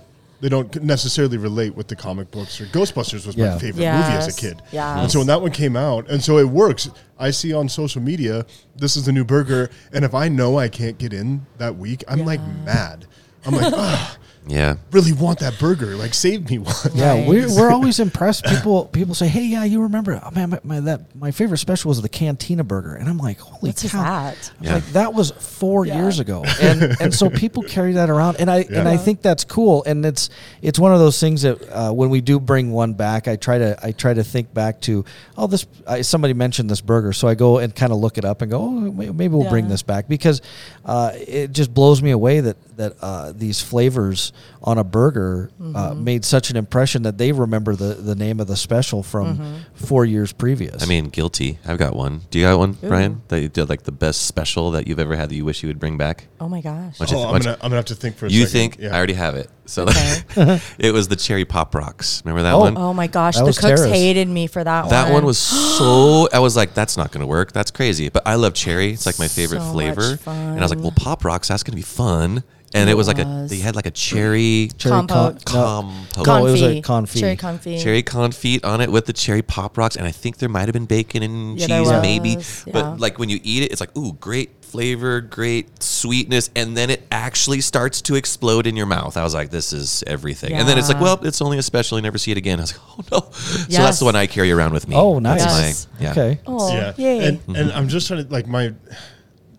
they 0.40 0.48
don't 0.48 0.82
necessarily 0.82 1.36
relate 1.36 1.74
with 1.74 1.88
the 1.88 1.94
comic 1.96 2.30
books 2.30 2.60
or 2.62 2.64
Ghostbusters 2.66 3.26
was 3.26 3.36
Yeah. 3.36 3.50
my 3.52 3.58
favorite 3.58 3.84
movie 3.84 4.14
as 4.16 4.24
a 4.24 4.28
Yes. 4.28 4.40
kid. 4.40 4.62
Yes. 4.72 4.98
And 5.02 5.10
so 5.12 5.18
when 5.18 5.26
that 5.26 5.42
one 5.42 5.50
came 5.50 5.76
out, 5.76 6.08
and 6.08 6.22
so 6.24 6.38
it 6.38 6.48
works. 6.48 6.88
I 7.18 7.30
see 7.30 7.52
on 7.52 7.68
social 7.68 8.00
media 8.00 8.46
this 8.74 8.96
is 8.96 9.04
the 9.04 9.12
new 9.12 9.24
burger, 9.24 9.68
and 9.92 10.02
if 10.04 10.14
I 10.14 10.28
know 10.28 10.58
I 10.58 10.68
can't 10.68 10.96
get 10.96 11.12
in 11.12 11.44
that 11.58 11.76
week, 11.76 12.04
I'm 12.08 12.24
like 12.24 12.40
mad. 12.64 13.06
I'm 13.44 13.54
like, 13.54 13.72
ah, 13.76 14.16
Yeah. 14.46 14.76
really 14.90 15.12
want 15.12 15.38
that 15.40 15.58
burger. 15.58 15.96
Like 15.96 16.14
save 16.14 16.48
me 16.50 16.58
one. 16.58 16.74
Yeah, 16.94 17.28
we're, 17.28 17.48
we're 17.54 17.70
always 17.70 18.00
impressed. 18.00 18.44
People 18.46 18.86
people 18.86 19.14
say, 19.14 19.28
"Hey, 19.28 19.44
yeah, 19.44 19.64
you 19.64 19.82
remember? 19.82 20.20
Oh, 20.24 20.30
man, 20.32 20.50
my, 20.50 20.60
my 20.64 20.80
that 20.80 21.14
my 21.14 21.30
favorite 21.30 21.58
special 21.58 21.90
was 21.90 22.00
the 22.02 22.08
Cantina 22.08 22.64
Burger," 22.64 22.94
and 22.94 23.08
I'm 23.08 23.18
like, 23.18 23.38
"Holy 23.38 23.70
What's 23.70 23.90
cow!" 23.90 24.02
that? 24.02 24.08
I 24.08 24.30
was 24.30 24.52
Yeah. 24.60 24.74
Like 24.74 24.86
that 24.92 25.14
was 25.14 25.30
four 25.32 25.84
Yeah. 25.86 25.96
years 26.00 26.18
ago, 26.18 26.44
and 26.60 26.96
and 27.00 27.14
so 27.14 27.28
people 27.30 27.62
carry 27.62 27.92
that 27.92 28.08
around, 28.10 28.36
and 28.40 28.50
I 28.50 28.60
and 28.62 28.88
I 28.88 28.96
think 28.96 29.22
that's 29.22 29.44
cool, 29.44 29.84
and 29.84 30.04
it's 30.04 30.30
it's 30.62 30.78
one 30.78 30.92
of 30.92 30.98
those 31.00 31.20
things 31.20 31.42
that 31.42 31.58
uh, 31.70 31.92
when 31.92 32.10
we 32.10 32.20
do 32.20 32.40
bring 32.40 32.72
one 32.72 32.94
back, 32.94 33.28
I 33.28 33.36
try 33.36 33.58
to 33.58 33.78
I 33.82 33.92
try 33.92 34.14
to 34.14 34.24
think 34.24 34.52
back 34.54 34.80
to 34.82 35.04
oh 35.36 35.46
this 35.46 35.66
I, 35.86 36.00
somebody 36.00 36.34
mentioned 36.34 36.70
this 36.70 36.80
burger, 36.80 37.12
so 37.12 37.28
I 37.28 37.34
go 37.34 37.58
and 37.58 37.74
kind 37.74 37.92
of 37.92 37.98
look 37.98 38.18
it 38.18 38.24
up 38.24 38.42
and 38.42 38.50
go 38.50 38.60
oh 38.62 38.70
maybe 38.70 39.28
we'll 39.28 39.48
bring 39.50 39.68
this 39.68 39.82
back 39.82 40.08
because 40.08 40.40
uh, 40.84 41.12
it 41.14 41.52
just 41.52 41.72
blows 41.72 42.02
me 42.02 42.10
away 42.10 42.40
that 42.40 42.56
that 42.76 42.96
uh, 43.02 43.32
these 43.32 43.60
flavors 43.60 44.29
on 44.62 44.78
a 44.78 44.84
burger 44.84 45.50
uh, 45.60 45.64
Mm-hmm. 45.64 46.04
made 46.04 46.24
such 46.24 46.50
an 46.50 46.56
impression 46.56 47.02
that 47.02 47.18
they 47.18 47.32
remember 47.32 47.74
the, 47.76 47.94
the 47.94 48.14
name 48.14 48.40
of 48.40 48.46
the 48.46 48.56
special 48.56 49.02
from 49.02 49.38
Mm-hmm. 49.38 49.56
four 49.86 50.04
years 50.04 50.32
previous. 50.32 50.82
I 50.82 50.86
mean, 50.86 51.08
guilty. 51.08 51.58
I've 51.66 51.78
got 51.78 51.94
one. 51.94 52.22
Do 52.30 52.38
you 52.38 52.44
got 52.46 52.58
one, 52.58 52.76
Ooh. 52.82 52.88
Brian? 52.88 53.22
That 53.28 53.40
you 53.40 53.48
did 53.48 53.68
like 53.68 53.82
the 53.84 53.92
best 53.92 54.22
special 54.26 54.70
that 54.72 54.86
you've 54.86 54.98
ever 55.00 55.16
had 55.16 55.28
that 55.30 55.34
you 55.34 55.44
wish 55.44 55.62
you 55.62 55.68
would 55.68 55.78
bring 55.80 55.96
back? 55.96 56.26
Oh 56.40 56.48
my 56.48 56.60
gosh. 56.60 56.98
What 57.00 57.10
you 57.10 57.16
Oh, 57.16 57.20
th- 57.20 57.34
I'm 57.34 57.40
gonna 57.42 57.54
I'm 57.56 57.60
gonna 57.70 57.76
have 57.76 57.84
to 57.86 57.94
think 57.94 58.16
for 58.16 58.26
a 58.26 58.30
you 58.30 58.46
second. 58.46 58.72
think 58.72 58.76
Yeah. 58.80 58.94
I 58.94 58.96
already 58.98 59.12
have 59.14 59.34
it? 59.34 59.50
So 59.66 59.84
Okay. 59.84 60.60
it 60.78 60.92
was 60.92 61.06
the 61.08 61.16
cherry 61.16 61.44
pop 61.44 61.74
rocks. 61.74 62.22
Remember 62.24 62.42
that 62.42 62.54
Oh. 62.54 62.58
one? 62.60 62.76
Oh 62.76 62.92
my 62.92 63.06
gosh, 63.06 63.36
That 63.36 63.44
the 63.44 63.52
cooks 63.52 63.60
Tara's. 63.80 63.86
hated 63.90 64.26
me 64.28 64.46
for 64.48 64.64
that, 64.64 64.82
one. 64.86 64.90
That 64.90 65.12
one 65.12 65.24
was 65.24 65.38
so. 65.38 66.28
I 66.32 66.40
was 66.40 66.56
like, 66.56 66.74
"That's 66.74 66.96
not 66.96 67.12
going 67.12 67.20
to 67.20 67.26
work. 67.26 67.52
That's 67.52 67.70
crazy." 67.70 68.08
But 68.08 68.24
I 68.26 68.34
love 68.34 68.54
cherry. 68.54 68.92
It's 68.92 69.06
like 69.06 69.18
my 69.18 69.28
favorite 69.28 69.60
So 69.60 69.64
much 69.66 69.72
flavor. 69.74 70.18
And 70.26 70.58
I 70.58 70.62
was 70.62 70.70
like, 70.70 70.80
"Well, 70.80 70.92
pop 70.94 71.24
rocks. 71.24 71.48
That's 71.48 71.62
going 71.62 71.72
to 71.72 71.76
be 71.76 71.82
fun." 71.82 72.42
And 72.72 72.88
it, 72.88 72.92
It 72.92 72.96
was 72.96 73.08
like 73.08 73.18
a. 73.18 73.24
was. 73.24 73.50
They 73.50 73.58
had 73.58 73.74
like 73.74 73.86
a 73.86 73.90
cherry 73.90 74.70
cherry 74.78 74.92
Compote. 74.92 75.44
con- 75.44 75.92
compote. 76.14 76.26
No, 76.26 76.46
it 76.46 76.50
was 76.52 76.62
a 76.62 76.80
Confit. 76.80 76.84
confit. 76.84 77.20
Cherry 77.20 77.36
confit. 77.36 77.82
cherry 77.82 78.02
confit 78.04 78.64
on 78.64 78.80
it 78.80 78.92
with 78.92 79.06
the 79.06 79.12
cherry 79.12 79.42
pop 79.42 79.76
rocks, 79.76 79.96
and 79.96 80.06
I 80.06 80.12
think 80.12 80.36
there 80.38 80.48
might 80.48 80.66
have 80.66 80.72
been 80.72 80.86
bacon 80.86 81.22
and 81.24 81.58
Yeah, 81.58 81.66
there 81.66 81.82
cheese, 81.82 82.02
maybe. 82.02 82.28
yeah. 82.30 82.72
But 82.72 83.00
like 83.00 83.18
when 83.18 83.28
you 83.28 83.40
eat 83.42 83.64
it, 83.64 83.72
it's 83.72 83.80
like, 83.80 83.96
ooh, 83.96 84.12
great 84.12 84.50
flavor, 84.62 85.20
great 85.20 85.82
sweetness, 85.82 86.48
and 86.54 86.76
then 86.76 86.90
it 86.90 87.02
actually 87.10 87.60
starts 87.60 88.00
to 88.02 88.14
explode 88.14 88.68
in 88.68 88.76
your 88.76 88.86
mouth. 88.86 89.16
I 89.16 89.24
was 89.24 89.34
like, 89.34 89.50
this 89.50 89.72
is 89.72 90.04
everything. 90.06 90.52
And 90.52 90.68
then 90.68 90.78
it's 90.78 90.86
like, 90.86 90.98
Yeah. 90.98 91.02
well, 91.02 91.20
it's 91.26 91.42
only 91.42 91.58
a 91.58 91.62
special. 91.62 91.98
You 91.98 92.02
never 92.02 92.18
see 92.18 92.30
it 92.30 92.38
again. 92.38 92.60
I 92.60 92.62
was 92.62 92.74
like, 92.74 92.82
oh 92.88 93.04
no. 93.10 93.30
So 93.32 93.56
that's 93.58 93.68
Yes. 93.68 93.98
the 93.98 94.04
one 94.04 94.14
I 94.14 94.28
carry 94.28 94.52
around 94.52 94.72
with 94.74 94.86
me. 94.86 94.94
Oh, 94.94 95.18
nice. 95.18 95.42
That's 95.42 95.60
Yes. 95.60 95.86
my, 95.98 96.04
yeah. 96.04 96.10
Okay. 96.12 96.40
Oh, 96.46 96.72
yeah. 96.72 96.92
yay. 96.96 97.26
And 97.26 97.40
and 97.56 97.72
I'm 97.72 97.88
just 97.88 98.06
trying 98.06 98.24
to 98.24 98.32
like 98.32 98.46
my 98.46 98.72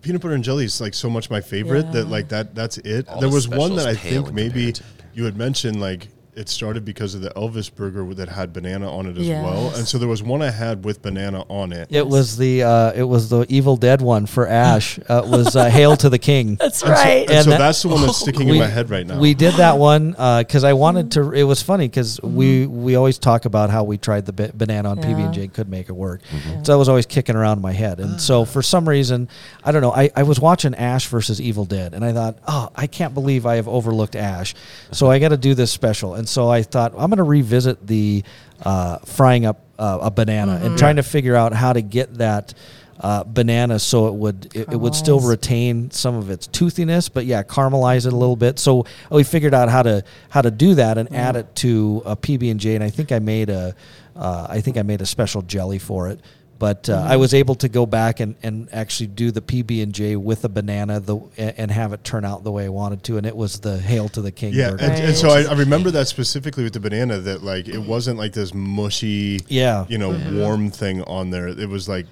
peanut 0.02 0.20
butter 0.20 0.34
and 0.34 0.44
jelly 0.44 0.64
is 0.64 0.80
like 0.80 0.94
so 0.94 1.08
much 1.08 1.30
my 1.30 1.40
favorite 1.40 1.92
that 1.92 2.06
like 2.06 2.28
that 2.28 2.54
that's 2.54 2.78
it. 2.78 3.08
All 3.08 3.20
there 3.20 3.28
the 3.28 3.34
was 3.34 3.48
one 3.48 3.76
that 3.76 3.86
I 3.86 3.94
think 3.94 4.32
maybe 4.32 4.74
you 5.14 5.24
had 5.24 5.36
mentioned 5.36 5.80
like 5.80 6.08
it 6.34 6.48
started 6.48 6.84
because 6.84 7.14
of 7.14 7.20
the 7.20 7.28
Elvis 7.30 7.74
burger 7.74 8.02
that 8.14 8.28
had 8.28 8.52
banana 8.54 8.90
on 8.90 9.06
it 9.06 9.18
as 9.18 9.28
well. 9.28 9.74
And 9.76 9.86
so 9.86 9.98
there 9.98 10.08
was 10.08 10.22
one 10.22 10.40
I 10.40 10.50
had 10.50 10.82
with 10.84 11.02
banana 11.02 11.44
on 11.48 11.72
it. 11.72 11.88
It 11.90 12.06
was 12.06 12.36
the 12.38 12.62
uh, 12.62 12.92
it 12.92 13.02
was 13.02 13.28
the 13.28 13.44
Evil 13.50 13.76
Dead 13.76 14.00
one 14.00 14.26
for 14.26 14.46
Ash. 14.48 14.98
Uh, 15.12 15.22
it 15.24 15.28
was 15.28 15.56
uh, 15.56 15.68
Hail 15.68 15.94
to 15.96 16.08
the 16.08 16.18
King. 16.18 16.54
That's 16.60 16.82
right. 16.82 17.22
And, 17.28 17.30
And 17.30 17.44
so 17.44 17.50
that- 17.50 17.58
that's 17.58 17.82
the 17.82 17.88
one 17.88 18.00
that's 18.02 18.18
sticking 18.18 18.48
in 18.48 18.58
my 18.66 18.66
head 18.66 18.88
right 18.88 19.06
now. 19.06 19.18
We 19.20 19.34
did 19.34 19.54
that 19.54 19.76
one 19.78 20.12
because 20.12 20.64
I 20.64 20.72
wanted 20.72 21.10
to. 21.12 21.32
It 21.32 21.42
was 21.42 21.60
funny 21.62 21.86
because 21.88 22.18
we 22.22 22.66
we 22.66 22.94
always 22.94 23.18
talk 23.18 23.44
about 23.44 23.68
how 23.70 23.84
we 23.84 23.98
tried 23.98 24.24
the 24.26 24.32
ba- 24.32 24.52
banana 24.54 24.90
on 24.90 24.98
PB 24.98 25.24
and 25.24 25.34
J 25.34 25.40
Yeah. 25.42 25.46
could 25.48 25.68
make 25.68 25.88
it 25.90 25.92
work. 25.92 26.22
So 26.62 26.72
that 26.72 26.78
was 26.78 26.88
always 26.88 27.04
kicking 27.06 27.36
around 27.36 27.58
in 27.58 27.62
my 27.62 27.72
head. 27.72 28.00
And 28.00 28.20
so 28.20 28.44
for 28.46 28.62
some 28.62 28.88
reason, 28.88 29.28
I 29.64 29.72
don't 29.72 29.82
know. 29.82 29.92
I, 29.92 30.10
I 30.16 30.22
was 30.22 30.40
watching 30.40 30.74
Ash 30.76 31.06
versus 31.08 31.40
Evil 31.40 31.64
Dead, 31.66 31.92
and 31.94 32.04
I 32.04 32.12
thought, 32.12 32.38
oh, 32.48 32.70
I 32.74 32.86
can't 32.86 33.12
believe 33.12 33.44
I 33.44 33.56
have 33.56 33.68
overlooked 33.68 34.16
Ash. 34.16 34.54
So 34.92 35.10
I 35.10 35.18
got 35.18 35.28
to 35.28 35.36
do 35.36 35.54
this 35.54 35.70
special. 35.72 36.14
And 36.22 36.28
so 36.28 36.48
I 36.48 36.62
thought 36.62 36.92
I'm 36.92 37.10
going 37.10 37.16
to 37.16 37.24
revisit 37.24 37.84
the 37.84 38.22
uh, 38.62 38.98
frying 38.98 39.44
up 39.44 39.58
uh, 39.76 39.98
a 40.02 40.10
banana 40.12 40.60
and 40.62 40.78
trying 40.78 40.94
to 40.94 41.02
figure 41.02 41.34
out 41.34 41.52
how 41.52 41.72
to 41.72 41.82
get 41.82 42.14
that. 42.18 42.54
Uh, 43.00 43.24
banana 43.24 43.80
so 43.80 44.06
it 44.06 44.14
would 44.14 44.54
it, 44.54 44.68
it 44.70 44.76
would 44.76 44.94
still 44.94 45.18
retain 45.18 45.90
some 45.90 46.14
of 46.14 46.30
its 46.30 46.46
toothiness, 46.46 47.08
but 47.08 47.26
yeah, 47.26 47.42
caramelize 47.42 48.06
it 48.06 48.12
a 48.12 48.16
little 48.16 48.36
bit. 48.36 48.60
So 48.60 48.86
we 49.10 49.24
figured 49.24 49.54
out 49.54 49.68
how 49.68 49.82
to 49.82 50.04
how 50.28 50.40
to 50.42 50.52
do 50.52 50.76
that 50.76 50.98
and 50.98 51.12
add 51.12 51.34
it 51.34 51.52
to 51.56 52.02
a 52.04 52.14
PB 52.14 52.48
and 52.52 52.60
J, 52.60 52.76
and 52.76 52.84
I 52.84 52.90
think 52.90 53.10
I 53.10 53.18
made 53.18 53.50
a 53.50 53.74
uh, 54.14 54.46
I 54.48 54.60
think 54.60 54.76
I 54.76 54.82
made 54.82 55.00
a 55.00 55.06
special 55.06 55.42
jelly 55.42 55.80
for 55.80 56.10
it. 56.10 56.20
But 56.62 56.88
uh, 56.88 57.04
I 57.08 57.16
was 57.16 57.34
able 57.34 57.56
to 57.56 57.68
go 57.68 57.86
back 57.86 58.20
and, 58.20 58.36
and 58.40 58.68
actually 58.72 59.08
do 59.08 59.32
the 59.32 59.40
PB 59.40 59.82
and 59.82 59.92
J 59.92 60.14
with 60.14 60.44
a 60.44 60.48
banana 60.48 61.00
the 61.00 61.16
and 61.36 61.54
and 61.58 61.70
have 61.72 61.92
it 61.92 62.04
turn 62.04 62.24
out 62.24 62.44
the 62.44 62.52
way 62.52 62.64
I 62.66 62.68
wanted 62.68 63.02
to, 63.02 63.16
and 63.16 63.26
it 63.26 63.34
was 63.36 63.58
the 63.58 63.78
Hail 63.80 64.08
to 64.10 64.22
the 64.22 64.30
King. 64.30 64.54
yeah, 64.54 64.70
burger. 64.70 64.84
and, 64.84 64.92
and 65.06 65.16
so 65.16 65.28
I, 65.30 65.42
I 65.42 65.54
remember 65.54 65.90
that 65.90 66.06
specifically 66.06 66.62
with 66.62 66.72
the 66.74 66.78
banana 66.78 67.18
that 67.18 67.42
like 67.42 67.66
it 67.66 67.80
wasn't 67.80 68.16
like 68.16 68.32
this 68.32 68.54
mushy, 68.54 69.40
Yeah. 69.48 69.86
you 69.88 69.98
know, 69.98 70.12
Mm-hmm. 70.12 70.38
warm 70.38 70.70
thing 70.70 71.02
on 71.02 71.30
there. 71.30 71.48
It 71.48 71.68
was 71.68 71.88
like 71.88 72.06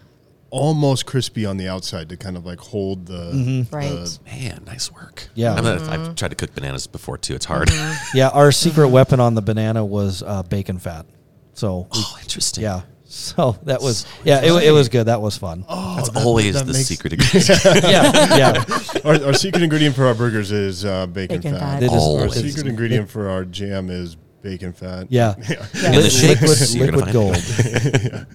almost 0.51 1.07
crispy 1.07 1.47
on 1.47 1.57
the 1.57 1.69
outside 1.69 2.09
to 2.09 2.17
kind 2.17 2.37
of 2.37 2.45
like 2.45 2.59
hold 2.59 3.07
the, 3.07 3.31
Mm-hmm. 3.33 3.73
Right. 3.77 3.89
the- 3.89 4.19
Man, 4.27 4.65
nice 4.67 4.91
work. 4.91 5.29
Yeah. 5.35 5.53
I 5.55 5.61
mean, 5.61 5.79
Mm-hmm. 5.79 5.91
I've 5.91 6.15
tried 6.17 6.31
to 6.31 6.35
cook 6.35 6.57
bananas 6.57 6.89
before 6.89 7.19
too. 7.19 7.37
It's 7.37 7.47
hard. 7.47 7.71
yeah, 8.15 8.31
our 8.31 8.51
secret 8.51 8.89
weapon 8.89 9.21
on 9.21 9.37
the 9.37 9.43
banana 9.43 9.85
was 9.85 10.25
uh, 10.25 10.43
bacon 10.43 10.81
fat. 10.81 11.07
So 11.55 11.87
oh, 11.93 12.19
interesting. 12.21 12.65
yeah, 12.65 12.81
so 13.11 13.57
that 13.65 13.83
was 13.83 14.07
yeah, 14.25 14.41
it, 14.43 14.53
it 14.69 14.71
was 14.71 14.89
good. 14.89 15.05
That 15.05 15.21
was 15.21 15.37
fun. 15.37 15.65
Oh, 15.69 15.97
That's 15.97 16.11
that- 16.11 16.25
always 16.25 16.55
that 16.55 16.67
the 16.67 16.73
makes- 16.75 16.87
secret 16.87 17.13
ingredient. 17.15 17.49
yeah, 17.83 18.37
yeah. 18.37 18.65
our, 19.05 19.25
our 19.27 19.35
secret 19.35 19.63
ingredient 19.65 19.97
for 19.97 20.07
our 20.07 20.15
burgers 20.15 20.53
is 20.53 20.85
uh, 20.85 21.07
bacon, 21.09 21.39
Bacon 21.39 21.55
fat. 21.55 21.61
fat. 21.61 21.81
They 21.81 21.89
Our 21.89 21.99
Always. 21.99 22.35
secret 22.35 22.67
ingredient 22.69 23.11
for 23.11 23.29
our 23.29 23.45
jam 23.45 23.91
is 23.91 24.17
bacon 24.43 24.73
fat. 24.73 25.09
Yeah. 25.11 25.35
In 25.39 25.43
the 25.43 26.01
Li- 26.03 26.09
shakes, 26.09 26.41
liquid, 26.41 26.75
you're 26.75 26.87
gonna 26.93 27.05
liquid 27.05 27.37
find 27.37 28.27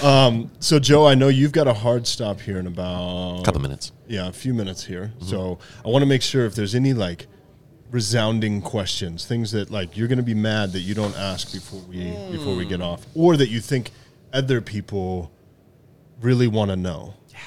gold. 0.00 0.02
Um, 0.02 0.50
so 0.60 0.78
Joe, 0.78 1.06
I 1.06 1.14
know 1.14 1.28
you've 1.28 1.52
got 1.52 1.66
a 1.66 1.74
hard 1.74 2.06
stop 2.06 2.40
here 2.40 2.58
in 2.58 2.66
about 2.66 3.40
A 3.40 3.42
couple 3.44 3.60
minutes. 3.60 3.92
yeah, 4.06 4.28
a 4.28 4.32
few 4.32 4.54
minutes 4.54 4.84
here. 4.84 5.12
Mm-hmm. 5.16 5.26
So 5.26 5.58
I 5.84 5.88
want 5.88 6.02
to 6.02 6.06
make 6.06 6.22
sure 6.22 6.46
if 6.46 6.54
there's 6.54 6.74
any 6.74 6.94
like 6.94 7.26
resounding 7.90 8.62
questions, 8.62 9.26
things 9.26 9.50
that 9.52 9.70
like 9.70 9.96
you're 9.96 10.08
going 10.08 10.18
to 10.18 10.22
be 10.24 10.34
mad 10.34 10.72
that 10.72 10.80
you 10.80 10.94
don't 10.94 11.16
ask 11.16 11.52
before 11.52 11.80
we 11.80 12.10
before 12.30 12.54
we 12.56 12.64
get 12.64 12.80
mm. 12.80 12.84
off, 12.86 13.04
or 13.14 13.36
that 13.36 13.48
you 13.48 13.60
think 13.60 13.90
other 14.32 14.60
people 14.60 15.30
really 16.20 16.46
want 16.48 16.70
to 16.70 16.76
know. 16.76 17.14
Yeah, 17.30 17.38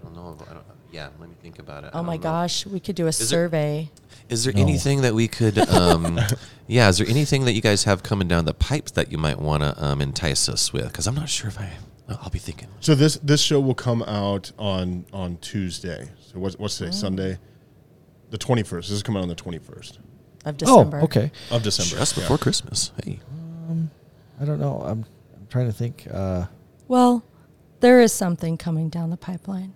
I 0.00 0.04
don't 0.04 0.14
know. 0.14 0.38
I 0.50 0.54
don't, 0.54 0.64
yeah, 0.92 1.08
let 1.18 1.28
me 1.28 1.34
think 1.42 1.58
about 1.58 1.84
it. 1.84 1.90
Oh 1.94 2.02
my 2.02 2.16
know. 2.16 2.22
gosh, 2.22 2.66
we 2.66 2.80
could 2.80 2.96
do 2.96 3.04
a 3.06 3.08
it- 3.08 3.12
survey. 3.12 3.90
Is 4.30 4.44
there 4.44 4.54
No. 4.54 4.62
anything 4.62 5.02
that 5.02 5.12
we 5.14 5.28
could? 5.28 5.58
Um, 5.58 6.18
yeah, 6.66 6.88
is 6.88 6.96
there 6.96 7.06
anything 7.06 7.44
that 7.44 7.52
you 7.52 7.60
guys 7.60 7.84
have 7.84 8.02
coming 8.02 8.26
down 8.26 8.46
the 8.46 8.54
pipes 8.54 8.92
that 8.92 9.12
you 9.12 9.18
might 9.18 9.38
want 9.38 9.62
to 9.62 9.84
um, 9.84 10.00
entice 10.00 10.48
us 10.48 10.72
with? 10.72 10.86
Because 10.86 11.06
I'm 11.06 11.14
not 11.14 11.28
sure 11.28 11.48
if 11.48 11.60
I. 11.60 11.70
I'll 12.08 12.30
be 12.30 12.38
thinking. 12.38 12.68
So 12.80 12.94
this 12.94 13.16
this 13.22 13.40
show 13.42 13.60
will 13.60 13.74
come 13.74 14.02
out 14.02 14.50
on 14.58 15.04
on 15.12 15.36
Tuesday. 15.38 16.08
So 16.20 16.38
what's 16.38 16.58
what's 16.58 16.80
Oh. 16.80 16.86
today? 16.86 16.96
Sunday, 16.96 17.38
the 18.30 18.38
twenty 18.38 18.62
first. 18.62 18.88
This 18.88 18.96
is 18.96 19.02
coming 19.02 19.18
out 19.20 19.24
on 19.24 19.28
the 19.28 19.34
twenty 19.34 19.58
first 19.58 19.98
Of 20.46 20.56
December. 20.56 21.00
Oh, 21.00 21.04
okay. 21.04 21.30
of 21.50 21.62
December. 21.62 21.96
Just 21.98 22.16
Yeah. 22.16 22.22
before 22.22 22.38
Christmas. 22.38 22.92
Hey. 23.04 23.20
I 24.40 24.44
don't 24.44 24.58
know. 24.60 24.80
I'm, 24.84 24.90
I'm 24.90 25.04
trying 25.54 25.66
to 25.66 25.72
think. 25.72 26.06
Uh, 26.12 26.46
Well, 26.88 27.22
there 27.80 28.00
is 28.00 28.12
something 28.12 28.56
coming 28.58 28.88
down 28.88 29.10
the 29.10 29.16
pipeline. 29.16 29.72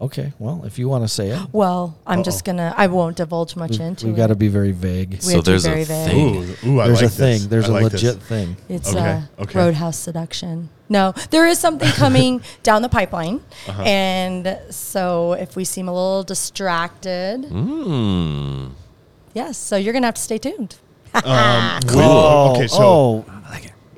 okay. 0.00 0.32
Well, 0.40 0.64
if 0.64 0.76
you 0.78 0.88
want 0.88 1.04
to 1.04 1.08
say 1.08 1.30
it, 1.30 1.40
Well, 1.52 1.96
I'm 2.06 2.22
just 2.24 2.44
gonna. 2.44 2.74
I 2.76 2.86
won't 2.88 3.16
divulge 3.16 3.54
much 3.54 3.72
we've, 3.72 3.80
into 3.88 4.06
we've 4.06 4.14
it. 4.14 4.22
got 4.22 4.26
to 4.28 4.34
be 4.34 4.48
very 4.48 4.72
vague. 4.72 5.10
We 5.12 5.20
So 5.20 5.36
have 5.36 5.44
to 5.44 5.50
be 5.50 5.52
there's 5.52 5.66
a 5.66 5.70
vague. 5.74 5.86
thing. 5.86 6.18
Ooh, 6.18 6.68
ooh, 6.70 6.80
I 6.80 6.86
There's 6.88 7.02
like 7.02 7.10
a 7.12 7.14
thing. 7.24 7.38
this. 7.38 7.46
There's 7.46 7.66
I 7.66 7.68
a 7.68 7.72
like 7.82 7.92
this. 7.92 8.02
legit 8.02 8.22
thing. 8.22 8.56
It's 8.68 8.88
Okay, 8.92 8.98
uh, 9.38 9.42
okay. 9.42 9.58
Roadhouse 9.58 9.98
seduction. 9.98 10.68
No, 10.88 11.12
there 11.30 11.46
is 11.46 11.58
something 11.60 11.88
coming 11.92 12.42
down 12.64 12.82
the 12.82 12.88
pipeline, 12.88 13.36
Uh-huh. 13.68 13.82
and 13.86 14.58
so 14.70 15.34
if 15.34 15.54
we 15.54 15.64
seem 15.64 15.86
a 15.86 15.92
little 15.94 16.24
distracted, 16.24 17.42
Mm. 17.44 18.70
yes. 19.34 19.56
So 19.58 19.76
you're 19.76 19.92
gonna 19.92 20.06
have 20.08 20.14
to 20.16 20.22
stay 20.30 20.38
tuned. 20.38 20.76
Um, 21.14 21.80
Cool. 21.86 22.00
Oh, 22.02 22.52
Okay, 22.56 22.66
so 22.68 22.82
oh, 22.82 23.24
I 23.28 23.32
like 23.32 23.36
it. 23.38 23.39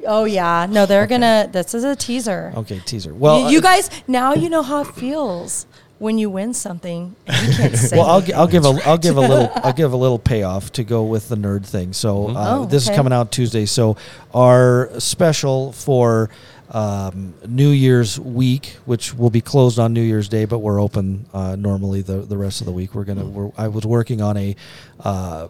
Oh 0.06 0.24
yeah, 0.24 0.66
no, 0.68 0.86
they're 0.86 1.06
gonna. 1.06 1.48
This 1.50 1.74
is 1.74 1.84
a 1.84 1.94
teaser. 1.96 2.52
okay. 2.56 2.80
Teaser. 2.80 3.14
Well, 3.14 3.44
you, 3.44 3.52
you 3.54 3.58
uh, 3.58 3.62
guys 3.62 3.90
now 4.06 4.34
you 4.34 4.48
know 4.48 4.62
how 4.62 4.82
it 4.82 4.88
feels 4.88 5.66
when 5.98 6.18
you 6.18 6.28
win 6.28 6.52
something 6.52 7.14
and 7.26 7.48
you 7.48 7.54
can't 7.54 7.76
say. 7.88 7.96
Well, 7.96 8.06
I'll, 8.06 8.34
I'll 8.34 8.48
give 8.48 8.64
a 8.64 8.76
I'll 8.84 8.98
give 8.98 9.16
a 9.16 9.20
little 9.20 9.50
I'll 9.56 9.72
give 9.72 9.92
a 9.92 9.96
little 9.96 10.18
payoff 10.18 10.72
to 10.72 10.84
go 10.84 11.04
with 11.04 11.28
the 11.28 11.36
nerd 11.36 11.64
thing. 11.64 11.92
So 11.92 12.28
uh, 12.30 12.58
Oh, 12.58 12.64
this 12.64 12.88
is 12.88 12.96
coming 12.96 13.12
out 13.12 13.30
Tuesday. 13.30 13.66
So 13.66 13.96
our 14.34 14.90
special 14.98 15.70
for 15.72 16.30
um, 16.70 17.34
New 17.46 17.68
Year's 17.70 18.18
week, 18.18 18.76
which 18.84 19.14
will 19.14 19.30
be 19.30 19.40
closed 19.42 19.78
on 19.78 19.92
New 19.92 20.02
Year's 20.02 20.28
Day, 20.28 20.46
but 20.46 20.58
we're 20.58 20.80
open 20.80 21.26
uh, 21.32 21.54
normally 21.54 22.02
the 22.02 22.22
the 22.22 22.36
rest 22.36 22.60
of 22.60 22.66
the 22.66 22.72
week. 22.72 22.94
We're 22.94 23.04
gonna. 23.04 23.24
We're, 23.24 23.52
I 23.56 23.68
was 23.68 23.86
working 23.86 24.20
on 24.20 24.36
a. 24.36 24.56
Uh, 24.98 25.48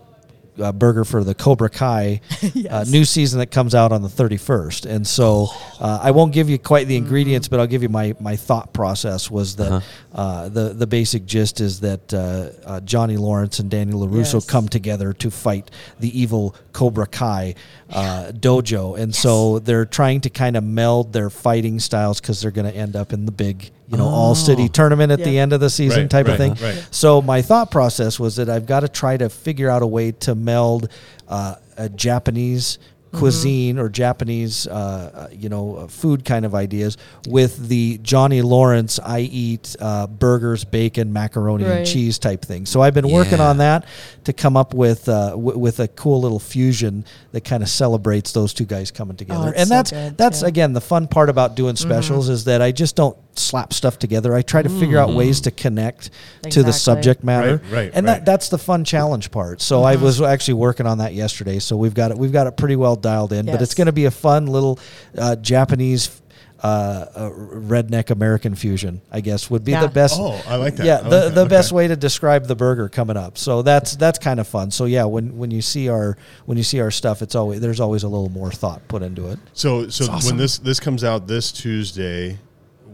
uh, 0.60 0.72
burger 0.72 1.04
for 1.04 1.24
the 1.24 1.34
Cobra 1.34 1.70
Kai 1.70 2.20
uh, 2.70 2.84
new 2.88 3.04
season 3.04 3.38
that 3.38 3.50
comes 3.50 3.74
out 3.74 3.92
on 3.92 4.02
the 4.02 4.08
31st. 4.08 4.86
And 4.86 5.06
so 5.06 5.48
uh, 5.80 6.00
I 6.02 6.10
won't 6.10 6.32
give 6.32 6.50
you 6.50 6.58
quite 6.58 6.86
the 6.86 6.96
ingredients, 6.96 7.48
but 7.48 7.60
I'll 7.60 7.66
give 7.66 7.82
you 7.82 7.88
my, 7.88 8.14
my 8.20 8.36
thought 8.36 8.72
process 8.72 9.30
was 9.30 9.56
that 9.56 9.82
uh, 10.12 10.48
the, 10.48 10.70
the 10.74 10.86
basic 10.86 11.24
gist 11.26 11.60
is 11.60 11.80
that 11.80 12.12
uh, 12.12 12.50
uh, 12.68 12.80
Johnny 12.80 13.16
Lawrence 13.16 13.58
and 13.58 13.70
Daniel 13.70 14.06
LaRusso 14.06 14.34
Yes. 14.34 14.46
come 14.46 14.68
together 14.68 15.12
to 15.14 15.30
fight 15.30 15.70
the 16.00 16.18
evil 16.18 16.54
Cobra 16.72 17.06
Kai 17.06 17.54
uh, 17.90 18.32
dojo. 18.32 18.98
And 18.98 19.14
so 19.14 19.58
they're 19.58 19.84
trying 19.86 20.20
to 20.22 20.30
kind 20.30 20.56
of 20.56 20.64
meld 20.64 21.12
their 21.12 21.30
fighting 21.30 21.80
styles 21.80 22.20
because 22.20 22.40
they're 22.40 22.50
going 22.50 22.70
to 22.70 22.76
end 22.76 22.94
up 22.96 23.12
in 23.12 23.26
the 23.26 23.32
big, 23.32 23.70
you 23.92 23.98
know, 23.98 24.08
all 24.08 24.34
city 24.34 24.68
tournament 24.68 25.12
at 25.12 25.22
the 25.22 25.38
end 25.38 25.52
of 25.52 25.60
the 25.60 25.70
season 25.70 26.00
Right, 26.02 26.10
type 26.10 26.26
right, 26.26 26.32
of 26.32 26.56
thing. 26.58 26.66
right. 26.66 26.88
So 26.90 27.22
my 27.22 27.42
thought 27.42 27.70
process 27.70 28.18
was 28.18 28.36
that 28.36 28.48
I've 28.48 28.66
got 28.66 28.80
to 28.80 28.88
try 28.88 29.16
to 29.18 29.28
figure 29.28 29.70
out 29.70 29.82
a 29.82 29.86
way 29.86 30.12
to 30.12 30.34
meld 30.34 30.88
uh, 31.28 31.56
a 31.76 31.88
Japanese 31.88 32.78
cuisine 33.14 33.78
or 33.78 33.90
Japanese, 33.90 34.66
uh, 34.66 34.70
uh, 34.72 35.28
you 35.30 35.50
know, 35.50 35.76
uh, 35.76 35.86
food 35.86 36.24
kind 36.24 36.46
of 36.46 36.54
ideas 36.54 36.96
with 37.28 37.68
the 37.68 37.98
Johnny 38.02 38.40
Lawrence 38.40 38.98
I 39.04 39.20
eat 39.20 39.76
uh, 39.80 40.06
burgers, 40.06 40.64
bacon, 40.64 41.12
macaroni, 41.12 41.64
and 41.66 41.86
cheese 41.86 42.18
type 42.18 42.42
thing. 42.42 42.64
So 42.64 42.80
I've 42.80 42.94
been 42.94 43.10
working 43.10 43.38
on 43.38 43.58
that 43.58 43.84
to 44.24 44.32
come 44.32 44.56
up 44.56 44.72
with 44.72 45.10
uh, 45.10 45.32
w- 45.32 45.58
with 45.58 45.78
a 45.80 45.88
cool 45.88 46.22
little 46.22 46.38
fusion 46.38 47.04
that 47.32 47.42
kind 47.44 47.62
of 47.62 47.68
celebrates 47.68 48.32
those 48.32 48.54
two 48.54 48.64
guys 48.64 48.90
coming 48.90 49.16
together. 49.18 49.50
it's 49.50 49.58
and 49.58 49.68
so 49.68 49.74
that's 49.74 49.90
good, 49.90 50.16
that's 50.16 50.40
too. 50.40 50.46
again 50.46 50.72
the 50.72 50.80
fun 50.80 51.06
part 51.06 51.28
about 51.28 51.54
doing 51.54 51.76
specials 51.76 52.30
is 52.30 52.44
that 52.44 52.62
I 52.62 52.72
just 52.72 52.96
don't 52.96 53.16
slap 53.38 53.72
stuff 53.72 53.98
together. 53.98 54.34
I 54.34 54.42
try 54.42 54.62
to 54.62 54.68
figure 54.68 54.98
out 54.98 55.12
ways 55.14 55.40
to 55.42 55.50
connect 55.50 56.10
to 56.50 56.62
the 56.62 56.72
subject 56.72 57.24
matter. 57.24 57.62
Right, 57.64 57.72
right, 57.72 57.90
and 57.94 58.06
right. 58.06 58.14
that 58.18 58.24
that's 58.26 58.48
the 58.48 58.58
fun 58.58 58.84
challenge 58.84 59.30
part. 59.30 59.60
So 59.60 59.82
I 59.82 59.96
was 59.96 60.20
actually 60.20 60.54
working 60.54 60.86
on 60.86 60.98
that 60.98 61.14
yesterday. 61.14 61.58
So 61.58 61.76
we've 61.76 61.94
got 61.94 62.10
it 62.10 62.18
we've 62.18 62.32
got 62.32 62.46
it 62.46 62.56
pretty 62.56 62.76
well 62.76 62.96
dialed 62.96 63.32
in. 63.32 63.46
But 63.46 63.62
it's 63.62 63.74
going 63.74 63.86
to 63.86 63.92
be 63.92 64.04
a 64.06 64.10
fun 64.10 64.46
little 64.46 64.78
uh, 65.16 65.36
Japanese. 65.36 66.18
Uh, 66.64 67.06
uh, 67.16 67.30
redneck 67.30 68.10
American 68.10 68.54
fusion, 68.54 69.00
I 69.10 69.20
guess, 69.20 69.50
would 69.50 69.64
be 69.64 69.72
Yeah. 69.72 69.80
the 69.80 69.88
best. 69.88 70.14
Oh, 70.16 70.40
I 70.46 70.54
like 70.54 70.76
that. 70.76 70.86
Yeah, 70.86 70.98
like 70.98 71.02
the, 71.02 71.08
that. 71.10 71.34
the 71.34 71.40
Okay. 71.40 71.48
best 71.48 71.72
way 71.72 71.88
to 71.88 71.96
describe 71.96 72.46
the 72.46 72.54
burger 72.54 72.88
coming 72.88 73.16
up. 73.16 73.36
So 73.36 73.62
that's 73.62 73.96
that's 73.96 74.20
kind 74.20 74.38
of 74.38 74.46
fun. 74.46 74.70
So 74.70 74.84
yeah, 74.84 75.02
when 75.02 75.36
when 75.36 75.50
you 75.50 75.60
see 75.60 75.88
our 75.88 76.16
when 76.46 76.56
you 76.56 76.62
see 76.62 76.80
our 76.80 76.92
stuff, 76.92 77.20
it's 77.20 77.34
always 77.34 77.60
there's 77.60 77.80
always 77.80 78.04
a 78.04 78.08
little 78.08 78.28
more 78.28 78.52
thought 78.52 78.86
put 78.86 79.02
into 79.02 79.26
it. 79.26 79.40
So, 79.54 79.88
so 79.88 80.06
when 80.24 80.36
this 80.36 80.58
this 80.58 80.78
comes 80.78 81.02
out 81.02 81.26
this 81.26 81.50
Tuesday, 81.50 82.38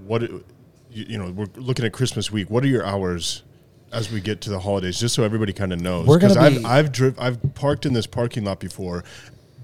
what 0.08 0.22
you, 0.22 0.44
you 0.90 1.18
know, 1.18 1.30
we're 1.30 1.46
looking 1.56 1.84
at 1.84 1.92
Christmas 1.92 2.32
week. 2.32 2.50
What 2.50 2.64
are 2.64 2.68
your 2.68 2.84
hours 2.84 3.42
as 3.92 4.10
we 4.10 4.20
get 4.20 4.40
to 4.42 4.50
the 4.50 4.58
holidays? 4.58 4.98
Just 4.98 5.14
so 5.14 5.22
everybody 5.22 5.52
kind 5.52 5.72
of 5.72 5.80
knows. 5.80 6.06
We're 6.06 6.18
gonna 6.18 6.40
I've 6.40 6.64
I've 6.64 6.92
driv- 6.92 7.18
I've 7.18 7.54
parked 7.54 7.86
in 7.86 7.92
this 7.92 8.06
parking 8.06 8.44
lot 8.44 8.60
before. 8.60 9.04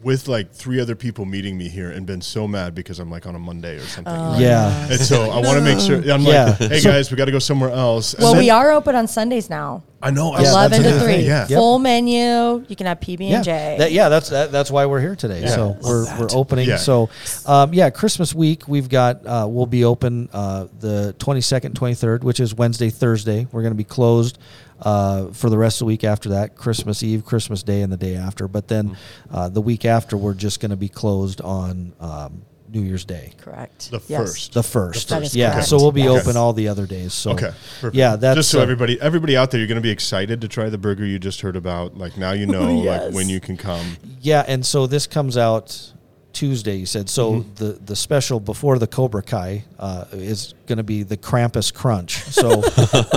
With 0.05 0.29
like 0.29 0.53
three 0.53 0.81
other 0.81 0.95
people 0.95 1.25
meeting 1.25 1.57
me 1.57 1.69
here 1.69 1.91
and 1.91 2.05
been 2.07 2.21
so 2.21 2.47
mad 2.47 2.75
because 2.75 2.99
I'm 2.99 3.11
like 3.11 3.25
on 3.27 3.35
a 3.35 3.39
Monday 3.39 3.77
or 3.77 3.81
something. 3.87 4.13
right? 4.13 4.39
Yeah. 4.39 4.89
And 4.91 5.01
so 5.01 5.31
I 5.31 5.41
want 5.41 5.57
to 5.57 5.63
make 5.63 5.81
sure. 5.81 5.97
I'm 6.13 6.21
Yeah. 6.21 6.57
like, 6.61 6.71
hey 6.71 6.81
guys, 6.83 7.11
we 7.11 7.17
got 7.17 7.25
to 7.25 7.33
go 7.33 7.39
somewhere 7.39 7.71
else. 7.71 8.13
And 8.13 8.23
well, 8.23 8.35
then- 8.35 8.43
we 8.43 8.51
are 8.51 8.71
open 8.71 8.95
on 8.95 9.09
Sundays 9.09 9.49
now. 9.49 9.83
I 10.03 10.11
know. 10.11 10.39
Yeah, 10.39 10.51
Eleven 10.51 10.83
to 10.83 11.01
three, 11.01 11.13
thing. 11.15 11.25
Yeah. 11.25 11.47
full 11.47 11.79
menu. 11.79 12.63
You 12.69 12.77
can 12.77 12.87
have 12.87 13.01
PB 13.01 13.23
and 13.31 13.43
J. 13.43 13.77
that, 13.79 13.91
yeah, 13.93 14.11
that's 14.11 14.29
that, 14.29 14.53
that's 14.53 14.71
why 14.71 14.85
we're 14.85 15.01
here 15.01 15.17
today. 15.17 15.41
Yeah. 15.41 15.49
So 15.49 15.79
we're 15.81 16.05
that. 16.05 16.21
we're 16.21 16.29
opening. 16.35 16.69
Yeah. 16.69 16.77
So 16.77 17.09
um, 17.47 17.73
yeah, 17.73 17.89
Christmas 17.89 18.35
week 18.35 18.69
we've 18.69 18.91
got 18.91 19.25
uh, 19.27 19.47
we'll 19.49 19.65
be 19.65 19.85
open 19.87 20.29
uh, 20.35 20.67
the 20.81 21.15
twenty 21.19 21.41
second, 21.41 21.75
twenty 21.75 21.95
third, 21.95 22.23
which 22.23 22.39
is 22.39 22.55
Wednesday, 22.55 22.91
Thursday. 22.91 23.47
We're 23.51 23.63
going 23.63 23.73
to 23.73 23.79
be 23.79 23.85
closed 23.85 24.37
uh, 24.81 25.29
for 25.29 25.49
the 25.51 25.59
rest 25.59 25.77
of 25.77 25.81
the 25.81 25.85
week 25.87 26.05
after 26.05 26.31
that, 26.31 26.57
Christmas 26.57 27.03
Eve, 27.03 27.25
Christmas 27.25 27.63
Day, 27.63 27.83
and 27.83 27.93
the 27.93 27.97
day 27.97 28.17
after. 28.17 28.49
But 28.49 28.69
then 28.69 28.97
uh, 29.31 29.49
the 29.49 29.61
week 29.61 29.85
after, 29.85 30.17
we're 30.17 30.35
just 30.35 30.61
going 30.61 30.71
to 30.71 30.77
be 30.77 30.89
closed 30.89 31.41
on 31.41 31.93
um, 32.01 32.43
New 32.69 32.81
Year's 32.83 33.05
Day. 33.05 33.33
Correct. 33.41 33.91
The 33.93 34.01
Yes. 34.09 34.21
first. 34.21 34.53
The 34.53 34.63
first, 34.63 35.09
That 35.11 35.23
is 35.23 35.37
yeah. 35.37 35.53
correct. 35.53 35.69
So 35.69 35.77
we'll 35.77 35.93
be 35.93 36.09
Okay. 36.09 36.21
open 36.21 36.37
all 36.37 36.53
the 36.53 36.67
other 36.69 36.87
days. 36.87 37.13
So 37.15 37.31
Okay. 37.33 37.53
Perfect. 37.81 37.95
yeah, 37.95 38.17
that's 38.17 38.37
just 38.37 38.51
so 38.51 38.59
uh, 38.59 38.63
everybody 38.63 39.01
everybody 39.01 39.37
out 39.37 39.51
there, 39.53 39.61
you're 39.61 39.69
going 39.69 39.77
to 39.77 39.83
be 39.83 39.91
excited 39.91 40.41
to 40.41 40.49
try 40.49 40.69
the 40.69 40.79
burger 40.79 41.07
you 41.07 41.19
just 41.21 41.41
heard 41.43 41.55
about. 41.57 41.97
Like 41.97 42.17
now 42.19 42.33
you 42.33 42.47
know 42.57 42.75
like 42.79 43.13
when 43.15 43.29
you 43.29 43.39
can 43.39 43.57
come. 43.57 43.97
Yeah, 44.21 44.45
and 44.49 44.67
so 44.67 44.87
this 44.89 45.07
comes 45.07 45.37
out 45.37 45.93
Tuesday. 46.35 46.77
You 46.77 46.87
said 46.87 47.09
so. 47.09 47.33
Mm-hmm. 47.41 47.55
The 47.55 47.73
the 47.85 47.97
special 47.97 48.41
before 48.41 48.79
the 48.79 48.87
Cobra 48.87 49.23
Kai 49.23 49.65
uh, 49.79 50.05
is 50.13 50.53
going 50.67 50.77
to 50.79 50.83
be 50.85 51.03
the 51.03 51.17
Krampus 51.17 51.73
Crunch. 51.73 52.23
So 52.25 52.63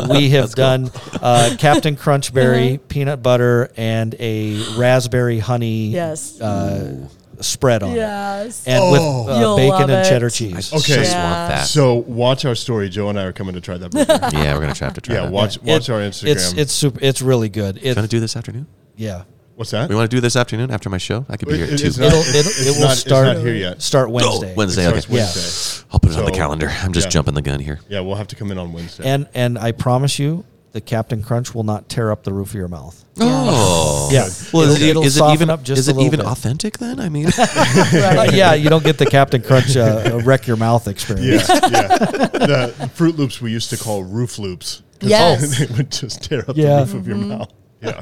we 0.09 0.30
have 0.30 0.51
done 0.55 0.89
uh, 1.22 1.55
Captain 1.59 1.95
Crunchberry, 1.95 2.80
peanut 2.88 3.22
butter, 3.22 3.72
and 3.76 4.15
a 4.20 4.63
raspberry 4.78 5.39
honey 5.39 5.88
Yes. 5.89 6.39
uh, 6.39 7.07
spread 7.39 7.84
on 7.84 7.91
it, 7.91 7.95
Yes. 7.97 8.65
and 8.65 8.82
Oh. 8.84 8.91
with 8.91 9.01
uh, 9.36 9.55
bacon 9.57 9.89
and 9.91 10.05
it. 10.05 10.09
cheddar 10.09 10.26
I 10.28 10.30
cheese. 10.30 10.74
Okay. 10.74 10.95
just 10.95 11.11
Yeah. 11.11 11.24
want 11.24 11.51
that. 11.53 11.68
So 11.68 11.95
watch 11.95 12.45
our 12.45 12.55
story. 12.55 12.89
Joe 12.89 13.09
and 13.09 13.20
I 13.20 13.24
are 13.26 13.34
coming 13.34 13.53
to 13.55 13.61
try 13.61 13.78
that 13.78 13.93
yeah, 14.34 14.53
we're 14.55 14.61
gonna 14.61 14.74
try 14.74 14.89
to 14.89 15.01
try. 15.01 15.15
yeah, 15.15 15.22
that. 15.24 15.32
watch 15.32 15.57
It- 15.57 15.63
watch 15.63 15.89
our 15.89 15.99
Instagram. 15.99 16.28
It's 16.32 16.53
it's 16.53 16.74
super. 16.74 16.99
It's 17.01 17.22
really 17.22 17.49
good. 17.49 17.78
It's, 17.82 17.95
gonna 17.95 18.07
do 18.07 18.20
this 18.20 18.36
afternoon? 18.36 18.65
yeah. 18.95 19.24
What's 19.57 19.71
that? 19.71 19.89
We 19.89 19.95
want 19.95 20.09
to 20.09 20.15
do 20.15 20.21
this 20.21 20.35
afternoon 20.35 20.69
after 20.69 20.87
my 20.87 20.99
show. 20.99 21.25
I 21.27 21.35
could 21.35 21.47
be 21.47 21.55
It- 21.55 21.57
here 21.57 21.73
it- 21.73 21.77
too. 21.79 21.87
it's 21.87 21.97
not- 21.97 22.07
It'll, 22.13 22.19
it'll, 22.21 22.51
it 22.51 22.75
will 22.79 22.87
not- 22.87 22.97
start 22.97 23.25
not 23.25 23.37
here 23.37 23.55
yet. 23.55 23.81
Start 23.81 24.11
Wednesday. 24.11 24.53
Wednesday. 24.55 24.83
It 24.85 24.89
Okay. 24.89 24.99
starts 25.01 25.79
Yeah. 25.79 25.85
I'll 25.91 25.99
put 25.99 26.11
it 26.11 26.17
on 26.17 26.25
the 26.25 26.31
calendar. 26.31 26.71
I'm 26.83 26.93
just 26.93 27.07
yeah. 27.07 27.09
jumping 27.11 27.33
the 27.33 27.41
gun 27.41 27.59
here. 27.59 27.79
Yeah, 27.89 28.01
we'll 28.01 28.17
have 28.17 28.27
to 28.27 28.35
come 28.35 28.51
in 28.51 28.59
on 28.59 28.71
Wednesday. 28.71 29.03
And 29.05 29.25
and 29.33 29.57
I 29.57 29.71
promise 29.71 30.19
you, 30.19 30.45
the 30.73 30.81
Captain 30.81 31.23
Crunch 31.23 31.55
will 31.55 31.63
not 31.63 31.89
tear 31.89 32.11
up 32.11 32.23
the 32.23 32.31
roof 32.33 32.49
of 32.49 32.53
your 32.53 32.67
mouth. 32.67 33.03
Oh, 33.19 34.09
Yeah. 34.11 34.27
Well, 34.53 34.61
It'll- 34.63 34.75
is 34.75 34.81
it, 34.83 34.89
it'll 34.89 35.03
is 35.03 35.17
it 35.17 35.23
even 35.33 35.49
up 35.49 35.63
just 35.63 35.79
is 35.79 35.87
it 35.87 35.93
little 35.93 36.05
even 36.05 36.19
bit. 36.19 36.27
authentic 36.27 36.77
then? 36.77 36.99
I 36.99 37.09
mean, 37.09 37.25
Uh, 37.37 38.29
yeah, 38.31 38.53
you 38.53 38.69
don't 38.69 38.83
get 38.83 38.99
the 38.99 39.07
Captain 39.07 39.41
Crunch 39.41 39.75
uh, 39.75 40.21
wreck 40.23 40.45
your 40.45 40.57
mouth 40.57 40.87
experience. 40.87 41.49
yeah, 41.49 41.59
yeah. 41.63 42.27
The 42.27 42.91
Froot 42.95 43.17
Loops 43.17 43.41
we 43.41 43.51
used 43.51 43.71
to 43.71 43.77
call 43.77 44.03
roof 44.03 44.37
loops. 44.37 44.83
Yes. 45.01 45.57
they 45.67 45.75
would 45.77 45.91
just 45.91 46.21
tear 46.25 46.45
up 46.47 46.55
Yeah. 46.55 46.83
the 46.83 46.85
roof 46.85 46.93
of 46.93 47.07
your 47.07 47.17
mouth. 47.17 47.51
Yeah. 47.81 48.01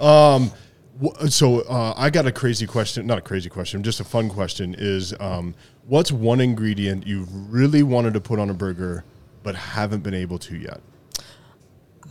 Um, 0.00 0.48
wh- 0.50 0.52
so 1.28 1.60
uh, 1.62 1.94
I 1.96 2.10
got 2.10 2.26
a 2.26 2.32
crazy 2.32 2.66
question, 2.66 3.06
not 3.06 3.18
a 3.18 3.22
crazy 3.22 3.48
question, 3.48 3.82
just 3.82 4.00
a 4.00 4.04
fun 4.04 4.28
question. 4.28 4.74
Is 4.78 5.14
um, 5.20 5.54
what's 5.86 6.12
one 6.12 6.40
ingredient 6.40 7.06
you 7.06 7.26
really 7.30 7.82
wanted 7.82 8.14
to 8.14 8.20
put 8.20 8.38
on 8.38 8.50
a 8.50 8.54
burger 8.54 9.04
but 9.42 9.54
haven't 9.54 10.02
been 10.02 10.14
able 10.14 10.38
to 10.40 10.56
yet? 10.56 10.80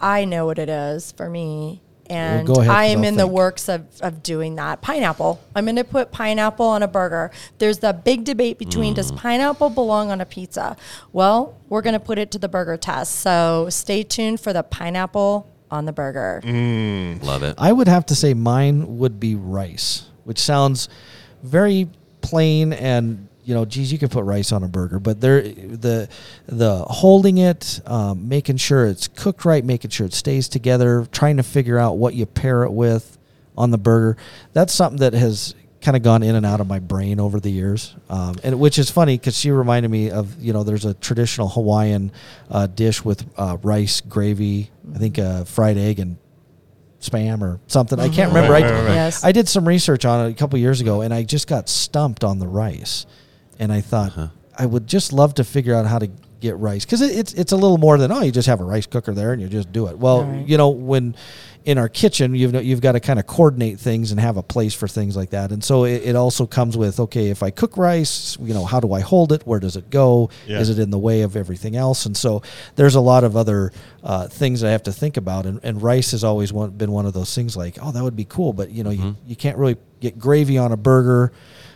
I 0.01 0.25
know 0.25 0.45
what 0.45 0.59
it 0.59 0.69
is 0.69 1.11
for 1.13 1.29
me. 1.29 1.81
And 2.07 2.45
go 2.45 2.55
ahead, 2.55 2.69
I 2.69 2.87
'cause 2.87 2.91
am 2.93 2.99
I'll 2.99 3.05
in 3.05 3.15
the 3.15 3.27
works 3.27 3.69
of, 3.69 3.85
of 4.01 4.21
doing 4.21 4.55
that. 4.55 4.81
Pineapple. 4.81 5.39
I'm 5.55 5.63
going 5.63 5.77
to 5.77 5.85
put 5.85 6.11
pineapple 6.11 6.65
on 6.65 6.83
a 6.83 6.87
burger. 6.87 7.31
There's 7.59 7.79
the 7.79 7.93
big 7.93 8.25
debate 8.25 8.59
between 8.59 8.93
does 8.93 9.13
pineapple 9.13 9.69
belong 9.69 10.11
on 10.11 10.19
a 10.19 10.25
pizza? 10.25 10.75
Well, 11.13 11.57
we're 11.69 11.81
going 11.81 11.93
to 11.93 12.01
put 12.01 12.17
it 12.17 12.29
to 12.31 12.39
the 12.39 12.49
burger 12.49 12.75
test. 12.75 13.15
So 13.21 13.67
stay 13.69 14.03
tuned 14.03 14.41
for 14.41 14.51
the 14.51 14.63
pineapple 14.63 15.47
on 15.73 15.85
the 15.85 15.91
burger. 15.91 16.39
Love 17.23 17.43
it. 17.43 17.55
I 17.57 17.71
would 17.71 17.87
have 17.87 18.05
to 18.07 18.15
say 18.15 18.33
mine 18.33 18.99
would 18.99 19.19
be 19.19 19.35
rice, 19.35 20.07
which 20.23 20.39
sounds 20.39 20.87
very 21.41 21.89
plain 22.21 22.71
and 22.71 23.27
you 23.43 23.53
know, 23.53 23.65
geez, 23.65 23.91
you 23.91 23.99
can 23.99 24.07
put 24.07 24.23
rice 24.23 24.53
on 24.53 24.63
a 24.63 24.69
burger, 24.69 24.99
but 24.99 25.19
there, 25.19 25.41
the 25.41 26.07
the 26.45 26.77
holding 26.77 27.39
it, 27.39 27.81
um, 27.85 28.29
making 28.29 28.55
sure 28.55 28.85
it's 28.85 29.09
cooked 29.09 29.43
right, 29.43 29.65
making 29.65 29.91
sure 29.91 30.05
it 30.05 30.13
stays 30.13 30.47
together, 30.47 31.05
trying 31.11 31.35
to 31.35 31.43
figure 31.43 31.77
out 31.77 31.97
what 31.97 32.13
you 32.13 32.25
pair 32.25 32.63
it 32.63 32.71
with 32.71 33.17
on 33.57 33.71
the 33.71 33.77
burger. 33.77 34.15
That's 34.53 34.73
something 34.73 34.99
that 34.99 35.11
has 35.11 35.55
kind 35.83 35.95
of 35.97 36.01
gone 36.03 36.23
in 36.23 36.35
and 36.35 36.45
out 36.45 36.59
of 36.61 36.67
my 36.67 36.79
brain 36.79 37.19
over 37.19 37.39
the 37.39 37.49
years, 37.51 37.95
um, 38.09 38.35
and 38.43 38.59
which 38.59 38.79
is 38.79 38.89
funny 38.89 39.17
because 39.17 39.37
she 39.37 39.51
reminded 39.51 39.91
me 39.91 40.09
of 40.09 40.41
you 40.41 40.53
know, 40.53 40.63
there's 40.63 40.85
a 40.85 40.93
traditional 40.95 41.49
Hawaiian 41.49 42.11
uh, 42.49 42.67
dish 42.67 43.03
with 43.05 43.23
uh, 43.37 43.57
rice, 43.61 44.01
gravy, 44.01 44.71
I 44.95 44.97
think 44.97 45.19
uh, 45.19 45.43
fried 45.43 45.77
egg 45.77 45.99
and 45.99 46.17
spam 47.01 47.41
or 47.41 47.59
something. 47.67 47.99
I 47.99 48.07
can't 48.09 48.29
remember. 48.29 48.53
Right, 48.53 48.63
I, 48.63 48.71
right, 48.71 48.83
right. 48.85 48.93
Yes. 48.93 49.23
I 49.23 49.31
did 49.33 49.47
some 49.49 49.67
research 49.67 50.05
on 50.05 50.25
it 50.27 50.31
a 50.31 50.33
couple 50.35 50.57
years 50.57 50.79
ago, 50.81 51.01
and 51.01 51.13
I 51.13 51.23
just 51.23 51.47
got 51.47 51.67
stumped 51.69 52.23
on 52.23 52.39
the 52.39 52.47
rice. 52.47 53.05
And 53.59 53.71
I 53.71 53.81
thought 53.81 54.31
I 54.57 54.65
would 54.65 54.87
just 54.87 55.13
love 55.13 55.35
to 55.35 55.43
figure 55.43 55.75
out 55.75 55.85
how 55.85 55.99
to 55.99 56.09
get 56.39 56.57
rice 56.57 56.83
because 56.83 56.99
it, 57.01 57.17
it's 57.17 57.33
it's 57.33 57.51
a 57.53 57.55
little 57.55 57.77
more 57.77 57.97
than 57.97 58.11
oh 58.11 58.21
you 58.21 58.29
just 58.31 58.47
have 58.49 58.59
a 58.59 58.63
rice 58.65 58.85
cooker 58.85 59.13
there 59.13 59.31
and 59.31 59.41
you 59.41 59.47
just 59.47 59.71
do 59.71 59.87
it. 59.87 59.97
Well, 59.97 60.25
Right. 60.25 60.45
you 60.47 60.57
know 60.57 60.69
when 60.69 61.15
in 61.65 61.77
our 61.77 61.87
kitchen 61.87 62.35
you've 62.35 62.53
you've 62.63 62.81
got 62.81 62.91
to 62.91 62.99
kind 62.99 63.19
of 63.19 63.25
coordinate 63.25 63.79
things 63.79 64.11
and 64.11 64.19
have 64.19 64.35
a 64.37 64.43
place 64.43 64.73
for 64.73 64.87
things 64.87 65.15
like 65.15 65.29
that. 65.29 65.51
And 65.51 65.63
so 65.63 65.85
it, 65.85 66.03
it 66.03 66.15
also 66.15 66.45
comes 66.45 66.75
with 66.75 66.99
okay 66.99 67.29
if 67.29 67.41
I 67.41 67.51
cook 67.51 67.77
rice, 67.77 68.37
you 68.41 68.53
know 68.53 68.65
how 68.65 68.79
do 68.79 68.93
I 68.93 68.99
hold 68.99 69.31
it? 69.31 69.45
Where 69.47 69.59
does 69.59 69.75
it 69.75 69.89
go? 69.89 70.29
Yeah. 70.45 70.59
Is 70.59 70.69
it 70.69 70.79
in 70.79 70.89
the 70.89 70.99
way 70.99 71.21
of 71.21 71.35
everything 71.35 71.75
else? 71.75 72.05
And 72.05 72.15
so 72.17 72.41
there's 72.75 72.95
a 72.95 73.01
lot 73.01 73.23
of 73.23 73.37
other 73.37 73.71
uh, 74.03 74.27
things 74.27 74.63
I 74.63 74.71
have 74.71 74.83
to 74.83 74.91
think 74.91 75.17
about. 75.17 75.45
And, 75.45 75.59
and 75.63 75.81
rice 75.81 76.11
has 76.11 76.23
always 76.23 76.51
one, 76.51 76.71
been 76.71 76.91
one 76.91 77.05
of 77.05 77.13
those 77.13 77.33
things 77.33 77.55
like, 77.55 77.77
oh, 77.81 77.91
that 77.91 78.03
would 78.03 78.15
be 78.15 78.25
cool, 78.25 78.53
but 78.53 78.69
you 78.69 78.83
know, 78.83 78.89
you, 78.89 79.15
you 79.25 79.35
can't 79.35 79.57
really 79.57 79.77
get 80.01 80.19
gravy 80.19 80.57
on 80.57 80.71
a 80.71 80.77
burger 80.77 81.31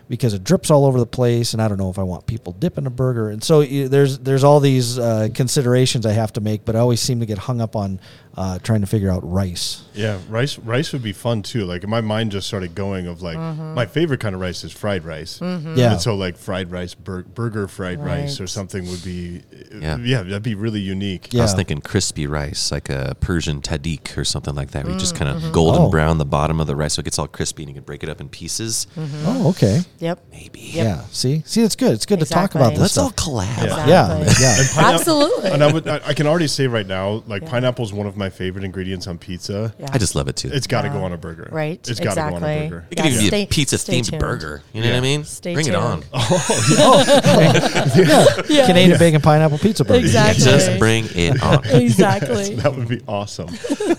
because 0.10 0.34
it 0.34 0.44
drips 0.44 0.72
all 0.72 0.86
over 0.86 1.00
the 1.00 1.06
place, 1.06 1.54
and 1.54 1.62
I 1.62 1.68
don't 1.68 1.78
know 1.78 1.90
if 1.90 2.00
I 2.00 2.04
want 2.04 2.26
people 2.26 2.54
dipping 2.54 2.86
a 2.86 2.90
burger. 2.90 3.30
And 3.30 3.44
so 3.44 3.62
you, 3.62 3.88
there's 3.88 4.20
there's 4.20 4.44
all 4.44 4.60
these 4.60 4.98
uh, 4.98 5.30
considerations 5.34 6.06
I 6.06 6.14
have 6.14 6.34
to 6.34 6.42
make, 6.42 6.66
but 6.66 6.76
I 6.76 6.80
always 6.80 7.02
seem 7.02 7.20
to 7.20 7.26
get 7.26 7.38
hung 7.38 7.62
up 7.62 7.76
on 7.76 8.00
uh, 8.38 8.60
trying 8.60 8.82
to 8.82 8.88
figure 8.88 9.10
out 9.10 9.28
rice. 9.30 9.84
Yeah, 9.96 10.20
rice 10.30 10.60
rice 10.60 10.94
would 10.94 11.02
be 11.02 11.12
fun 11.12 11.42
too. 11.42 11.66
Like 11.66 11.88
my 11.88 12.02
mind 12.02 12.32
just 12.32 12.46
started 12.46 12.76
going 12.76 13.08
of 13.08 13.22
like 13.24 13.38
Mm-hmm. 13.38 13.74
my 13.74 13.86
favorite 13.88 14.20
kind 14.20 14.36
of 14.36 14.42
rice 14.42 14.64
is 14.64 14.72
fried 14.72 15.04
rice. 15.04 15.40
Mm-hmm. 15.40 15.76
Yeah. 15.76 15.94
And 15.94 16.02
so 16.02 16.16
like 16.16 16.38
fried 16.38 16.72
rice, 16.72 16.94
bur- 16.94 17.24
burger 17.24 17.68
fried 17.68 18.00
rice 18.00 18.40
or 18.40 18.46
something 18.46 18.88
would 18.90 19.04
be 19.04 19.42
uh, 19.74 19.78
Yeah. 19.80 19.98
yeah, 19.98 20.22
that'd 20.24 20.44
be 20.44 20.54
really 20.56 20.80
unique. 20.80 21.34
Yeah. 21.34 21.42
I 21.42 21.46
was 21.46 21.54
thinking 21.56 21.82
crispy 21.82 22.28
rice, 22.28 22.72
like 22.72 22.90
a 22.90 23.16
Persian 23.20 23.60
tahdig 23.62 24.16
or 24.18 24.24
something 24.24 24.54
like 24.54 24.72
that, 24.72 24.84
where 24.86 24.94
you 24.94 25.00
just 25.00 25.16
mm, 25.16 25.20
kind 25.20 25.32
of 25.36 25.42
mm-hmm. 25.42 25.52
golden 25.52 25.82
Oh. 25.84 25.90
brown 25.90 26.20
the 26.20 26.26
bottom 26.26 26.60
of 26.62 26.68
the 26.68 26.76
rice 26.76 26.94
so 26.94 27.00
it 27.00 27.06
gets 27.06 27.18
all 27.18 27.28
crispy 27.28 27.64
and 27.64 27.70
you 27.72 27.74
can 27.76 27.84
break 27.84 28.04
it 28.04 28.10
up 28.10 28.22
in 28.22 28.30
pieces. 28.30 28.86
Mm-hmm. 28.96 29.24
Oh, 29.26 29.50
okay. 29.50 29.80
Yep. 30.00 30.20
Maybe. 30.32 30.60
Yep. 30.60 30.86
Yeah. 30.86 31.02
See, 31.12 31.42
see, 31.46 31.64
it's 31.64 31.76
good. 31.76 31.94
It's 31.94 32.06
good 32.06 32.20
to 32.20 32.26
talk 32.26 32.54
about 32.54 32.74
Exactly. 32.74 32.84
this 32.84 32.98
Let's 32.98 32.98
all 32.98 33.12
collab. 33.34 33.66
Yeah. 33.66 33.88
Yeah, 33.88 34.18
Exactly. 34.20 34.44
yeah. 34.46 34.58
Pineapple- 34.76 35.00
Absolutely. 35.00 35.50
And 35.52 35.64
I 35.64 35.72
would 35.74 35.88
I, 35.88 36.02
I 36.08 36.14
can 36.14 36.28
already 36.28 36.48
say 36.48 36.68
right 36.68 36.86
now, 36.86 37.24
like 37.28 37.42
Yeah. 37.42 37.50
pineapple 37.50 37.84
is 37.86 37.92
one 37.94 38.06
of 38.06 38.16
my 38.16 38.27
favorite 38.30 38.64
ingredients 38.64 39.08
on 39.08 39.18
pizza. 39.18 39.74
Yeah. 39.80 39.88
I 39.92 39.98
just 39.98 40.16
love 40.16 40.28
it 40.28 40.36
too. 40.36 40.50
It's 40.52 40.68
got 40.68 40.84
to 40.84 40.90
go 40.90 41.04
on 41.04 41.14
a 41.14 41.18
burger. 41.18 41.50
Right, 41.52 41.80
It's 41.90 42.00
got 42.00 42.16
to 42.16 42.22
go 42.22 42.36
on 42.38 42.44
a 42.44 42.48
exactly. 42.48 42.70
burger. 42.70 42.88
it 42.90 42.96
could 42.96 43.06
Yeah, 43.06 43.12
even 43.12 43.20
be 43.20 43.28
stay- 43.28 43.44
a 43.44 43.48
pizza 43.48 43.78
stay 43.78 44.00
themed 44.02 44.20
burger. 44.20 44.64
You 44.74 44.82
know 44.82 44.90
what 44.90 44.98
I 44.98 45.02
mean? 45.02 45.24
Stay 45.24 45.54
Bring 45.54 45.68
it 45.68 45.76
on. 45.76 46.02
tuned. 46.12 46.12
yeah. 48.50 48.66
Canadian 48.66 49.00
bacon 49.00 49.22
pineapple 49.22 49.58
pizza 49.58 49.84
burger. 49.84 50.00
Exactly. 50.00 50.44
Just 50.44 50.80
bring 50.80 51.06
it 51.16 51.42
on. 51.44 51.58
Exactly. 51.88 52.56
That 52.56 52.76
would 52.76 52.88
be 52.88 53.02
awesome. 53.08 53.50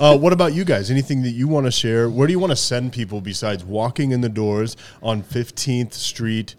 uh, 0.00 0.16
what 0.16 0.32
about 0.32 0.52
you 0.54 0.64
guys? 0.64 0.90
Anything 0.90 1.22
that 1.22 1.30
you 1.30 1.48
want 1.48 1.66
to 1.66 1.70
share? 1.70 2.08
Where 2.08 2.26
do 2.26 2.32
you 2.32 2.38
want 2.38 2.50
to 2.50 2.56
send 2.56 2.92
people 2.92 3.20
besides 3.20 3.64
walking 3.64 4.12
in 4.12 4.20
the 4.20 4.28
doors 4.28 4.76
on 5.02 5.22
15th 5.22 5.92
Street 5.94 6.54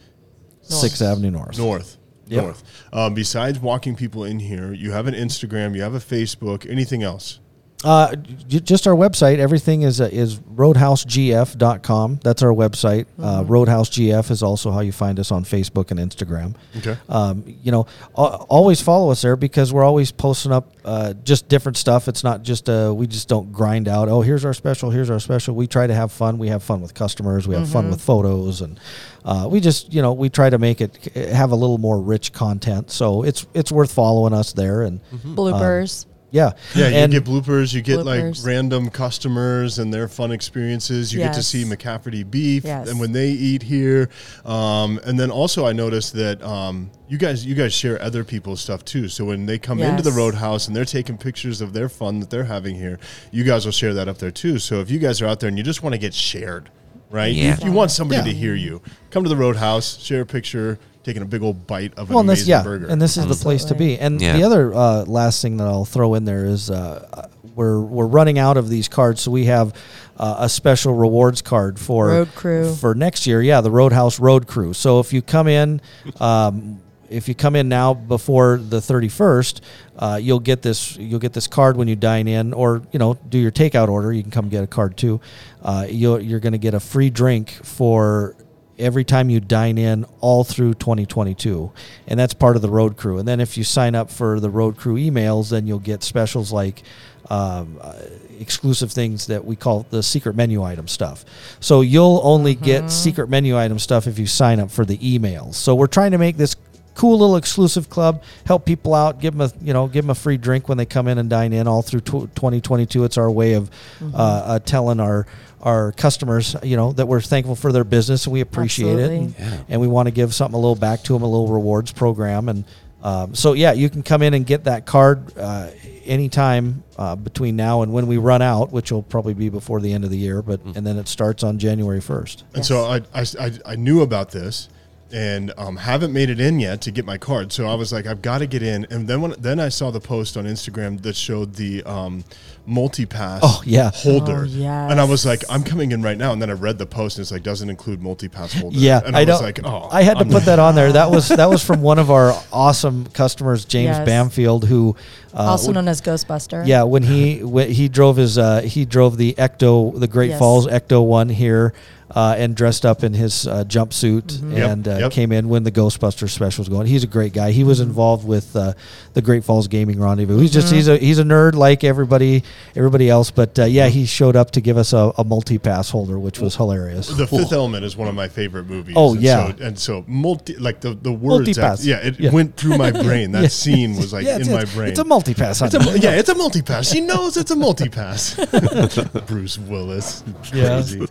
Sixth 0.61 1.01
Avenue 1.01 1.31
North. 1.31 1.57
North? 1.57 1.97
Yep. 2.27 2.43
North. 2.43 2.63
Um, 2.93 3.13
besides 3.15 3.59
walking 3.59 3.95
people 3.95 4.23
in 4.23 4.39
here, 4.39 4.71
you 4.73 4.91
have 4.91 5.07
an 5.07 5.15
Instagram, 5.15 5.75
you 5.75 5.81
have 5.81 5.95
a 5.95 5.99
Facebook, 5.99 6.69
anything 6.69 7.01
else? 7.03 7.39
Uh, 7.83 8.13
j- 8.47 8.59
just 8.59 8.87
our 8.87 8.93
website. 8.95 9.37
Everything 9.39 9.83
is 9.83 10.01
uh, 10.01 10.09
is 10.11 10.37
roadhousegf.com. 10.39 12.19
That's 12.23 12.43
our 12.43 12.51
website. 12.53 13.05
Uh, 13.17 13.43
Roadhouse 13.47 13.89
GF 13.89 14.29
is 14.31 14.43
also 14.43 14.71
how 14.71 14.81
you 14.81 14.91
find 14.91 15.19
us 15.19 15.31
on 15.31 15.43
Facebook 15.43 15.91
and 15.91 15.99
Instagram. 15.99 16.55
Okay. 16.77 16.97
Um, 17.07 17.43
you 17.63 17.71
know, 17.71 17.87
al- 18.17 18.45
always 18.49 18.81
follow 18.81 19.11
us 19.11 19.21
there 19.21 19.35
because 19.35 19.71
we're 19.73 19.83
always 19.85 20.11
posting 20.11 20.51
up 20.51 20.73
uh, 20.83 21.13
just 21.23 21.47
different 21.47 21.77
stuff. 21.77 22.07
It's 22.07 22.23
not 22.23 22.43
just 22.43 22.69
uh, 22.69 22.93
we 22.95 23.07
just 23.07 23.27
don't 23.29 23.51
grind 23.51 23.87
out. 23.87 24.09
Oh, 24.09 24.21
here's 24.21 24.43
our 24.45 24.53
special. 24.53 24.89
Here's 24.91 25.09
our 25.09 25.19
special. 25.19 25.55
We 25.55 25.67
try 25.67 25.87
to 25.87 25.93
have 25.93 26.11
fun. 26.11 26.37
We 26.37 26.49
have 26.49 26.63
fun 26.63 26.81
with 26.81 26.93
customers. 26.93 27.47
We 27.47 27.55
have 27.55 27.69
fun 27.69 27.89
with 27.89 28.01
photos, 28.01 28.61
and 28.61 28.79
uh, 29.23 29.47
we 29.49 29.59
just 29.61 29.93
you 29.93 30.01
know 30.01 30.13
we 30.13 30.29
try 30.29 30.49
to 30.49 30.57
make 30.57 30.81
it 30.81 31.13
have 31.31 31.51
a 31.51 31.55
little 31.55 31.77
more 31.77 32.01
rich 32.01 32.33
content. 32.33 32.91
So 32.91 33.23
it's 33.23 33.45
it's 33.53 33.71
worth 33.71 33.91
following 33.93 34.33
us 34.33 34.53
there. 34.53 34.81
And 34.81 34.99
Bloopers. 35.23 36.05
Yeah, 36.31 36.51
Yeah, 36.75 36.89
you 37.05 37.07
get 37.07 37.23
bloopers. 37.25 37.73
You 37.73 37.81
get 37.81 37.99
Bloopers. 37.99 38.37
like 38.37 38.45
random 38.47 38.89
customers 38.89 39.79
and 39.79 39.93
their 39.93 40.07
fun 40.07 40.31
experiences. 40.31 41.11
You 41.13 41.19
get 41.19 41.33
to 41.33 41.43
see 41.43 41.63
McCafferty 41.63 42.29
beef 42.29 42.63
Yes. 42.65 42.87
and 42.89 42.99
when 42.99 43.11
they 43.11 43.29
eat 43.29 43.63
here. 43.63 44.09
Um, 44.45 44.99
and 45.05 45.19
then 45.19 45.31
also, 45.31 45.65
I 45.65 45.73
noticed 45.73 46.13
that 46.13 46.41
um, 46.43 46.91
you 47.07 47.17
guys 47.17 47.45
you 47.45 47.55
guys 47.55 47.73
share 47.73 48.01
other 48.01 48.23
people's 48.23 48.61
stuff 48.61 48.85
too. 48.85 49.07
So 49.09 49.25
when 49.25 49.45
they 49.45 49.57
come 49.57 49.79
into 49.81 50.03
the 50.03 50.11
Roadhouse 50.11 50.67
and 50.67 50.75
they're 50.75 50.85
taking 50.85 51.17
pictures 51.17 51.61
of 51.61 51.73
their 51.73 51.89
fun 51.89 52.19
that 52.19 52.29
they're 52.29 52.43
having 52.43 52.75
here, 52.75 52.99
you 53.31 53.43
guys 53.43 53.65
will 53.65 53.71
share 53.71 53.93
that 53.95 54.07
up 54.07 54.17
there 54.19 54.31
too. 54.31 54.59
So 54.59 54.79
if 54.81 54.91
you 54.91 54.99
guys 54.99 55.21
are 55.21 55.25
out 55.27 55.39
there 55.39 55.47
and 55.49 55.57
you 55.57 55.63
just 55.63 55.81
want 55.83 55.93
to 55.93 55.99
get 55.99 56.13
shared, 56.13 56.69
right? 57.09 57.33
You- 57.33 57.55
You, 57.63 57.71
want 57.71 57.89
somebody 57.91 58.19
Yeah. 58.19 58.33
to 58.33 58.33
hear 58.37 58.53
you. 58.55 58.81
Come 59.09 59.23
to 59.23 59.29
the 59.29 59.35
Roadhouse, 59.35 59.97
share 59.99 60.21
a 60.21 60.25
picture, 60.27 60.77
taking 61.03 61.21
a 61.21 61.25
big 61.25 61.41
old 61.41 61.65
bite 61.67 61.93
of 61.97 62.09
an 62.09 62.13
well, 62.13 62.19
and 62.21 62.29
this 62.29 62.45
yeah, 62.47 62.61
burger. 62.63 62.87
and 62.87 63.01
this 63.01 63.17
is 63.17 63.25
the 63.27 63.35
place 63.35 63.65
to 63.65 63.75
be. 63.75 63.97
And 63.97 64.21
Yeah. 64.21 64.33
the 64.37 64.43
other 64.43 64.73
uh, 64.73 65.05
last 65.05 65.41
thing 65.41 65.57
that 65.57 65.67
I'll 65.67 65.85
throw 65.85 66.15
in 66.15 66.25
there 66.25 66.45
is 66.45 66.69
uh, 66.69 67.27
we're 67.55 67.79
we're 67.79 68.05
running 68.07 68.37
out 68.39 68.57
of 68.57 68.69
these 68.69 68.87
cards, 68.87 69.21
so 69.21 69.31
we 69.31 69.45
have 69.45 69.73
uh, 70.17 70.37
a 70.39 70.49
special 70.49 70.93
rewards 70.93 71.41
card 71.41 71.79
for 71.79 72.07
Road 72.07 72.35
crew. 72.35 72.73
for 72.75 72.93
next 72.95 73.25
year. 73.27 73.41
Yeah, 73.41 73.61
the 73.61 73.71
Roadhouse 73.71 74.19
Road 74.19 74.47
Crew. 74.47 74.73
So 74.73 74.99
if 74.99 75.13
you 75.13 75.21
come 75.21 75.47
in. 75.47 75.81
Um, 76.19 76.81
if 77.09 77.27
you 77.27 77.33
come 77.33 77.55
in 77.55 77.67
now 77.67 77.95
before 77.95 78.59
the 78.59 78.77
31st, 78.77 79.61
uh, 79.97 80.19
you'll 80.21 80.39
get 80.39 80.61
this 80.61 80.95
you'll 80.95 81.19
get 81.19 81.33
this 81.33 81.47
card 81.47 81.75
when 81.75 81.87
you 81.87 81.95
dine 81.95 82.27
in, 82.27 82.53
or 82.53 82.83
you 82.91 82.99
know 82.99 83.15
do 83.15 83.39
your 83.39 83.49
takeout 83.51 83.87
order. 83.87 84.13
You 84.13 84.21
can 84.21 84.29
come 84.29 84.47
get 84.47 84.63
a 84.63 84.67
card 84.67 84.95
too. 84.95 85.19
Uh, 85.63 85.87
you'll, 85.89 86.21
you're 86.21 86.39
going 86.39 86.51
to 86.53 86.59
get 86.59 86.75
a 86.75 86.79
free 86.79 87.09
drink 87.09 87.49
for 87.63 88.35
every 88.79 89.03
time 89.03 89.29
you 89.29 89.39
dine 89.39 89.77
in 89.77 90.05
all 90.21 90.43
through 90.43 90.73
2022 90.73 91.71
and 92.07 92.19
that's 92.19 92.33
part 92.33 92.55
of 92.55 92.61
the 92.61 92.69
road 92.69 92.97
crew. 92.97 93.17
And 93.17 93.27
then 93.27 93.39
if 93.39 93.57
you 93.57 93.63
sign 93.63 93.95
up 93.95 94.09
for 94.09 94.39
the 94.39 94.49
road 94.49 94.77
crew 94.77 94.95
emails 94.95 95.51
then 95.51 95.67
you'll 95.67 95.79
get 95.79 96.03
specials 96.03 96.51
like 96.51 96.83
um, 97.29 97.77
uh, 97.81 97.93
exclusive 98.39 98.91
things 98.91 99.27
that 99.27 99.45
we 99.45 99.55
call 99.55 99.85
the 99.89 100.01
secret 100.01 100.35
menu 100.35 100.63
item 100.63 100.87
stuff. 100.87 101.25
So 101.59 101.81
you'll 101.81 102.21
only 102.23 102.55
get 102.55 102.89
secret 102.89 103.29
menu 103.29 103.57
item 103.57 103.77
stuff 103.79 104.07
if 104.07 104.17
you 104.17 104.25
sign 104.25 104.59
up 104.59 104.71
for 104.71 104.85
the 104.85 104.97
emails. 104.97 105.55
So 105.55 105.75
we're 105.75 105.87
trying 105.87 106.11
to 106.11 106.17
make 106.17 106.37
this 106.37 106.55
cool 106.95 107.17
little 107.17 107.37
exclusive 107.37 107.89
club 107.89 108.21
help 108.45 108.65
people 108.65 108.93
out 108.93 109.21
give 109.21 109.33
them 109.37 109.39
a 109.39 109.65
you 109.65 109.71
know 109.71 109.87
give 109.87 110.03
them 110.03 110.09
a 110.09 110.15
free 110.15 110.35
drink 110.35 110.67
when 110.67 110.77
they 110.77 110.85
come 110.85 111.07
in 111.07 111.17
and 111.17 111.29
dine 111.29 111.53
in 111.53 111.65
all 111.65 111.81
through 111.81 112.01
tw 112.01 112.27
2022 112.35 113.05
it's 113.05 113.17
our 113.17 113.31
way 113.31 113.53
of 113.53 113.71
uh, 114.01 114.17
uh, 114.17 114.59
telling 114.59 114.99
our 114.99 115.25
our 115.61 115.91
customers 115.93 116.55
you 116.63 116.75
know 116.75 116.91
that 116.93 117.05
we're 117.07 117.21
thankful 117.21 117.55
for 117.55 117.71
their 117.71 117.83
business 117.83 118.25
and 118.25 118.33
we 118.33 118.41
appreciate 118.41 118.97
it 118.97 119.11
and, 119.11 119.35
Absolutely. 119.35 119.65
and 119.69 119.81
we 119.81 119.87
want 119.87 120.07
to 120.07 120.11
give 120.11 120.33
something 120.33 120.55
a 120.55 120.59
little 120.59 120.75
back 120.75 121.03
to 121.03 121.13
them 121.13 121.21
a 121.21 121.27
little 121.27 121.47
rewards 121.47 121.91
program 121.91 122.49
and 122.49 122.63
um, 123.03 123.35
so 123.35 123.53
yeah 123.53 123.71
you 123.73 123.89
can 123.89 124.03
come 124.03 124.21
in 124.21 124.33
and 124.33 124.45
get 124.45 124.63
that 124.65 124.85
card 124.85 125.37
uh, 125.37 125.69
anytime 126.05 126.83
uh, 126.97 127.15
between 127.15 127.55
now 127.55 127.81
and 127.81 127.93
when 127.93 128.07
we 128.07 128.17
run 128.17 128.41
out 128.41 128.71
which 128.71 128.91
will 128.91 129.03
probably 129.03 129.33
be 129.33 129.49
before 129.49 129.81
the 129.81 129.91
end 129.91 130.03
of 130.03 130.09
the 130.09 130.17
year 130.17 130.41
but 130.41 130.63
and 130.63 130.85
then 130.87 130.97
it 130.97 131.07
starts 131.07 131.43
on 131.43 131.57
january 131.59 131.99
1st 131.99 132.43
And 132.53 132.65
so 132.65 132.85
I, 132.85 133.01
I, 133.13 133.25
I, 133.39 133.51
I 133.65 133.75
knew 133.75 134.01
about 134.01 134.31
this 134.31 134.69
and 135.11 135.51
um, 135.57 135.77
haven't 135.77 136.13
made 136.13 136.29
it 136.29 136.39
in 136.39 136.59
yet 136.59 136.81
to 136.81 136.91
get 136.91 137.05
my 137.05 137.17
card. 137.17 137.51
So 137.51 137.67
I 137.67 137.75
was 137.75 137.91
like, 137.91 138.05
I've 138.05 138.21
got 138.21 138.39
to 138.39 138.47
get 138.47 138.61
in. 138.61 138.85
And 138.89 139.07
then 139.07 139.21
when 139.21 139.33
then 139.39 139.59
I 139.59 139.69
saw 139.69 139.91
the 139.91 139.99
post 139.99 140.37
on 140.37 140.45
Instagram 140.45 141.01
that 141.01 141.15
showed 141.15 141.55
the 141.55 141.83
um, 141.83 142.23
multi-pass 142.69 143.41
Oh, 143.43 143.61
yeah. 143.65 143.91
holder. 143.93 144.41
Oh, 144.41 144.43
yes. 144.43 144.91
And 144.91 144.99
I 144.99 145.03
was 145.03 145.25
like, 145.25 145.43
I'm 145.49 145.63
coming 145.63 145.91
in 145.91 146.01
right 146.01 146.17
now. 146.17 146.31
And 146.31 146.41
then 146.41 146.49
I 146.49 146.53
read 146.53 146.77
the 146.77 146.85
post 146.85 147.17
and 147.17 147.23
it's 147.23 147.31
like, 147.31 147.43
doesn't 147.43 147.69
include 147.69 148.01
multi-pass 148.01 148.53
holder. 148.53 148.77
Yeah, 148.77 149.01
And 149.05 149.15
I, 149.15 149.21
I, 149.21 149.25
was 149.25 149.35
don't. 149.39 149.43
like, 149.43 149.59
oh. 149.65 149.89
I 149.91 150.03
had 150.03 150.15
to 150.15 150.21
I'm 150.25 150.29
put 150.29 150.43
that 150.45 150.59
on 150.59 150.75
there. 150.75 150.91
That 150.91 151.09
was 151.11 151.27
that 151.29 151.49
was 151.49 151.63
from 151.65 151.81
one 151.81 151.99
of 151.99 152.09
our 152.11 152.33
awesome 152.53 153.07
customers, 153.07 153.65
James 153.65 153.97
Yes. 153.97 154.07
Bamfield, 154.07 154.65
who 154.65 154.95
uh, 155.33 155.37
also 155.43 155.71
known 155.71 155.87
as 155.87 156.01
Ghostbuster. 156.01 156.65
Yeah, 156.67 156.83
when 156.83 157.03
he 157.03 157.43
when 157.43 157.69
he 157.71 157.87
drove 157.89 158.17
his 158.17 158.37
uh, 158.37 158.61
he 158.61 158.85
drove 158.85 159.17
the 159.17 159.33
Ecto 159.33 159.99
the 159.99 160.07
Great 160.07 160.29
Yes. 160.31 160.39
Falls 160.39 160.67
Ecto 160.67 161.05
one 161.05 161.29
here 161.29 161.73
uh, 162.11 162.35
and 162.37 162.55
dressed 162.55 162.85
up 162.85 163.03
in 163.03 163.13
his 163.13 163.45
uh, 163.47 163.63
jumpsuit 163.65 164.41
Yep, 164.51 164.69
and 164.71 164.87
uh, 164.87 164.97
yep. 164.97 165.11
came 165.11 165.31
in 165.31 165.47
when 165.47 165.63
the 165.63 165.71
Ghostbusters 165.71 166.29
special 166.31 166.61
was 166.63 166.69
going. 166.69 166.87
He's 166.87 167.03
a 167.03 167.07
great 167.07 167.33
guy. 167.33 167.51
He 167.51 167.63
was 167.63 167.79
involved 167.79 168.27
with 168.27 168.55
uh, 168.55 168.73
the 169.13 169.21
Great 169.21 169.43
Falls 169.43 169.67
Gaming 169.67 169.99
Rendezvous. 169.99 170.39
He's 170.39 170.51
just 170.51 170.73
he's 170.73 170.87
a 170.87 170.97
he's 170.97 171.19
a 171.19 171.23
nerd 171.23 171.53
like 171.53 171.83
everybody 171.83 172.43
everybody 172.75 173.09
else. 173.09 173.31
But 173.31 173.57
uh, 173.59 173.65
yeah, 173.65 173.87
he 173.87 174.05
showed 174.05 174.35
up 174.35 174.51
to 174.51 174.61
give 174.61 174.77
us 174.77 174.93
a, 174.93 175.11
a 175.17 175.23
multi 175.23 175.57
pass 175.57 175.89
holder, 175.89 176.17
which 176.19 176.39
was 176.39 176.55
hilarious. 176.55 177.07
The 177.07 177.27
Fifth 177.27 177.51
Element 177.53 177.83
is 177.85 177.95
one 177.97 178.07
of 178.07 178.15
my 178.15 178.27
favorite 178.27 178.67
movies. 178.67 178.95
Oh, 178.97 179.13
and 179.13 179.21
yeah. 179.21 179.55
so, 179.55 179.63
and 179.63 179.79
so 179.79 180.05
multi 180.07 180.55
like 180.57 180.81
the 180.81 180.93
the 180.93 181.11
words. 181.11 181.47
Multi-pass. 181.47 181.79
act- 181.79 181.85
yeah, 181.87 181.97
it 181.97 182.19
Yeah. 182.19 182.31
went 182.31 182.55
through 182.57 182.77
my 182.77 182.91
brain. 183.03 183.31
That 183.31 183.43
Yeah. 183.43 183.47
scene 183.49 183.95
was 183.95 184.13
like 184.13 184.25
Yeah, 184.25 184.37
in 184.39 184.51
my 184.51 184.65
brain. 184.65 184.89
It's 184.89 184.99
a 184.99 185.05
multi 185.05 185.33
pass. 185.33 185.61
It's 185.61 185.73
a 185.73 185.79
mu- 185.79 185.97
yeah, 185.97 186.11
it's 186.11 186.29
a 186.29 186.35
multi 186.35 186.61
pass. 186.61 186.87
She 186.89 187.01
knows 187.01 187.37
it's 187.37 187.51
a 187.51 187.55
multi 187.55 187.89
pass. 187.89 188.35
Bruce 189.27 189.57
Willis, 189.57 190.23
Yeah. 190.53 190.81
crazy. 190.81 191.07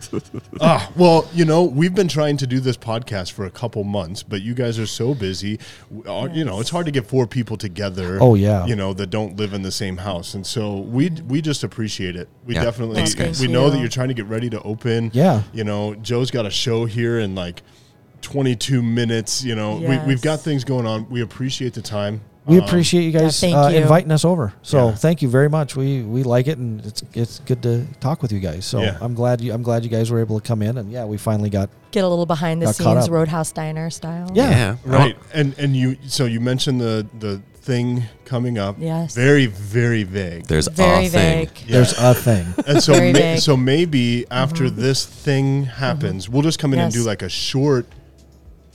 ah, 0.61 0.91
well, 0.95 1.27
you 1.33 1.45
know, 1.45 1.63
we've 1.63 1.95
been 1.95 2.07
trying 2.07 2.37
to 2.37 2.47
do 2.47 2.59
this 2.59 2.77
podcast 2.77 3.31
for 3.31 3.45
a 3.45 3.51
couple 3.51 3.83
months, 3.83 4.23
but 4.23 4.41
you 4.41 4.53
guys 4.53 4.77
are 4.79 4.85
so 4.87 5.13
busy. 5.13 5.59
W- 5.93 6.09
uh, 6.09 6.27
You 6.33 6.45
know, 6.45 6.59
it's 6.59 6.69
hard 6.69 6.85
to 6.85 6.91
get 6.91 7.07
four 7.07 7.27
people 7.27 7.57
together. 7.57 8.17
Oh, 8.21 8.35
yeah. 8.35 8.65
you 8.65 8.75
know 8.75 8.93
that 8.93 9.09
don't 9.09 9.37
live 9.37 9.53
in 9.53 9.61
the 9.61 9.71
same 9.71 9.97
house, 9.97 10.33
and 10.33 10.45
so 10.45 10.77
we 10.79 11.09
we 11.27 11.38
just 11.41 11.63
appreciate 11.63 12.15
it. 12.15 12.27
We 12.45 12.55
Yeah. 12.55 12.63
definitely 12.63 12.95
Thanks, 12.95 13.13
guys. 13.15 13.39
we 13.39 13.47
Thank 13.47 13.53
know 13.53 13.69
that 13.69 13.75
you. 13.77 13.81
you're 13.81 13.89
trying 13.89 14.07
to 14.09 14.13
get 14.13 14.25
ready 14.27 14.49
to 14.51 14.61
open. 14.63 15.11
Yeah. 15.13 15.43
you 15.53 15.63
know, 15.63 15.95
Joe's 15.95 16.31
got 16.31 16.45
a 16.45 16.51
show 16.51 16.85
here 16.85 17.19
in 17.19 17.35
like. 17.35 17.61
22 18.21 18.81
minutes, 18.83 19.45
you 19.45 19.55
know, 19.55 19.77
we, 19.77 19.97
we've 19.99 20.21
got 20.21 20.41
things 20.41 20.65
going 20.65 20.85
on. 20.85 21.09
We 21.09 21.21
appreciate 21.21 21.73
the 21.73 21.81
time. 21.81 22.19
We 22.45 22.57
Um, 22.57 22.65
appreciate 22.65 23.03
you 23.03 23.11
guys 23.11 23.39
thank 23.39 23.55
uh, 23.55 23.69
you. 23.71 23.77
inviting 23.77 24.11
us 24.11 24.25
over. 24.25 24.53
So 24.61 24.89
Yeah. 24.89 24.95
thank 24.95 25.21
you 25.21 25.29
very 25.29 25.49
much. 25.49 25.75
We 25.77 26.01
we 26.01 26.23
like 26.23 26.47
it, 26.47 26.57
and 26.57 26.83
it's 26.85 27.01
it's 27.13 27.39
good 27.39 27.61
to 27.63 27.85
talk 28.01 28.21
with 28.21 28.31
you 28.33 28.39
guys. 28.41 28.65
So 28.65 28.81
Yeah. 28.81 28.97
I'm 28.99 29.13
glad 29.13 29.39
you 29.39 29.53
I'm 29.53 29.61
glad 29.63 29.83
you 29.85 29.89
guys 29.89 30.09
were 30.11 30.19
able 30.19 30.37
to 30.39 30.45
come 30.45 30.61
in, 30.61 30.77
and 30.79 30.91
yeah, 30.91 31.05
we 31.05 31.15
finally 31.17 31.49
got 31.49 31.69
Get 31.91 32.03
a 32.03 32.07
little 32.09 32.25
behind 32.25 32.61
the 32.61 32.73
scenes. 32.73 33.09
Roadhouse 33.09 33.51
Diner 33.53 33.89
style. 33.89 34.29
Yeah. 34.33 34.49
Yeah. 34.49 34.75
Right. 34.83 35.17
And 35.33 35.53
and 35.57 35.75
you 35.77 35.95
so 36.07 36.25
you 36.25 36.39
mentioned 36.41 36.81
the 36.81 37.05
the 37.19 37.41
thing 37.61 38.03
coming 38.25 38.57
up. 38.57 38.75
Yes. 38.79 39.15
Very 39.15 39.45
very 39.47 40.03
vague. 40.03 40.45
There's 40.47 40.67
Very 40.67 41.05
a 41.05 41.09
thing. 41.09 41.47
vague. 41.47 41.49
Yeah. 41.65 41.73
there's 41.73 41.93
a 41.97 42.13
thing. 42.13 42.53
and 42.67 42.81
so 42.83 42.93
Very 42.93 43.11
ma- 43.13 43.19
vague. 43.19 43.39
so 43.39 43.57
maybe 43.57 44.25
after 44.31 44.65
mm-hmm. 44.65 44.81
this 44.81 45.05
thing 45.05 45.63
happens, 45.65 46.29
we'll 46.29 46.41
just 46.43 46.59
come 46.59 46.73
in 46.73 46.79
and 46.79 46.93
Yes. 46.93 47.01
do 47.03 47.07
like 47.07 47.21
a 47.21 47.29
short, 47.29 47.85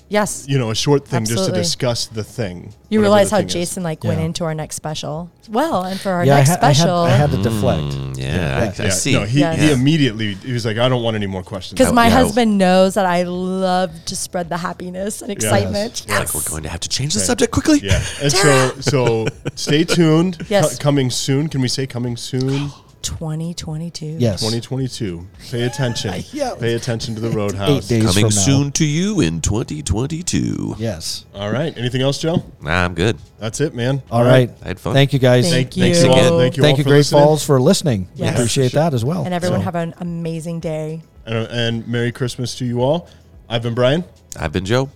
Yes. 0.09 0.44
you 0.48 0.59
know, 0.59 0.70
a 0.70 0.74
short 0.74 1.09
thing 1.09 1.24
just 1.24 1.47
to 1.47 1.52
discuss 1.52 2.06
the 2.06 2.22
thing. 2.22 2.72
You 2.89 3.01
realize 3.01 3.31
how 3.31 3.39
thing 3.39 3.47
is. 3.47 3.52
Jason 3.52 3.82
like 3.82 4.05
went 4.05 4.20
into 4.20 4.44
our 4.44 4.55
next 4.55 4.76
special. 4.76 5.31
Well, 5.48 5.82
and 5.85 5.98
for 5.98 6.10
our 6.10 6.24
yeah, 6.24 6.36
next 6.36 6.51
I, 6.51 6.52
had, 6.52 6.62
I, 6.62 6.66
had, 6.68 6.76
special, 6.76 6.97
I 6.98 7.10
had 7.10 7.31
to 7.31 7.43
deflect. 7.43 7.82
Mm, 7.94 8.18
yeah, 8.18 8.24
Yeah. 8.36 8.59
I, 8.78 8.82
I 8.82 8.86
Yeah, 8.86 8.90
see. 8.90 9.12
No, 9.14 9.24
he, 9.24 9.40
Yes. 9.40 9.60
he 9.60 9.72
immediately 9.72 10.35
he 10.35 10.52
was 10.52 10.64
like, 10.66 10.76
I 10.76 10.89
don't 10.89 11.02
want 11.02 11.16
any 11.16 11.26
more 11.26 11.43
questions. 11.43 11.78
because 11.78 11.93
my 11.93 12.06
Yeah. 12.06 12.12
husband 12.14 12.59
knows 12.59 12.94
that 12.94 13.06
I 13.06 13.22
love 13.24 13.90
to 14.05 14.14
spread 14.14 14.48
the 14.51 14.59
happiness 14.59 15.22
and 15.22 15.32
excitement. 15.32 16.05
Yeah, 16.09 16.20
Like 16.20 16.35
we're 16.35 16.43
going 16.48 16.62
to 16.64 16.68
have 16.68 16.81
to 16.81 16.89
change 16.89 17.14
the 17.14 17.20
subject 17.20 17.51
quickly. 17.52 17.81
yeah, 17.82 18.02
and 18.22 18.31
so 18.32 18.72
so 18.81 19.26
stay 19.56 19.85
tuned. 19.85 20.39
Yes. 20.48 20.76
Co- 20.78 20.82
coming 20.82 21.10
soon. 21.10 21.48
Can 21.48 21.60
we 21.62 21.68
say 21.68 21.86
coming 21.86 22.16
soon? 22.16 22.70
2022. 23.05 24.16
Yes. 24.18 24.40
2022. 24.40 25.26
Pay 25.51 25.62
attention. 25.62 26.14
Yeah. 26.32 26.55
Pay 26.59 26.74
attention 26.74 27.14
to 27.14 27.20
the 27.20 27.31
Roadhouse. 27.31 27.90
Eight 27.90 28.01
days 28.01 28.06
Coming 28.06 28.31
from 28.31 28.35
now. 28.36 28.43
soon 28.43 28.72
to 28.72 28.85
you 28.85 29.20
in 29.20 29.40
2022. 29.40 30.76
Yes. 30.78 31.26
All 31.35 31.51
right. 31.51 31.76
Anything 31.76 32.02
else, 32.02 32.18
Joe? 32.18 32.43
Nah, 32.60 32.85
I'm 32.85 32.94
good. 32.94 33.16
That's 33.39 33.60
it, 33.60 33.74
man. 33.74 34.02
All 34.10 34.24
right. 34.24 34.51
I 34.64 34.68
had 34.68 34.81
fun. 34.81 34.94
Thank 34.94 35.12
you 35.12 35.18
guys. 35.18 35.48
Thank 35.51 35.74
Thanks 35.74 36.02
you. 36.02 36.10
again. 36.10 36.32
Thank 36.39 36.56
you 36.56 36.62
Thank 36.62 36.74
all 36.74 36.78
you, 36.78 36.85
for 36.85 36.89
Great 36.90 36.97
listening. 36.98 37.22
Falls, 37.22 37.44
for 37.44 37.60
listening. 37.60 38.09
We 38.16 38.22
Yes. 38.24 38.35
appreciate 38.35 38.72
that 38.72 38.94
as 38.94 39.05
well. 39.05 39.24
And 39.24 39.32
everyone 39.35 39.60
So, 39.60 39.64
have 39.64 39.74
an 39.76 39.94
amazing 39.98 40.60
day. 40.60 41.02
And, 41.26 41.35
uh, 41.36 41.48
and 41.51 41.86
Merry 41.89 42.10
Christmas 42.12 42.55
to 42.56 42.64
you 42.64 42.81
all. 42.82 43.09
I've 43.48 43.62
been 43.62 43.74
Brian. 43.74 44.05
I've 44.39 44.52
been 44.52 44.64
Joe. 44.64 44.89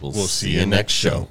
We'll, 0.00 0.12
We'll 0.12 0.26
see 0.26 0.50
you 0.50 0.66
next 0.66 0.92
show. 0.92 1.28